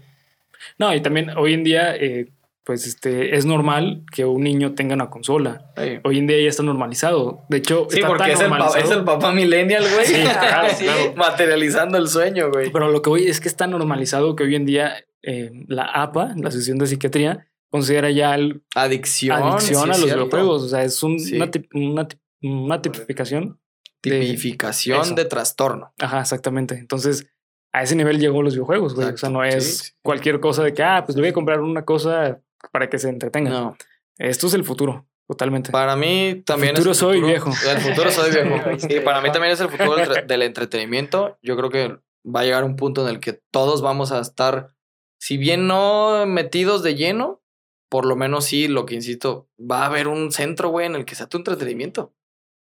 No, 0.77 0.93
y 0.93 1.01
también 1.01 1.31
hoy 1.37 1.53
en 1.53 1.63
día, 1.63 1.95
eh, 1.95 2.27
pues 2.63 2.85
este, 2.87 3.35
es 3.35 3.45
normal 3.45 4.03
que 4.11 4.25
un 4.25 4.43
niño 4.43 4.73
tenga 4.73 4.95
una 4.95 5.09
consola. 5.09 5.71
Sí. 5.77 5.99
Hoy 6.03 6.17
en 6.19 6.27
día 6.27 6.39
ya 6.41 6.49
está 6.49 6.63
normalizado. 6.63 7.43
De 7.49 7.57
hecho, 7.57 7.87
Sí, 7.89 7.97
está 7.97 8.07
porque 8.07 8.23
tan 8.23 8.31
es 8.31 8.39
el, 8.41 8.49
normalizado. 8.49 8.83
es 8.85 8.91
el 8.91 9.03
papá 9.03 9.31
millennial, 9.31 9.83
güey. 9.93 10.05
Sí, 10.05 10.13
claro, 10.23 10.69
Sí, 10.75 10.85
claro. 10.85 11.13
Materializando 11.15 11.97
el 11.97 12.07
sueño, 12.07 12.51
güey. 12.51 12.71
Pero 12.71 12.89
lo 12.91 13.01
que 13.01 13.09
voy 13.09 13.27
es 13.27 13.39
que 13.39 13.47
está 13.47 13.67
normalizado 13.67 14.35
que 14.35 14.43
hoy 14.43 14.55
en 14.55 14.65
día 14.65 14.95
eh, 15.23 15.51
la 15.67 15.83
APA, 15.85 16.33
la 16.37 16.49
Asociación 16.49 16.77
de 16.79 16.87
Psiquiatría, 16.87 17.47
considera 17.69 18.09
ya 18.11 18.35
el- 18.35 18.63
Adicción. 18.75 19.41
adicción 19.41 19.81
sí, 19.81 19.83
a 19.83 19.87
los 19.87 19.97
cierto. 19.97 20.25
videojuegos. 20.25 20.63
O 20.63 20.67
sea, 20.69 20.83
es 20.83 21.01
un- 21.03 21.19
Sí. 21.19 21.35
una, 21.35 21.51
tip- 21.51 21.69
una 21.73 22.07
tip- 22.07 22.19
una 22.41 22.81
tipificación. 22.81 23.59
de- 24.03 24.19
Tipificación 24.19 25.15
de 25.15 25.25
trastorno. 25.25 25.91
Ajá, 25.99 26.21
exactamente. 26.21 26.75
Entonces, 26.75 27.27
a 27.73 27.81
ese 27.81 27.95
nivel 27.95 28.19
llegó 28.19 28.43
los 28.43 28.53
videojuegos, 28.53 28.93
güey. 28.93 29.07
O 29.07 29.17
sea, 29.17 29.29
no 29.29 29.43
es 29.43 29.77
Sí, 29.79 29.91
cualquier 30.03 30.39
cosa 30.39 30.61
de 30.63 30.73
que, 30.75 30.83
ah, 30.83 31.01
pues 31.03 31.15
le 31.15 31.23
voy 31.23 31.29
a 31.29 31.33
comprar 31.33 31.59
una 31.59 31.83
cosa 31.85 32.39
para 32.71 32.87
que 32.87 32.99
se 32.99 33.09
entretenga. 33.09 33.49
No. 33.49 33.77
Esto 34.19 34.45
es 34.45 34.53
el 34.53 34.63
futuro, 34.63 35.07
totalmente. 35.27 35.71
Para 35.71 35.95
mí 35.95 36.43
también 36.45 36.75
futuro 36.75 36.91
es 36.91 36.97
soy 36.99 37.19
viejo. 37.19 37.49
El 37.67 37.77
futuro 37.79 38.11
soy 38.11 38.29
viejo. 38.31 38.55
Y 38.89 38.99
para 38.99 39.21
mí 39.21 39.31
también 39.31 39.53
es 39.53 39.59
el 39.59 39.69
futuro 39.69 39.95
del 40.27 40.41
entretenimiento. 40.43 41.39
Yo 41.41 41.57
creo 41.57 41.69
que 41.71 41.97
va 42.23 42.41
a 42.41 42.43
llegar 42.43 42.63
un 42.63 42.75
punto 42.75 43.01
en 43.01 43.07
el 43.13 43.19
que 43.19 43.41
todos 43.51 43.81
vamos 43.81 44.11
a 44.11 44.19
estar, 44.19 44.75
si 45.19 45.37
bien 45.37 45.65
no 45.67 46.25
metidos 46.27 46.83
de 46.83 46.93
lleno, 46.95 47.41
por 47.89 48.05
lo 48.05 48.15
menos 48.15 48.45
sí, 48.45 48.67
lo 48.67 48.85
que 48.85 48.95
insisto, 48.95 49.47
va 49.59 49.83
a 49.83 49.85
haber 49.87 50.07
un 50.07 50.31
centro, 50.31 50.69
güey, 50.69 50.85
en 50.85 50.95
el 50.95 51.05
que 51.05 51.15
sea 51.15 51.27
tu 51.27 51.37
entretenimiento. 51.37 52.13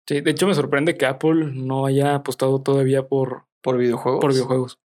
Sí, 0.07 0.21
de 0.21 0.32
hecho, 0.32 0.47
me 0.47 0.53
sorprende 0.53 0.97
que 0.97 1.05
Apple 1.05 1.51
no 1.53 1.86
haya 1.86 2.15
apostado 2.15 2.61
todavía 2.61 3.07
por, 3.07 3.45
Por 3.61 3.78
videojuegos. 3.78 4.21
por 4.21 4.34
videojuegos. 4.34 4.80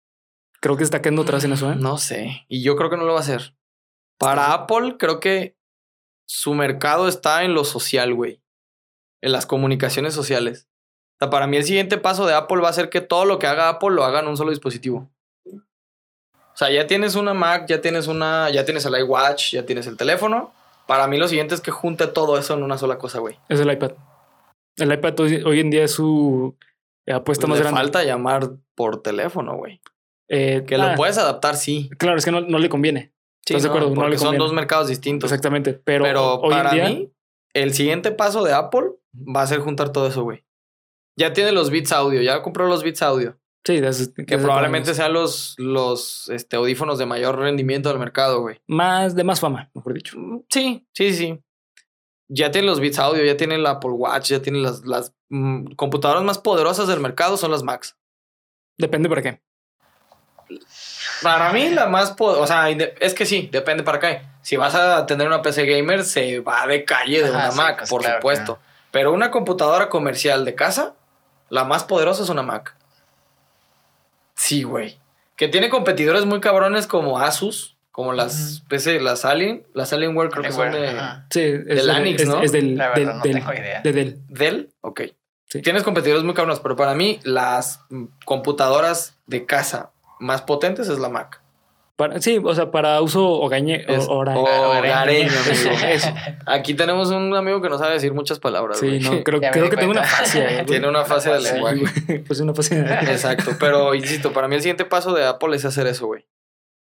Creo 0.60 0.76
que 0.76 0.84
está 0.84 1.00
quedando 1.00 1.22
atrás 1.22 1.44
en 1.44 1.52
eso, 1.52 1.72
¿eh? 1.72 1.76
No 1.76 1.96
sé. 1.98 2.44
Y 2.48 2.62
yo 2.62 2.76
creo 2.76 2.90
que 2.90 2.96
no 2.96 3.04
lo 3.04 3.12
va 3.12 3.18
a 3.18 3.22
hacer. 3.22 3.54
Para 4.18 4.52
Apple, 4.52 4.96
creo 4.98 5.20
que 5.20 5.56
su 6.26 6.54
mercado 6.54 7.08
está 7.08 7.44
en 7.44 7.54
lo 7.54 7.64
social, 7.64 8.14
güey. 8.14 8.42
En 9.22 9.32
las 9.32 9.46
comunicaciones 9.46 10.14
sociales. 10.14 10.68
O 11.14 11.18
sea, 11.20 11.30
para 11.30 11.46
mí 11.46 11.56
el 11.56 11.64
siguiente 11.64 11.98
paso 11.98 12.26
de 12.26 12.34
Apple 12.34 12.60
va 12.60 12.68
a 12.68 12.74
ser 12.74 12.90
que 12.90 13.00
todo 13.00 13.24
lo 13.24 13.38
que 13.38 13.46
haga 13.46 13.68
Apple 13.68 13.90
lo 13.90 14.04
haga 14.04 14.20
en 14.20 14.28
un 14.28 14.36
solo 14.36 14.50
dispositivo. 14.50 15.10
O 16.56 16.58
sea, 16.58 16.70
ya 16.70 16.86
tienes 16.86 17.16
una 17.16 17.34
Mac, 17.34 17.66
ya 17.68 17.82
tienes 17.82 18.06
una, 18.06 18.48
ya 18.50 18.64
tienes 18.64 18.86
el 18.86 18.98
iWatch, 18.98 19.52
ya 19.52 19.66
tienes 19.66 19.86
el 19.86 19.98
teléfono. 19.98 20.54
Para 20.86 21.06
mí 21.06 21.18
lo 21.18 21.28
siguiente 21.28 21.54
es 21.54 21.60
que 21.60 21.70
junte 21.70 22.06
todo 22.06 22.38
eso 22.38 22.54
en 22.54 22.62
una 22.62 22.78
sola 22.78 22.96
cosa, 22.96 23.18
güey. 23.18 23.38
Es 23.50 23.60
el 23.60 23.70
iPad. 23.70 23.92
El 24.76 24.90
iPad 24.92 25.20
hoy, 25.20 25.42
hoy 25.44 25.60
en 25.60 25.68
día 25.70 25.84
es 25.84 25.90
su 25.92 26.56
apuesta 27.06 27.46
más 27.46 27.58
Pues 27.58 27.60
Le 27.60 27.70
grande. 27.72 27.80
falta 27.80 28.04
llamar 28.04 28.50
por 28.74 29.02
teléfono, 29.02 29.56
güey. 29.56 29.82
Eh, 30.28 30.64
Que 30.66 30.76
ah, 30.76 30.90
lo 30.90 30.94
puedes 30.96 31.18
adaptar, 31.18 31.56
sí. 31.56 31.90
Claro, 31.98 32.16
es 32.16 32.24
que 32.24 32.30
no, 32.30 32.40
no 32.40 32.58
le 32.58 32.68
conviene. 32.70 33.12
Sí, 33.46 33.52
¿Estás 33.54 33.64
de 33.64 33.68
acuerdo? 33.68 33.94
No 33.94 34.08
le 34.08 34.16
son 34.16 34.28
conviene. 34.28 34.44
dos 34.44 34.52
mercados 34.54 34.88
distintos. 34.88 35.30
Exactamente. 35.30 35.74
Pero, 35.74 36.04
Pero 36.04 36.34
hoy 36.40 36.54
para 36.54 36.70
en 36.70 36.74
día, 36.74 36.88
mí, 36.88 37.12
el 37.52 37.74
siguiente 37.74 38.12
paso 38.12 38.42
de 38.42 38.54
Apple 38.54 38.92
va 39.14 39.42
a 39.42 39.46
ser 39.46 39.60
juntar 39.60 39.90
todo 39.92 40.06
eso, 40.06 40.22
güey. 40.22 40.44
Ya 41.18 41.32
tiene 41.34 41.52
los 41.52 41.70
bits 41.70 41.92
audio, 41.92 42.22
ya 42.22 42.42
compró 42.42 42.66
los 42.66 42.82
bits 42.82 43.02
audio. 43.02 43.38
Sí, 43.66 43.80
desde- 43.80 44.24
Que 44.24 44.38
probablemente 44.38 44.94
sean 44.94 45.12
los, 45.12 45.54
los 45.58 46.28
este, 46.30 46.56
audífonos 46.56 46.96
de 46.98 47.04
mayor 47.06 47.38
rendimiento 47.38 47.88
del 47.90 47.98
mercado, 47.98 48.40
güey. 48.40 48.60
más 48.68 49.14
de 49.16 49.24
más 49.24 49.40
fama, 49.40 49.68
mejor 49.74 49.92
dicho. 49.94 50.16
Mm, 50.18 50.40
Sí, 50.48 50.86
sí, 50.94 51.12
sí. 51.12 51.42
Ya 52.28 52.50
tiene 52.50 52.66
los 52.66 52.80
bits 52.80 52.98
audio, 52.98 53.24
ya 53.24 53.36
tiene 53.36 53.54
el 53.56 53.66
Apple 53.66 53.90
Watch, 53.90 54.30
ya 54.30 54.40
tiene 54.42 54.58
las, 54.60 54.84
las 54.84 55.12
mm, 55.28 55.74
computadoras 55.76 56.24
más 56.24 56.38
poderosas 56.38 56.88
del 56.88 57.00
mercado, 57.00 57.36
son 57.36 57.50
las 57.50 57.62
Macs. 57.62 57.96
Depende 58.78 59.08
para 59.08 59.22
qué. 59.22 59.42
Para 61.22 61.52
mí, 61.52 61.70
la 61.70 61.86
más 61.86 62.12
poderosa, 62.12 62.42
o 62.42 62.46
sea, 62.46 62.70
es 63.00 63.14
que 63.14 63.26
sí, 63.26 63.48
depende 63.50 63.82
para 63.82 63.98
qué. 63.98 64.22
Si 64.42 64.56
vas 64.56 64.74
a 64.74 65.06
tener 65.06 65.26
una 65.26 65.42
PC 65.42 65.64
gamer, 65.66 66.04
se 66.04 66.40
va 66.40 66.66
de 66.66 66.84
calle 66.84 67.22
de 67.22 67.28
Ajá, 67.28 67.36
una 67.38 67.50
sí, 67.50 67.56
Mac, 67.56 67.78
pues, 67.78 67.90
por 67.90 68.00
claro, 68.02 68.16
supuesto. 68.18 68.58
Pero 68.92 69.12
una 69.12 69.30
computadora 69.30 69.88
comercial 69.88 70.44
de 70.44 70.54
casa, 70.54 70.94
la 71.48 71.64
más 71.64 71.84
poderosa 71.84 72.22
es 72.22 72.28
una 72.28 72.42
Mac. 72.42 72.76
Sí, 74.36 74.62
güey. 74.62 75.00
Que 75.34 75.48
tiene 75.48 75.68
competidores 75.68 76.24
muy 76.24 76.40
cabrones 76.40 76.86
como 76.86 77.18
Asus, 77.18 77.76
como 77.90 78.12
las 78.12 78.62
PC, 78.68 79.00
las 79.00 79.24
Alien, 79.24 79.66
las 79.74 79.92
Alienware 79.92 80.28
creo 80.30 80.42
que 80.44 80.52
son 80.52 80.70
de. 80.70 80.90
Sí, 81.30 81.40
es 81.40 81.64
Del 81.64 81.86
Lanix, 81.86 82.22
es, 82.22 82.28
¿no? 82.28 82.42
es 82.42 82.52
del, 82.52 82.76
La 82.76 82.90
del, 82.92 83.06
no 83.06 83.22
del- 83.22 83.32
tengo 83.32 83.52
idea. 83.54 83.80
de 83.82 83.92
Dell. 83.92 84.18
Dell. 84.28 84.70
Ok. 84.82 85.00
Sí. 85.48 85.62
Tienes 85.62 85.82
competidores 85.82 86.22
muy 86.24 86.34
cabrones, 86.34 86.60
pero 86.60 86.76
para 86.76 86.94
mí 86.94 87.20
las 87.22 87.80
computadoras 88.24 89.16
de 89.26 89.46
casa 89.46 89.92
más 90.18 90.42
potentes 90.42 90.88
es 90.88 90.98
la 90.98 91.08
Mac. 91.08 91.40
Para, 91.96 92.20
sí, 92.20 92.38
o 92.44 92.54
sea, 92.54 92.70
para 92.70 93.00
uso 93.00 93.26
hogañe, 93.26 93.82
Es 93.88 94.06
hogareño, 94.08 95.30
Eso, 95.50 95.70
eso. 95.70 96.14
Aquí 96.44 96.74
tenemos 96.74 97.10
un 97.10 97.34
amigo 97.34 97.62
que 97.62 97.70
no 97.70 97.78
sabe 97.78 97.94
decir 97.94 98.12
muchas 98.12 98.38
palabras. 98.38 98.78
Sí, 98.78 98.98
no, 99.00 99.24
creo, 99.24 99.40
que 99.40 99.48
tengo 99.76 99.92
una 99.92 100.04
güey. 100.34 100.64
Tiene 100.66 100.88
una 100.88 101.04
fase 101.06 101.30
de 101.30 101.40
Sí, 101.40 101.54
lenguaje. 101.54 101.76
güey, 102.06 102.18
Pues 102.24 102.40
una 102.40 102.52
fascia. 102.52 103.00
Exacto, 103.10 103.52
pero 103.58 103.94
insisto, 103.94 104.32
para 104.34 104.46
mí 104.46 104.56
el 104.56 104.60
siguiente 104.60 104.84
paso 104.84 105.14
de 105.14 105.24
Apple 105.24 105.56
es 105.56 105.64
hacer 105.64 105.86
eso, 105.86 106.06
güey. 106.06 106.26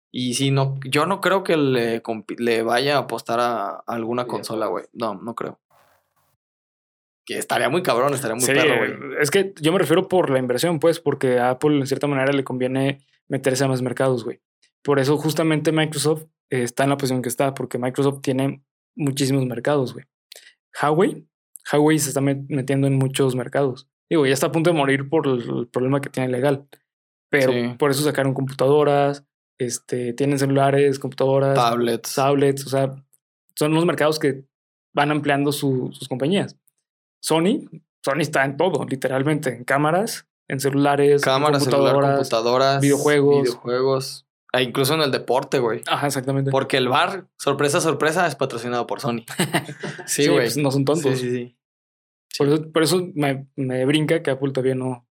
Y 0.10 0.36
si 0.36 0.52
no, 0.52 0.80
yo 0.86 1.06
no 1.06 1.20
creo 1.20 1.44
que 1.44 1.58
le, 1.58 2.64
vaya 2.64 2.96
a 2.96 3.00
apostar 3.00 3.42
a, 3.42 3.70
a 3.72 3.84
alguna 3.88 4.26
consola, 4.26 4.68
güey. 4.68 4.86
No, 4.94 5.16
no 5.16 5.36
creo. 5.36 5.60
Que 7.26 7.38
estaría 7.38 7.68
muy 7.68 7.84
cabrón, 7.84 8.14
estaría 8.14 8.36
muy 8.36 8.44
Sí, 8.46 8.54
perro, 8.54 8.78
güey. 8.78 9.22
es 9.22 9.32
que 9.32 9.54
yo 9.60 9.74
me 9.74 9.80
refiero 9.80 10.08
por 10.08 10.30
la 10.30 10.40
inversión, 10.40 10.80
pues, 10.80 11.00
porque 11.00 11.40
a 11.40 11.50
Apple 11.52 11.78
en 11.78 11.88
cierta 11.88 12.08
manera 12.08 12.32
le 12.32 12.44
conviene 12.44 13.00
meterse 13.28 13.64
a 13.64 13.68
más 13.68 13.82
mercados, 13.82 14.24
güey. 14.24 14.40
Por 14.84 15.00
eso 15.00 15.18
justamente 15.18 15.72
Microsoft 15.72 16.24
eh, 16.50 16.64
está 16.64 16.84
en 16.84 16.90
la 16.92 16.98
posición 16.98 17.22
que 17.22 17.30
está, 17.30 17.54
porque 17.54 17.78
Microsoft 17.78 18.22
tiene 18.22 18.64
muchísimos 18.96 19.46
mercados, 19.46 19.94
güey. 19.94 20.06
Huawei, 20.82 21.26
Huawei 21.72 22.00
se 22.00 22.10
está 22.10 22.22
met- 22.22 22.46
metiendo 22.50 22.88
en 22.88 22.96
muchos 22.98 23.36
mercados. 23.36 23.88
Digo, 24.10 24.26
ya 24.26 24.34
está 24.34 24.48
a 24.48 24.52
punto 24.52 24.70
de 24.70 24.76
morir 24.76 25.10
por 25.10 25.28
el, 25.28 25.68
problema 25.68 26.02
que 26.02 26.10
tiene 26.10 26.30
legal. 26.30 26.68
Pero 27.30 27.52
Sí. 27.52 27.76
por 27.80 27.90
eso 27.92 28.04
sacaron 28.04 28.34
computadoras, 28.34 29.26
este, 29.58 30.14
tienen 30.14 30.38
celulares, 30.38 31.00
computadoras, 31.00 31.56
Tablets. 31.56 32.14
tablets, 32.16 32.68
o 32.68 32.70
sea, 32.70 33.04
son 33.56 33.74
los 33.74 33.86
mercados 33.86 34.20
que 34.20 34.44
van 34.94 35.12
ampliando 35.12 35.52
su- 35.52 35.90
sus 35.94 36.08
compañías. 36.08 36.58
Sony, 37.22 37.70
Sony 38.04 38.20
está 38.20 38.44
en 38.46 38.58
todo, 38.58 38.86
literalmente, 38.86 39.56
en 39.56 39.64
cámaras, 39.64 40.28
en 40.50 40.60
celulares, 40.60 41.14
en 41.14 41.20
Cámara, 41.22 41.60
celular, 41.60 41.94
computadoras. 41.94 42.16
computadoras. 42.18 42.82
videojuegos. 42.82 43.44
Videojuegos. 43.44 44.28
E 44.56 44.62
incluso 44.62 44.94
en 44.94 45.02
el 45.02 45.12
deporte, 45.12 45.58
güey. 45.60 45.82
Ajá, 45.88 46.06
exactamente. 46.08 46.52
Porque 46.52 46.78
el 46.78 46.88
bar, 46.88 47.26
sorpresa, 47.38 47.82
sorpresa, 47.82 48.28
es 48.28 48.36
patrocinado 48.36 48.86
por 48.88 49.02
Sony. 49.02 49.26
Sí, 50.06 50.24
Sí, 50.24 50.28
güey. 50.28 50.42
pues, 50.46 50.58
no 50.58 50.70
son 50.72 50.86
tontos. 50.86 51.18
Sí, 51.20 51.30
sí, 51.30 51.32
sí. 51.32 51.58
Por 52.38 52.48
eso, 52.48 52.72
por 52.72 52.84
eso 52.84 53.08
me, 53.16 53.48
me 53.56 53.86
brinca 53.86 54.22
que 54.22 54.32
Apple 54.32 54.52
todavía 54.52 54.76
no. 54.76 55.08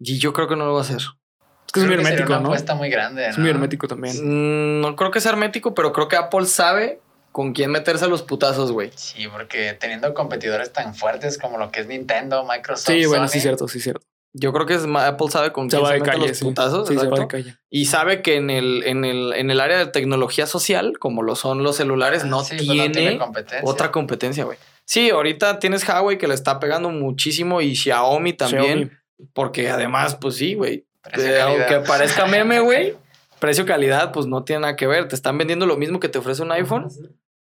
Y 0.00 0.18
yo 0.18 0.32
creo 0.32 0.48
que 0.48 0.56
no 0.56 0.64
lo 0.66 0.72
va 0.74 0.78
a 0.80 0.82
hacer. 0.82 0.96
Es 0.98 1.72
que 1.72 1.80
es 1.80 1.86
muy 1.86 1.94
Creo 1.96 2.04
sería 2.06 2.08
hermético, 2.20 2.32
una 2.32 2.40
¿no? 2.40 2.48
apuesta 2.48 2.74
muy 2.74 2.88
grande. 2.88 3.28
Es 3.28 3.36
muy 3.38 3.50
hermético 3.50 3.86
también. 3.88 4.16
Mm, 4.16 4.80
No 4.80 4.96
creo 4.96 5.10
que 5.10 5.20
sea 5.20 5.32
hermético, 5.32 5.74
pero 5.74 5.92
creo 5.92 6.08
que 6.08 6.16
Apple 6.16 6.46
sabe 6.46 7.00
con 7.32 7.52
quién 7.52 7.70
meterse 7.70 8.06
a 8.06 8.08
los 8.08 8.22
putazos, 8.22 8.72
güey. 8.72 8.90
Sí, 8.94 9.28
porque 9.28 9.74
teniendo 9.78 10.14
competidores 10.14 10.72
tan 10.72 10.94
fuertes 10.94 11.36
como 11.38 11.58
lo 11.58 11.70
que 11.70 11.80
es 11.80 11.86
Nintendo, 11.86 12.44
Microsoft, 12.44 12.86
Sí, 12.94 13.04
bueno, 13.06 13.28
Sony, 13.28 13.32
sí, 13.34 13.40
cierto, 13.40 13.68
sí, 13.68 13.80
cierto. 13.80 14.06
Yo 14.38 14.52
creo 14.52 14.66
que 14.66 14.74
es 14.74 14.84
Apple 14.84 15.30
sabe 15.30 15.52
con 15.52 15.70
Se 15.70 15.78
quién 15.78 15.88
se 15.88 16.00
calle, 16.00 16.28
los 16.28 16.38
sí. 16.38 16.44
putazos. 16.44 16.88
Sí, 16.88 16.94
se 16.94 16.98
va 16.98 17.04
exacto. 17.04 17.22
de 17.22 17.28
calle. 17.28 17.56
Y 17.70 17.86
sabe 17.86 18.22
que 18.22 18.36
en 18.36 18.50
el, 18.50 18.82
en, 18.84 19.04
el, 19.04 19.32
en 19.34 19.50
el 19.50 19.60
área 19.60 19.78
de 19.78 19.86
tecnología 19.86 20.46
social, 20.46 20.98
como 20.98 21.22
lo 21.22 21.36
son 21.36 21.62
los 21.62 21.76
celulares, 21.76 22.24
no, 22.24 22.44
sí, 22.44 22.56
pues 22.56 22.68
no 22.68 22.92
tiene 22.92 23.18
competencia. 23.18 23.60
otra 23.64 23.90
competencia, 23.90 24.44
güey. 24.44 24.58
Sí, 24.84 25.10
ahorita 25.10 25.58
tienes 25.58 25.86
Huawei 25.86 26.16
que 26.18 26.28
le 26.28 26.34
está 26.34 26.58
pegando 26.60 26.90
muchísimo 26.90 27.60
y 27.60 27.74
Xiaomi 27.74 28.32
también. 28.32 28.62
Xiaomi. 28.64 28.90
Porque 29.32 29.68
además, 29.68 30.16
pues 30.16 30.36
sí, 30.36 30.54
güey. 30.54 30.86
Eh, 31.16 31.40
aunque 31.40 31.80
parezca 31.86 32.26
meme, 32.26 32.60
güey. 32.60 32.96
Precio-calidad, 33.38 34.12
pues 34.12 34.26
no 34.26 34.44
tiene 34.44 34.62
nada 34.62 34.76
que 34.76 34.86
ver. 34.86 35.08
Te 35.08 35.14
están 35.14 35.36
vendiendo 35.38 35.66
lo 35.66 35.76
mismo 35.76 36.00
que 36.00 36.08
te 36.08 36.18
ofrece 36.18 36.42
un 36.42 36.52
iPhone 36.52 36.88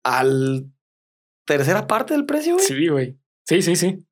al 0.04 0.66
tercera 1.46 1.88
parte 1.88 2.14
del 2.14 2.26
precio, 2.26 2.56
güey. 2.56 2.66
Sí, 2.66 2.88
güey. 2.88 3.18
Sí, 3.46 3.62
sí, 3.62 3.76
sí. 3.76 4.06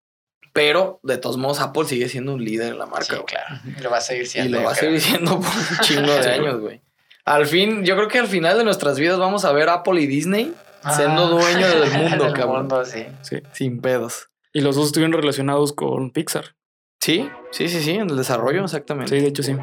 Pero 0.55 1.01
de 1.03 1.17
todos 1.17 1.35
modos, 1.35 1.59
Apple 1.59 1.83
sigue 1.85 2.07
siendo 2.07 2.33
un 2.33 2.43
líder 2.43 2.71
en 2.71 2.79
la 2.79 2.85
marca, 2.85 3.17
Sí, 3.17 3.21
claro. 3.27 3.59
Y 3.77 3.81
lo 3.83 3.89
va 3.91 3.97
a 3.97 4.01
seguir 4.01 4.23
Y 4.23 4.25
siendo. 4.25 4.51
lo 4.51 4.59
yo 4.59 4.65
va 4.65 4.71
a 4.71 4.75
seguir 4.75 5.01
siendo 5.01 5.31
por 5.41 5.49
un 5.49 5.77
chingo 5.81 6.11
de 6.13 6.31
años, 6.31 6.61
güey. 6.61 6.81
Al 7.25 7.45
fin, 7.45 7.83
yo 7.83 7.95
creo 7.97 8.07
que 8.07 8.19
al 8.19 8.27
final 8.27 8.57
de 8.57 8.63
nuestras 8.63 8.97
vidas 8.97 9.19
vamos 9.19 9.43
a 9.43 9.51
ver 9.51 9.67
Apple 9.67 9.99
y 10.01 10.07
Disney 10.07 10.53
siendo 10.95 11.25
Ah, 11.25 11.29
dueños 11.29 11.69
del 11.73 11.91
mundo, 12.09 12.23
del 12.23 12.33
cabrón. 12.33 12.55
mundo, 12.67 12.85
sí. 12.85 13.05
sí. 13.21 13.41
Sin 13.51 13.81
pedos. 13.81 14.29
Y 14.53 14.61
los 14.61 14.77
dos 14.77 14.85
estuvieron 14.87 15.11
relacionados 15.11 15.73
con 15.73 16.11
Pixar. 16.11 16.55
Sí, 17.01 17.29
sí, 17.51 17.67
sí, 17.67 17.81
sí, 17.81 17.91
en 17.91 18.09
el 18.09 18.15
desarrollo, 18.15 18.63
exactamente. 18.63 19.13
Sí, 19.13 19.21
de 19.21 19.27
hecho 19.27 19.43
sí. 19.43 19.57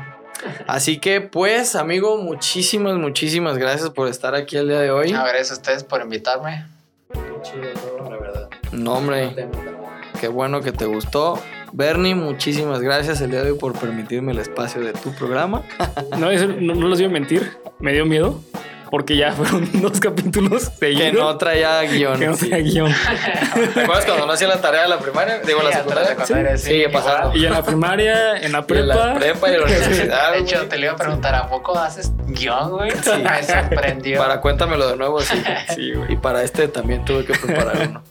Así 0.67 0.99
que, 0.99 1.23
pues, 1.23 1.75
amigo, 1.75 2.19
muchísimas, 2.19 2.97
muchísimas 2.97 3.57
gracias 3.57 3.89
por 3.91 4.09
estar 4.09 4.35
aquí 4.35 4.59
el 4.59 4.69
día 4.69 4.81
de 4.81 4.91
hoy. 4.91 5.13
A 5.13 5.23
ver, 5.25 5.37
es 5.37 5.51
ustedes 5.51 5.85
por 5.85 6.03
invitarme. 6.03 6.67
chido 7.43 7.71
todo, 7.81 8.11
la 8.11 8.17
verdad. 8.19 8.51
No, 8.73 8.95
hombre, 8.95 9.49
qué 10.23 10.29
bueno 10.29 10.61
que 10.61 10.71
te 10.71 10.85
gustó. 10.87 11.43
Bernie, 11.73 12.15
muchísimas 12.15 12.81
gracias 12.81 13.21
el 13.23 13.33
día 13.33 13.43
de 13.43 13.51
hoy 13.51 13.59
por 13.59 13.73
permitirme 13.77 14.31
el 14.31 14.39
espacio 14.39 14.81
de 14.81 14.93
tu 14.93 15.13
programa. 15.17 15.63
No, 16.17 16.31
eso 16.31 16.47
no, 16.47 16.77
no 16.77 16.87
les 16.87 17.01
iba 17.01 17.09
a 17.09 17.13
mentir. 17.13 17.59
Me 17.81 17.93
dio 17.93 18.07
miedo. 18.07 18.39
Porque 18.89 19.17
ya 19.17 19.33
fueron 19.37 19.69
dos 19.83 19.99
capítulos 19.99 20.71
seguidos. 20.79 21.03
Que 21.03 21.13
no 21.13 21.37
traía 21.39 21.81
guion. 21.83 22.21
que 22.21 22.27
no 22.29 22.37
sí. 22.37 22.51
tenía 22.51 22.59
guion. 22.71 22.93
¿Te 23.75 23.81
acuerdas 23.81 24.05
cuando 24.05 24.27
no 24.27 24.33
hacía 24.33 24.47
la 24.47 24.61
tarea 24.61 24.83
de 24.83 24.89
la 24.91 24.99
primaria? 25.01 25.41
Digo, 25.41 25.61
la 25.63 25.71
Sí, 25.71 25.75
la 25.77 25.83
secundaria. 25.83 26.09
secundaria, 26.11 26.57
Sí, 26.57 26.63
sí, 26.65 26.71
Sigue 26.71 26.89
pasando. 26.91 27.37
Y 27.37 27.47
en 27.47 27.53
la 27.53 27.65
primaria, 27.65 28.37
en 28.37 28.53
la 28.53 28.59
Y 28.59 28.61
en 28.61 28.67
prepa. 28.67 28.95
la 28.95 29.15
prepa 29.15 29.51
y 29.51 29.55
en 29.55 29.59
la 29.61 29.67
universidad. 29.67 30.33
De 30.33 30.39
hecho, 30.39 30.57
güey. 30.59 30.69
te 30.69 30.77
le 30.79 30.83
iba 30.87 30.93
a 30.93 30.97
preguntar, 30.97 31.35
¿a 31.35 31.49
poco 31.49 31.77
haces 31.77 32.13
guion, 32.29 32.71
güey? 32.71 32.93
Me 32.93 33.43
sorprendió. 33.43 34.19
Para 34.19 34.41
cuéntamelo 34.41 34.87
de 34.89 34.97
nuevo, 34.97 35.21
sí. 35.21 35.43
Sí, 35.75 35.93
güey. 35.95 36.13
Y 36.13 36.17
para 36.17 36.45
este 36.45 36.69
también 36.69 37.05
tuve 37.05 37.25
que 37.25 37.33
preparar 37.33 37.89
uno. 37.89 38.03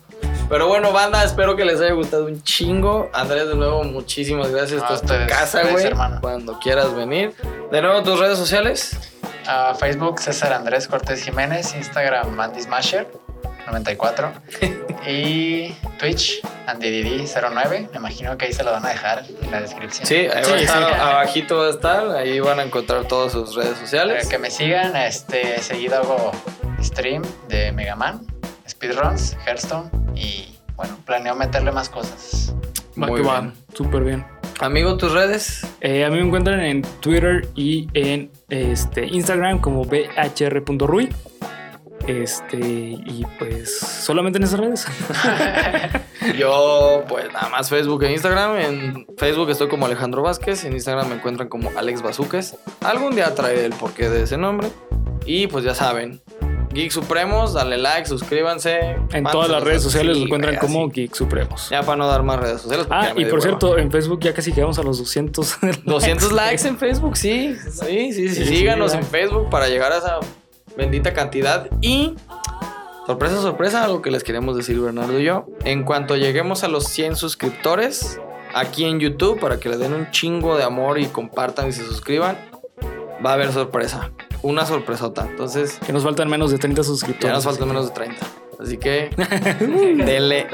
Pero 0.52 0.68
bueno, 0.68 0.92
banda, 0.92 1.24
espero 1.24 1.56
que 1.56 1.64
les 1.64 1.80
haya 1.80 1.94
gustado 1.94 2.26
un 2.26 2.44
chingo. 2.44 3.10
Andrés, 3.14 3.48
de 3.48 3.56
nuevo, 3.56 3.86
muchísimas 3.86 4.52
gracias. 4.52 4.84
No, 4.84 4.94
Esta 4.94 5.16
es 5.16 5.22
tu 5.24 5.28
casa, 5.34 5.64
güey. 5.64 5.90
Cuando 6.20 6.60
quieras 6.60 6.94
venir. 6.94 7.34
De 7.72 7.82
nuevo, 7.82 8.04
tus 8.04 8.20
redes 8.20 8.38
sociales. 8.38 8.98
Facebook, 9.80 10.20
César 10.20 10.52
Andrés 10.52 10.90
Cortés 10.90 11.24
Jiménez. 11.24 11.74
Instagram, 11.74 12.38
Andy 12.38 12.62
Smasher 12.62 13.08
94. 13.66 14.32
y 15.08 15.72
Twitch, 15.98 16.42
AndyDD09. 16.68 17.90
Me 17.92 17.98
imagino 17.98 18.38
que 18.38 18.48
ahí 18.48 18.54
se 18.54 18.66
lo 18.66 18.72
van 18.74 18.86
a 18.86 18.90
dejar 18.90 19.24
en 19.42 19.52
la 19.52 19.62
descripción. 19.62 20.06
Sí, 20.06 20.16
ahí 20.16 20.28
va 20.30 20.40
a 20.40 20.44
Sí, 20.44 20.52
estar, 20.66 20.84
sí. 20.94 21.00
abajito 21.00 21.58
va 21.60 21.68
a 21.68 21.70
estar. 21.70 22.10
Ahí 22.18 22.40
van 22.42 22.60
a 22.60 22.64
encontrar 22.64 23.06
todas 23.08 23.32
sus 23.32 23.56
redes 23.56 23.70
Para 23.72 23.82
sociales. 23.82 24.28
que 24.28 24.38
me 24.38 24.52
sigan, 24.52 24.98
este, 24.98 25.62
seguido 25.62 25.96
hago 25.98 26.32
stream 26.84 27.24
de 27.48 27.72
Mega 27.72 27.96
Man, 27.96 28.26
speedruns, 28.82 29.38
Hearthstone 29.46 29.92
y 30.16 30.58
bueno, 30.76 30.98
planeo 31.06 31.36
meterle 31.36 31.72
más 31.72 31.88
cosas. 31.88 32.56
Va 33.00 33.08
Muy 33.08 33.22
que 33.22 33.28
va. 33.28 33.42
bien. 33.42 33.54
Súper 33.74 34.04
bien. 34.04 34.26
Amigo, 34.60 34.98
tus 34.98 35.12
redes. 35.14 35.62
Eh, 35.82 36.04
a 36.04 36.10
mí 36.10 36.18
me 36.18 36.26
encuentran 36.26 36.60
en 36.62 36.82
Twitter 37.00 37.48
y 37.56 37.88
en 37.94 38.32
este, 38.50 39.06
Instagram 39.06 39.60
como 39.60 39.86
bhr.rui. 39.86 41.10
Este, 42.08 42.58
y 42.58 43.24
pues 43.38 43.80
solamente 43.80 44.40
en 44.40 44.44
esas 44.44 44.60
redes. 44.60 44.88
Yo, 46.38 47.04
pues 47.08 47.32
nada 47.32 47.50
más 47.50 47.70
Facebook 47.70 48.04
e 48.04 48.12
Instagram. 48.12 48.56
En 48.58 49.08
Facebook 49.18 49.52
estoy 49.52 49.68
como 49.68 49.86
Alejandro 49.86 50.24
Vázquez. 50.24 50.64
En 50.66 50.74
Instagram 50.74 51.10
me 51.10 51.16
encuentran 51.16 51.50
como 51.50 51.70
Alex 51.78 52.02
Bazuques. 52.02 52.58
Algún 52.84 53.14
día 53.14 53.34
traeré 53.36 53.66
el 53.66 53.74
porqué 53.74 54.10
de 54.10 54.24
ese 54.24 54.38
nombre. 54.38 54.70
Y 55.26 55.46
pues 55.46 55.64
ya 55.64 55.76
saben, 55.76 56.22
Geek 56.74 56.92
Supremos, 56.92 57.54
dale 57.54 57.78
like, 57.78 58.08
suscríbanse. 58.08 58.98
En 59.12 59.24
todas 59.26 59.50
las 59.50 59.64
redes 59.64 59.84
sociales 59.84 60.18
lo 60.18 60.24
encuentran 60.26 60.56
como. 60.56 60.90
Geek 60.90 61.14
Supremos. 61.14 61.70
Ya 61.70 61.84
para 61.84 61.98
no 61.98 62.08
dar 62.08 62.24
más 62.24 62.40
redes 62.40 62.62
sociales. 62.62 62.88
Ah, 62.90 63.12
y 63.16 63.26
por 63.26 63.42
cierto, 63.42 63.78
en 63.78 63.92
Facebook 63.92 64.20
ya 64.22 64.34
casi 64.34 64.52
llegamos 64.52 64.80
a 64.80 64.84
los 64.84 64.98
200. 65.00 65.58
200 65.86 66.32
likes 66.34 66.68
en 66.68 66.78
Facebook, 66.78 67.18
sí. 67.18 67.56
Sí, 67.72 68.14
sí, 68.14 68.30
sí. 68.30 68.46
Sí, 68.46 68.46
Síganos 68.46 68.92
sí, 68.92 68.98
en. 68.98 69.04
Facebook 69.04 69.50
para 69.50 69.68
llegar 69.68 69.92
a 69.92 69.98
esa 69.98 70.20
bendita 70.78 71.14
cantidad. 71.14 71.68
Y 71.82 72.16
sorpresa, 73.06 73.42
sorpresa, 73.42 73.84
algo 73.84 74.02
que 74.02 74.12
les 74.12 74.24
queremos 74.24 74.56
decir 74.56 74.80
Bernardo 74.80 75.20
y 75.20 75.24
yo. 75.24 75.46
En 75.66 75.84
cuanto 75.84 76.16
lleguemos 76.16 76.64
a 76.64 76.68
los 76.70 76.86
100 76.88 77.18
suscriptores 77.18 78.20
aquí 78.54 78.86
en 78.86 79.00
YouTube, 79.00 79.40
para 79.40 79.60
que 79.60 79.70
le 79.70 79.78
den 79.78 79.94
un 79.94 80.10
chingo 80.12 80.58
de 80.58 80.64
amor 80.64 81.00
y 81.00 81.08
compartan 81.08 81.68
y 81.68 81.72
se 81.74 81.84
suscriban, 81.86 82.38
va 83.26 83.32
a 83.32 83.34
haber 83.34 83.52
sorpresa. 83.52 84.12
Una 84.44 84.66
sorpresota. 84.66 85.28
Entonces, 85.30 85.78
que 85.86 85.94
nos 85.94 86.04
faltan 86.04 86.30
menos 86.30 86.52
de 86.52 86.58
30 86.58 86.84
suscriptores. 86.84 87.30
ya 87.30 87.34
nos 87.36 87.44
faltan 87.46 87.68
menos 87.68 87.88
de 87.90 87.94
30. 87.94 88.26
Así 88.60 88.78
que, 88.78 89.10
denle. 90.06 90.48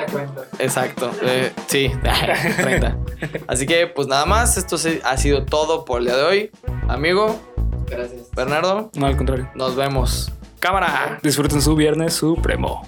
Exacto. 0.60 1.12
eh, 1.22 1.52
sí, 1.68 1.92
30. 2.58 2.98
Así 3.48 3.66
que, 3.66 3.88
pues 3.88 4.08
nada 4.08 4.26
más. 4.26 4.58
Esto 4.58 4.78
se- 4.78 5.02
ha 5.04 5.18
sido 5.18 5.46
todo 5.46 5.86
por 5.86 6.00
el 6.00 6.06
día 6.08 6.18
de 6.18 6.24
hoy. 6.24 6.52
Amigo, 6.88 7.40
Gracias. 7.90 8.30
Bernardo, 8.36 8.92
No, 8.96 9.06
al 9.08 9.16
contrario. 9.18 9.50
nos 9.56 9.76
vemos. 9.76 10.32
Cámara. 10.60 11.20
Disfruten 11.24 11.62
su 11.62 11.76
viernes 11.76 12.14
supremo. 12.14 12.86